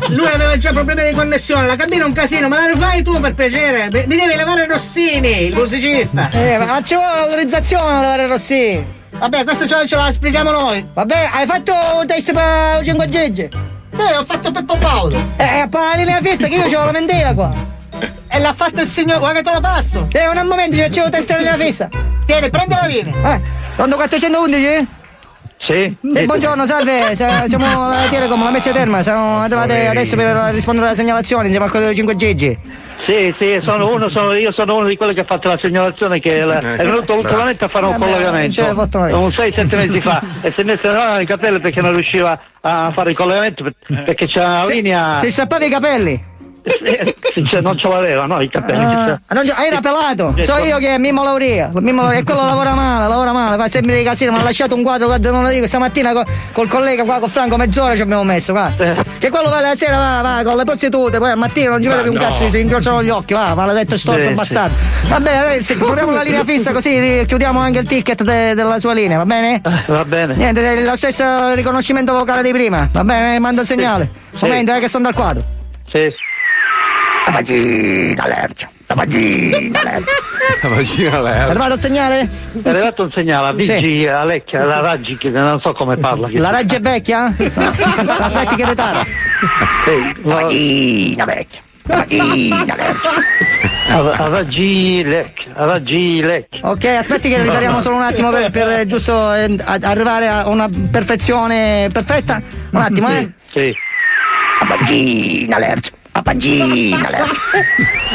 lui 0.09 0.27
aveva 0.27 0.57
già 0.57 0.71
problemi 0.71 1.07
di 1.07 1.13
connessione. 1.13 1.67
La 1.67 1.75
cabina 1.75 2.03
è 2.03 2.07
un 2.07 2.13
casino, 2.13 2.47
ma 2.47 2.59
la 2.65 2.73
rifai 2.73 3.03
tu 3.03 3.19
per 3.19 3.33
piacere. 3.33 3.87
Mi 3.91 4.15
devi 4.15 4.35
levare 4.35 4.65
Rossini, 4.65 5.45
il 5.45 5.55
musicista. 5.55 6.29
Eh, 6.31 6.57
ma 6.57 6.81
ci 6.81 6.93
vuole 6.95 7.09
l'autorizzazione 7.19 7.83
a 7.87 7.99
levare 7.99 8.27
Rossini. 8.27 8.97
Vabbè, 9.11 9.43
questo 9.43 9.67
ce 9.67 9.75
la, 9.75 9.85
ce 9.85 9.95
la 9.95 10.11
spieghiamo 10.11 10.51
noi. 10.51 10.87
Vabbè, 10.93 11.29
hai 11.31 11.45
fatto 11.45 11.73
un 11.99 12.07
test 12.07 12.33
per 12.33 12.83
5 12.83 13.05
GG? 13.05 13.47
Sì, 13.91 14.01
ho 14.17 14.23
fatto 14.25 14.51
Pippo 14.51 14.75
Baudo. 14.77 15.17
Eh, 15.37 15.67
per 15.69 15.79
la 15.81 15.93
linea 15.95 16.19
fissa 16.21 16.47
che 16.47 16.55
io 16.55 16.63
c'ho 16.65 16.85
la 16.85 16.91
mentela 16.91 17.33
qua. 17.33 17.53
E 18.27 18.39
l'ha 18.39 18.53
fatto 18.53 18.81
il 18.81 18.87
signore, 18.87 19.19
guarda 19.19 19.39
che 19.39 19.45
te 19.45 19.53
lo 19.53 19.59
passo. 19.59 20.05
Sì, 20.09 20.17
un 20.17 20.47
momento, 20.47 20.75
ci 20.75 20.81
facevo 20.83 21.09
test 21.09 21.27
della 21.27 21.39
linea 21.39 21.65
fissa. 21.65 21.89
Tieni, 22.25 22.49
prendi 22.49 22.75
la 22.79 22.85
linea. 22.85 23.33
Eh, 23.33 23.41
quando 23.75 23.95
411? 23.95 24.87
Sì. 25.61 25.73
Eh, 26.15 26.25
buongiorno, 26.25 26.65
salve, 26.65 27.15
sa- 27.17 27.45
siamo 27.47 27.89
la 27.89 28.07
Telecom, 28.09 28.41
la 28.43 28.51
Mezza 28.51 28.71
Terma, 28.71 29.01
siamo 29.01 29.41
arrivati 29.41 29.73
adesso 29.73 30.15
per 30.15 30.53
rispondere 30.53 30.87
alla 30.87 30.95
segnalazione 30.95 31.45
insieme 31.45 31.65
a 31.65 31.69
quello 31.69 31.85
dei 31.87 31.95
5 31.95 32.15
GG. 32.15 32.57
Sì, 33.05 33.33
sì, 33.37 33.59
sono 33.63 33.91
uno, 33.93 34.09
sono, 34.09 34.33
io 34.33 34.51
sono 34.51 34.75
uno 34.75 34.87
di 34.87 34.95
quelli 34.97 35.13
che 35.13 35.21
ha 35.21 35.25
fatto 35.25 35.47
la 35.47 35.57
segnalazione 35.61 36.19
che 36.19 36.43
la- 36.43 36.59
è 36.59 36.77
venuto 36.83 37.13
ultimamente 37.15 37.63
a 37.65 37.67
fare 37.67 37.85
un 37.85 37.91
Vabbè, 37.97 38.11
collegamento. 38.11 38.61
Un 39.17 39.27
6-7 39.29 39.75
mesi 39.75 40.01
fa 40.01 40.21
e 40.43 40.51
si 40.51 40.61
è 40.61 40.63
messo 40.63 40.87
nei 41.15 41.25
capelli 41.25 41.59
perché 41.59 41.81
non 41.81 41.93
riusciva 41.93 42.39
a 42.61 42.91
fare 42.91 43.09
il 43.11 43.15
collegamento 43.15 43.63
per- 43.63 44.03
perché 44.03 44.25
c'era 44.27 44.47
una 44.47 44.63
Si- 44.65 44.73
linea. 44.73 45.13
Si 45.13 45.31
strappava 45.31 45.65
i 45.65 45.69
capelli. 45.69 46.28
Sì, 47.33 47.43
cioè, 47.49 47.61
non 47.61 47.77
ce 47.77 47.87
l'aveva, 47.87 48.25
no? 48.25 48.41
I 48.41 48.49
capelli. 48.49 48.83
Ah, 48.83 49.19
non 49.33 49.43
c'è- 49.43 49.53
ah, 49.55 49.65
era 49.65 49.79
pelato. 49.79 50.35
So 50.39 50.57
io 50.57 50.77
che 50.77 50.95
è 50.95 50.97
Mimmo 50.97 51.23
Lauria. 51.23 51.69
Mimmo 51.73 52.01
Lauria. 52.03 52.19
E 52.19 52.23
quello 52.23 52.43
lavora 52.43 52.73
male, 52.73 53.07
lavora 53.07 53.31
male, 53.31 53.57
fa 53.57 53.67
sempre 53.69 53.93
dei 53.93 54.03
casini. 54.03 54.31
Mi 54.31 54.39
ha 54.39 54.43
lasciato 54.43 54.75
un 54.75 54.83
quadro, 54.83 55.07
guarda, 55.07 55.31
non 55.31 55.43
lo 55.43 55.49
dico. 55.49 55.65
Stamattina 55.67 56.13
co- 56.13 56.23
col 56.51 56.67
collega 56.67 57.03
qua, 57.03 57.19
con 57.19 57.29
Franco, 57.29 57.57
mezz'ora 57.57 57.95
ci 57.95 58.01
abbiamo 58.01 58.23
messo, 58.23 58.53
va. 58.53 58.71
Che 58.75 59.29
quello 59.29 59.49
va 59.49 59.59
la 59.59 59.75
sera, 59.75 59.97
va, 59.97 60.21
va, 60.21 60.41
con 60.43 60.55
le 60.57 60.63
prostitute, 60.63 61.17
poi 61.17 61.31
al 61.31 61.37
mattino 61.37 61.71
non 61.71 61.81
ci 61.81 61.87
vede 61.89 62.01
più 62.03 62.11
un 62.11 62.17
no. 62.17 62.23
cazzo, 62.23 62.47
si 62.49 62.59
incrociano 62.59 63.03
gli 63.03 63.09
occhi, 63.09 63.33
va, 63.33 63.53
maledetto 63.53 63.97
storto 63.97 64.25
Sì, 64.27 64.33
bastardo. 64.33 64.75
Va 65.07 65.19
bene, 65.19 65.37
adesso 65.39 65.75
proviamo 65.75 66.11
la 66.11 66.21
linea 66.21 66.43
fissa 66.43 66.71
così 66.71 67.23
chiudiamo 67.27 67.59
anche 67.59 67.79
il 67.79 67.85
ticket 67.85 68.23
de- 68.23 68.53
della 68.53 68.79
sua 68.79 68.93
linea, 68.93 69.17
va 69.17 69.25
bene? 69.25 69.61
Va 69.87 70.05
bene. 70.05 70.35
Niente, 70.35 70.83
lo 70.83 70.95
stesso 70.95 71.53
riconoscimento 71.53 72.13
vocale 72.13 72.43
di 72.43 72.51
prima, 72.51 72.87
va 72.91 73.03
bene? 73.03 73.39
Mando 73.39 73.61
il 73.61 73.67
segnale. 73.67 74.09
Sì. 74.31 74.37
Momento, 74.41 74.73
eh, 74.73 74.79
che 74.79 74.87
sono 74.87 75.03
dal 75.03 75.13
quadro. 75.13 75.43
Sì. 75.91 76.07
La 77.29 77.35
vagina 77.35 78.23
allergia. 78.23 78.69
La 78.87 78.95
vagina 78.95 79.79
allergia. 79.81 80.11
La 80.63 80.69
vagina 80.69 81.09
È 81.11 81.15
allergia. 81.15 81.45
arrivato 81.45 81.73
il 81.75 81.79
segnale? 81.79 82.29
È 82.63 82.69
arrivato 82.69 83.03
un 83.03 83.11
segnale, 83.11 83.47
a 83.47 83.51
Vigi, 83.53 84.07
a 84.07 84.23
Lecchia, 84.23 84.65
la 84.65 84.79
Raggi, 84.79 85.15
che 85.15 85.29
non 85.29 85.59
so 85.61 85.73
come 85.73 85.95
parla. 85.97 86.27
che- 86.27 86.39
La 86.39 86.49
raggia 86.49 86.77
è 86.77 86.79
vecchia? 86.79 87.25
Aspetti 87.37 88.55
che 88.55 88.65
ritarda. 88.65 89.03
Sì, 89.05 90.21
La 90.23 90.33
vagina 90.33 91.25
vecchia. 91.25 91.61
La 91.83 91.95
vagina 91.97 92.61
allergia. 92.61 93.09
a, 93.89 94.27
Raggi 94.27 95.03
Lecchia, 95.03 95.51
Raggi. 95.53 96.21
Ok, 96.61 96.85
aspetti 96.85 97.29
che 97.29 97.41
ritardiamo 97.43 97.79
solo 97.81 97.95
un 97.97 98.01
attimo 98.03 98.31
per, 98.31 98.49
per, 98.49 98.69
eh, 98.71 98.85
giusto 98.87 99.33
eh, 99.35 99.55
arrivare 99.81 100.27
a 100.27 100.47
una 100.49 100.67
perfezione 100.91 101.89
perfetta. 101.93 102.41
Un 102.71 102.81
attimo, 102.81 103.07
eh. 103.09 103.29
Sì. 103.53 103.75
La 104.67 104.75
vagina 104.75 105.55
allergia. 105.57 105.91
La 106.11 106.21
vagina 106.23 106.65
allergia. 106.65 107.25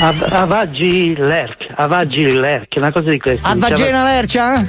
A, 0.00 0.14
a 0.42 0.44
Vaggi 0.46 1.14
Lerch, 1.16 1.66
a 1.74 1.86
Vaggi 1.86 2.32
Lerch, 2.32 2.74
una 2.76 2.92
cosa 2.92 3.10
di 3.10 3.18
questa. 3.18 3.48
A 3.48 3.54
vagina 3.56 4.00
allergia? 4.00 4.66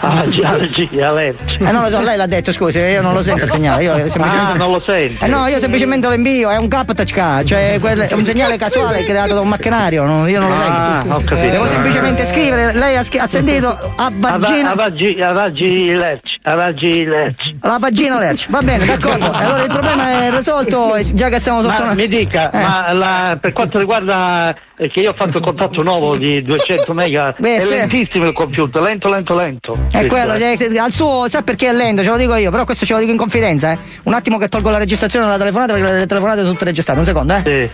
A 0.00 0.08
Vaggi 0.14 0.40
Vaggi 0.40 0.88
Lerch. 0.92 1.56
Eh 1.60 1.72
non 1.72 1.82
lo 1.82 1.90
so, 1.90 2.00
lei 2.00 2.16
l'ha 2.16 2.26
detto, 2.26 2.52
scusi, 2.52 2.78
io 2.78 3.02
non 3.02 3.12
lo 3.14 3.20
sento 3.22 3.44
il 3.44 3.50
segnale. 3.50 3.82
Io 3.82 3.94
semplicemente... 4.08 4.52
Ah, 4.52 4.54
non 4.54 4.70
lo 4.72 4.80
senti. 4.80 5.22
Eh 5.24 5.26
no, 5.26 5.46
io 5.48 5.58
semplicemente 5.58 6.06
lo 6.06 6.14
invio, 6.14 6.50
è 6.50 6.56
un 6.56 6.68
KTK, 6.68 7.42
cioè 7.42 7.76
quel- 7.80 7.98
è 7.98 8.14
un 8.14 8.24
segnale 8.24 8.56
casuale 8.56 9.02
creato 9.02 9.34
da 9.34 9.40
un 9.40 9.48
macchinario, 9.48 10.04
no, 10.04 10.26
io 10.28 10.38
non 10.38 10.48
lo 10.48 10.54
Ah, 10.54 11.00
leggo. 11.02 11.14
ho 11.16 11.20
capito. 11.24 11.50
Devo 11.50 11.66
semplicemente 11.66 12.24
scrivere, 12.26 12.72
lei 12.74 12.96
ha, 12.96 13.02
scri- 13.02 13.18
ha 13.20 13.26
sentito 13.26 13.68
a 13.96 14.04
A, 14.06 14.12
va, 14.14 14.38
vagina. 14.38 14.70
a 14.70 14.74
Vaggi, 14.76 15.20
a 15.20 15.32
Vaggi 15.32 15.86
Lerch, 15.90 16.36
a 16.50 16.54
Vaggi 16.56 17.04
Lerch. 17.04 17.54
La 17.62 17.78
vagina 17.78 18.18
lerch, 18.18 18.48
va 18.50 18.60
bene, 18.62 18.84
d'accordo. 18.86 19.30
Allora 19.32 19.62
il 19.62 19.68
problema 19.70 20.22
è 20.24 20.30
risolto, 20.30 20.94
e 20.96 21.04
già 21.14 21.28
che 21.28 21.40
siamo 21.40 21.60
sotto 21.60 21.74
Ma 21.74 21.82
una. 21.82 21.94
mi 21.94 22.06
dica, 22.06 22.50
Eh. 22.50 22.58
ma 22.60 22.92
la- 22.92 23.38
per 23.40 23.52
quanto 23.52 23.78
riguarda 23.78 24.54
eh, 24.76 24.88
che 24.88 25.00
io 25.00 25.10
ho 25.10 25.14
fatto 25.14 25.38
il 25.38 25.42
contatto 25.44 25.82
nuovo 25.82 26.16
di 26.16 26.40
200 26.42 26.92
mega, 26.94 27.34
Beh, 27.38 27.56
è 27.56 27.60
sì. 27.62 27.74
lentissimo 27.74 28.26
il 28.26 28.32
computer, 28.32 28.80
lento, 28.82 29.08
lento, 29.08 29.34
lento. 29.34 29.78
È 29.90 30.06
quello, 30.06 30.32
è. 30.32 30.56
eh, 30.58 30.78
al 30.78 30.92
suo, 30.92 31.28
sa 31.28 31.42
perché 31.42 31.68
è 31.68 31.72
lento, 31.72 32.02
ce 32.02 32.10
lo 32.10 32.16
dico 32.16 32.34
io, 32.36 32.50
però 32.50 32.64
questo 32.64 32.84
ce 32.86 32.92
lo 32.94 32.98
dico 33.00 33.10
in 33.12 33.18
confidenza, 33.18 33.72
eh. 33.72 33.78
Un 34.04 34.14
attimo 34.14 34.38
che 34.38 34.48
tolgo 34.48 34.70
la 34.70 34.78
registrazione 34.78 35.24
della 35.26 35.38
telefonata 35.38 35.72
perché 35.74 35.92
le 35.92 36.06
telefonate 36.06 36.40
sono 36.40 36.52
tutte 36.52 36.64
registrate, 36.64 36.98
un 37.00 37.04
secondo, 37.06 37.34
eh. 37.44 37.70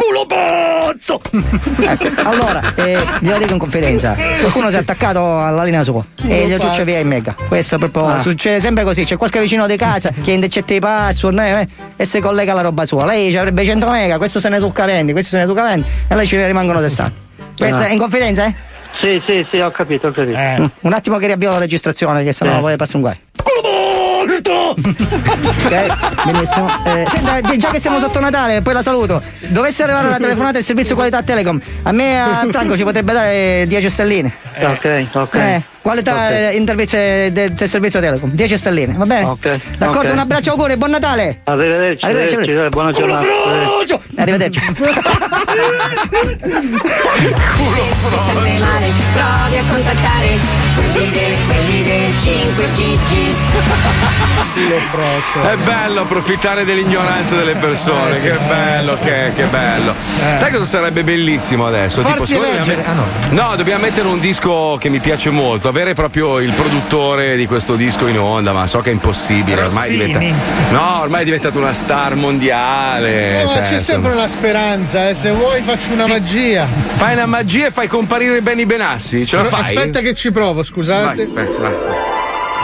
Culo 0.00 0.24
pazzo! 0.26 1.20
ecco, 1.80 2.22
allora, 2.28 2.72
eh, 2.74 2.98
glielo 3.20 3.38
dico 3.38 3.52
in 3.52 3.58
confidenza. 3.58 4.14
Qualcuno 4.40 4.70
si 4.70 4.76
è 4.76 4.78
attaccato 4.78 5.42
alla 5.42 5.62
linea 5.62 5.82
sua 5.82 6.02
e 6.26 6.46
gli 6.48 6.58
ciuccia 6.58 6.82
via 6.84 6.98
in 7.00 7.08
mega. 7.08 7.34
Questo 7.48 7.76
proprio 7.78 8.06
Ah. 8.06 8.22
succede 8.22 8.60
sempre 8.60 8.82
così. 8.84 9.04
C'è 9.04 9.16
qualche 9.16 9.40
vicino 9.40 9.66
di 9.66 9.76
casa 9.76 10.10
che 10.22 10.30
indecette 10.32 10.74
i 10.74 10.80
password 10.80 11.38
eh, 11.38 11.68
e 11.96 12.04
si 12.06 12.18
collega 12.20 12.52
alla 12.52 12.62
roba 12.62 12.86
sua. 12.86 13.04
Lei 13.04 13.30
ci 13.30 13.36
avrebbe 13.36 13.64
100 13.64 13.88
mega, 13.90 14.16
questo 14.16 14.40
se 14.40 14.48
ne 14.48 14.58
succa 14.58 14.84
20, 14.86 15.12
questo 15.12 15.30
se 15.36 15.42
ne 15.42 15.46
succa 15.46 15.64
20 15.64 15.88
e 16.08 16.14
lei 16.14 16.26
ci 16.26 16.42
rimangono 16.44 16.80
60. 16.80 17.12
Questo 17.56 17.82
è 17.82 17.92
in 17.92 17.98
confidenza, 17.98 18.46
eh? 18.46 18.54
Sì, 19.00 19.22
sì, 19.24 19.46
sì, 19.50 19.58
ho 19.58 19.70
capito, 19.70 20.08
ho 20.08 20.10
capito. 20.12 20.36
Mm, 20.38 20.64
Un 20.80 20.92
attimo 20.94 21.16
che 21.18 21.26
riavvio 21.26 21.50
la 21.50 21.58
registrazione, 21.58 22.24
che 22.24 22.32
sennò 22.32 22.56
Eh. 22.56 22.60
poi 22.60 22.76
passa 22.76 22.96
un 22.96 23.02
guai. 23.02 23.18
Ok, 24.20 26.24
benissimo. 26.30 26.68
Eh, 26.84 27.06
senta, 27.08 27.40
già 27.56 27.70
che 27.70 27.80
siamo 27.80 27.98
sotto 27.98 28.20
Natale, 28.20 28.60
poi 28.60 28.74
la 28.74 28.82
saluto. 28.82 29.22
Dovesse 29.48 29.82
arrivare 29.82 30.10
la 30.10 30.18
telefonata 30.18 30.52
del 30.52 30.64
servizio 30.64 30.94
qualità 30.94 31.22
Telecom, 31.22 31.58
a 31.84 31.92
me 31.92 32.12
e 32.12 32.16
a 32.16 32.46
Franco 32.50 32.76
ci 32.76 32.82
potrebbe 32.82 33.12
dare 33.12 33.64
10 33.66 33.88
stelline. 33.88 34.32
Ok, 34.60 35.06
ok. 35.12 35.34
Eh, 35.34 35.62
qualità 35.82 36.12
Ok. 36.26 36.30
eh, 36.32 36.50
interviste 36.56 37.30
de- 37.32 37.52
del 37.54 37.68
servizio 37.68 38.00
Telecom, 38.00 38.30
10 38.32 38.56
stelline, 38.58 38.94
va 38.96 39.06
bene? 39.06 39.24
Ok, 39.24 39.56
D'accordo, 39.78 40.08
ok. 40.08 40.12
un 40.12 40.18
abbraccio, 40.18 40.50
auguri, 40.50 40.76
buon 40.76 40.90
Natale! 40.90 41.40
Arrivederci, 41.44 42.04
Arrivederci, 42.04 42.34
arrivederci, 42.36 42.68
buona 42.70 42.90
giornata. 42.92 43.26
Arrivederci. 44.16 44.60
sente 47.30 48.64
male, 48.64 48.86
provi 49.12 49.56
a 49.58 49.64
contattare 49.68 50.28
quelli 50.74 51.10
del, 51.10 51.34
quelli 51.46 51.82
del 51.82 52.10
5GG. 52.14 53.34
È 55.50 55.56
bello 55.56 56.00
approfittare 56.02 56.64
dell'ignoranza 56.64 57.36
delle 57.36 57.54
persone, 57.54 58.16
Eh, 58.16 58.20
sì. 58.20 58.26
che 58.26 58.38
bello, 58.46 58.94
che, 59.02 59.32
che 59.34 59.44
bello. 59.44 59.94
Eh. 60.34 60.36
Sai 60.38 60.50
cosa 60.50 60.64
sarebbe 60.64 61.02
bellissimo 61.04 61.66
adesso? 61.66 62.02
Farsi 62.02 62.26
secondo 62.26 62.48
me 62.48 62.54
eleggere. 62.54 62.76
dobbiamo 62.82 63.02
met- 63.20 63.30
no, 63.32 63.56
dobbiamo 63.56 63.82
mettere 63.82 64.08
un 64.08 64.18
disco 64.20 64.76
che 64.80 64.88
mi 64.88 65.00
piace 65.00 65.30
molto, 65.30 65.68
avere 65.70 65.94
proprio 65.94 66.38
il 66.40 66.52
produttore 66.52 67.36
di 67.36 67.46
questo 67.46 67.76
disco 67.76 68.06
in 68.06 68.18
onda, 68.18 68.52
ma 68.52 68.66
so 68.66 68.80
che 68.80 68.90
è 68.90 68.92
impossibile, 68.92 69.62
ormai 69.62 69.90
diventato. 69.90 70.24
No, 70.70 71.00
ormai 71.00 71.22
è 71.22 71.24
diventato 71.24 71.58
una 71.58 71.72
star 71.72 72.14
mondiale. 72.16 73.40
Eh, 73.40 73.44
ma 73.44 73.50
cioè, 73.50 73.58
c'è 73.58 73.72
insomma. 73.72 73.80
sempre 73.80 74.12
una 74.12 74.28
speranza, 74.28 75.08
eh. 75.08 75.14
se 75.14 75.30
vuoi 75.30 75.62
faccio 75.62 75.92
una 75.92 76.06
magia. 76.06 76.66
Fai 76.66 77.14
una 77.14 77.26
magia 77.26 77.66
e 77.66 77.70
fai 77.70 77.88
comparire 77.88 78.42
Benny 78.42 78.66
Benassi, 78.66 79.26
ce 79.26 79.36
la 79.36 79.42
Però 79.42 79.56
fai? 79.56 79.76
Aspetta 79.76 80.00
che 80.00 80.14
ci 80.14 80.30
provo, 80.30 80.62
scusate. 80.62 81.26
Vai, 81.26 81.46
vai, 81.46 81.56
vai. 81.58 81.72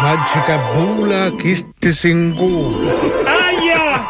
Magica 0.02 0.56
bula 0.74 1.30
che 1.36 1.70
ti 1.78 1.92
singula. 1.92 2.92
Aia! 3.24 4.04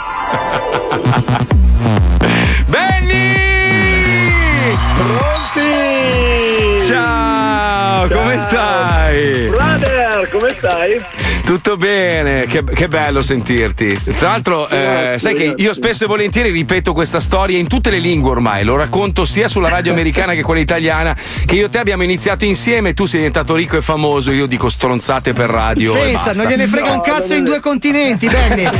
Benny! 2.66 3.44
Pronti? 4.96 5.85
Stai? 10.56 11.00
Tutto 11.44 11.76
bene, 11.76 12.46
che, 12.46 12.64
che 12.64 12.88
bello 12.88 13.22
sentirti. 13.22 13.96
Tra 14.18 14.30
l'altro, 14.30 14.68
eh, 14.68 15.14
sai 15.18 15.34
che 15.34 15.54
io 15.56 15.72
spesso 15.72 16.04
e 16.04 16.06
volentieri 16.06 16.50
ripeto 16.50 16.92
questa 16.92 17.20
storia 17.20 17.58
in 17.58 17.68
tutte 17.68 17.90
le 17.90 17.98
lingue 17.98 18.30
ormai, 18.30 18.64
lo 18.64 18.76
racconto 18.76 19.24
sia 19.24 19.46
sulla 19.46 19.68
radio 19.68 19.92
americana 19.92 20.32
che 20.34 20.42
quella 20.42 20.60
italiana, 20.60 21.16
che 21.44 21.54
io 21.54 21.66
e 21.66 21.68
te 21.68 21.78
abbiamo 21.78 22.02
iniziato 22.02 22.44
insieme, 22.44 22.94
tu 22.94 23.04
sei 23.06 23.18
diventato 23.18 23.54
ricco 23.54 23.76
e 23.76 23.82
famoso, 23.82 24.32
io 24.32 24.46
dico 24.46 24.68
stronzate 24.68 25.32
per 25.32 25.48
radio. 25.48 25.94
e 25.94 26.00
Pensa, 26.00 26.24
basta. 26.26 26.42
non 26.42 26.50
gliene 26.50 26.66
frega 26.66 26.90
un 26.90 27.00
cazzo 27.00 27.34
in 27.34 27.44
due 27.44 27.60
continenti, 27.60 28.26
Benny. 28.28 28.64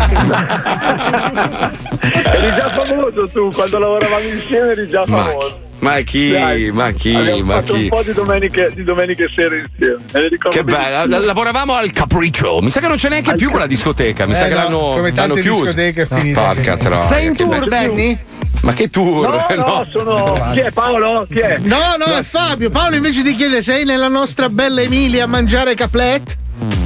Eri 2.27 2.55
già 2.55 2.71
famoso 2.71 3.29
tu, 3.33 3.51
quando 3.53 3.79
lavoravamo 3.79 4.29
insieme 4.29 4.71
eri 4.73 4.89
già 4.89 5.05
famoso. 5.05 5.59
Ma 5.61 5.66
chi? 6.05 6.31
Dai, 6.31 6.71
ma 6.73 6.91
chi? 6.93 7.15
Abbiamo 7.15 7.45
Ma 7.45 7.55
fatto 7.55 7.75
chi? 7.75 7.83
un 7.83 7.89
po' 7.89 8.03
di 8.03 8.13
domeniche, 8.13 8.73
di 8.75 8.83
domeniche 8.85 9.27
sere 9.35 9.65
insieme. 9.69 10.39
Che 10.51 10.65
bello, 10.65 11.19
lavoravamo 11.21 11.75
al 11.75 11.91
Capriccio. 11.93 12.61
Mi 12.61 12.71
sa 12.71 12.81
che 12.81 12.89
non 12.89 12.97
c'è 12.97 13.09
neanche 13.09 13.35
più 13.35 13.51
quella 13.51 13.67
discoteca. 13.67 14.27
Mi 14.27 14.35
sa 14.35 14.47
Eh 14.47 14.49
che 14.49 14.55
no, 14.55 14.61
l'hanno, 14.63 14.79
come 14.79 15.13
tante 15.13 15.21
l'hanno 15.21 15.35
chiusa. 15.35 15.63
discoteche 15.65 16.03
è 16.03 16.07
finita. 16.07 16.41
Porca 16.43 16.77
troia. 16.77 17.01
Sei 17.03 17.27
in 17.27 17.35
che 17.37 17.45
tour. 17.45 17.69
Benny? 17.69 18.19
Ma 18.63 18.73
che 18.73 18.89
tour? 18.89 19.29
No, 19.29 19.47
no, 19.65 19.87
sono. 19.89 20.51
Chi 20.53 20.61
è 20.61 20.71
Paolo? 20.71 21.27
Chi 21.31 21.39
è? 21.39 21.59
No, 21.61 21.95
no, 21.99 22.05
è 22.17 22.23
Fabio. 22.23 22.71
Paolo 22.71 22.97
invece 22.97 23.23
ti 23.23 23.35
chiede: 23.35 23.63
sei 23.63 23.85
nella 23.85 24.09
nostra 24.09 24.49
bella 24.49 24.81
Emilia 24.81 25.25
a 25.25 25.27
mangiare 25.27 25.75
caplet? 25.75 26.37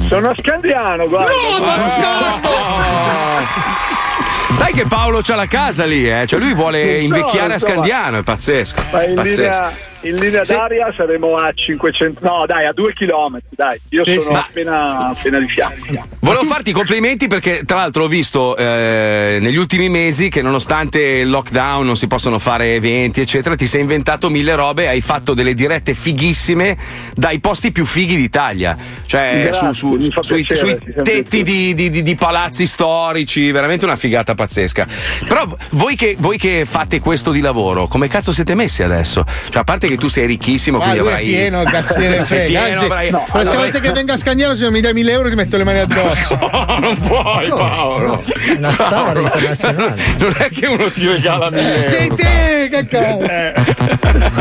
Sono 0.09 0.29
a 0.29 0.35
Scandiano, 0.37 1.07
guarda. 1.07 1.31
No, 1.57 1.59
bastardo! 1.65 2.49
Sai 4.55 4.73
che 4.73 4.85
Paolo 4.85 5.21
c'ha 5.21 5.35
la 5.35 5.47
casa 5.47 5.85
lì, 5.85 6.07
eh? 6.09 6.25
Cioè 6.27 6.39
lui 6.39 6.53
vuole 6.53 6.99
invecchiare 6.99 7.53
a 7.53 7.59
Scandiano, 7.59 8.19
è 8.19 8.23
pazzesco. 8.23 8.81
Ma 8.93 9.03
in 9.03 9.15
pazzesco. 9.15 9.39
linea, 9.41 9.73
in 10.01 10.15
linea 10.15 10.43
Sì. 10.43 10.53
d'aria 10.53 10.93
saremo 10.95 11.35
a 11.37 11.51
500. 11.53 12.19
No, 12.23 12.43
dai, 12.45 12.65
a 12.65 12.73
2 12.73 12.93
km, 12.93 13.39
dai. 13.49 13.79
Io 13.89 14.03
Sì, 14.05 14.19
sono 14.19 14.35
sì. 14.35 14.43
appena, 14.47 15.09
appena 15.09 15.39
di 15.39 15.47
fianco. 15.47 16.07
Volevo 16.19 16.43
farti 16.43 16.69
i 16.71 16.73
complimenti 16.73 17.27
perché, 17.27 17.63
tra 17.65 17.77
l'altro, 17.77 18.03
ho 18.03 18.07
visto 18.07 18.55
eh, 18.57 19.37
negli 19.41 19.57
ultimi 19.57 19.89
mesi 19.89 20.29
che, 20.29 20.41
nonostante 20.41 20.99
il 21.01 21.29
lockdown, 21.29 21.85
non 21.85 21.95
si 21.95 22.07
possono 22.07 22.39
fare 22.39 22.75
eventi, 22.75 23.21
eccetera, 23.21 23.55
ti 23.55 23.67
sei 23.67 23.81
inventato 23.81 24.29
mille 24.29 24.55
robe, 24.55 24.87
hai 24.87 25.01
fatto 25.01 25.33
delle 25.33 25.53
dirette 25.53 25.93
fighissime 25.93 26.77
dai 27.15 27.39
posti 27.39 27.71
più 27.71 27.85
fighi 27.85 28.15
d'Italia. 28.15 28.77
Cioè, 29.05 29.43
Grazie, 29.49 29.73
su- 29.73 29.99
su- 29.99 30.21
sui, 30.21 30.43
piacere, 30.43 30.79
sui 30.81 31.03
tetti 31.03 31.43
di, 31.43 31.73
di- 31.73 31.89
di- 31.89 32.01
di 32.03 32.15
palazzi 32.15 32.65
storici, 32.65 33.51
veramente 33.51 33.85
una 33.85 33.95
figata 33.95 34.33
pazzesca. 34.35 34.87
Però 35.27 35.45
voi 35.71 35.95
che, 35.95 36.15
voi 36.17 36.37
che 36.37 36.63
fate 36.65 36.99
questo 36.99 37.31
di 37.31 37.41
lavoro, 37.41 37.87
come 37.87 38.07
cazzo 38.07 38.31
siete 38.31 38.55
messi 38.55 38.83
adesso? 38.83 39.23
Cioè, 39.49 39.61
a 39.61 39.63
parte 39.63 39.87
che 39.91 39.97
tu 39.97 40.07
sei 40.07 40.25
ricchissimo, 40.25 40.77
Ma 40.77 40.83
quindi 40.89 40.99
avrai. 41.07 41.23
è 41.23 41.27
pieno, 41.27 41.63
Sei 41.63 42.23
frega. 42.25 42.45
pieno, 42.45 42.63
Anzi, 42.79 42.85
avrai- 42.85 43.09
la 43.11 43.17
No, 43.17 43.23
prossima 43.29 43.39
allora- 43.51 43.57
volta 43.71 43.79
che 43.79 43.91
venga 43.91 44.13
a 44.13 44.17
Scagnano, 44.17 44.55
se 44.55 44.63
non 44.63 44.73
mi 44.73 44.81
dai 44.81 44.93
1000 44.93 45.11
euro, 45.11 45.29
ti 45.29 45.35
metto 45.35 45.57
le 45.57 45.63
mani 45.63 45.79
addosso. 45.79 46.39
non 46.81 46.97
puoi, 46.99 47.47
Paolo. 47.49 48.23
È 48.25 48.51
una 48.57 48.71
storia 48.71 49.21
internazionale. 49.21 50.01
Non 50.19 50.33
è 50.37 50.49
che 50.49 50.65
uno 50.67 50.89
ti 50.91 51.07
regala 51.07 51.49
mille 51.49 51.61
Sei 51.89 52.03
euro. 52.07 52.15
te, 52.15 52.69
che 52.71 52.87
cazzo! 52.87 54.31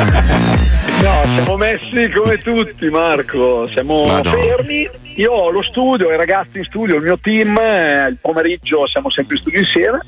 No, 1.03 1.23
siamo 1.35 1.57
messi 1.57 2.11
come 2.15 2.37
tutti, 2.37 2.89
Marco. 2.91 3.67
Siamo 3.69 4.07
Madonna. 4.07 4.37
fermi. 4.37 4.89
Io 5.17 5.33
ho 5.33 5.51
lo 5.51 5.63
studio, 5.63 6.13
i 6.13 6.17
ragazzi 6.17 6.59
in 6.59 6.65
studio, 6.65 6.97
il 6.97 7.03
mio 7.03 7.19
team. 7.21 7.57
eh, 7.59 8.07
Il 8.11 8.19
pomeriggio 8.21 8.87
siamo 8.89 9.11
sempre 9.11 9.37
in 9.37 9.41
studio 9.41 9.61
insieme. 9.61 10.01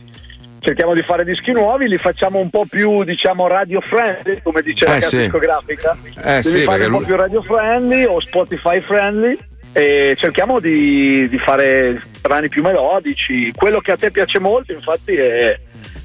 Cerchiamo 0.64 0.94
di 0.94 1.02
fare 1.02 1.24
dischi 1.24 1.51
nuovi, 1.51 1.89
li 1.89 1.98
facciamo 1.98 2.39
un 2.39 2.48
po' 2.48 2.64
più, 2.70 3.02
diciamo, 3.02 3.48
radio 3.48 3.80
friendly, 3.80 4.40
come 4.44 4.62
dice 4.62 4.84
la 4.84 4.93
Eh, 4.93 5.01
casa 5.01 5.09
sì. 5.09 5.16
discografica. 5.18 5.97
Eh, 6.18 6.22
Devi 6.22 6.43
sì, 6.43 6.62
fare 6.62 6.84
un 6.84 6.90
po' 6.93 6.97
lui- 6.98 7.06
più 7.06 7.16
radio 7.16 7.43
friendly 7.43 8.05
o 8.05 8.20
Spotify 8.20 8.80
friendly. 8.80 9.36
E 9.74 10.14
cerchiamo 10.18 10.60
di, 10.60 11.28
di 11.28 11.39
fare 11.39 11.98
brani 12.20 12.48
più 12.48 12.62
melodici. 12.62 13.51
Quello 13.52 13.80
che 13.80 13.90
a 13.90 13.97
te 13.97 14.10
piace 14.12 14.39
molto, 14.39 14.72
infatti, 14.72 15.14
è. 15.16 15.59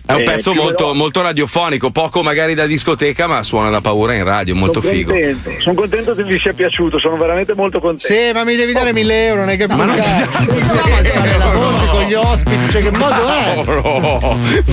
È 0.08 0.14
un 0.14 0.22
è 0.22 0.24
pezzo 0.24 0.54
molto, 0.54 0.94
molto 0.94 1.22
radiofonico, 1.22 1.92
poco 1.92 2.24
magari 2.24 2.54
da 2.54 2.66
discoteca, 2.66 3.28
ma 3.28 3.44
suona 3.44 3.70
da 3.70 3.82
paura 3.82 4.14
in 4.14 4.24
radio, 4.24 4.56
molto 4.56 4.80
sono 4.80 4.94
figo. 4.94 5.12
Contento, 5.12 5.52
sono 5.60 5.76
contento 5.76 6.14
che 6.14 6.24
vi 6.24 6.40
sia 6.40 6.54
piaciuto, 6.54 6.98
sono 6.98 7.18
veramente 7.18 7.54
molto 7.54 7.82
contento. 7.82 8.06
Sì, 8.06 8.32
ma 8.34 8.46
mi 8.46 8.56
devi 8.56 8.72
dare 8.72 8.94
1000 8.94 9.26
euro, 9.26 9.40
non 9.42 9.50
hai 9.50 9.58
capito? 9.58 9.78
Ma 9.78 9.84
non 9.84 9.96
Possiamo 9.98 10.96
alzare 10.96 11.38
la 11.38 11.48
voce 11.48 11.86
con 11.88 12.04
gli 12.04 12.14
ospiti, 12.14 12.70
cioè 12.70 12.82
che 12.84 12.92
modo 12.92 13.28
è? 13.28 13.64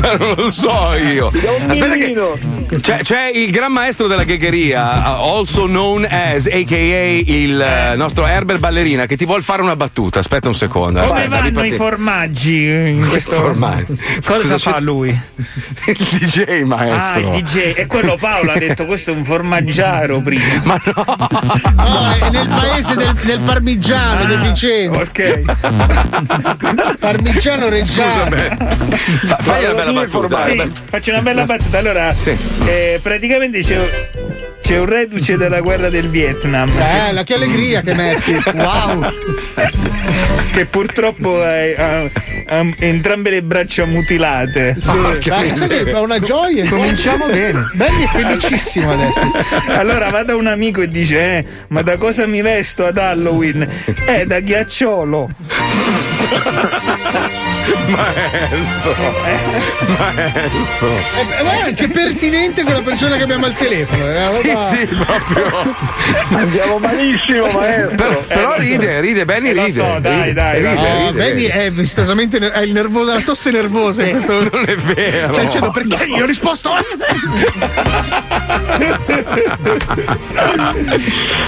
Ma 0.00 0.14
non 0.14 0.34
lo 0.36 0.50
so 0.50 0.94
io. 0.94 1.26
Aspetta 1.26 1.96
che 1.96 2.80
c'è, 2.80 2.98
c'è 2.98 3.30
il 3.34 3.50
gran 3.50 3.72
maestro 3.72 4.06
della 4.06 4.22
ghegheria, 4.22 5.16
uh, 5.18 5.36
also 5.36 5.66
known 5.66 6.06
as, 6.08 6.46
a.k.a. 6.46 6.76
il 6.76 7.60
eh, 7.60 7.96
nostro 7.96 8.24
Herbert 8.24 8.60
Ballerina, 8.60 9.06
che 9.06 9.16
ti 9.16 9.24
vuol 9.24 9.42
fare 9.42 9.62
una 9.62 9.74
battuta. 9.74 10.20
Aspetta 10.20 10.46
un 10.46 10.54
secondo. 10.54 11.00
Come 11.00 11.24
aspetta, 11.24 11.50
vanno 11.50 11.64
i 11.64 11.70
formaggi 11.72 12.66
in 12.66 13.06
questo 13.08 13.34
formaggi? 13.34 13.96
Cosa, 14.24 14.40
Cosa 14.42 14.58
fa 14.58 14.72
c'è- 14.74 14.80
lui? 14.80 15.23
Il 15.86 15.96
DJ 15.96 16.60
Ah, 16.62 16.66
maestro. 16.66 17.20
il 17.36 17.42
DJ. 17.42 17.72
E 17.76 17.86
quello 17.86 18.16
Paolo 18.18 18.52
ha 18.52 18.58
detto 18.58 18.86
questo 18.86 19.12
è 19.12 19.14
un 19.14 19.24
formaggiaro 19.24 20.20
prima. 20.20 20.42
Ma 20.64 20.80
No, 20.84 22.12
è 22.26 22.30
nel 22.30 22.48
paese 22.48 22.94
del, 22.94 23.12
del 23.22 23.40
parmigiano 23.40 24.24
deficiente. 24.24 24.96
Ok. 24.98 26.96
Parmigiano 26.98 27.68
reggiano. 27.68 28.36
Fa- 29.24 29.36
fai 29.40 29.64
una 29.64 29.74
bella 29.74 29.92
battuta. 29.92 30.38
Sì, 30.44 30.72
faccio 30.88 31.10
una 31.10 31.22
bella 31.22 31.44
battuta. 31.44 31.78
Allora, 31.78 32.14
eh, 32.66 32.98
praticamente 33.02 33.60
c'è, 33.60 34.08
c'è 34.64 34.78
un 34.78 34.86
reduce 34.86 35.36
della 35.36 35.60
guerra 35.60 35.90
del 35.90 36.08
Vietnam. 36.08 36.72
Bella, 36.74 37.22
che 37.22 37.34
allegria 37.34 37.82
che 37.82 37.94
metti. 37.94 38.32
Wow. 38.54 39.12
Che 40.52 40.64
purtroppo 40.64 41.38
ha, 41.38 42.08
entrambe 42.78 43.28
le 43.28 43.42
braccia 43.42 43.84
mutilate. 43.84 44.76
Sì, 44.78 44.88
ma 44.96 45.20
sai 45.20 45.68
che 45.68 45.90
fa 45.90 46.00
una 46.00 46.18
gioia. 46.18 46.66
Cominciamo 46.66 47.26
bene. 47.26 47.68
Benny 47.74 48.04
è 48.04 48.06
felicissimo 48.06 48.90
adesso. 48.90 49.20
Allora 49.68 50.08
va 50.08 50.22
da 50.22 50.34
un 50.34 50.46
amico 50.46 50.80
e 50.80 50.88
dice: 50.88 51.18
eh, 51.18 51.44
Ma 51.68 51.82
da 51.82 51.98
cosa 51.98 52.26
mi 52.26 52.40
vesto 52.40 52.86
ad 52.86 52.96
Halloween? 52.96 53.68
Eh, 54.06 54.24
da 54.24 54.40
ghiacciolo. 54.40 55.28
Maestro, 57.86 58.94
maestro. 59.98 60.90
Eh, 61.38 61.42
ma 61.42 61.64
è 61.64 61.74
che 61.74 61.88
pertinente 61.88 62.62
quella 62.62 62.80
persona 62.82 63.16
che 63.16 63.22
abbiamo 63.24 63.46
al 63.46 63.54
telefono. 63.54 64.04
Una 64.06 64.24
Sì, 64.26 64.56
sì, 64.60 64.86
proprio. 64.86 65.74
Andiamo 66.30 66.78
malissimo, 66.78 67.50
maestro. 67.52 67.96
Però, 67.96 68.20
però 68.26 68.54
ride, 68.56 69.00
ride, 69.00 69.24
Benny 69.24 69.48
Eh, 69.50 69.54
lo 69.54 69.64
ride. 69.64 69.72
so, 69.92 69.98
dai, 70.00 70.20
ride, 70.20 70.32
dai, 70.32 70.56
ride, 70.60 70.74
dai. 70.74 70.74
No, 70.74 71.06
ride, 71.10 71.12
Benny 71.12 71.40
ride. 71.42 71.52
è 71.52 71.70
vistosamente 71.72 72.38
ner- 72.38 72.54
ha 72.54 72.60
il 72.62 72.72
nervoso, 72.72 73.12
la 73.12 73.20
tosse 73.20 73.50
nervosa. 73.50 74.04
in 74.04 74.10
questo... 74.12 74.32
Non 74.54 74.64
è 74.66 74.76
vero. 74.76 75.38
Dicendo 75.38 75.70
perché 75.70 76.06
gli 76.08 76.20
ho 76.20 76.26
risposto. 76.26 76.70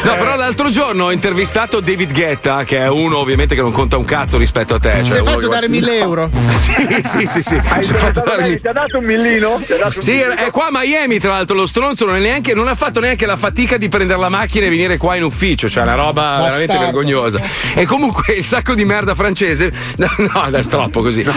No, 0.05 0.15
però 0.15 0.37
l'altro 0.37 0.71
giorno 0.71 1.05
ho 1.07 1.13
intervistato 1.13 1.81
David 1.81 2.13
Guetta, 2.13 2.65
che 2.65 2.79
è 2.79 2.89
uno 2.89 3.19
ovviamente 3.19 3.55
che 3.55 3.61
non 3.61 3.73
conta 3.73 3.97
un 3.97 4.05
cazzo 4.05 4.39
rispetto 4.39 4.66
a 4.75 4.79
te. 4.79 5.01
Si 5.03 5.09
Cioè 5.11 5.19
è 5.19 5.21
uno 5.23 5.31
fatto 5.33 5.49
dare 5.49 5.69
1000 5.69 5.99
euro. 5.99 6.31
Sì, 6.77 7.01
sì, 7.05 7.27
sì, 7.27 7.43
sì. 7.43 7.55
Hai 7.69 7.85
fatto 7.85 8.23
mille- 8.39 8.61
Ti 8.61 8.67
ha 8.69 8.73
dato 8.73 8.99
un 8.99 9.05
millino? 9.05 9.61
Dato 9.67 9.93
un 9.97 10.03
Sì, 10.03 10.11
millino? 10.13 10.35
è 10.35 10.51
qua 10.51 10.67
a 10.67 10.71
Miami, 10.73 11.19
tra 11.19 11.31
l'altro, 11.31 11.57
lo 11.57 11.65
stronzo 11.67 12.05
non, 12.05 12.17
è 12.17 12.19
neanche, 12.21 12.53
non 12.55 12.69
ha 12.69 12.75
fatto 12.75 13.01
neanche 13.01 13.25
la 13.25 13.37
fatica 13.37 13.77
di 13.79 13.89
prendere 13.89 14.19
la 14.21 14.29
macchina 14.29 14.67
e 14.67 14.69
venire 14.69 14.97
qua 14.99 15.17
in 15.17 15.23
ufficio, 15.23 15.71
cioè 15.71 15.85
una 15.85 15.95
roba 15.95 16.23
Bastardo. 16.23 16.45
veramente 16.45 16.79
vergognosa. 16.79 17.41
E 17.75 17.87
comunque 17.87 18.35
il 18.35 18.45
sacco 18.45 18.75
di 18.75 18.85
merda 18.85 19.15
francese, 19.15 19.73
no, 19.97 20.07
no 20.35 20.43
adesso 20.43 20.69
troppo 20.69 21.01
così. 21.01 21.23
No, 21.23 21.35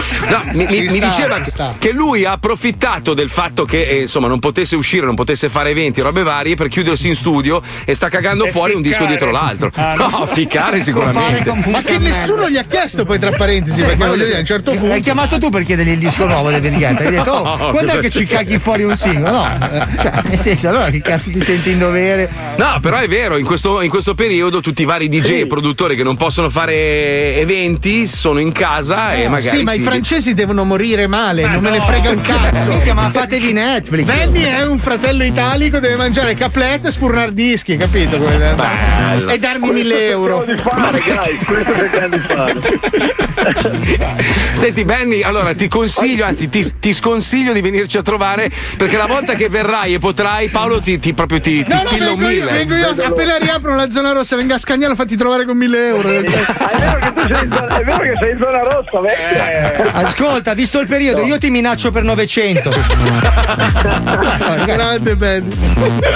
mi, 0.52 0.66
mi- 0.68 0.86
mi 0.88 0.98
diceva 1.00 1.40
che, 1.40 1.50
sta. 1.50 1.74
che 1.78 1.92
lui 1.92 2.24
ha 2.26 2.32
approfittato 2.32 3.14
del 3.14 3.30
fatto 3.30 3.64
che 3.64 3.86
eh, 3.86 4.00
insomma 4.02 4.26
non 4.28 4.40
potesse 4.40 4.76
uscire, 4.76 5.06
non 5.06 5.14
potesse 5.14 5.48
fare 5.48 5.70
eventi, 5.70 6.00
robe 6.02 6.22
varie, 6.22 6.54
per 6.54 6.68
chiudersi 6.68 7.08
in 7.08 7.14
studio 7.14 7.62
e 7.84 7.94
sta 7.94 8.08
cagando 8.10 8.44
E 8.44 8.50
fuori 8.50 8.74
un 8.74 8.82
disco 8.82 9.04
ficcare. 9.06 9.10
dietro 9.16 9.30
l'altro. 9.30 9.70
Ah, 9.74 9.94
no, 9.94 10.08
no. 10.10 10.26
ficcare 10.26 10.78
sicuramente. 10.80 11.50
Ma 11.66 11.80
che 11.80 11.96
nessuno 11.98 12.50
gli 12.50 12.56
ha 12.58 12.64
chiesto 12.64 13.04
poi 13.04 13.18
tra 13.20 13.30
parentesi, 13.36 13.82
perché 13.82 14.04
voglio 14.04 14.24
dire, 14.24 14.36
a 14.36 14.40
un 14.40 14.44
certo 14.44 14.70
punto. 14.72 14.86
L'hai 14.86 15.00
chiamato 15.00 15.38
tu 15.38 15.50
per 15.50 15.64
chiedergli 15.64 15.90
il 15.90 15.98
disco 15.98 16.26
nuovo 16.26 16.50
del 16.50 16.60
Vendetta? 16.60 17.04
Hai 17.04 17.10
detto, 17.10 17.30
oh, 17.30 17.56
No, 17.56 17.70
quando 17.70 17.92
è 17.92 17.98
che 18.00 18.10
ci 18.10 18.26
cacchi 18.26 18.58
fuori 18.58 18.82
un 18.82 18.96
singolo? 18.96 19.30
No, 19.30 19.58
eh, 19.70 19.86
cioè, 20.00 20.12
nel 20.24 20.38
senso, 20.38 20.68
allora 20.68 20.90
che 20.90 21.00
cazzo 21.00 21.30
ti 21.30 21.40
senti 21.40 21.70
in 21.70 21.78
dovere? 21.78 22.28
No, 22.56 22.78
però 22.80 22.98
è 22.98 23.08
vero, 23.08 23.36
in 23.36 23.44
questo, 23.44 23.80
in 23.82 23.90
questo 23.90 24.14
periodo 24.14 24.60
tutti 24.60 24.82
i 24.82 24.84
vari 24.84 25.08
DJ 25.08 25.40
e 25.40 25.46
produttori 25.46 25.96
che 25.96 26.02
non 26.02 26.16
possono 26.16 26.48
fare 26.48 27.36
eventi 27.36 28.06
sono 28.06 28.38
in 28.38 28.52
casa 28.52 29.12
e 29.14 29.28
magari. 29.28 29.58
sì, 29.58 29.62
ma 29.62 29.72
i 29.72 29.78
si- 29.78 29.82
francesi 29.82 30.34
devono 30.34 30.64
morire 30.64 31.06
male, 31.06 31.46
non 31.46 31.62
me 31.62 31.70
ne 31.70 31.78
no. 31.78 31.84
frega 31.84 32.10
un 32.10 32.20
cazzo. 32.20 32.70
Minchia, 32.70 32.94
ma 32.94 33.10
fatevi 33.10 33.52
Netflix. 33.52 34.06
Benny 34.06 34.42
è 34.42 34.64
un 34.64 34.78
fratello 34.78 35.24
italico, 35.24 35.78
deve 35.78 35.96
mangiare 35.96 36.34
caplet 36.34 36.86
e 36.86 36.90
sfurnare 36.90 37.32
dischi, 37.34 37.76
capito? 37.76 38.18
Bello. 38.18 39.28
E 39.28 39.38
darmi 39.38 39.70
1000 39.70 40.08
euro. 40.08 40.44
Cerchiamo 40.46 40.90
di 40.90 41.00
fare, 41.00 41.14
dai, 41.14 41.36
questo 41.44 41.74
cerchiamo 41.74 42.08
di 42.08 42.18
fare. 42.18 42.60
Senti, 44.52 44.84
Benny, 44.84 45.22
allora 45.22 45.54
ti 45.54 45.68
consiglio, 45.68 46.24
anzi, 46.24 46.48
ti, 46.48 46.64
ti 46.78 46.92
sconsiglio 46.92 47.52
di 47.52 47.60
venirci 47.60 47.96
a 47.96 48.02
trovare 48.02 48.50
perché 48.76 48.96
la 48.96 49.06
volta 49.06 49.34
che 49.34 49.48
verrai 49.48 49.94
e 49.94 49.98
potrai, 49.98 50.48
Paolo 50.48 50.80
ti, 50.80 50.98
ti- 50.98 51.14
proprio 51.14 51.40
ti, 51.40 51.64
ti 51.64 51.68
No, 51.68 51.74
no, 51.74 51.80
spilla 51.88 52.12
un 52.12 52.18
vengo 52.18 52.28
io, 52.30 52.44
mille. 52.44 52.50
vengo 52.52 52.74
io, 52.74 52.88
appena 53.04 53.36
riaprono 53.38 53.76
la 53.76 53.88
zona 53.90 54.12
rossa, 54.12 54.36
venga 54.36 54.54
a 54.56 54.58
Scagnano, 54.58 54.94
fatti 54.94 55.16
trovare 55.16 55.44
con 55.46 55.56
1000 55.56 55.88
euro. 55.88 56.08
Ah, 56.08 56.12
è 56.12 56.76
vero 56.76 56.98
che 57.00 57.12
tu 57.14 57.20
sei 57.34 57.44
in 57.44 57.52
zona, 57.52 57.78
è 57.78 57.84
vero 57.84 57.98
che 57.98 58.12
sei 58.20 58.30
in 58.32 58.36
zona 58.38 58.58
rossa, 58.62 59.00
beh. 59.00 59.90
Ascolta, 59.92 60.54
visto 60.54 60.78
il 60.80 60.86
periodo, 60.86 61.22
io 61.22 61.38
ti 61.38 61.50
minaccio 61.50 61.90
per 61.90 62.02
900. 62.02 62.70
Grande 64.64 65.16
Ben. 65.16 65.48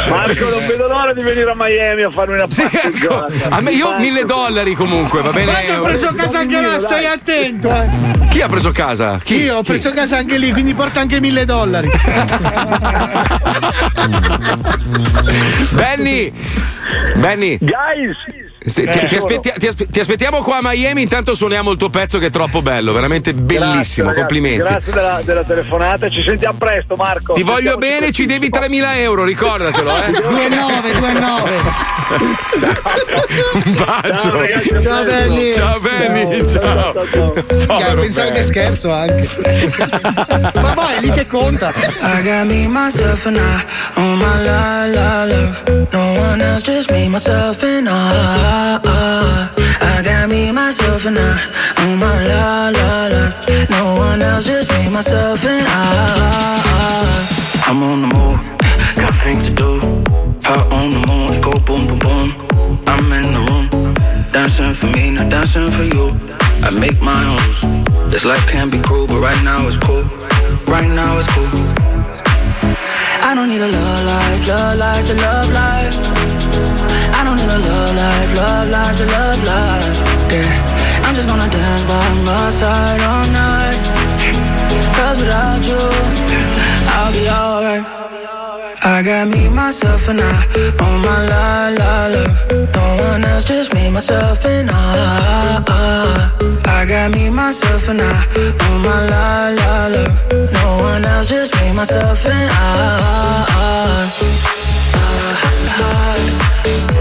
Marco, 0.09 0.49
non 0.49 0.67
vedo 0.67 0.87
l'ora 0.89 1.13
di 1.13 1.23
venire 1.23 1.51
a 1.51 1.55
Miami 1.57 2.03
a 2.03 2.11
farmi 2.11 2.35
una 2.35 2.47
passeggiata. 2.47 3.27
A 3.49 3.61
me, 3.61 3.73
io 3.73 3.97
mille 3.99 4.25
dollari 4.25 4.75
comunque, 4.75 5.23
va 5.23 5.31
bene? 5.31 5.51
Guarda, 5.53 5.81
ho 5.81 5.83
preso 5.85 6.13
casa 6.15 6.39
anche 6.41 6.61
là, 6.61 6.74
stai 6.81 7.07
attento. 7.07 7.69
eh. 7.75 7.89
Chi 8.31 8.41
ha 8.41 8.49
preso 8.49 8.71
casa? 8.73 9.21
Chi? 9.23 9.37
Io 9.45 9.57
ho 9.59 9.61
Chi? 9.63 9.69
preso 9.69 9.93
casa 9.93 10.17
anche 10.17 10.39
lì, 10.39 10.51
quindi 10.53 10.75
porta 10.75 11.01
anche 11.01 11.21
mille 11.21 11.45
dollari. 11.45 11.91
Benny! 15.75 16.33
Benny! 17.17 17.59
Guys! 17.61 18.17
Se- 18.67 18.87
ti, 18.87 18.99
Eh, 18.99 19.07
ti 19.09 19.17
aspetti- 19.17 19.53
ti 19.59 19.67
aspe- 19.67 19.87
ti 19.91 20.01
aspettiamo 20.01 20.41
qua 20.41 20.57
a 20.57 20.61
Miami, 20.63 21.03
intanto 21.03 21.35
suoniamo 21.35 21.71
il 21.71 21.77
tuo 21.77 21.91
pezzo 21.91 22.19
che 22.19 22.27
è 22.27 22.31
troppo 22.31 22.63
bello, 22.63 22.93
veramente 22.95 23.35
bellissimo, 23.35 24.07
Grazie, 24.07 24.21
complimenti. 24.23 24.57
Grazie 24.59 24.93
della, 24.93 25.21
della 25.23 25.45
telefonata, 25.45 26.09
ci 26.09 26.23
sentiamo 26.23 26.57
presto 26.57 26.97
Marco. 26.97 27.35
Ti 27.35 27.43
voglio 27.43 27.77
bene, 27.77 28.11
ci 28.11 28.25
devi 28.25 28.49
3.000 28.49 28.97
euro, 29.01 29.25
ricordatelo, 29.25 29.91
eh. 29.91 30.11
2,9, 30.17 30.93
2,9. 30.99 31.53
Un 33.65 33.75
bacio. 33.75 34.19
Ciao, 34.31 34.41
ragazzi, 34.41 34.71
Ciao, 34.83 35.05
Benny. 35.05 35.53
Ciao 35.55 35.81
Benny, 35.81 36.47
ciao. 36.49 36.93
Povero 37.67 38.01
Pensavo 38.01 38.29
Benny. 38.31 38.33
che 38.39 38.43
scherzo 38.45 38.91
anche. 38.93 39.29
Ma 40.75 40.97
è 40.97 41.01
lì 41.01 41.11
che 41.11 41.27
conta. 41.27 41.69
I 41.69 42.23
got 42.23 42.45
me, 42.45 42.67
myself, 42.69 43.27
and 43.27 43.37
I 43.37 43.65
on 44.01 44.17
my 44.19 44.43
la 44.43 44.87
la 44.87 45.25
love. 45.27 45.87
No 45.93 46.13
one 46.19 46.43
else, 46.43 46.63
just 46.63 46.91
me, 46.91 47.09
myself, 47.09 47.63
and 47.63 47.89
I. 47.89 48.54
Uh, 48.57 48.79
uh. 48.85 49.49
I 49.81 50.03
got 50.05 50.29
me, 50.29 50.53
myself, 50.53 51.07
and 51.07 51.19
I 51.19 51.31
on 51.83 51.99
my 51.99 52.15
la 52.31 52.71
la 52.77 52.91
love. 53.13 53.35
No 53.69 53.83
one 53.97 54.23
else, 54.23 54.45
just 54.45 54.71
me, 54.71 54.89
myself, 54.91 55.45
and 55.45 55.67
I. 55.67 55.75
I'm 57.67 57.83
on 57.83 58.03
the 58.03 58.11
move, 58.15 58.41
got 58.95 59.13
things 59.25 59.47
to 59.49 59.53
do. 59.63 59.71
Out 60.51 60.67
on 60.71 60.91
the 60.95 61.03
moon, 61.09 61.41
go 61.41 61.53
boom, 61.67 61.89
boom, 61.89 61.99
boom. 61.99 62.29
I'm 62.87 63.13
in 63.19 63.27
the 63.37 63.43
room, 63.49 63.67
dancing 64.31 64.73
for 64.73 64.87
me, 64.87 65.11
not 65.11 65.31
dancing 65.31 65.73
for 65.73 65.83
you. 65.83 66.07
I 66.63 66.71
make 66.71 67.03
my 67.03 67.21
own. 67.35 68.11
This 68.13 68.25
life 68.25 68.47
can 68.47 68.71
be 68.71 68.79
cruel, 68.79 69.09
but 69.09 69.21
right 69.21 69.43
now 69.43 69.67
it's 69.67 69.79
cool. 69.79 70.05
Right 70.75 70.91
now 71.01 71.19
it's 71.19 71.31
cool. 71.35 71.51
I 73.29 73.33
don't 73.35 73.49
need 73.49 73.63
a 73.63 73.71
love 73.79 74.05
life, 74.13 74.47
love 74.47 74.79
life 74.79 75.07
to 75.09 75.15
love 75.15 75.51
life. 75.53 76.14
I 77.17 77.25
don't 77.25 77.37
need 77.37 77.51
a 77.51 77.59
love 77.59 77.95
life, 78.03 78.31
love 78.37 78.69
life 78.71 78.97
to 78.99 79.07
love 79.07 79.41
life. 79.53 79.97
Yeah, 80.35 81.05
I'm 81.05 81.15
just 81.15 81.29
gonna 81.29 81.49
dance 81.49 81.85
by 81.91 82.07
my 82.29 82.51
side 82.51 83.01
all 83.11 83.27
night. 83.43 83.79
Cause 84.97 85.19
without 85.21 85.63
you, 85.71 85.83
I'll 86.95 87.13
be 87.13 87.25
alright. 87.29 87.85
I 88.87 89.03
got 89.03 89.29
me, 89.29 89.49
myself, 89.49 90.09
and 90.09 90.21
I 90.21 90.33
on 90.85 91.01
my 91.01 91.27
la 91.33 91.69
la 91.81 92.07
love. 92.15 92.37
No 92.75 92.85
one 93.09 93.25
else, 93.25 93.45
just 93.45 93.73
me, 93.75 93.91
myself, 93.91 94.45
and 94.45 94.71
I. 94.71 94.75
I 96.67 96.85
got 96.87 97.11
me, 97.13 97.31
myself, 97.31 97.89
and 97.89 98.03
I 98.03 98.13
on 98.67 98.83
my 98.83 99.09
la 99.09 99.49
la 99.59 99.87
love. 99.95 100.53
No 100.53 100.65
one 100.83 101.05
else, 101.05 101.29
just 101.29 101.55
me, 101.61 101.73
myself, 101.73 102.27
and 102.27 102.51
I. 102.51 103.55
I'm 106.67 106.94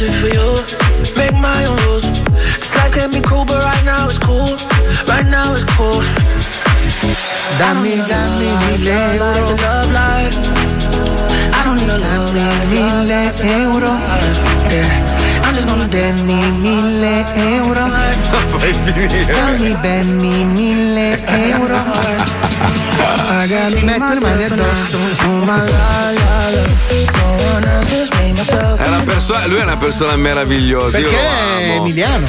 me, 0.00 0.08
I 0.08 0.16
dance 0.16 0.16
it 0.16 0.20
for 0.20 0.28
you. 0.28 0.48
Make 1.16 1.34
my 1.34 1.64
own 1.66 1.76
rules. 1.84 2.04
This 2.32 2.74
life 2.76 2.92
can 2.92 3.10
be 3.10 3.20
cruel, 3.20 3.44
but 3.44 3.62
right 3.62 3.84
now 3.84 4.06
it's 4.06 4.18
cool. 4.18 4.56
Right 5.08 5.26
now 5.26 5.52
it's 5.52 5.64
cool. 5.64 6.00
Dammi, 7.58 7.96
dammi 8.08 8.48
mille 8.60 8.88
euro. 9.18 9.56
Love 9.60 9.92
life. 9.92 10.36
I 11.52 11.64
don't 11.64 11.76
need 11.76 11.90
a 11.90 11.98
love 11.98 12.34
life. 12.34 12.68
Mille 12.70 13.20
euro. 13.62 13.92
Yeah. 14.70 15.44
I'm 15.44 15.54
just 15.54 15.68
gonna 15.68 15.88
Benny, 15.88 16.40
mille 16.60 17.24
euro. 17.36 17.88
Fai 18.52 18.72
finire. 18.84 19.26
Dammi 19.26 19.74
Benny, 19.82 20.44
mille 20.44 21.18
euro. 21.28 22.49
Mani 23.98 24.44
addosso. 24.44 25.00
È 28.76 28.86
una 28.86 29.02
persona- 29.04 29.46
lui 29.46 29.58
è 29.58 29.62
una 29.62 29.76
persona 29.76 30.16
meravigliosa. 30.16 30.98
io 30.98 31.08
Perché 31.08 31.26
amo. 31.26 31.74
emiliano. 31.74 32.26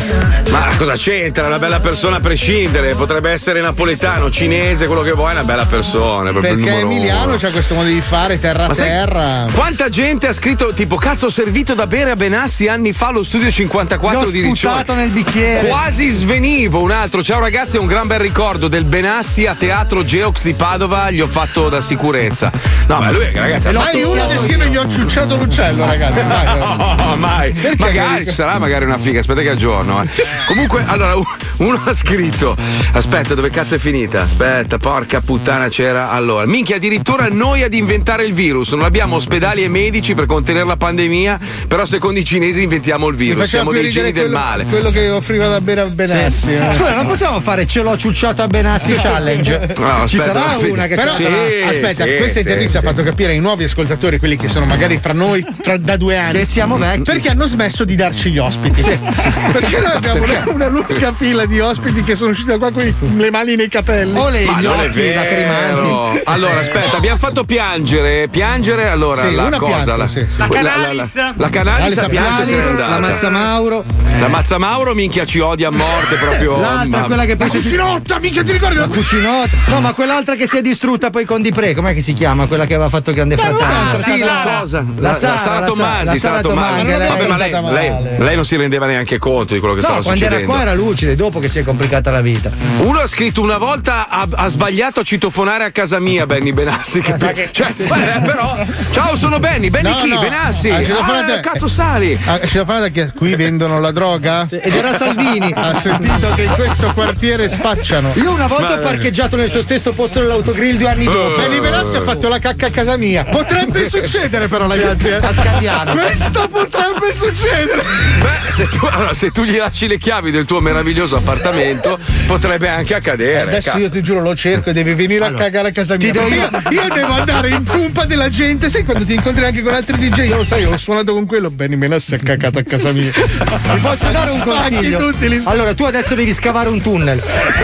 Ma 0.50 0.68
cosa 0.78 0.94
c'entra? 0.94 1.44
È 1.44 1.48
una 1.48 1.60
bella 1.60 1.80
persona 1.80 2.18
a 2.18 2.20
prescindere. 2.20 2.94
Potrebbe 2.96 3.32
essere 3.32 3.62
napoletano, 3.62 4.30
cinese, 4.30 4.88
quello 4.88 5.02
che 5.02 5.12
vuoi, 5.12 5.32
è 5.32 5.34
una 5.36 5.44
bella 5.44 5.66
persona. 5.66 6.30
È 6.30 6.34
Perché 6.34 6.72
Emiliano 6.80 7.36
c'ha 7.38 7.50
questo 7.52 7.76
modo 7.76 7.88
di 7.88 8.02
fare 8.02 8.40
terra 8.40 8.66
a 8.66 8.74
terra. 8.74 9.46
Quanta 9.54 9.90
gente 9.90 10.28
ha 10.28 10.34
scritto 10.34 10.74
tipo 10.74 10.96
cazzo 10.98 11.28
ho 11.28 11.30
servito 11.30 11.74
da 11.74 11.88
bere 11.88 12.12
a 12.12 12.16
Benassi 12.16 12.68
anni 12.68 12.92
fa 12.94 13.08
allo 13.08 13.24
studio 13.24 13.50
54 13.50 14.22
L'ho 14.22 14.30
di 14.30 14.42
Riccione. 14.42 14.76
sputato 14.76 14.94
nel 14.94 15.10
bicchiere. 15.10 15.68
Quasi 15.68 16.08
svenivo 16.10 16.80
un 16.82 16.92
altro. 16.92 17.24
Ciao 17.24 17.40
ragazzi, 17.40 17.78
è 17.78 17.80
un 17.80 17.88
gran 17.88 18.08
bel 18.08 18.20
ricordo 18.20 18.68
del 18.68 18.84
Benassi 18.86 19.46
a 19.46 19.56
Teatro 19.56 20.04
Geox 20.22 20.44
di 20.44 20.54
Padova. 20.54 21.10
Gli 21.10 21.20
ho 21.20 21.28
fatto 21.28 21.68
da 21.68 21.82
sicurezza. 21.82 22.52
No, 22.88 23.00
ma 23.00 23.10
lui, 23.12 23.32
ragazzi, 23.34 23.70
ha 23.70 23.74
fatto 23.74 24.12
uno 24.12 24.28
che 24.28 24.38
scrive 24.38 24.68
gli 24.70 24.78
ho 24.78 24.88
ciucciato 24.88 25.36
l'uccello, 25.36 25.84
ragazzi. 25.86 26.24
Vai, 26.28 26.60
No, 27.02 27.16
mai. 27.16 27.52
Perché 27.52 27.76
magari 27.84 28.26
ci 28.28 28.32
sarà 28.34 28.60
magari 28.60 28.86
una 28.86 29.00
figa, 29.00 29.20
aspetta 29.20 29.42
che 29.42 29.50
aggiorno. 29.50 30.04
eh. 30.04 30.08
Comunque, 30.48 30.84
allora, 30.86 31.16
uno 31.58 31.82
ha 31.86 31.94
scritto: 31.94 32.56
Aspetta, 32.94 33.34
dove 33.34 33.50
cazzo 33.50 33.76
è 33.76 33.78
finita? 33.80 34.22
Aspetta, 34.22 34.78
porca 34.78 35.22
puttana 35.22 35.70
c'era. 35.70 36.12
Allora, 36.12 36.46
minchia, 36.46 36.76
addirittura 36.76 37.28
noi 37.30 37.64
ad 37.64 37.74
inventare 37.74 38.24
il 38.24 38.34
virus. 38.34 38.72
Non 38.74 38.84
abbiamo 38.84 39.16
ospedali 39.16 39.64
e 39.64 39.68
medici 39.68 40.14
per 40.14 40.26
contenere 40.28 40.66
la 40.66 40.78
pandemia, 40.78 41.40
però 41.68 41.84
secondo 41.86 42.20
i 42.20 42.24
cinesi 42.26 42.62
inventiamo 42.62 43.08
il 43.08 43.16
virus. 43.16 43.46
Siamo 43.48 43.72
dei 43.72 43.90
geni 43.90 44.12
del 44.12 44.26
quello, 44.30 44.38
male. 44.38 44.66
quello 44.66 44.92
che 44.92 45.10
offriva 45.10 45.48
da 45.48 45.60
bere 45.62 45.82
a 45.82 45.86
Benassi. 45.86 46.54
eh. 46.54 46.74
Scusa, 46.74 46.94
non 46.94 47.08
possiamo 47.08 47.40
fare 47.40 47.66
ce 47.66 47.82
l'ho 47.82 47.98
ciucciato 47.98 48.44
a 48.44 48.48
Benassi 48.48 48.94
challenge? 49.02 49.74
No, 49.78 50.06
Ci 50.12 50.20
sarà 50.20 50.58
una 50.60 50.88
che 50.88 50.96
Però, 50.96 51.14
Sì, 51.14 51.24
l'ha. 51.24 51.70
aspetta, 51.70 52.04
sì, 52.04 52.16
questa 52.18 52.28
sì, 52.28 52.40
intervista 52.40 52.80
sì. 52.80 52.86
ha 52.86 52.90
fatto 52.90 53.02
capire 53.04 53.32
ai 53.32 53.40
nuovi 53.40 53.64
ascoltatori, 53.64 54.20
quelli 54.20 54.36
che 54.36 54.50
sono 54.50 54.66
magari 54.66 54.98
fra 54.98 55.14
noi 55.14 55.46
tra- 55.62 55.78
da 55.78 55.96
due 55.96 56.18
anni, 56.18 56.40
Che 56.40 56.46
siamo 56.46 56.78
vecchi. 56.78 57.04
perché 57.04 57.30
hanno 57.30 57.46
smesso 57.46 57.86
di 57.86 57.96
darci 57.96 58.30
gli 58.32 58.38
ospiti. 58.38 58.82
Perché 58.82 59.80
noi 59.80 59.92
abbiamo 59.96 60.24
una, 60.24 60.44
una 60.48 60.68
lunga 60.68 61.14
fila 61.14 61.46
di 61.46 61.60
ospiti 61.62 62.04
che 62.04 62.16
sono 62.16 62.32
usciti 62.32 62.50
da 62.50 62.58
qua 62.58 62.72
con 62.72 62.94
le 63.18 63.32
mani 63.32 63.56
nei 63.56 63.70
capelli. 63.70 64.18
O 64.20 64.28
le 64.30 64.44
Ma 64.44 64.60
gli 64.60 64.64
non 64.64 64.80
è 64.82 64.88
occhi 64.90 65.14
lacrimanti. 65.14 65.74
vero. 65.76 66.22
Allora, 66.26 66.60
aspetta, 66.60 66.98
abbiamo 66.98 67.18
fatto 67.18 67.44
piangere. 67.46 68.28
Piangere, 68.30 68.90
allora, 68.90 69.28
Sì, 69.30 69.34
la 69.34 69.44
una 69.46 69.58
cosa. 69.58 69.76
pianto, 69.84 69.96
la, 69.96 70.08
sì, 70.08 70.26
sì. 70.28 70.38
la, 70.40 70.48
La 70.48 70.62
la, 70.62 70.70
Canalis. 70.72 71.16
la, 71.16 71.34
la 71.38 71.50
Canalis 71.50 71.98
n'è 71.98 72.10
Canalis, 72.10 72.74
la 72.76 73.00
Mazza 73.00 73.30
Mauro. 73.30 73.84
La 74.20 74.28
Mazza 74.28 74.58
Mauro, 74.58 74.94
minchia, 74.94 75.26
ci 75.26 75.40
odia 75.40 75.70
a 75.70 75.72
morte 75.72 76.16
proprio. 76.16 76.60
L'altra, 76.60 77.02
quella 77.04 77.26
che 77.26 77.36
La 77.38 77.48
si 77.48 77.58
cucinotta, 77.58 78.20
mica 78.20 78.44
ti 78.44 78.52
ricordi 78.52 78.76
la 78.76 78.82
la 78.82 78.88
cucinotta. 78.88 79.50
No, 79.68 79.80
ma 79.80 79.91
quell'altra 79.94 80.36
che 80.36 80.48
si 80.48 80.58
è 80.58 80.62
distrutta 80.62 81.10
poi 81.10 81.26
con 81.26 81.42
Di 81.42 81.52
Pre, 81.52 81.74
com'è 81.74 81.94
che 81.94 82.02
si 82.02 82.14
chiama? 82.14 82.48
Quella 82.48 82.66
che 82.66 82.74
aveva 82.74 82.90
fatto 82.90 83.12
Grande 83.14 83.38
Fratello. 83.38 83.60
Ah, 83.92 83.96
sì, 83.96 84.20
la 84.20 84.26
Sara. 84.26 84.60
cosa. 84.60 84.86
La 84.98 85.10
La, 85.10 85.14
Sara, 85.16 85.34
la 85.34 85.40
Sara 85.40 85.60
la 85.60 85.66
Tomasi, 85.66 86.18
Sara 86.18 86.42
Tomasi, 86.42 86.70
Tomasi. 86.82 86.86
lei- 86.98 87.08
Vabbè, 87.08 87.28
ma 87.28 87.38
lei, 87.38 87.50
cantata 87.52 87.74
lei- 87.76 87.90
male. 87.90 88.16
lei 88.20 88.36
non 88.36 88.46
si 88.46 88.56
rendeva 88.56 88.86
neanche 88.86 89.18
conto 89.18 89.54
di 89.54 89.60
quello 89.60 89.74
che 89.76 89.82
No, 89.82 89.88
stava 89.88 90.02
quando 90.04 90.20
era 90.26 90.30
succedendo. 90.36 90.54
qua 90.54 90.62
era 90.62 90.74
lucida, 90.74 91.16
dopo 91.16 91.40
che 91.40 91.48
si 91.50 91.60
è 91.60 91.64
complicata 91.64 92.12
la 92.12 92.22
vita. 92.22 92.52
Uno 92.80 93.00
ha 93.00 93.08
scritto 93.08 93.42
una 93.42 93.58
volta 93.58 94.08
ha, 94.10 94.28
ha 94.32 94.48
sbagliato 94.48 95.00
a 95.02 95.04
citofonare 95.04 95.64
a 95.66 95.72
casa 95.72 96.00
mia 96.00 96.26
Benny 96.26 96.52
Benassi. 96.54 97.02
Che, 97.32 97.50
cioè, 97.52 97.72
beh, 97.78 98.22
però, 98.26 98.58
ciao, 98.92 99.16
sono 99.16 99.40
Benny. 99.40 99.70
Benny 99.70 99.90
No, 99.90 99.96
chi? 100.02 100.10
no. 100.10 100.20
Benassi. 100.20 100.70
Ah, 100.70 100.84
citofonate- 100.84 101.34
Ah, 101.34 101.40
cazzo 101.40 101.68
sali? 101.68 102.18
Ah, 102.26 102.40
citofonata 102.46 102.90
che 102.90 103.12
qui 103.16 103.36
vendono 103.36 103.80
la 103.80 103.92
droga? 103.92 104.46
Ed 104.50 104.76
era 104.76 104.94
Salvini. 104.98 105.52
Ha 105.56 105.80
sentito 105.80 106.30
che 106.36 106.44
in 106.44 106.52
questo 106.54 106.92
quartiere 106.94 107.48
spacciano. 107.50 108.12
Io 108.16 108.32
una 108.32 108.48
volta 108.48 108.74
ho 108.74 108.80
parcheggiato 108.80 109.36
nel 109.38 109.50
suo 109.50 109.62
stesso 109.62 109.81
posto 109.90 110.20
dell'autogrill 110.20 110.78
due 110.78 110.90
anni 110.90 111.06
dopo. 111.06 111.36
Eh. 111.36 111.48
Benny 111.48 111.60
Benassi 111.60 111.96
ha 111.96 112.02
fatto 112.02 112.28
la 112.30 112.38
cacca 112.40 112.68
a 112.68 112.70
casa 112.70 112.96
mia. 112.98 113.24
Potrebbe 113.26 113.84
succedere, 113.90 114.48
però, 114.48 114.68
ragazzi. 114.68 115.08
eh. 115.08 115.16
A 115.16 115.34
Scandiano. 115.34 115.94
Questo 115.94 116.48
potrebbe 116.48 117.12
succedere. 117.14 117.84
Beh, 118.22 118.52
se 118.52 118.68
tu, 118.68 118.86
allora, 118.86 119.14
se 119.14 119.32
tu 119.32 119.44
gli 119.44 119.58
lasci 119.58 119.88
le 119.88 119.98
chiavi 119.98 120.30
del 120.32 120.46
tuo 120.46 120.60
meraviglioso 120.60 121.16
appartamento, 121.16 121.98
potrebbe 122.28 122.68
anche 122.70 122.94
accadere. 122.96 123.42
Adesso 123.42 123.72
cazzo. 123.72 123.82
io 123.82 123.90
ti 123.90 124.02
giuro 124.04 124.22
lo 124.22 124.36
cerco 124.36 124.70
e 124.70 124.74
devi 124.74 124.94
venire 124.94 125.26
a 125.26 125.34
cagare 125.34 125.70
a 125.70 125.72
casa 125.72 125.98
mia. 125.98 126.12
Io- 126.14 126.50
io, 126.70 126.88
devo 126.94 127.14
andare 127.14 127.50
in 127.50 127.66
cumpa 127.66 128.06
della 128.06 128.30
gente, 128.30 128.70
sai 128.70 128.84
quando 128.84 129.04
ti 129.06 129.16
incontri 129.16 129.44
anche 129.46 129.62
con 129.64 129.74
altri 129.74 129.98
DJ, 129.98 130.28
io 130.28 130.38
lo 130.38 130.44
sai, 130.44 130.66
ho 130.66 130.78
suonato 130.78 131.14
con 131.14 131.26
quello, 131.26 131.50
Benny 131.50 131.76
Benassi 131.76 132.14
ha 132.16 132.20
cacato 132.20 132.60
a 132.60 132.64
casa 132.64 132.92
mia. 132.92 133.12
Ti 133.12 133.80
posso 133.82 134.10
dare 134.12 134.32
un 134.32 134.40
consiglio? 134.42 134.98
tutti, 135.00 135.30
li. 135.30 135.42
Allora, 135.46 135.74
tu 135.74 135.84
adesso 135.84 136.14
devi 136.16 136.34
scavare 136.34 136.70
un 136.70 136.82
tunnel. 136.82 137.22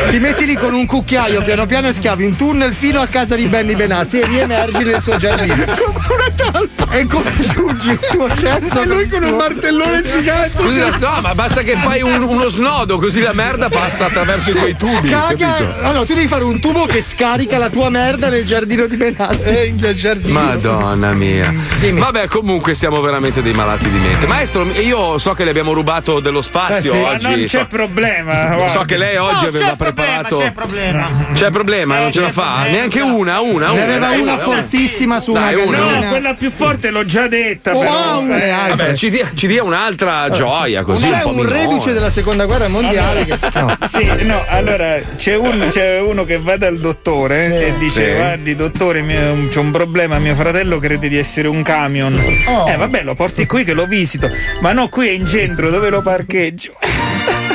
Ti 0.09 0.17
metti 0.19 0.45
lì 0.45 0.55
con 0.55 0.73
un 0.73 0.85
cucchiaio, 0.85 1.41
piano 1.43 1.65
piano 1.65 1.87
e 1.87 1.93
scavi 2.07 2.23
un 2.25 2.37
tunnel 2.37 2.73
fino 2.73 3.01
a 3.01 3.05
casa 3.07 3.35
di 3.35 3.47
Benny 3.47 3.75
Benassi 3.75 4.19
e 4.21 4.25
riemergi 4.25 4.81
nel 4.85 5.01
suo 5.01 5.17
giardino. 5.17 5.53
una 5.55 6.31
talpa. 6.51 6.85
E 6.91 7.05
congiungi 7.05 7.89
il 7.89 7.99
tuo 8.11 8.33
cesso. 8.33 8.81
E 8.81 8.85
lui 8.87 9.09
con 9.09 9.23
un 9.23 9.35
martellone 9.35 10.03
gigante. 10.03 10.57
Scusi, 10.57 10.79
no, 10.99 11.19
ma 11.21 11.35
basta 11.35 11.61
che 11.63 11.75
fai 11.75 12.01
un- 12.01 12.21
uno 12.23 12.47
snodo, 12.47 12.97
così 12.97 13.19
la 13.19 13.33
merda 13.33 13.67
passa 13.67 14.05
attraverso 14.05 14.53
quei 14.55 14.77
tubi. 14.77 15.09
Caga. 15.09 15.35
capito? 15.55 15.73
Allora, 15.85 16.05
tu 16.05 16.13
devi 16.13 16.27
fare 16.27 16.45
un 16.45 16.61
tubo 16.61 16.85
che 16.85 17.01
scarica 17.01 17.57
la 17.57 17.69
tua 17.69 17.89
merda 17.89 18.29
nel 18.29 18.45
giardino 18.45 18.85
di 18.87 18.95
Benassi. 18.95 19.49
Eh, 19.49 19.65
in 19.65 19.93
giardino. 19.93 20.31
Madonna 20.39 21.11
mia. 21.11 21.53
Vabbè, 21.91 22.27
comunque 22.27 22.73
siamo 22.73 23.01
veramente 23.01 23.41
dei 23.41 23.53
malati 23.53 23.89
di 23.89 23.97
mente. 23.97 24.27
Maestro, 24.27 24.63
io 24.79 25.17
so 25.17 25.33
che 25.33 25.43
le 25.43 25.49
abbiamo 25.49 25.73
rubato 25.73 26.21
dello 26.21 26.41
spazio 26.41 26.95
Ma 26.95 27.09
oggi. 27.09 27.27
non 27.27 27.39
c'è 27.39 27.47
so, 27.47 27.65
problema. 27.67 28.51
so 28.51 28.55
guarda. 28.55 28.85
che 28.85 28.95
lei 28.97 29.17
oggi 29.17 29.41
No, 29.43 29.49
aveva 29.49 29.69
c'è 29.71 29.75
problema, 29.75 29.75
preparato. 29.75 30.37
c'è 30.37 30.51
problema. 30.53 31.11
C'è 31.33 31.49
problema, 31.49 31.96
non 31.99 32.11
ce 32.11 32.21
la 32.21 32.31
fa? 32.31 32.63
Neanche 32.69 33.01
una, 33.01 33.39
una, 33.39 33.67
Ne 33.67 33.73
una. 33.73 33.83
aveva 33.83 34.07
dai, 34.07 34.19
una 34.21 34.37
fortissima 34.37 35.19
su 35.19 35.33
Dai, 35.33 35.53
una 35.55 35.77
gallina. 35.77 35.99
No, 35.99 36.09
quella 36.09 36.33
più 36.35 36.49
forte 36.51 36.89
l'ho 36.89 37.05
già 37.05 37.27
detta. 37.27 37.71
Oh, 37.73 37.79
però. 37.79 38.21
Eh, 38.37 38.51
Vabbè, 38.69 38.95
ci 38.95 39.09
dia, 39.09 39.29
ci 39.33 39.47
dia 39.47 39.63
un'altra 39.63 40.29
gioia 40.29 40.83
così. 40.83 41.09
C'è 41.09 41.23
un, 41.23 41.47
reduce 41.47 41.93
della 41.93 42.09
seconda 42.09 42.45
guerra 42.45 42.67
mondiale. 42.67 43.25
che- 43.25 43.37
no. 43.55 43.75
Sì, 43.87 44.05
no, 44.25 44.43
allora 44.47 44.99
c'è, 45.15 45.35
un- 45.35 45.67
c'è 45.69 45.99
uno 45.99 46.23
che 46.25 46.37
va 46.39 46.57
dal 46.57 46.77
dottore 46.77 47.67
e 47.67 47.73
dice: 47.77 48.05
Sì. 48.09 48.13
Guardi, 48.15 48.55
dottore, 48.55 49.01
mio- 49.01 49.47
c'è 49.49 49.59
un 49.59 49.71
problema. 49.71 50.17
Mio 50.19 50.35
fratello 50.35 50.79
crede 50.79 51.07
di 51.09 51.17
essere 51.17 51.47
un 51.47 51.61
camion. 51.63 52.19
Oh. 52.47 52.69
Eh, 52.69 52.75
vabbè, 52.77 53.03
lo 53.03 53.13
porti 53.15 53.45
qui 53.45 53.63
che 53.63 53.73
lo 53.73 53.85
visito. 53.85 54.29
Ma 54.61 54.71
no, 54.73 54.87
qui 54.89 55.07
è 55.07 55.11
in 55.11 55.25
centro, 55.27 55.69
dove 55.69 55.89
lo 55.89 56.01
parcheggio? 56.01 56.73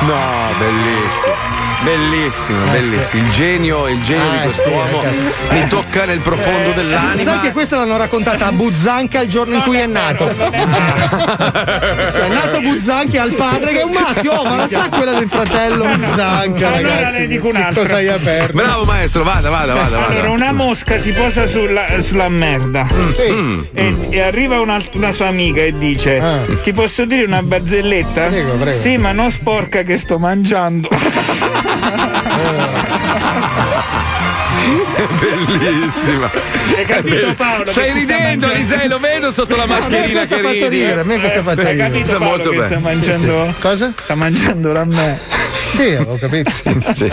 No, 0.00 0.14
bellissimo. 0.58 1.67
Bellissimo, 1.80 2.64
bellissimo. 2.70 3.22
Il 3.22 3.30
genio, 3.30 3.86
il 3.88 4.02
genio 4.02 4.32
Eh, 4.32 4.36
di 4.38 4.42
quest'uomo 4.44 5.00
sì, 5.00 5.54
mi 5.54 5.68
tocca 5.68 6.04
nel 6.06 6.18
profondo 6.18 6.72
dell'anima. 6.72 7.22
Sai 7.22 7.38
che 7.40 7.52
questa 7.52 7.76
l'hanno 7.78 7.96
raccontata 7.96 8.46
a 8.46 8.52
Buzzanca 8.52 9.20
il 9.22 9.28
giorno 9.28 9.54
in 9.56 9.62
cui 9.62 9.78
è 9.78 9.86
nato. 9.86 10.28
È 10.28 12.28
nato 12.28 12.60
Buzzanca 12.60 13.22
al 13.22 13.32
padre 13.34 13.72
che 13.72 13.80
è 13.80 13.84
un 13.84 13.92
maschio, 13.92 14.32
oh, 14.32 14.44
ma 14.44 14.56
la 14.56 14.66
sa 14.66 14.88
quella 14.88 15.12
del 15.12 15.28
fratello. 15.28 15.86
Zanca, 16.14 16.74
Allora 16.74 16.94
ragazzi. 16.94 17.18
ne 17.20 17.26
dico 17.28 17.48
un'altra. 17.48 17.82
Cosa 17.82 17.96
hai 17.96 18.08
aperto? 18.08 18.52
Bravo 18.56 18.84
maestro, 18.84 19.22
vada, 19.22 19.48
vada, 19.48 19.74
vada. 19.74 19.96
vada. 19.98 20.06
Allora, 20.08 20.30
una 20.30 20.52
mosca 20.52 20.98
si 20.98 21.12
posa 21.12 21.46
sulla, 21.46 21.86
sulla 22.02 22.28
merda. 22.28 22.86
Sì. 23.10 23.30
Mm. 23.30 23.60
E, 23.72 23.96
e 24.10 24.20
arriva 24.20 24.60
una, 24.60 24.82
una 24.94 25.12
sua 25.12 25.28
amica 25.28 25.60
e 25.60 25.78
dice: 25.78 26.18
Ah. 26.18 26.40
Ti 26.60 26.72
posso 26.72 27.04
dire 27.04 27.22
una 27.24 27.40
barzelletta? 27.42 28.26
Prego, 28.26 28.52
prego. 28.54 28.76
Sì, 28.78 28.96
ma 28.96 29.12
non 29.12 29.30
sporca 29.30 29.82
che 29.82 29.96
sto 29.96 30.18
mangiando. 30.18 30.88
Bellissima. 35.20 36.30
Hai 36.76 36.84
capito, 36.84 37.34
Paolo? 37.34 37.66
Stai 37.66 37.92
ridendo, 37.92 38.50
Elisei, 38.50 38.88
lo 38.88 38.98
vedo 38.98 39.30
sotto 39.30 39.56
la 39.56 39.66
mascherina 39.66 40.24
che 40.26 40.34
ha 40.34 40.38
fatto 40.38 40.68
ridere, 40.68 41.00
a 41.00 41.04
me 41.04 41.18
questo 41.18 41.38
ha 41.40 41.42
fatto 41.42 41.60
Hai 41.60 41.66
ridere. 41.72 41.88
capito 41.88 42.06
Sta 42.06 42.18
Paolo 42.18 42.30
molto 42.36 42.50
che 42.50 42.56
sta 42.56 42.66
bene. 42.68 42.80
mangiando? 42.80 43.54
Cosa? 43.60 43.92
Sta 44.00 44.14
mangiando 44.14 44.72
la 44.72 44.84
me. 44.84 45.20
Sì, 45.74 45.94
ho 45.94 46.18
capito. 46.18 46.50
Sì. 46.50 47.12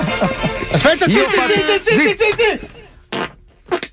Aspetta, 0.72 1.06
zitti, 1.08 1.42
zitti, 1.46 1.94
zitti, 1.94 2.16
zitti. 2.18 2.60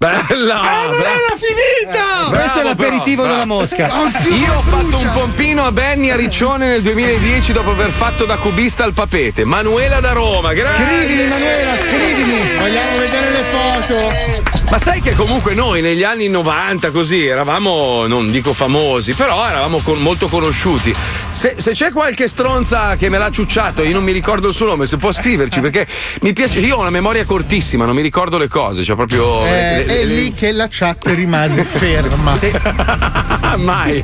Bella, 0.03 0.61
Ah, 0.61 0.83
non 0.87 0.97
bella. 0.99 1.11
era 1.11 1.37
finita! 1.37 2.29
Questo 2.31 2.59
è 2.59 2.63
Bravo, 2.63 2.69
l'aperitivo 2.69 3.23
bravo. 3.23 3.35
della 3.35 3.45
mosca. 3.47 3.89
Oddio, 4.01 4.35
Io 4.35 4.53
ho 4.53 4.63
fatto 4.63 4.99
un 4.99 5.11
pompino 5.13 5.65
a 5.65 5.71
Benny 5.71 6.11
a 6.11 6.17
Riccione 6.17 6.67
nel 6.67 6.83
2010 6.83 7.53
dopo 7.53 7.71
aver 7.71 7.91
fatto 7.91 8.25
da 8.25 8.35
cubista 8.37 8.83
al 8.83 8.95
papete. 8.95 9.45
Manuela 9.45 10.01
da 10.01 10.11
Roma, 10.11 10.53
grazie. 10.55 10.75
Scrivimi, 10.75 11.29
Manuela, 11.29 11.77
scrivimi. 11.77 12.41
Vogliamo 12.59 12.99
vedere 12.99 13.31
le 13.31 13.45
foto. 13.45 14.52
Ma 14.73 14.79
sai 14.79 15.03
che 15.03 15.13
comunque 15.15 15.53
noi 15.53 15.83
negli 15.83 16.03
anni 16.03 16.29
90 16.29 16.93
così 16.93 17.27
eravamo, 17.27 18.07
non 18.07 18.31
dico 18.31 18.55
famosi, 18.55 19.13
però 19.13 19.47
eravamo 19.47 19.81
con- 19.81 19.99
molto 20.01 20.29
conosciuti. 20.29 20.95
Se, 21.31 21.57
se 21.59 21.73
c'è 21.73 21.93
qualche 21.93 22.27
stronza 22.27 22.97
che 22.97 23.11
me 23.11 23.19
l'ha 23.19 23.31
ciucciato, 23.31 23.83
io 23.83 23.93
non 23.93 24.03
mi 24.03 24.13
ricordo 24.13 24.49
il 24.49 24.55
suo 24.55 24.65
nome, 24.65 24.87
se 24.87 24.97
può 24.97 25.13
scriverci 25.13 25.61
perché 25.61 25.87
mi 26.23 26.33
piace. 26.33 26.61
Io 26.61 26.77
ho 26.77 26.81
una 26.81 26.89
memoria 26.89 27.27
cortissima, 27.27 27.85
non 27.85 27.95
mi 27.95 28.01
ricordo 28.01 28.39
le 28.39 28.49
cose, 28.49 28.83
cioè 28.83 28.97
proprio. 28.97 29.45
Eh, 29.45 29.51
le- 29.51 29.85
le- 29.85 30.01
è 30.01 30.05
le- 30.05 30.15
lì 30.15 30.33
che 30.33 30.53
la 30.53 30.69
chat 30.71 31.05
rimase 31.09 31.65
ferma. 31.69 32.35
mai. 33.59 34.03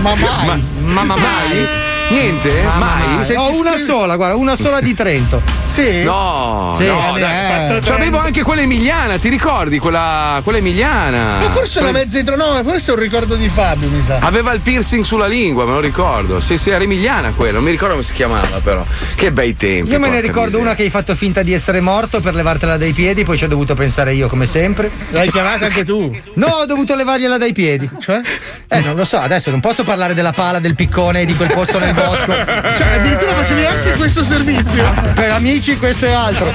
Ma 0.00 0.14
mai. 0.16 0.20
Ma, 0.20 0.58
ma- 0.86 1.04
ma 1.04 1.14
mai? 1.16 1.89
Niente? 2.10 2.52
mai? 2.76 3.24
Se 3.24 3.36
Ho 3.36 3.50
ti 3.50 3.58
una 3.58 3.70
scrivi- 3.72 3.84
sola, 3.86 4.16
guarda, 4.16 4.34
una 4.34 4.56
sola 4.56 4.80
di 4.80 4.94
Trento. 4.94 5.40
Sì. 5.64 6.02
No, 6.02 6.74
Sì, 6.76 6.86
no, 6.86 7.16
eh, 7.16 7.20
dai. 7.20 7.68
fatto 7.68 7.88
C'avevo 7.88 8.18
anche 8.18 8.42
quella 8.42 8.62
emiliana, 8.62 9.16
ti 9.18 9.28
ricordi? 9.28 9.78
Quella, 9.78 10.40
quella 10.42 10.58
emiliana. 10.58 11.38
Ma 11.38 11.50
forse 11.50 11.78
una 11.78 11.92
mezza 11.92 12.18
intro. 12.18 12.34
No, 12.36 12.60
forse 12.64 12.90
è 12.90 12.94
un 12.94 13.00
ricordo 13.00 13.36
di 13.36 13.48
Fabio, 13.48 13.88
mi 13.88 14.02
sa. 14.02 14.18
Aveva 14.20 14.52
il 14.52 14.60
piercing 14.60 15.04
sulla 15.04 15.26
lingua, 15.28 15.64
me 15.64 15.72
lo 15.72 15.80
ricordo. 15.80 16.40
Sì, 16.40 16.58
sì, 16.58 16.70
era 16.70 16.82
emiliana 16.82 17.30
quella, 17.36 17.52
non 17.54 17.62
mi 17.64 17.70
ricordo 17.70 17.94
come 17.94 18.04
si 18.04 18.12
chiamava, 18.12 18.58
però. 18.62 18.84
Che 19.14 19.30
bei 19.30 19.56
tempi. 19.56 19.92
Io 19.92 20.00
me 20.00 20.08
ne 20.08 20.20
ricordo 20.20 20.44
miseria. 20.46 20.66
una 20.66 20.74
che 20.74 20.82
hai 20.82 20.90
fatto 20.90 21.14
finta 21.14 21.42
di 21.42 21.52
essere 21.52 21.80
morto 21.80 22.20
per 22.20 22.34
levartela 22.34 22.76
dai 22.76 22.92
piedi, 22.92 23.22
poi 23.22 23.38
ci 23.38 23.44
ho 23.44 23.48
dovuto 23.48 23.74
pensare 23.74 24.14
io 24.14 24.26
come 24.26 24.46
sempre. 24.46 24.90
L'hai 25.10 25.30
chiamata 25.30 25.66
anche 25.66 25.84
tu. 25.84 26.12
No, 26.34 26.46
ho 26.46 26.66
dovuto 26.66 26.96
levargliela 26.96 27.38
dai 27.38 27.52
piedi. 27.52 27.88
Cioè? 28.00 28.20
Eh, 28.68 28.80
non 28.80 28.96
lo 28.96 29.04
so, 29.04 29.18
adesso 29.18 29.50
non 29.50 29.60
posso 29.60 29.84
parlare 29.84 30.14
della 30.14 30.32
pala, 30.32 30.58
del 30.58 30.74
piccone 30.74 31.20
e 31.20 31.24
di 31.24 31.34
quel 31.36 31.52
posto 31.52 31.78
nel 31.78 31.94
bosco. 32.04 32.32
Cioè, 32.32 32.92
addirittura 32.98 33.32
facevi 33.32 33.64
anche 33.64 33.92
questo 33.92 34.24
servizio. 34.24 34.92
Per 35.14 35.30
amici 35.30 35.76
questo 35.78 36.06
è 36.06 36.12
altro. 36.12 36.50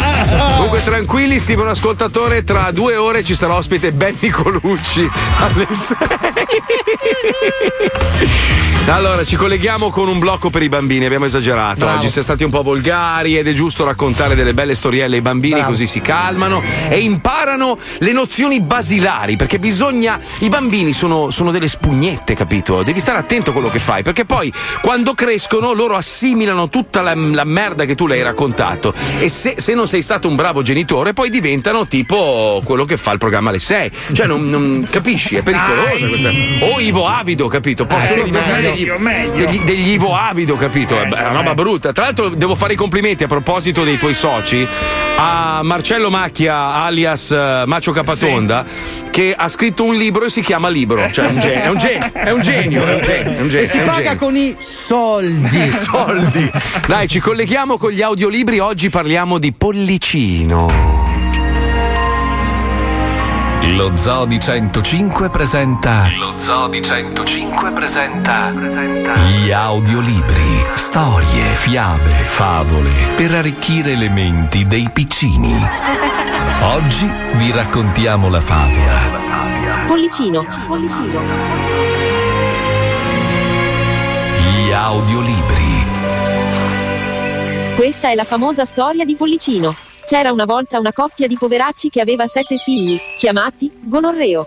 Comunque 0.55 0.83
tranquilli, 0.83 1.39
scrive 1.39 1.61
un 1.61 1.69
ascoltatore, 1.69 2.43
tra 2.43 2.71
due 2.71 2.95
ore 2.95 3.23
ci 3.23 3.35
sarà 3.35 3.55
ospite 3.55 3.91
Benny 3.91 4.29
Colucci 4.29 5.09
alle 5.39 5.67
6. 5.69 6.34
Allora, 8.87 9.25
ci 9.25 9.35
colleghiamo 9.35 9.89
con 9.89 10.07
un 10.07 10.19
blocco 10.19 10.51
per 10.51 10.61
i 10.61 10.69
bambini, 10.69 11.05
abbiamo 11.05 11.25
esagerato. 11.25 11.79
Bravo. 11.79 11.97
Oggi 11.97 12.07
siamo 12.07 12.23
stati 12.23 12.43
un 12.43 12.51
po' 12.51 12.61
volgari 12.61 13.35
ed 13.35 13.47
è 13.47 13.51
giusto 13.51 13.83
raccontare 13.83 14.35
delle 14.35 14.53
belle 14.53 14.75
storielle 14.75 15.15
ai 15.15 15.21
bambini 15.21 15.55
Bravo. 15.55 15.71
così 15.71 15.87
si 15.87 16.01
calmano 16.01 16.61
e 16.87 16.99
imparano 16.99 17.79
le 17.97 18.11
nozioni 18.11 18.61
basilari, 18.61 19.37
perché 19.37 19.57
bisogna... 19.57 20.19
I 20.39 20.49
bambini 20.49 20.93
sono, 20.93 21.31
sono 21.31 21.49
delle 21.49 21.67
spugnette, 21.67 22.35
capito? 22.35 22.83
Devi 22.83 22.99
stare 22.99 23.17
attento 23.17 23.49
a 23.49 23.53
quello 23.53 23.69
che 23.69 23.79
fai, 23.79 24.03
perché 24.03 24.23
poi 24.23 24.53
quando 24.81 25.15
crescono 25.15 25.73
loro 25.73 25.95
assimilano 25.95 26.69
tutta 26.69 27.01
la, 27.01 27.15
la 27.15 27.43
merda 27.43 27.85
che 27.85 27.95
tu 27.95 28.05
le 28.05 28.15
hai 28.15 28.21
raccontato 28.21 28.93
e 29.17 29.29
se, 29.29 29.55
se 29.57 29.73
non 29.73 29.87
sei 29.87 30.03
stato 30.03 30.27
un 30.27 30.35
bravo 30.35 30.61
genitore 30.61 31.13
poi 31.13 31.31
diventano 31.31 31.87
tipo 31.87 32.61
quello 32.63 32.85
che 32.85 32.97
fa 32.97 33.13
il 33.13 33.17
programma 33.17 33.49
alle 33.49 33.59
6. 33.59 33.91
Cioè, 34.13 34.27
non, 34.27 34.47
non- 34.47 34.87
capisci? 34.89 35.37
È 35.37 35.41
pericolosa 35.41 36.07
questa. 36.07 36.29
O 36.61 36.79
Ivo 36.79 37.05
Avido, 37.07 37.47
capito? 37.47 37.85
Possono 37.85 38.21
Eh, 38.21 38.23
diventare 38.25 38.61
meglio, 38.61 38.93
degli, 38.97 39.03
meglio. 39.03 39.45
degli, 39.45 39.59
degli 39.61 39.89
Ivo 39.91 40.15
Avido, 40.15 40.55
capito? 40.55 40.99
È 40.99 41.05
una 41.07 41.29
roba 41.29 41.53
brutta. 41.53 41.91
Tra 41.91 42.05
l'altro, 42.05 42.29
devo 42.29 42.55
fare 42.55 42.73
i 42.73 42.75
complimenti 42.75 43.23
a 43.23 43.27
proposito 43.27 43.83
dei 43.83 43.97
tuoi 43.97 44.13
soci 44.13 44.65
a 45.17 45.61
Marcello 45.63 46.09
Macchia, 46.09 46.55
alias 46.83 47.31
eh, 47.31 47.63
Macio 47.65 47.91
Capatonda, 47.91 48.65
che 49.11 49.33
ha 49.37 49.47
scritto 49.47 49.83
un 49.85 49.95
libro 49.95 50.25
e 50.25 50.29
si 50.29 50.41
chiama 50.41 50.69
Libro. 50.69 51.09
Cioè, 51.11 51.25
è 51.27 51.29
un 51.29 51.39
genio, 51.39 51.63
è 51.63 51.67
un 51.69 51.77
genio, 51.77 52.11
è 52.13 52.31
un 52.31 52.41
genio. 52.41 53.37
È 53.37 53.41
un 53.41 53.49
genio, 53.49 53.59
E 53.59 53.65
si 53.65 53.79
paga 53.79 54.01
genio. 54.01 54.15
con 54.17 54.35
i 54.35 54.55
soldi. 54.59 55.71
soldi. 55.75 56.51
Dai, 56.87 57.07
ci 57.07 57.19
colleghiamo 57.19 57.77
con 57.77 57.91
gli 57.91 58.01
audiolibri. 58.01 58.59
Oggi 58.59 58.89
parliamo 58.89 59.37
di 59.37 59.51
Pollicino. 59.53 61.14
Lo 63.75 63.97
Zoo 63.97 64.25
di 64.25 64.39
105 64.39 65.29
presenta. 65.29 66.07
Lo 66.17 66.39
Zoo 66.39 66.69
di 66.69 66.81
105 66.81 67.73
presenta. 67.73 68.51
Gli 68.51 69.51
audiolibri. 69.51 70.65
Storie, 70.75 71.43
fiabe, 71.55 72.09
favole. 72.23 73.13
Per 73.17 73.33
arricchire 73.33 73.97
le 73.97 74.07
menti 74.07 74.65
dei 74.65 74.89
piccini. 74.93 75.53
Oggi 76.61 77.05
vi 77.33 77.51
raccontiamo 77.51 78.29
la 78.29 78.39
favola. 78.39 79.85
Pollicino. 79.85 80.45
Gli 84.39 84.71
audiolibri. 84.71 85.85
Questa 87.75 88.09
è 88.09 88.15
la 88.15 88.23
famosa 88.23 88.63
storia 88.63 89.03
di 89.03 89.15
Pollicino. 89.15 89.84
C'era 90.05 90.31
una 90.31 90.45
volta 90.45 90.79
una 90.79 90.93
coppia 90.93 91.27
di 91.27 91.35
poveracci 91.37 91.89
che 91.89 91.99
aveva 92.01 92.27
sette 92.27 92.57
figli, 92.57 92.99
chiamati 93.17 93.71
Gonorreo. 93.81 94.45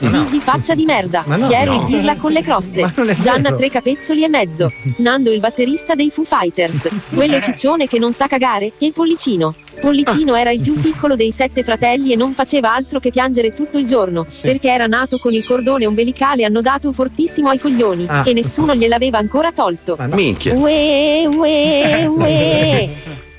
Ma 0.00 0.10
no. 0.10 0.22
Gigi 0.28 0.38
faccia 0.40 0.76
di 0.76 0.84
merda, 0.84 1.24
Ma 1.26 1.34
no. 1.34 1.48
Piero 1.48 1.72
No. 1.72 1.80
il 1.80 1.86
pirla 1.86 2.14
con 2.16 2.30
le 2.30 2.40
croste, 2.42 2.92
Gianna 3.20 3.52
tre 3.52 3.68
capezzoli 3.68 4.22
e 4.22 4.28
mezzo, 4.28 4.70
Nando 4.98 5.32
il 5.32 5.40
batterista 5.40 5.96
dei 5.96 6.08
Foo 6.10 6.22
Fighters, 6.24 6.88
quello 7.12 7.40
ciccione 7.40 7.88
che 7.88 7.98
non 7.98 8.12
sa 8.12 8.28
cagare, 8.28 8.74
e 8.78 8.92
Pollicino. 8.92 9.56
Pollicino 9.80 10.36
era 10.36 10.50
il 10.52 10.60
più 10.60 10.78
piccolo 10.78 11.16
dei 11.16 11.32
sette 11.32 11.64
fratelli 11.64 12.12
e 12.12 12.16
non 12.16 12.32
faceva 12.32 12.72
altro 12.72 13.00
che 13.00 13.10
piangere 13.10 13.52
tutto 13.52 13.76
il 13.76 13.86
giorno, 13.86 14.24
perché 14.42 14.70
era 14.70 14.86
nato 14.86 15.18
con 15.18 15.32
il 15.34 15.44
cordone 15.44 15.84
ombelicale 15.86 16.44
annodato 16.44 16.92
fortissimo 16.92 17.48
ai 17.48 17.58
coglioni, 17.58 18.04
Ah. 18.08 18.22
e 18.24 18.32
nessuno 18.34 18.76
gliel'aveva 18.76 19.18
ancora 19.18 19.50
tolto. 19.50 19.96
Minchia. 20.12 20.54
Ue, 20.54 21.26
ue, 21.26 22.06
ue. 22.06 22.90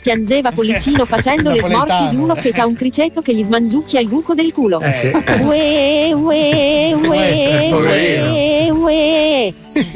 Piangeva 0.01 0.51
Pollicino 0.51 1.05
facendo 1.07 1.51
le 1.51 1.61
smorfie 1.61 2.09
di 2.09 2.15
uno 2.15 2.34
che 2.35 2.51
ha 2.55 2.65
un 2.65 2.76
criceto 2.76 3.21
che 3.21 3.35
gli 3.35 3.43
smangiucchia 3.43 3.99
il 3.99 4.07
buco 4.07 4.34
del 4.34 4.51
culo. 4.51 4.80
Eh, 4.80 4.93
sì. 4.93 5.07
Ue, 5.41 6.13
ue, 6.13 6.93
ue, 6.93 7.67
Poverino. 7.69 8.31
ue, 8.31 8.69
ue. 8.71 9.53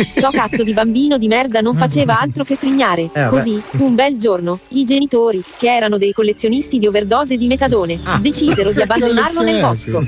Sto 0.07 0.30
cazzo 0.31 0.63
di 0.63 0.73
bambino 0.73 1.17
di 1.17 1.27
merda 1.27 1.59
non 1.61 1.75
faceva 1.75 2.19
altro 2.19 2.43
che 2.43 2.55
frignare. 2.55 3.09
Eh. 3.11 3.27
Così, 3.27 3.61
un 3.77 3.95
bel 3.95 4.17
giorno, 4.17 4.59
i 4.69 4.84
genitori, 4.84 5.43
che 5.57 5.73
erano 5.73 5.97
dei 5.97 6.13
collezionisti 6.13 6.80
di 6.80 6.88
overdose 6.88 7.38
di 7.38 7.47
metadone, 7.47 7.99
decisero 8.19 8.71
di 8.71 8.81
abbandonarlo 8.81 9.41
nel 9.41 9.59
bosco. 9.59 10.05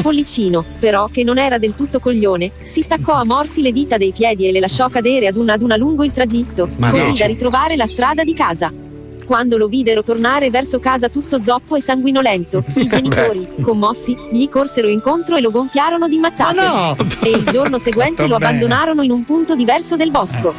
Pollicino, 0.00 0.64
però, 0.78 1.08
che 1.08 1.24
non 1.24 1.38
era 1.38 1.58
del 1.58 1.74
tutto 1.74 1.98
coglione, 1.98 2.50
si 2.62 2.82
staccò 2.82 3.14
a 3.14 3.24
morsi 3.24 3.62
le 3.62 3.72
dita 3.72 3.96
dei 3.96 4.12
piedi 4.12 4.46
e 4.46 4.52
le 4.52 4.60
lasciò 4.60 4.88
cadere 4.88 5.26
ad 5.26 5.36
una 5.36 5.54
ad 5.54 5.62
una 5.62 5.76
lungo 5.76 6.04
il 6.04 6.12
tragitto, 6.12 6.68
Ma 6.76 6.90
così 6.90 7.08
no. 7.08 7.14
da 7.16 7.26
ritrovare 7.26 7.76
la 7.76 7.86
strada 7.86 8.22
di 8.22 8.34
casa. 8.34 8.72
Quando 9.28 9.58
lo 9.58 9.68
videro 9.68 10.02
tornare 10.02 10.48
verso 10.48 10.78
casa 10.78 11.10
tutto 11.10 11.44
zoppo 11.44 11.76
e 11.76 11.82
sanguinolento, 11.82 12.64
i 12.76 12.88
genitori, 12.88 13.46
commossi, 13.60 14.16
gli 14.30 14.48
corsero 14.48 14.88
incontro 14.88 15.36
e 15.36 15.42
lo 15.42 15.50
gonfiarono 15.50 16.08
di 16.08 16.16
mazzate. 16.16 16.96
E 17.20 17.28
il 17.28 17.44
giorno 17.44 17.76
seguente 17.76 18.24
lo 18.26 18.36
abbandonarono 18.36 19.02
in 19.02 19.10
un 19.10 19.26
punto 19.26 19.54
diverso 19.54 19.96
del 19.96 20.10
bosco. 20.10 20.54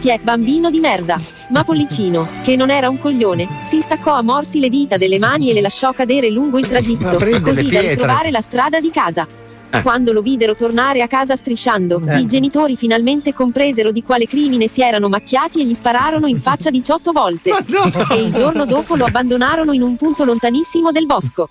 Ti 0.00 0.08
è 0.08 0.18
bambino 0.22 0.70
di 0.70 0.80
merda. 0.80 1.20
Ma 1.50 1.62
Pollicino, 1.62 2.26
che 2.42 2.56
non 2.56 2.70
era 2.70 2.88
un 2.88 2.98
coglione, 2.98 3.46
si 3.64 3.82
staccò 3.82 4.14
a 4.14 4.22
morsi 4.22 4.60
le 4.60 4.70
dita 4.70 4.96
delle 4.96 5.18
mani 5.18 5.50
e 5.50 5.52
le 5.52 5.60
lasciò 5.60 5.92
cadere 5.92 6.30
lungo 6.30 6.56
il 6.58 6.66
tragitto, 6.66 7.18
così 7.42 7.68
da 7.68 7.80
ritrovare 7.82 8.30
la 8.30 8.40
strada 8.40 8.80
di 8.80 8.90
casa. 8.90 9.28
Eh. 9.70 9.82
Quando 9.82 10.12
lo 10.12 10.22
videro 10.22 10.54
tornare 10.54 11.02
a 11.02 11.08
casa 11.08 11.36
strisciando, 11.36 12.00
Eh. 12.06 12.20
i 12.20 12.26
genitori 12.26 12.76
finalmente 12.76 13.32
compresero 13.32 13.90
di 13.90 14.02
quale 14.02 14.26
crimine 14.26 14.68
si 14.68 14.80
erano 14.80 15.08
macchiati 15.08 15.60
e 15.60 15.64
gli 15.64 15.74
spararono 15.74 16.26
in 16.26 16.40
faccia 16.40 16.70
18 16.70 17.12
volte. 17.12 17.50
E 18.10 18.22
il 18.22 18.32
giorno 18.32 18.64
dopo 18.64 18.94
lo 18.96 19.04
abbandonarono 19.04 19.72
in 19.72 19.82
un 19.82 19.96
punto 19.96 20.24
lontanissimo 20.24 20.92
del 20.92 21.06
bosco. 21.06 21.48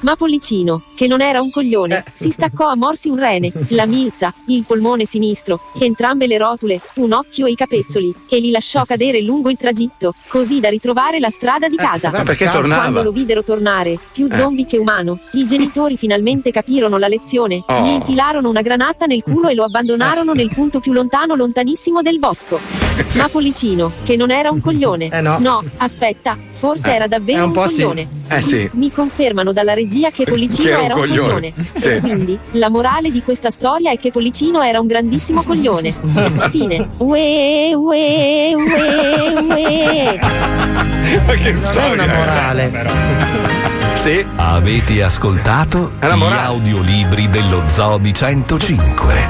Ma 0.00 0.16
Pollicino, 0.16 0.80
che 0.96 1.06
non 1.06 1.20
era 1.20 1.40
un 1.40 1.50
coglione, 1.50 2.04
si 2.12 2.30
staccò 2.30 2.66
a 2.68 2.76
morsi 2.76 3.08
un 3.08 3.18
rene, 3.18 3.52
la 3.68 3.86
milza, 3.86 4.32
il 4.46 4.64
polmone 4.66 5.04
sinistro, 5.04 5.60
entrambe 5.78 6.26
le 6.26 6.38
rotule, 6.38 6.80
un 6.94 7.12
occhio 7.12 7.46
e 7.46 7.50
i 7.52 7.54
capezzoli, 7.54 8.12
e 8.28 8.38
li 8.40 8.50
lasciò 8.50 8.84
cadere 8.84 9.20
lungo 9.20 9.48
il 9.50 9.56
tragitto, 9.56 10.14
così 10.28 10.60
da 10.60 10.68
ritrovare 10.68 11.18
la 11.20 11.30
strada 11.30 11.68
di 11.68 11.76
casa. 11.76 12.10
Ma 12.10 12.22
perché 12.22 12.48
tornava? 12.48 12.82
Quando 12.82 13.02
lo 13.02 13.12
videro 13.12 13.42
tornare, 13.44 13.98
più 14.12 14.26
Eh. 14.30 14.36
zombie 14.36 14.66
che 14.66 14.76
umano, 14.78 15.18
i 15.32 15.46
genitori 15.46 15.96
finalmente 15.96 16.50
capirono 16.50 16.98
la 16.98 17.08
lezione, 17.08 17.62
Oh. 17.66 17.82
gli 17.84 17.88
infilarono 17.88 18.48
una 18.48 18.62
granata 18.62 19.06
nel 19.06 19.22
culo 19.22 19.48
e 19.48 19.54
lo 19.54 19.64
abbandonarono 19.64 20.32
nel 20.32 20.50
punto 20.52 20.80
più 20.80 20.92
lontano 20.92 21.34
lontanissimo 21.34 22.02
del 22.02 22.18
bosco. 22.18 22.58
Ma 23.14 23.28
Pollicino, 23.28 23.92
che 24.04 24.16
non 24.16 24.30
era 24.30 24.50
un 24.50 24.60
coglione. 24.60 25.08
no. 25.20 25.62
aspetta, 25.78 26.36
forse 26.50 26.90
Eh. 26.90 26.94
era 26.94 27.06
davvero 27.06 27.40
un 27.44 27.46
un, 27.48 27.52
po' 27.52 27.66
sì. 27.68 27.82
coglione. 27.82 28.08
Eh 28.28 28.42
sì. 28.42 28.68
Mi 28.72 28.90
confermano 28.90 29.52
dalla 29.52 29.74
regia 29.76 30.10
che 30.10 30.24
Pollicino 30.24 30.64
Che 30.64 30.70
era 30.70 30.78
un 30.78 30.84
era 30.84 30.94
un 30.94 31.00
coglione. 31.00 31.52
coglione. 31.52 31.54
Sì. 31.74 31.88
E 31.88 32.00
quindi, 32.00 32.38
la 32.52 32.70
morale 32.70 33.10
di 33.10 33.22
questa 33.22 33.50
storia 33.50 33.90
è 33.92 33.98
che 33.98 34.10
Pollicino 34.10 34.62
era 34.62 34.80
un 34.80 34.86
grandissimo 34.86 35.42
coglione. 35.42 35.92
Fine. 36.50 36.88
Ue, 36.98 37.74
ue, 37.74 38.54
ue, 38.54 38.54
ue. 38.54 40.18
Ma 40.20 41.34
che 41.34 41.52
Non 41.52 41.54
è 41.54 41.56
storia 41.56 42.02
una 42.02 42.14
morale. 42.14 43.44
Sì. 43.96 44.24
Avete 44.36 45.02
ascoltato 45.02 45.92
È 45.98 46.06
gli 46.12 46.22
audiolibri 46.22 47.28
dello 47.28 47.62
Zoo 47.66 47.98
di 47.98 48.12
105. 48.14 49.28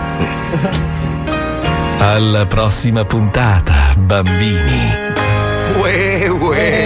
Alla 1.98 2.46
prossima 2.46 3.04
puntata, 3.04 3.94
bambini. 3.96 4.92
Ue, 5.76 6.28
ue, 6.28 6.85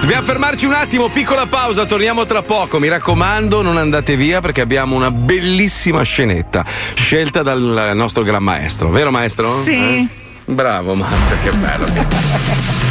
Dobbiamo 0.00 0.22
fermarci 0.24 0.66
un 0.66 0.72
attimo, 0.72 1.08
piccola 1.08 1.46
pausa, 1.46 1.84
torniamo 1.84 2.24
tra 2.24 2.42
poco. 2.42 2.78
Mi 2.78 2.88
raccomando, 2.88 3.62
non 3.62 3.76
andate 3.76 4.16
via 4.16 4.40
perché 4.40 4.60
abbiamo 4.60 4.96
una 4.96 5.10
bellissima 5.10 6.02
scenetta 6.02 6.64
scelta 6.94 7.42
dal 7.42 7.92
nostro 7.94 8.22
gran 8.22 8.42
maestro, 8.42 8.88
vero 8.88 9.10
maestro? 9.10 9.60
Sì. 9.62 9.74
Eh? 9.74 10.06
Bravo 10.46 10.94
master, 10.94 11.42
che 11.42 11.50
bello. 11.52 12.89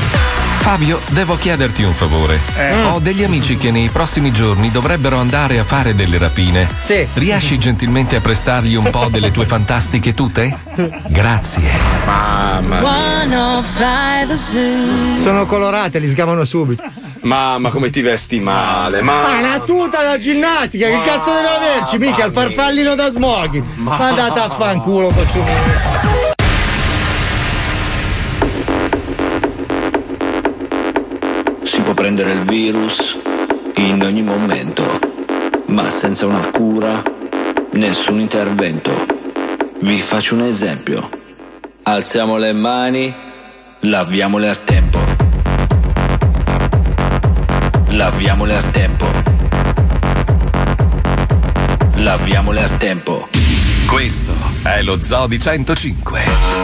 Fabio, 0.69 1.01
devo 1.09 1.35
chiederti 1.35 1.81
un 1.81 1.93
favore. 1.93 2.39
Eh. 2.55 2.83
Ho 2.83 2.99
degli 2.99 3.23
amici 3.23 3.57
che 3.57 3.71
nei 3.71 3.89
prossimi 3.89 4.31
giorni 4.31 4.69
dovrebbero 4.69 5.17
andare 5.17 5.57
a 5.57 5.63
fare 5.63 5.95
delle 5.95 6.19
rapine. 6.19 6.69
Sì. 6.81 7.07
Riesci 7.11 7.57
gentilmente 7.57 8.17
a 8.17 8.21
prestargli 8.21 8.75
un 8.75 8.87
po' 8.91 9.07
delle 9.09 9.31
tue 9.31 9.47
fantastiche 9.47 10.13
tute? 10.13 10.55
Grazie. 11.07 11.71
Mamma 12.05 12.81
Sono 15.17 15.47
colorate, 15.47 15.97
li 15.97 16.07
sgamano 16.07 16.45
subito. 16.45 16.83
Mamma, 17.21 17.71
come 17.71 17.89
ti 17.89 18.01
vesti 18.01 18.39
male, 18.39 19.01
Ma 19.01 19.21
ma. 19.23 19.37
una 19.39 19.59
tuta 19.61 20.03
da 20.03 20.19
ginnastica, 20.19 20.85
che 20.85 21.01
cazzo 21.03 21.31
deve 21.33 21.47
averci? 21.47 21.97
Mica 21.97 22.25
il 22.25 22.31
farfallino 22.31 22.93
da 22.93 23.09
smoking. 23.09 23.65
Ma 23.77 23.97
andate 23.97 24.39
a 24.39 24.49
fanculo 24.49 25.07
così. 25.07 26.37
Prendere 32.09 32.39
il 32.39 32.45
virus 32.45 33.19
in 33.75 34.01
ogni 34.01 34.23
momento, 34.23 34.99
ma 35.67 35.91
senza 35.91 36.25
una 36.25 36.43
cura, 36.51 37.03
nessun 37.73 38.19
intervento. 38.19 39.05
Vi 39.79 39.99
faccio 39.99 40.33
un 40.33 40.41
esempio. 40.41 41.07
Alziamo 41.83 42.37
le 42.37 42.51
mani, 42.53 43.13
laviamole 43.81 44.49
a 44.49 44.55
tempo. 44.55 44.97
Laviamole 47.89 48.55
a 48.55 48.63
tempo. 48.63 49.05
Laviamole 51.97 52.63
a 52.63 52.69
tempo. 52.69 53.27
Questo 53.85 54.33
è 54.63 54.81
lo 54.81 55.03
Zoo 55.03 55.27
di 55.27 55.39
105. 55.39 56.58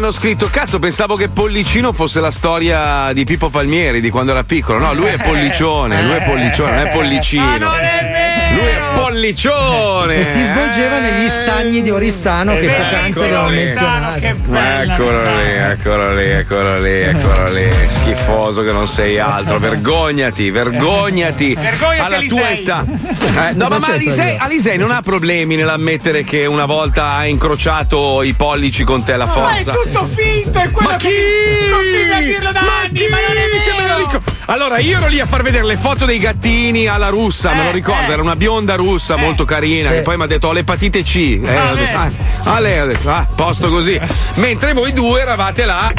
Hanno 0.00 0.12
scritto, 0.12 0.48
cazzo, 0.50 0.78
pensavo 0.78 1.14
che 1.14 1.28
Pollicino 1.28 1.92
fosse 1.92 2.20
la 2.20 2.30
storia 2.30 3.12
di 3.12 3.24
Pippo 3.24 3.50
Palmieri 3.50 4.00
di 4.00 4.08
quando 4.08 4.32
era 4.32 4.44
piccolo. 4.44 4.78
No, 4.78 4.94
lui 4.94 5.08
è 5.08 5.18
Pollicione, 5.22 6.02
lui 6.02 6.14
è 6.14 6.24
Pollicione, 6.24 6.70
non 6.70 6.86
è 6.86 6.88
Pollicino. 6.88 7.58
Lui 7.58 7.89
è 9.28 9.32
Pollicione. 9.32 10.20
E 10.20 10.24
si 10.24 10.44
svolgeva 10.44 10.98
negli 10.98 11.28
stagni 11.28 11.82
di 11.82 11.90
Oristano 11.90 12.52
che 12.54 12.60
Esatto, 12.60 12.82
poc'anzi 12.82 13.18
eccolo 13.18 13.26
abbiamo 13.26 13.48
menzionato. 13.48 14.26
Eccolo 14.26 15.22
lì, 15.22 15.50
eccolo 15.52 16.14
lì, 16.14 16.30
eccolo 16.30 16.80
lì, 16.80 17.00
eccolo 17.00 17.52
lì. 17.52 17.70
Schifoso 17.88 18.62
che 18.62 18.72
non 18.72 18.86
sei 18.88 19.18
altro. 19.18 19.58
Vergognati, 19.58 20.50
vergognati. 20.50 21.54
Vergognati, 21.60 22.00
alla 22.00 22.20
tua 22.26 22.50
età. 22.50 22.84
Eh, 23.30 23.52
no, 23.52 23.68
ma, 23.68 23.78
ma 23.78 23.86
Alisei, 23.92 24.36
Alisei 24.36 24.76
non 24.76 24.90
ha 24.90 25.02
problemi 25.02 25.54
nell'ammettere 25.54 26.24
che 26.24 26.46
una 26.46 26.64
volta 26.64 27.12
ha 27.12 27.26
incrociato 27.26 28.22
i 28.22 28.32
pollici 28.32 28.82
con 28.82 29.04
te 29.04 29.12
alla 29.12 29.26
Ma 29.26 29.54
è 29.54 29.62
forza. 29.62 29.72
tutto 29.72 30.06
finto, 30.06 30.58
è 30.58 30.70
quello 30.70 30.90
Ma 30.90 30.96
chi? 30.96 31.08
che 31.08 31.68
continua 31.70 32.16
a 32.16 32.20
dirlo 32.20 32.52
da 32.52 32.60
anni, 32.82 33.08
ma 33.08 33.16
non 33.26 33.36
è 33.36 33.44
vero! 33.46 34.29
Allora, 34.50 34.78
io 34.78 34.96
ero 34.96 35.06
lì 35.06 35.20
a 35.20 35.26
far 35.26 35.42
vedere 35.44 35.64
le 35.64 35.76
foto 35.76 36.04
dei 36.06 36.18
gattini 36.18 36.88
alla 36.88 37.08
russa, 37.08 37.52
me 37.54 37.66
lo 37.66 37.70
ricordo, 37.70 38.10
era 38.10 38.20
una 38.20 38.34
bionda 38.34 38.74
russa 38.74 39.14
molto 39.14 39.44
carina, 39.44 39.90
che 39.90 40.00
poi 40.00 40.16
mi 40.16 40.24
ha 40.24 40.26
detto 40.26 40.48
ho 40.48 40.52
l'epatite 40.52 41.04
C. 41.04 41.40
Eh, 41.40 41.56
Ah, 41.56 41.70
lei. 41.72 41.94
ah, 41.94 42.10
ah, 42.44 42.58
lei 42.58 42.80
ho 42.80 42.86
detto, 42.86 43.10
ah, 43.10 43.24
posto 43.32 43.68
così. 43.68 43.98
Mentre 44.34 44.72
voi 44.72 44.92
due 44.92 45.20
eravate 45.20 45.64
là. 45.64 45.92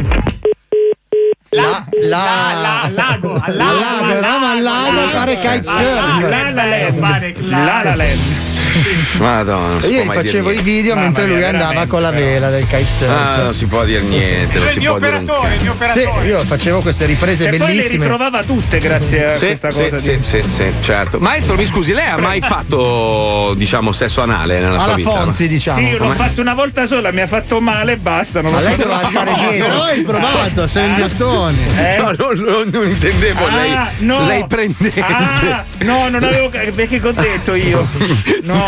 La, 1.54 1.86
La, 2.04 2.90
lago, 2.90 3.40
al 3.42 3.56
lago, 3.56 3.80
lago, 3.80 4.12
eravamo 4.14 4.48
al 4.48 4.62
lago 4.62 5.00
a 5.02 5.10
fare 5.10 5.38
kitesurf. 5.38 6.30
La 6.30 6.50
la 6.52 6.66
land. 6.66 7.50
La 7.50 7.82
la 7.84 7.96
land. 7.96 8.20
Madonna, 8.20 8.20
non 8.20 8.20
si 8.20 8.20
Io 8.22 8.51
può 8.51 8.51
gli 8.72 10.02
mai 10.04 10.18
facevo 10.18 10.52
i 10.52 10.62
video 10.62 10.96
mentre 10.96 11.26
lui 11.28 11.44
andava 11.44 11.86
con 11.88 12.02
la 12.02 12.12
vela 12.12 12.50
del 12.50 12.66
kitesurf. 12.68 13.10
Ah, 13.12 13.42
non 13.44 13.54
si 13.54 13.66
può 13.66 13.84
dire 13.84 14.02
niente, 14.02 14.58
non 14.60 14.68
Il 14.68 14.74
si 14.74 14.80
mio 14.80 14.92
può 14.92 15.00
dire 15.00 15.18
un 15.18 15.24
operatore, 15.24 15.56
il 15.56 15.62
mio 15.62 15.74
Sì, 15.74 15.84
operatore. 15.84 16.28
io 16.28 16.40
facevo 16.40 16.80
queste 16.82 17.06
riprese 17.06 17.46
E 17.46 17.50
poi 17.50 17.58
le 17.60 17.66
bellissime. 17.66 17.98
ritrovava 18.04 18.44
tutte 18.44 18.78
grazie 18.80 19.26
a 19.32 19.34
Sì, 19.34 19.46
questa 19.48 19.72
sì, 19.72 19.84
cosa. 19.84 20.00
sì, 20.00 20.18
di... 20.18 20.24
sì, 20.24 20.44
sì, 20.48 20.66
certo. 20.82 21.20
Maestro, 21.20 21.56
mi 21.56 21.66
scusi, 21.66 21.94
lei 21.94 22.08
ha 22.08 22.18
mai 22.18 22.40
fatto, 22.42 23.54
diciamo, 23.56 23.92
sesso 23.92 24.22
anale 24.22 24.60
nella 24.60 24.76
sua 24.78 24.84
Alla 24.84 24.96
vita? 24.96 25.10
Fonzi, 25.12 25.48
diciamo. 25.48 25.78
Sì, 25.78 25.98
l'ho 25.98 26.12
fatto 26.12 26.42
una 26.42 26.54
volta 26.54 26.86
sola, 26.86 27.12
mi 27.12 27.22
ha 27.22 27.28
fatto 27.28 27.60
male 27.62 27.94
e 27.94 27.98
basta. 27.98 28.42
Non 28.42 28.52
Ma 28.52 28.60
l'ho 28.60 28.66
lei 28.68 28.76
fatto 28.76 28.88
doveva 28.88 29.10
stare 29.10 29.34
dietro. 29.50 29.68
Però 29.68 29.84
hai 29.84 30.02
provato, 30.02 30.68
sei 30.68 30.86
un 30.90 30.96
ghiottone. 30.96 31.68
Eh? 31.78 31.98
No, 31.98 32.12
no, 32.18 32.32
no, 32.34 32.64
non 32.72 32.88
intendevo 32.88 33.46
Ah, 33.46 33.56
lei, 33.56 33.78
no. 34.00 34.26
lei 34.28 34.46
prendente. 34.48 35.02
Ah, 35.02 35.64
no, 35.80 36.08
non 36.10 36.24
avevo. 36.24 36.50
Perché 36.50 37.00
che 37.00 37.08
ho 37.08 37.12
detto 37.12 37.54
io? 37.56 37.88
No, 38.44 38.61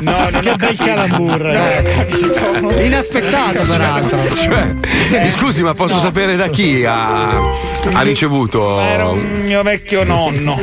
no, 0.00 0.28
non 0.30 0.40
Che 0.42 0.54
bel 0.54 0.56
capito. 0.56 0.84
calambur, 0.84 1.40
No. 2.60 2.80
Inaspettato, 2.82 3.62
peraltro. 3.68 4.18
Cioè, 4.34 4.74
mi 5.22 5.30
scusi, 5.30 5.62
ma 5.62 5.74
posso 5.74 5.98
sapere 5.98 6.36
da 6.36 6.48
chi 6.48 6.84
ha, 6.84 7.28
ha 7.92 8.02
ricevuto? 8.02 8.80
Era 8.80 9.08
un 9.08 9.40
mio 9.44 9.62
vecchio 9.62 10.04
nonno. 10.04 10.58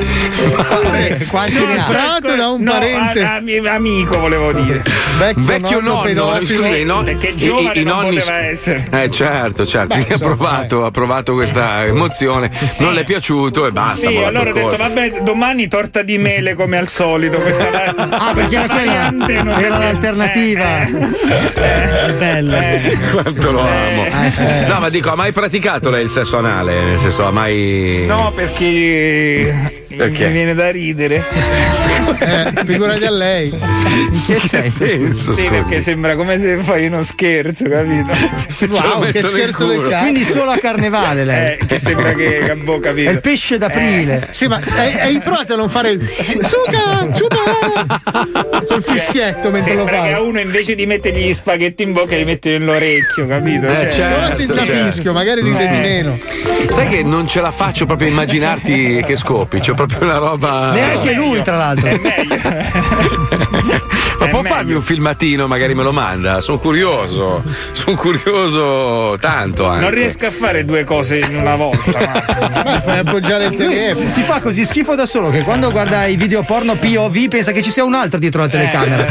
Quanti 1.29 1.65
ne 1.65 1.77
ha? 1.79 1.83
Comprato 1.83 2.35
da 2.35 2.49
un 2.49 2.61
No, 2.63 2.71
parente. 2.71 3.23
a- 3.23 3.35
a- 3.35 3.39
mio 3.41 3.69
amico 3.71 4.19
volevo 4.19 4.51
dire. 4.53 4.83
Vecchio, 5.17 5.43
Vecchio 5.43 5.79
nonno, 5.81 6.01
pedofilo. 6.01 6.63
scusi, 6.63 6.79
i, 6.79 6.85
non- 6.85 7.03
Perché 7.05 7.27
i- 7.29 7.35
giovane 7.37 7.79
i 7.79 7.83
non 7.83 7.97
nonni. 8.01 8.17
poteva 8.17 8.37
essere. 8.39 8.87
Eh 8.91 9.11
certo, 9.11 9.65
certo, 9.65 9.95
Beh, 9.95 10.05
mi 10.07 10.13
ha 10.13 10.17
provato, 10.17 10.85
ha 10.85 10.91
provato 10.91 11.33
questa 11.33 11.83
emozione, 11.85 12.51
non 12.79 12.93
le 12.93 13.01
è 13.01 13.03
piaciuto 13.03 13.65
e 13.65 13.71
basta. 13.71 14.07
Sì, 14.09 14.17
allora 14.17 14.49
ho 14.49 14.53
detto, 14.53 14.75
vabbè, 14.77 15.21
domani 15.21 15.67
torta 15.67 16.01
di 16.01 16.17
mele 16.17 16.53
come 16.53 16.77
al 16.77 16.87
solito. 16.87 17.37
Questa, 17.39 17.93
Ah, 18.09 18.33
perché 18.33 18.54
questa 18.57 18.81
era, 18.81 19.11
variante 19.11 19.43
non 19.43 19.59
era 19.59 19.77
l'alternativa. 19.77 20.79
È 20.81 22.13
bello. 22.17 22.57
Quanto 23.11 23.51
lo 23.51 23.61
amo. 23.61 24.05
Eh, 24.05 24.31
sì. 24.31 24.45
No, 24.67 24.79
ma 24.79 24.89
dico, 24.89 25.11
ha 25.11 25.15
mai 25.15 25.31
praticato 25.31 25.89
lei 25.89 26.03
il 26.03 26.09
sesso 26.09 26.37
anale? 26.37 26.83
Nel 26.83 26.99
senso, 26.99 27.25
ha 27.25 27.31
mai. 27.31 28.05
No, 28.07 28.31
perché, 28.35 29.84
Perché? 29.97 30.25
mi 30.27 30.31
viene 30.33 30.53
da 30.53 30.69
ridere. 30.71 31.23
Eh, 32.19 32.51
figurati 32.65 33.05
a 33.05 33.09
lei. 33.11 33.49
In 33.49 34.23
che 34.25 34.33
Che 34.35 34.47
senso? 34.47 34.85
senso? 34.85 35.33
Sì, 35.33 35.41
scusi? 35.41 35.43
perché 35.45 35.81
sembra 35.81 36.15
come 36.15 36.39
se 36.39 36.57
fai 36.57 36.85
uno 36.87 37.01
scherzo, 37.03 37.67
capito? 37.69 38.13
Wow, 38.69 39.11
che 39.11 39.21
scherzo 39.21 39.65
del 39.67 39.87
cazzo. 39.89 40.01
Quindi 40.03 40.23
solo 40.23 40.51
a 40.51 40.57
carnevale 40.57 41.23
lei. 41.25 41.57
Eh, 41.59 41.65
che 41.65 41.77
sembra 41.79 42.13
che 42.13 42.55
boh, 42.63 42.77
È 42.77 42.79
capito? 42.79 43.09
il 43.11 43.19
pesce 43.21 43.57
d'aprile. 43.57 44.27
Sì, 44.31 44.47
ma 44.47 44.59
hai, 44.77 44.93
hai 44.93 45.21
provato 45.21 45.53
a 45.53 45.57
non 45.57 45.69
fare 45.69 45.91
il 45.91 46.09
suca, 46.43 47.07
suca 47.13 48.63
col 48.67 48.81
fischietto 48.83 49.49
mentre 49.51 49.73
lo 49.75 49.85
Sembra 49.85 50.01
che 50.07 50.13
a 50.13 50.21
uno 50.21 50.39
invece 50.39 50.73
di 50.75 50.85
mettergli 50.85 51.25
gli 51.27 51.33
spaghetti 51.33 51.83
in 51.83 51.91
bocca 51.93 52.15
li 52.15 52.23
mette 52.25 52.57
nell'orecchio, 52.57 53.27
capito? 53.27 53.67
Eh, 53.67 53.75
Cioè, 53.75 53.91
certo. 53.91 54.19
Però 54.21 54.33
senza 54.35 54.63
certo. 54.63 54.85
fischio, 54.85 55.13
magari 55.13 55.41
ride 55.41 55.67
di 55.67 55.75
Eh. 55.75 55.79
meno. 55.79 56.17
Sai 56.69 56.87
che 56.87 57.03
non 57.03 57.27
ce 57.27 57.41
la 57.41 57.51
faccio 57.51 57.85
proprio 57.85 58.07
a 58.07 58.11
immaginarti 58.11 59.03
che 59.05 59.15
scoppi, 59.15 59.59
c'è 59.59 59.73
proprio 59.85 60.09
una 60.09 60.17
roba. 60.19 60.71
Neanche 60.71 61.13
lui, 61.13 61.41
tra 61.41 61.57
l'altro. 61.57 61.87
È 61.87 61.99
meglio. 61.99 62.35
Ma 64.17 64.27
È 64.27 64.29
può 64.29 64.41
meglio. 64.41 64.55
farmi 64.55 64.73
un 64.73 64.81
filmatino, 64.81 65.45
magari 65.47 65.75
me 65.75 65.83
lo 65.83 65.91
manda? 65.91 66.39
Sono 66.41 66.57
curioso. 66.57 67.43
Sono 67.73 67.95
curioso 67.97 69.17
tanto 69.19 69.65
anche. 69.67 69.81
Non 69.81 69.91
riesco 69.93 70.25
a 70.27 70.31
fare 70.31 70.63
due 70.63 70.83
cose 70.85 71.19
in 71.19 71.35
una 71.35 71.55
volta. 71.55 71.99
Ma 72.63 72.79
fai 72.79 72.99
appoggiare 72.99 73.45
il 73.47 73.55
telefono. 73.57 74.07
si, 74.09 74.21
fa 74.21 74.39
così 74.39 74.63
schifo 74.63 74.95
da 74.95 75.05
solo 75.05 75.29
che 75.29 75.41
quando 75.41 75.69
guarda 75.71 76.05
i 76.05 76.15
video 76.15 76.43
porno 76.43 76.75
POV 76.75 77.27
pensa 77.27 77.51
che 77.51 77.61
ci 77.61 77.69
sia 77.71 77.83
un 77.83 77.93
altro 77.93 78.17
dietro 78.19 78.41
la 78.41 78.47
telecamera. 78.47 79.05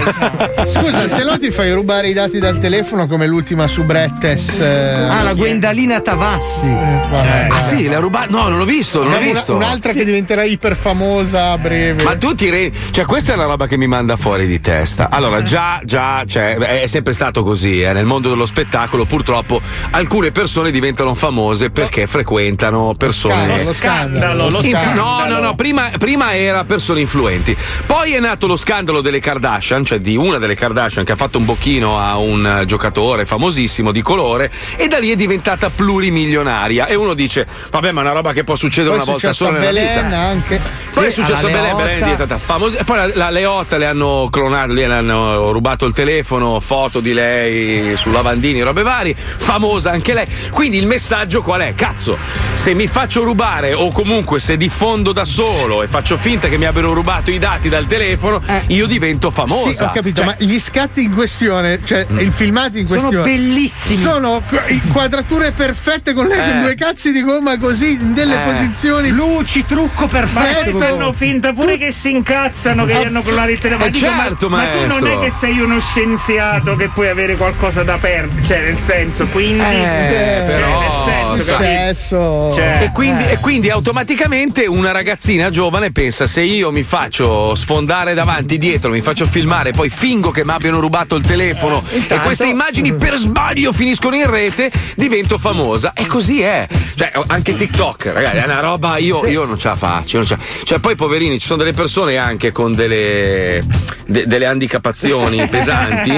Scusa, 0.66 1.06
se 1.06 1.22
no 1.22 1.38
ti 1.38 1.50
fai 1.50 1.72
rubare 1.72 2.08
i 2.08 2.12
dati 2.14 2.38
dal 2.38 2.58
telefono 2.58 3.06
come 3.06 3.26
l'ultima 3.26 3.66
subrettes. 3.66 4.58
eh, 4.60 4.92
Ah, 5.08 5.22
la 5.22 5.34
Gwendalina 5.34 6.00
Tavassi. 6.00 6.68
vabbè. 6.70 7.48
Ah 7.50 7.60
sì, 7.60 7.88
l'ha 7.88 7.98
rubato? 7.98 8.30
No, 8.30 8.48
non 8.48 8.58
l'ho 8.58 8.64
visto, 8.64 8.98
non 9.02 9.08
l'ho 9.10 9.14
Abbiamo 9.16 9.30
una- 9.32 9.38
visto. 9.40 9.54
un'altra 9.54 9.92
che 9.92 10.04
diventerà 10.04 10.44
iper 10.64 10.76
famosa 10.76 11.50
a 11.50 11.58
breve. 11.58 12.02
Ma 12.02 12.16
tu 12.16 12.34
ti 12.34 12.48
re... 12.48 12.72
Cioè, 12.90 13.04
questa 13.04 13.34
è 13.34 13.36
la 13.36 13.44
roba 13.44 13.66
che 13.66 13.76
mi 13.76 13.86
manda 13.86 14.16
fuori 14.16 14.46
di 14.46 14.60
testa. 14.60 15.10
Allora, 15.10 15.42
già, 15.42 15.80
già, 15.84 16.24
cioè, 16.26 16.56
è 16.56 16.86
sempre 16.86 17.12
stato 17.12 17.42
così, 17.42 17.82
eh, 17.82 17.92
nel 17.92 18.06
mondo 18.06 18.30
dello 18.30 18.46
spettacolo, 18.46 19.04
purtroppo 19.04 19.60
alcune 19.90 20.30
persone 20.30 20.70
diventano 20.70 21.14
famose 21.14 21.68
perché 21.70 22.06
frequentano 22.06 22.94
persone. 22.96 23.62
Lo 23.62 23.74
scandalo, 23.74 24.48
lo 24.48 24.62
Inf- 24.62 24.80
scandalo. 24.80 25.28
no, 25.28 25.34
no, 25.34 25.40
no, 25.40 25.54
prima, 25.54 25.90
prima 25.98 26.34
era 26.34 26.64
persone 26.64 27.00
influenti. 27.00 27.54
Poi 27.84 28.12
è 28.14 28.20
nato 28.20 28.46
lo 28.46 28.56
scandalo 28.56 29.02
delle 29.02 29.20
Kardashian, 29.20 29.84
cioè 29.84 29.98
di 29.98 30.16
una 30.16 30.38
delle 30.38 30.54
Kardashian 30.54 31.04
che 31.04 31.12
ha 31.12 31.16
fatto 31.16 31.36
un 31.36 31.44
bocchino 31.44 31.98
a 31.98 32.16
un 32.16 32.62
giocatore 32.66 33.26
famosissimo 33.26 33.92
di 33.92 34.00
colore 34.00 34.50
e 34.76 34.88
da 34.88 34.98
lì 34.98 35.10
è 35.10 35.14
diventata 35.16 35.68
plurimilionaria. 35.68 36.86
E 36.86 36.94
uno 36.94 37.12
dice, 37.12 37.46
vabbè, 37.70 37.92
ma 37.92 38.00
è 38.00 38.04
una 38.04 38.12
roba 38.14 38.32
che 38.32 38.44
può 38.44 38.56
succedere 38.56 38.94
Poi 38.94 39.02
una 39.02 39.12
volta 39.12 39.32
sola 39.34 39.58
nella 39.58 39.70
Belen 39.70 40.04
vita. 40.04 40.16
anche. 40.16 40.53
Poi 40.94 41.06
è 41.06 41.10
successo 41.10 41.46
Belen, 41.48 41.76
Belen 41.76 41.96
è 41.98 42.02
diventata 42.02 42.38
famosa. 42.38 42.78
E 42.78 42.84
poi 42.84 42.96
la, 42.96 43.10
la 43.14 43.30
Leotta 43.30 43.76
le 43.76 43.86
hanno 43.86 44.28
clonato, 44.30 44.72
le 44.72 44.84
hanno 44.84 45.50
rubato 45.52 45.84
il 45.86 45.92
telefono, 45.92 46.60
foto 46.60 47.00
di 47.00 47.12
lei 47.12 47.96
su 47.96 48.10
lavandini, 48.10 48.60
robe 48.62 48.82
varie. 48.82 49.14
Famosa 49.16 49.90
anche 49.90 50.14
lei. 50.14 50.26
Quindi 50.50 50.78
il 50.78 50.86
messaggio 50.86 51.42
qual 51.42 51.60
è? 51.62 51.74
Cazzo, 51.74 52.16
se 52.54 52.74
mi 52.74 52.86
faccio 52.86 53.22
rubare 53.24 53.72
o 53.72 53.90
comunque 53.90 54.38
se 54.40 54.56
diffondo 54.56 55.12
da 55.12 55.24
solo 55.24 55.82
e 55.82 55.88
faccio 55.88 56.16
finta 56.16 56.48
che 56.48 56.56
mi 56.58 56.64
abbiano 56.66 56.92
rubato 56.92 57.30
i 57.30 57.38
dati 57.38 57.68
dal 57.68 57.86
telefono, 57.86 58.40
io 58.68 58.86
divento 58.86 59.30
famosa. 59.30 59.74
Sì, 59.74 59.82
ho 59.82 59.90
capito, 59.92 60.22
Cioè, 60.22 60.24
ma 60.26 60.34
gli 60.38 60.58
scatti 60.58 61.02
in 61.02 61.12
questione, 61.14 61.80
cioè 61.84 62.06
il 62.18 62.30
filmato 62.32 62.78
in 62.78 62.86
Sono 62.86 63.00
questione. 63.00 63.24
bellissimi. 63.30 63.96
Sono 64.00 64.42
qu- 64.48 64.62
inquadrature 64.68 65.52
perfette 65.52 66.12
con 66.12 66.26
lei 66.26 66.38
Eh. 66.38 66.50
con 66.50 66.60
due 66.60 66.74
cazzi 66.74 67.12
di 67.12 67.22
gomma 67.22 67.58
così 67.58 67.92
in 68.02 68.14
delle 68.14 68.34
Eh. 68.34 68.52
posizioni. 68.52 69.10
Luci, 69.10 69.64
trucco 69.66 70.02
Ma 70.04 70.08
poi 70.44 70.54
perfetto. 70.54 70.78
fanno 70.78 71.12
finta 71.12 71.52
pure 71.52 71.76
che 71.76 71.90
si 71.90 72.10
incazzano 72.10 72.84
che 72.84 72.94
gli 72.94 73.04
hanno 73.04 73.22
clonato 73.22 73.50
il 73.50 73.58
telefono. 73.58 73.86
Eh, 73.86 73.90
ma- 73.90 74.24
certo, 74.24 74.48
ma, 74.48 74.64
tu 74.66 74.86
non 74.86 75.06
è 75.06 75.18
che 75.18 75.30
sei 75.30 75.58
uno 75.60 75.80
scienziato 75.80 76.76
che 76.76 76.88
puoi 76.88 77.08
avere 77.08 77.36
qualcosa 77.36 77.82
da 77.82 77.98
perdere, 77.98 78.44
cioè 78.44 78.60
nel 78.60 78.78
senso, 78.78 79.26
quindi 79.26 79.62
Eh, 79.62 79.72
cioè, 79.72 80.44
però, 80.46 80.80
nel 80.80 81.42
senso? 81.42 81.56
Sesso. 81.56 82.52
Cioè, 82.54 82.82
E 82.82 82.90
quindi, 82.92 83.24
e 83.28 83.38
quindi 83.38 83.70
automaticamente 83.70 84.66
una 84.66 84.92
ragazzina 84.92 85.50
giovane 85.50 85.90
pensa 85.92 86.26
se 86.26 86.42
io 86.42 86.70
mi 86.70 86.82
faccio 86.82 87.54
sfondare 87.54 88.14
davanti, 88.14 88.58
dietro, 88.58 88.90
mi 88.90 89.00
faccio 89.00 89.26
filmare, 89.26 89.70
poi 89.70 89.88
fingo 89.88 90.30
che 90.30 90.44
mi 90.44 90.50
abbiano 90.52 90.80
rubato 90.80 91.14
il 91.16 91.24
telefono 91.24 91.82
e 92.08 92.20
queste 92.20 92.46
immagini 92.46 92.94
per 92.94 93.16
sbaglio 93.16 93.72
finiscono 93.72 94.14
in 94.16 94.28
rete, 94.28 94.70
divento 94.96 95.38
famosa. 95.38 95.92
E 95.94 96.06
così 96.06 96.42
è. 96.42 96.66
Cioè, 96.96 97.10
anche 97.26 97.56
TikTok, 97.56 98.10
ragazzi, 98.12 98.36
è 98.36 98.44
una 98.44 98.60
roba, 98.60 98.96
io, 98.98 99.26
io 99.26 99.44
non 99.44 99.58
ce 99.58 99.68
la 99.68 99.74
faccio, 99.74 100.18
io 100.18 100.18
non 100.18 100.26
ce 100.26 100.33
Cioè, 100.36 100.74
cioè, 100.74 100.82
poi, 100.82 100.96
poverini, 100.96 101.38
ci 101.38 101.46
sono 101.46 101.62
delle 101.62 101.72
persone 101.72 102.16
anche 102.16 102.50
con 102.50 102.74
delle, 102.74 103.62
de- 104.06 104.26
delle 104.26 104.46
handicappazioni 104.46 105.46
pesanti 105.46 106.10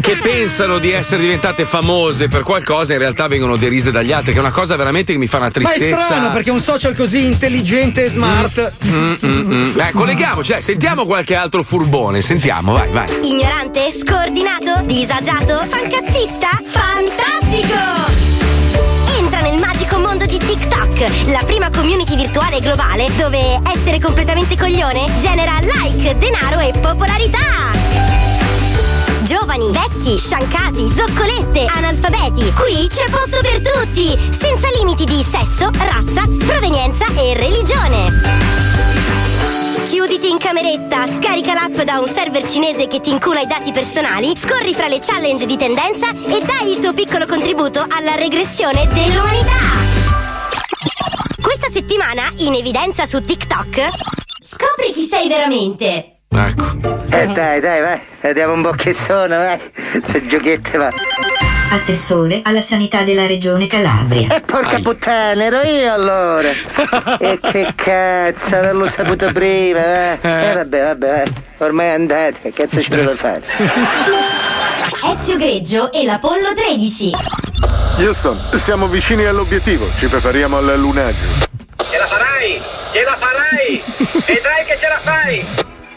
che 0.00 0.16
pensano 0.22 0.78
di 0.78 0.92
essere 0.92 1.20
diventate 1.22 1.64
famose 1.64 2.28
per 2.28 2.42
qualcosa, 2.42 2.92
in 2.92 3.00
realtà 3.00 3.26
vengono 3.26 3.56
derise 3.56 3.90
dagli 3.90 4.12
altri, 4.12 4.30
che 4.30 4.38
è 4.38 4.40
una 4.40 4.52
cosa 4.52 4.76
veramente 4.76 5.12
che 5.12 5.18
mi 5.18 5.26
fa 5.26 5.38
una 5.38 5.46
Ma 5.46 5.52
tristezza. 5.52 5.98
è 5.98 6.02
strano 6.04 6.30
perché 6.30 6.50
un 6.50 6.60
social 6.60 6.94
così 6.94 7.26
intelligente 7.26 8.04
e 8.04 8.08
smart. 8.08 8.72
Mm, 8.86 9.14
mm, 9.24 9.52
mm. 9.52 9.70
Eh, 9.82 9.90
colleghiamo, 9.90 10.44
cioè, 10.44 10.60
sentiamo 10.60 11.04
qualche 11.04 11.34
altro 11.34 11.64
furbone, 11.64 12.20
sentiamo, 12.20 12.72
vai, 12.72 12.88
vai. 12.92 13.08
Ignorante, 13.22 13.90
scordinato, 13.90 14.82
disagiato, 14.84 15.64
fancazzista, 15.68 16.60
fantastico! 16.64 18.21
TikTok, 20.52 21.30
la 21.30 21.42
prima 21.46 21.70
community 21.70 22.14
virtuale 22.14 22.60
globale 22.60 23.08
dove 23.16 23.58
essere 23.72 23.98
completamente 23.98 24.54
coglione 24.54 25.06
genera 25.18 25.58
like, 25.60 26.18
denaro 26.18 26.58
e 26.58 26.72
popolarità! 26.78 27.70
Giovani, 29.22 29.72
vecchi, 29.72 30.18
sciancati, 30.18 30.92
zoccolette, 30.94 31.64
analfabeti, 31.64 32.52
qui 32.52 32.86
c'è 32.86 33.06
posto 33.08 33.38
per 33.40 33.62
tutti, 33.62 34.14
senza 34.38 34.68
limiti 34.76 35.06
di 35.06 35.24
sesso, 35.24 35.70
razza, 35.72 36.22
provenienza 36.46 37.06
e 37.16 37.32
religione. 37.32 38.50
Chiuditi 39.88 40.28
in 40.28 40.36
cameretta, 40.36 41.06
scarica 41.06 41.54
l'app 41.54 41.80
da 41.80 41.98
un 41.98 42.12
server 42.12 42.46
cinese 42.46 42.88
che 42.88 43.00
ti 43.00 43.08
incula 43.08 43.40
i 43.40 43.46
dati 43.46 43.72
personali, 43.72 44.36
scorri 44.36 44.74
fra 44.74 44.88
le 44.88 45.00
challenge 45.00 45.46
di 45.46 45.56
tendenza 45.56 46.10
e 46.10 46.44
dai 46.44 46.72
il 46.72 46.78
tuo 46.78 46.92
piccolo 46.92 47.24
contributo 47.24 47.86
alla 47.88 48.16
regressione 48.16 48.86
dell'umanità. 48.88 49.81
Questa 51.40 51.68
settimana, 51.70 52.32
in 52.38 52.54
evidenza 52.54 53.06
su 53.06 53.20
TikTok, 53.20 53.88
scopri 54.40 54.90
chi 54.92 55.06
sei 55.06 55.28
veramente. 55.28 56.18
Ecco. 56.28 56.76
Eh 57.10 57.26
dai, 57.26 57.60
dai, 57.60 57.80
vai, 57.80 58.00
vediamo 58.20 58.54
un 58.54 58.62
po' 58.62 58.70
che 58.70 58.92
sono, 58.92 59.36
vai. 59.36 59.60
Se 60.04 60.24
giochette 60.24 60.78
va. 60.78 60.90
Assessore 61.70 62.40
alla 62.44 62.60
sanità 62.60 63.02
della 63.02 63.26
regione 63.26 63.66
Calabria. 63.66 64.34
E 64.34 64.40
porca 64.40 64.78
puttana, 64.80 65.44
ero 65.44 65.60
io 65.62 65.92
allora. 65.92 66.50
e 67.18 67.38
che 67.40 67.72
cazzo, 67.74 68.56
averlo 68.56 68.88
saputo 68.88 69.30
prima, 69.32 69.78
eh. 69.78 70.18
Eh 70.20 70.52
vabbè, 70.54 70.82
vabbè, 70.82 71.08
vai. 71.08 71.32
Ormai 71.58 71.90
andate, 71.90 72.40
che 72.40 72.52
cazzo 72.52 72.82
ci 72.82 72.90
devo 72.90 73.10
fare? 73.10 73.42
Ezio 75.16 75.36
Greggio 75.36 75.92
e 75.92 76.04
l'Apollo 76.04 76.52
13. 76.54 77.10
Houston, 77.98 78.50
siamo 78.54 78.88
vicini 78.88 79.26
all'obiettivo, 79.26 79.92
ci 79.94 80.08
prepariamo 80.08 80.56
all'allunaggio. 80.56 81.26
Ce 81.88 81.98
la 81.98 82.06
farai! 82.06 82.60
Ce 82.90 83.04
la 83.04 83.16
farai! 83.18 83.82
Vedrai 84.26 84.64
che 84.64 84.78
ce 84.78 84.88
la 84.88 84.98
fai! 85.02 85.46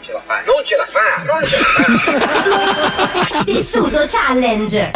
Ce 0.00 0.12
la 0.12 0.20
fa, 0.24 0.42
non 0.44 0.64
ce 0.64 0.76
la 0.76 0.86
fa, 0.86 1.22
non 1.24 1.44
ce 1.44 1.58
la 1.58 3.14
fa! 3.18 3.44
Tessuto 3.44 4.04
Challenge. 4.06 4.90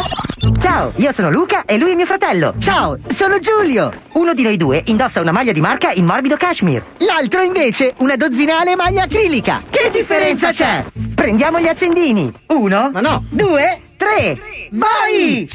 Ciao, 0.59 0.93
io 0.97 1.11
sono 1.11 1.31
Luca 1.31 1.65
e 1.65 1.77
lui 1.77 1.91
è 1.91 1.95
mio 1.95 2.05
fratello. 2.05 2.53
Ciao, 2.59 2.97
sono 3.07 3.39
Giulio. 3.39 3.91
Uno 4.13 4.33
di 4.33 4.43
noi 4.43 4.57
due 4.57 4.81
indossa 4.85 5.21
una 5.21 5.31
maglia 5.31 5.51
di 5.51 5.59
marca 5.59 5.91
in 5.91 6.05
morbido 6.05 6.37
cashmere. 6.37 6.85
L'altro 6.99 7.41
invece 7.41 7.93
una 7.97 8.15
dozzinale 8.15 8.75
maglia 8.75 9.03
acrilica. 9.03 9.61
Che 9.69 9.89
differenza 9.91 10.51
c'è? 10.51 10.85
Prendiamo 11.15 11.59
gli 11.59 11.67
accendini. 11.67 12.31
Uno, 12.47 12.89
ma 12.93 13.01
no, 13.01 13.25
due, 13.29 13.81
tre. 13.97 14.37
Vai! 14.69 15.49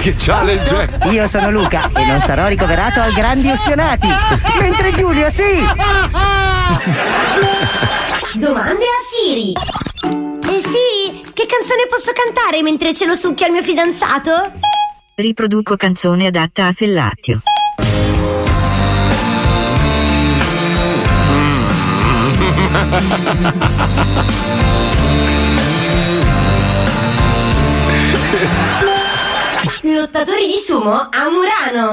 Che 0.00 0.14
challenge? 0.18 0.88
Io 1.10 1.26
sono 1.26 1.50
Luca 1.50 1.90
e 1.96 2.04
non 2.04 2.20
sarò 2.20 2.46
ricoverato 2.46 3.00
al 3.00 3.12
Grandi 3.12 3.50
Ustionati. 3.50 4.06
Mentre 4.60 4.92
Giulio 4.92 5.30
sì. 5.30 5.64
Domande 8.34 8.84
a 8.84 9.00
Siri. 9.10 9.52
E 9.52 10.60
Siri, 10.60 11.24
che 11.32 11.46
canzone 11.46 11.86
posso 11.88 12.12
cantare 12.12 12.62
mentre 12.62 12.92
ce 12.92 13.06
lo 13.06 13.14
succhia 13.14 13.46
il 13.46 13.52
mio 13.52 13.62
fidanzato? 13.62 14.52
Riproduco 15.14 15.76
canzone 15.76 16.26
adatta 16.26 16.66
a 16.66 16.72
Fellatio. 16.72 17.40
Lottatori 29.82 30.46
di 30.46 30.62
sumo 30.64 30.92
a 30.92 31.28
Murano. 31.30 31.92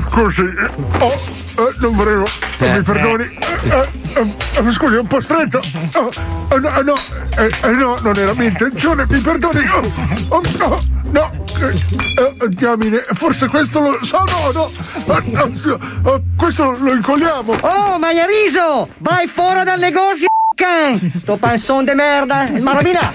Scusi, 0.00 0.42
eh, 0.42 0.70
oh, 0.98 1.12
eh, 1.12 1.74
non 1.80 1.92
volevo, 1.96 2.24
Eh, 2.58 2.70
mi 2.72 2.82
perdoni. 2.82 3.24
Eh, 3.24 3.88
eh, 4.14 4.34
eh, 4.58 4.72
scusi, 4.72 4.94
è 4.94 4.98
un 4.98 5.06
po' 5.06 5.20
stretto. 5.20 5.60
Oh, 5.94 6.08
eh, 6.50 6.58
no, 6.58 6.78
eh, 6.78 6.82
no, 6.82 6.94
eh, 7.38 7.50
eh, 7.62 7.70
no, 7.72 7.98
non 8.00 8.16
era 8.16 8.32
mia 8.34 8.48
intenzione, 8.48 9.06
mi 9.08 9.18
perdoni. 9.20 9.66
Oh, 9.68 10.36
oh, 10.36 10.42
no, 10.58 10.80
no, 11.10 11.32
eh, 11.60 12.44
eh, 12.44 12.48
diamine, 12.48 13.04
forse 13.12 13.48
questo 13.48 13.80
lo 13.80 13.98
so, 14.04 14.18
no, 14.24 14.50
no. 14.52 14.70
Eh, 15.14 15.22
eh, 15.32 16.10
eh, 16.10 16.22
questo 16.36 16.76
lo 16.78 16.92
incolliamo. 16.92 17.58
Oh, 17.60 17.98
ma 17.98 18.08
hai 18.08 18.24
riso! 18.26 18.88
Vai 18.98 19.26
fuori 19.26 19.64
dal 19.64 19.78
negozio! 19.78 20.28
Can! 20.58 21.12
Sto 21.16 21.36
panzone 21.36 21.84
de 21.84 21.94
merda! 21.94 22.42
Il 22.52 22.62
marabina! 22.62 23.12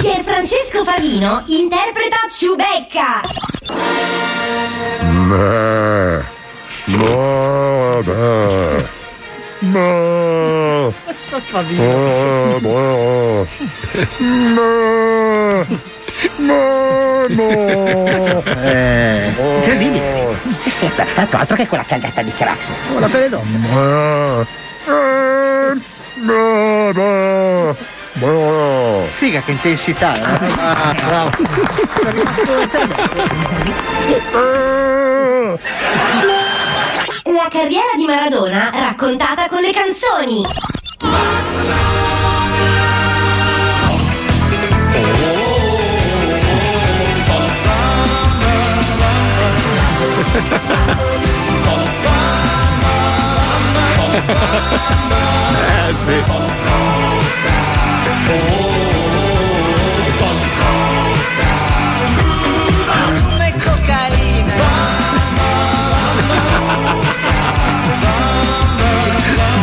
Pier 0.00 0.22
Francesco 0.22 0.84
Favino 0.84 1.42
interpreta 1.46 2.16
Ciubecca. 2.30 3.20
Meh. 5.26 6.24
No, 6.84 8.00
beh. 8.04 8.88
No. 9.58 10.94
Oh, 11.78 12.58
no. 12.60 13.46
No. 14.18 15.66
No, 16.36 17.24
no. 17.28 18.42
Eh, 18.62 19.34
incredibile! 19.56 20.38
Sì, 20.60 20.70
sì, 20.70 20.84
è 20.86 20.90
perfetto, 20.90 21.36
altro 21.36 21.56
che 21.56 21.66
quella 21.66 21.84
cagata 21.84 22.22
di 22.22 22.32
Crax. 22.32 22.70
La 22.98 23.08
pelle 23.08 23.28
d'ombra. 23.28 24.46
Figa 29.06 29.40
che 29.40 29.52
intensità, 29.52 30.14
eh? 30.14 30.20
Ah, 30.58 30.94
bravo. 31.06 31.30
Sono 31.94 32.10
rimasto 32.10 32.44
La 37.24 37.48
carriera 37.50 37.92
di 37.96 38.04
Maradona 38.04 38.70
raccontata 38.70 39.48
con 39.48 39.60
le 39.60 39.72
canzoni. 39.72 40.44
Sì. 55.92 56.22
Come 63.22 63.52
cocaina. 63.64 64.54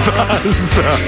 Basta. 0.04 1.00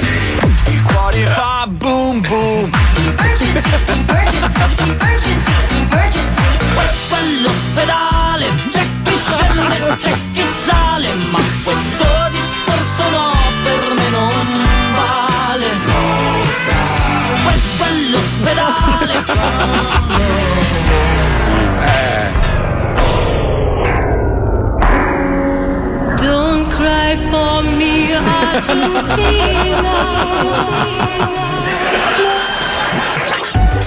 Il 0.68 0.82
cuore 0.84 1.26
fa 1.26 1.68
boom 1.68 2.22
boom. 2.22 2.70
Emergency, 2.96 3.70
emergency, 3.88 4.62
emergency, 4.88 5.52
emergency. 5.82 6.44
Questo 6.74 7.16
è 7.16 7.24
l'ospedale. 7.42 8.46
C'è 8.72 8.86
chi 9.04 9.16
scende, 9.20 9.98
c'è 9.98 10.14
chi 10.32 10.46
sale. 10.66 11.14
Ma 11.30 11.40
questo 11.64 12.06
discorso 12.30 12.39
è 18.40 18.54
l'ospedale. 18.54 19.26
Don't 26.18 26.68
cry 26.70 27.18
for 27.30 27.64
me, 27.64 28.16
Argentina. 28.16 29.94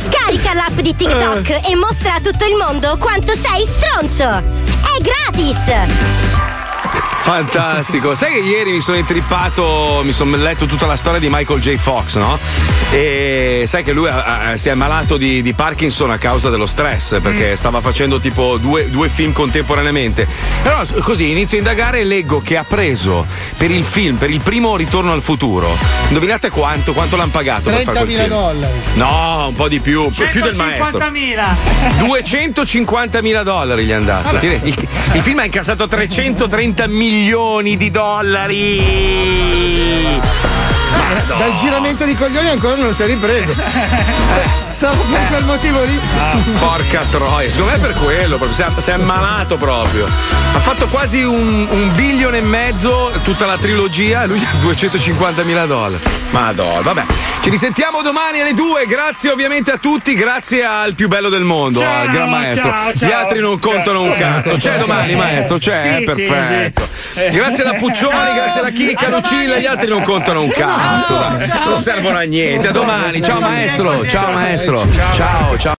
Scarica 0.06 0.54
l'app 0.54 0.80
di 0.80 0.94
TikTok 0.94 1.60
e 1.68 1.76
mostra 1.76 2.14
a 2.14 2.20
tutto 2.20 2.44
il 2.44 2.56
mondo 2.56 2.96
quanto 2.98 3.32
sei 3.34 3.66
stronzo. 3.66 4.24
È 4.24 5.00
gratis. 5.00 6.51
Fantastico. 7.22 8.16
Sai 8.16 8.32
che 8.32 8.38
ieri 8.40 8.72
mi 8.72 8.80
sono 8.80 8.96
intrippato, 8.96 10.00
mi 10.04 10.12
sono 10.12 10.34
letto 10.36 10.66
tutta 10.66 10.86
la 10.86 10.96
storia 10.96 11.20
di 11.20 11.28
Michael 11.30 11.60
J. 11.60 11.76
Fox, 11.76 12.16
no? 12.16 12.36
E 12.90 13.62
sai 13.66 13.84
che 13.84 13.92
lui 13.92 14.08
ha- 14.08 14.50
ha- 14.50 14.56
si 14.56 14.68
è 14.68 14.74
malato 14.74 15.16
di, 15.16 15.40
di 15.40 15.52
Parkinson 15.52 16.10
a 16.10 16.18
causa 16.18 16.50
dello 16.50 16.66
stress 16.66 17.20
perché 17.20 17.54
stava 17.54 17.80
facendo 17.80 18.18
tipo 18.18 18.56
due, 18.58 18.90
due 18.90 19.08
film 19.08 19.32
contemporaneamente. 19.32 20.26
Però 20.62 20.82
così 21.00 21.30
inizio 21.30 21.58
a 21.58 21.60
indagare 21.60 22.00
e 22.00 22.04
leggo 22.04 22.40
che 22.40 22.56
ha 22.56 22.64
preso 22.64 23.24
per 23.56 23.70
il 23.70 23.84
film, 23.84 24.16
per 24.16 24.30
il 24.30 24.40
primo 24.40 24.74
ritorno 24.76 25.12
al 25.12 25.22
futuro. 25.22 25.76
Indovinate 26.08 26.50
quanto? 26.50 26.92
Quanto 26.92 27.16
l'hanno 27.16 27.30
pagato 27.30 27.70
per 27.70 27.84
fare 27.84 27.98
quel 28.00 28.08
30.000 28.08 28.16
film? 28.16 28.28
dollari. 28.28 28.72
No, 28.94 29.46
un 29.48 29.54
po' 29.54 29.68
di 29.68 29.78
più, 29.78 30.10
più 30.10 30.42
del 30.42 30.56
maestro. 30.56 30.98
250.000 30.98 33.42
dollari 33.44 33.84
gli 33.84 33.90
è 33.90 33.94
andato. 33.94 34.44
Il, 34.44 34.88
il 35.12 35.22
film 35.22 35.38
ha 35.38 35.44
incassato 35.44 35.86
330 35.86 36.86
milioni 37.12 37.76
di 37.76 37.90
dollari. 37.90 38.80
Dal 41.26 41.54
giramento 41.56 42.06
di 42.06 42.14
coglioni 42.14 42.48
ancora 42.48 42.76
non 42.76 42.94
si 42.94 43.02
è 43.02 43.06
ripreso. 43.06 43.52
Stava 44.72 44.96
per 45.10 45.26
quel 45.28 45.44
motivo 45.44 45.84
lì. 45.84 46.00
Ah, 46.18 46.36
porca 46.58 47.04
troia, 47.10 47.48
secondo 47.50 47.72
me 47.72 47.76
è 47.76 47.80
per 47.80 47.94
quello, 47.94 48.36
proprio, 48.36 48.52
si, 48.52 48.62
è, 48.62 48.66
si 48.80 48.90
è 48.90 48.94
ammalato 48.94 49.56
proprio. 49.56 50.06
Ha 50.06 50.58
fatto 50.58 50.86
quasi 50.88 51.22
un, 51.22 51.66
un 51.68 51.94
bilione 51.94 52.38
e 52.38 52.42
mezzo 52.42 53.12
tutta 53.22 53.44
la 53.46 53.58
trilogia 53.58 54.22
e 54.22 54.26
lui 54.28 54.38
ha 54.38 54.56
250 54.60 55.42
mila 55.42 55.66
dollari. 55.66 56.02
Madonna, 56.30 56.80
vabbè. 56.80 57.04
Ci 57.42 57.50
risentiamo 57.50 58.02
domani 58.02 58.40
alle 58.40 58.54
2, 58.54 58.86
grazie 58.86 59.30
ovviamente 59.30 59.72
a 59.72 59.76
tutti, 59.76 60.14
grazie 60.14 60.64
al 60.64 60.94
più 60.94 61.08
bello 61.08 61.28
del 61.28 61.42
mondo, 61.42 61.80
Ciao, 61.80 62.02
al 62.02 62.08
gran 62.10 62.30
maestro. 62.30 62.70
ciao, 62.70 62.92
ciao. 62.96 63.08
Gli 63.08 63.12
altri 63.12 63.40
non 63.40 63.58
contano 63.58 64.02
un 64.02 64.12
cazzo. 64.14 64.56
C'è 64.56 64.78
domani, 64.78 65.14
maestro? 65.16 65.58
C'è? 65.58 65.72
Sì, 65.80 65.88
Eh, 65.88 66.14
sì, 66.14 66.22
perfetto. 66.22 66.82
sì. 66.84 67.28
Grazie 67.30 67.64
alla 67.64 67.74
Puccioni, 67.74 68.34
grazie 68.34 68.60
alla 68.60 68.70
Chicca, 68.70 69.08
Lucilla, 69.08 69.56
gli 69.58 69.66
altri 69.66 69.88
non 69.88 70.02
contano 70.02 70.42
un 70.42 70.50
cazzo. 70.50 71.14
dai. 71.14 71.50
Non 71.66 71.76
servono 71.76 72.16
a 72.16 72.22
niente. 72.22 72.68
A 72.68 72.72
domani, 72.72 73.20
ciao 73.22 73.40
maestro, 73.40 74.06
ciao 74.06 74.30
maestro. 74.32 74.61
Ciao, 75.14 75.56
ciao. 75.58 75.70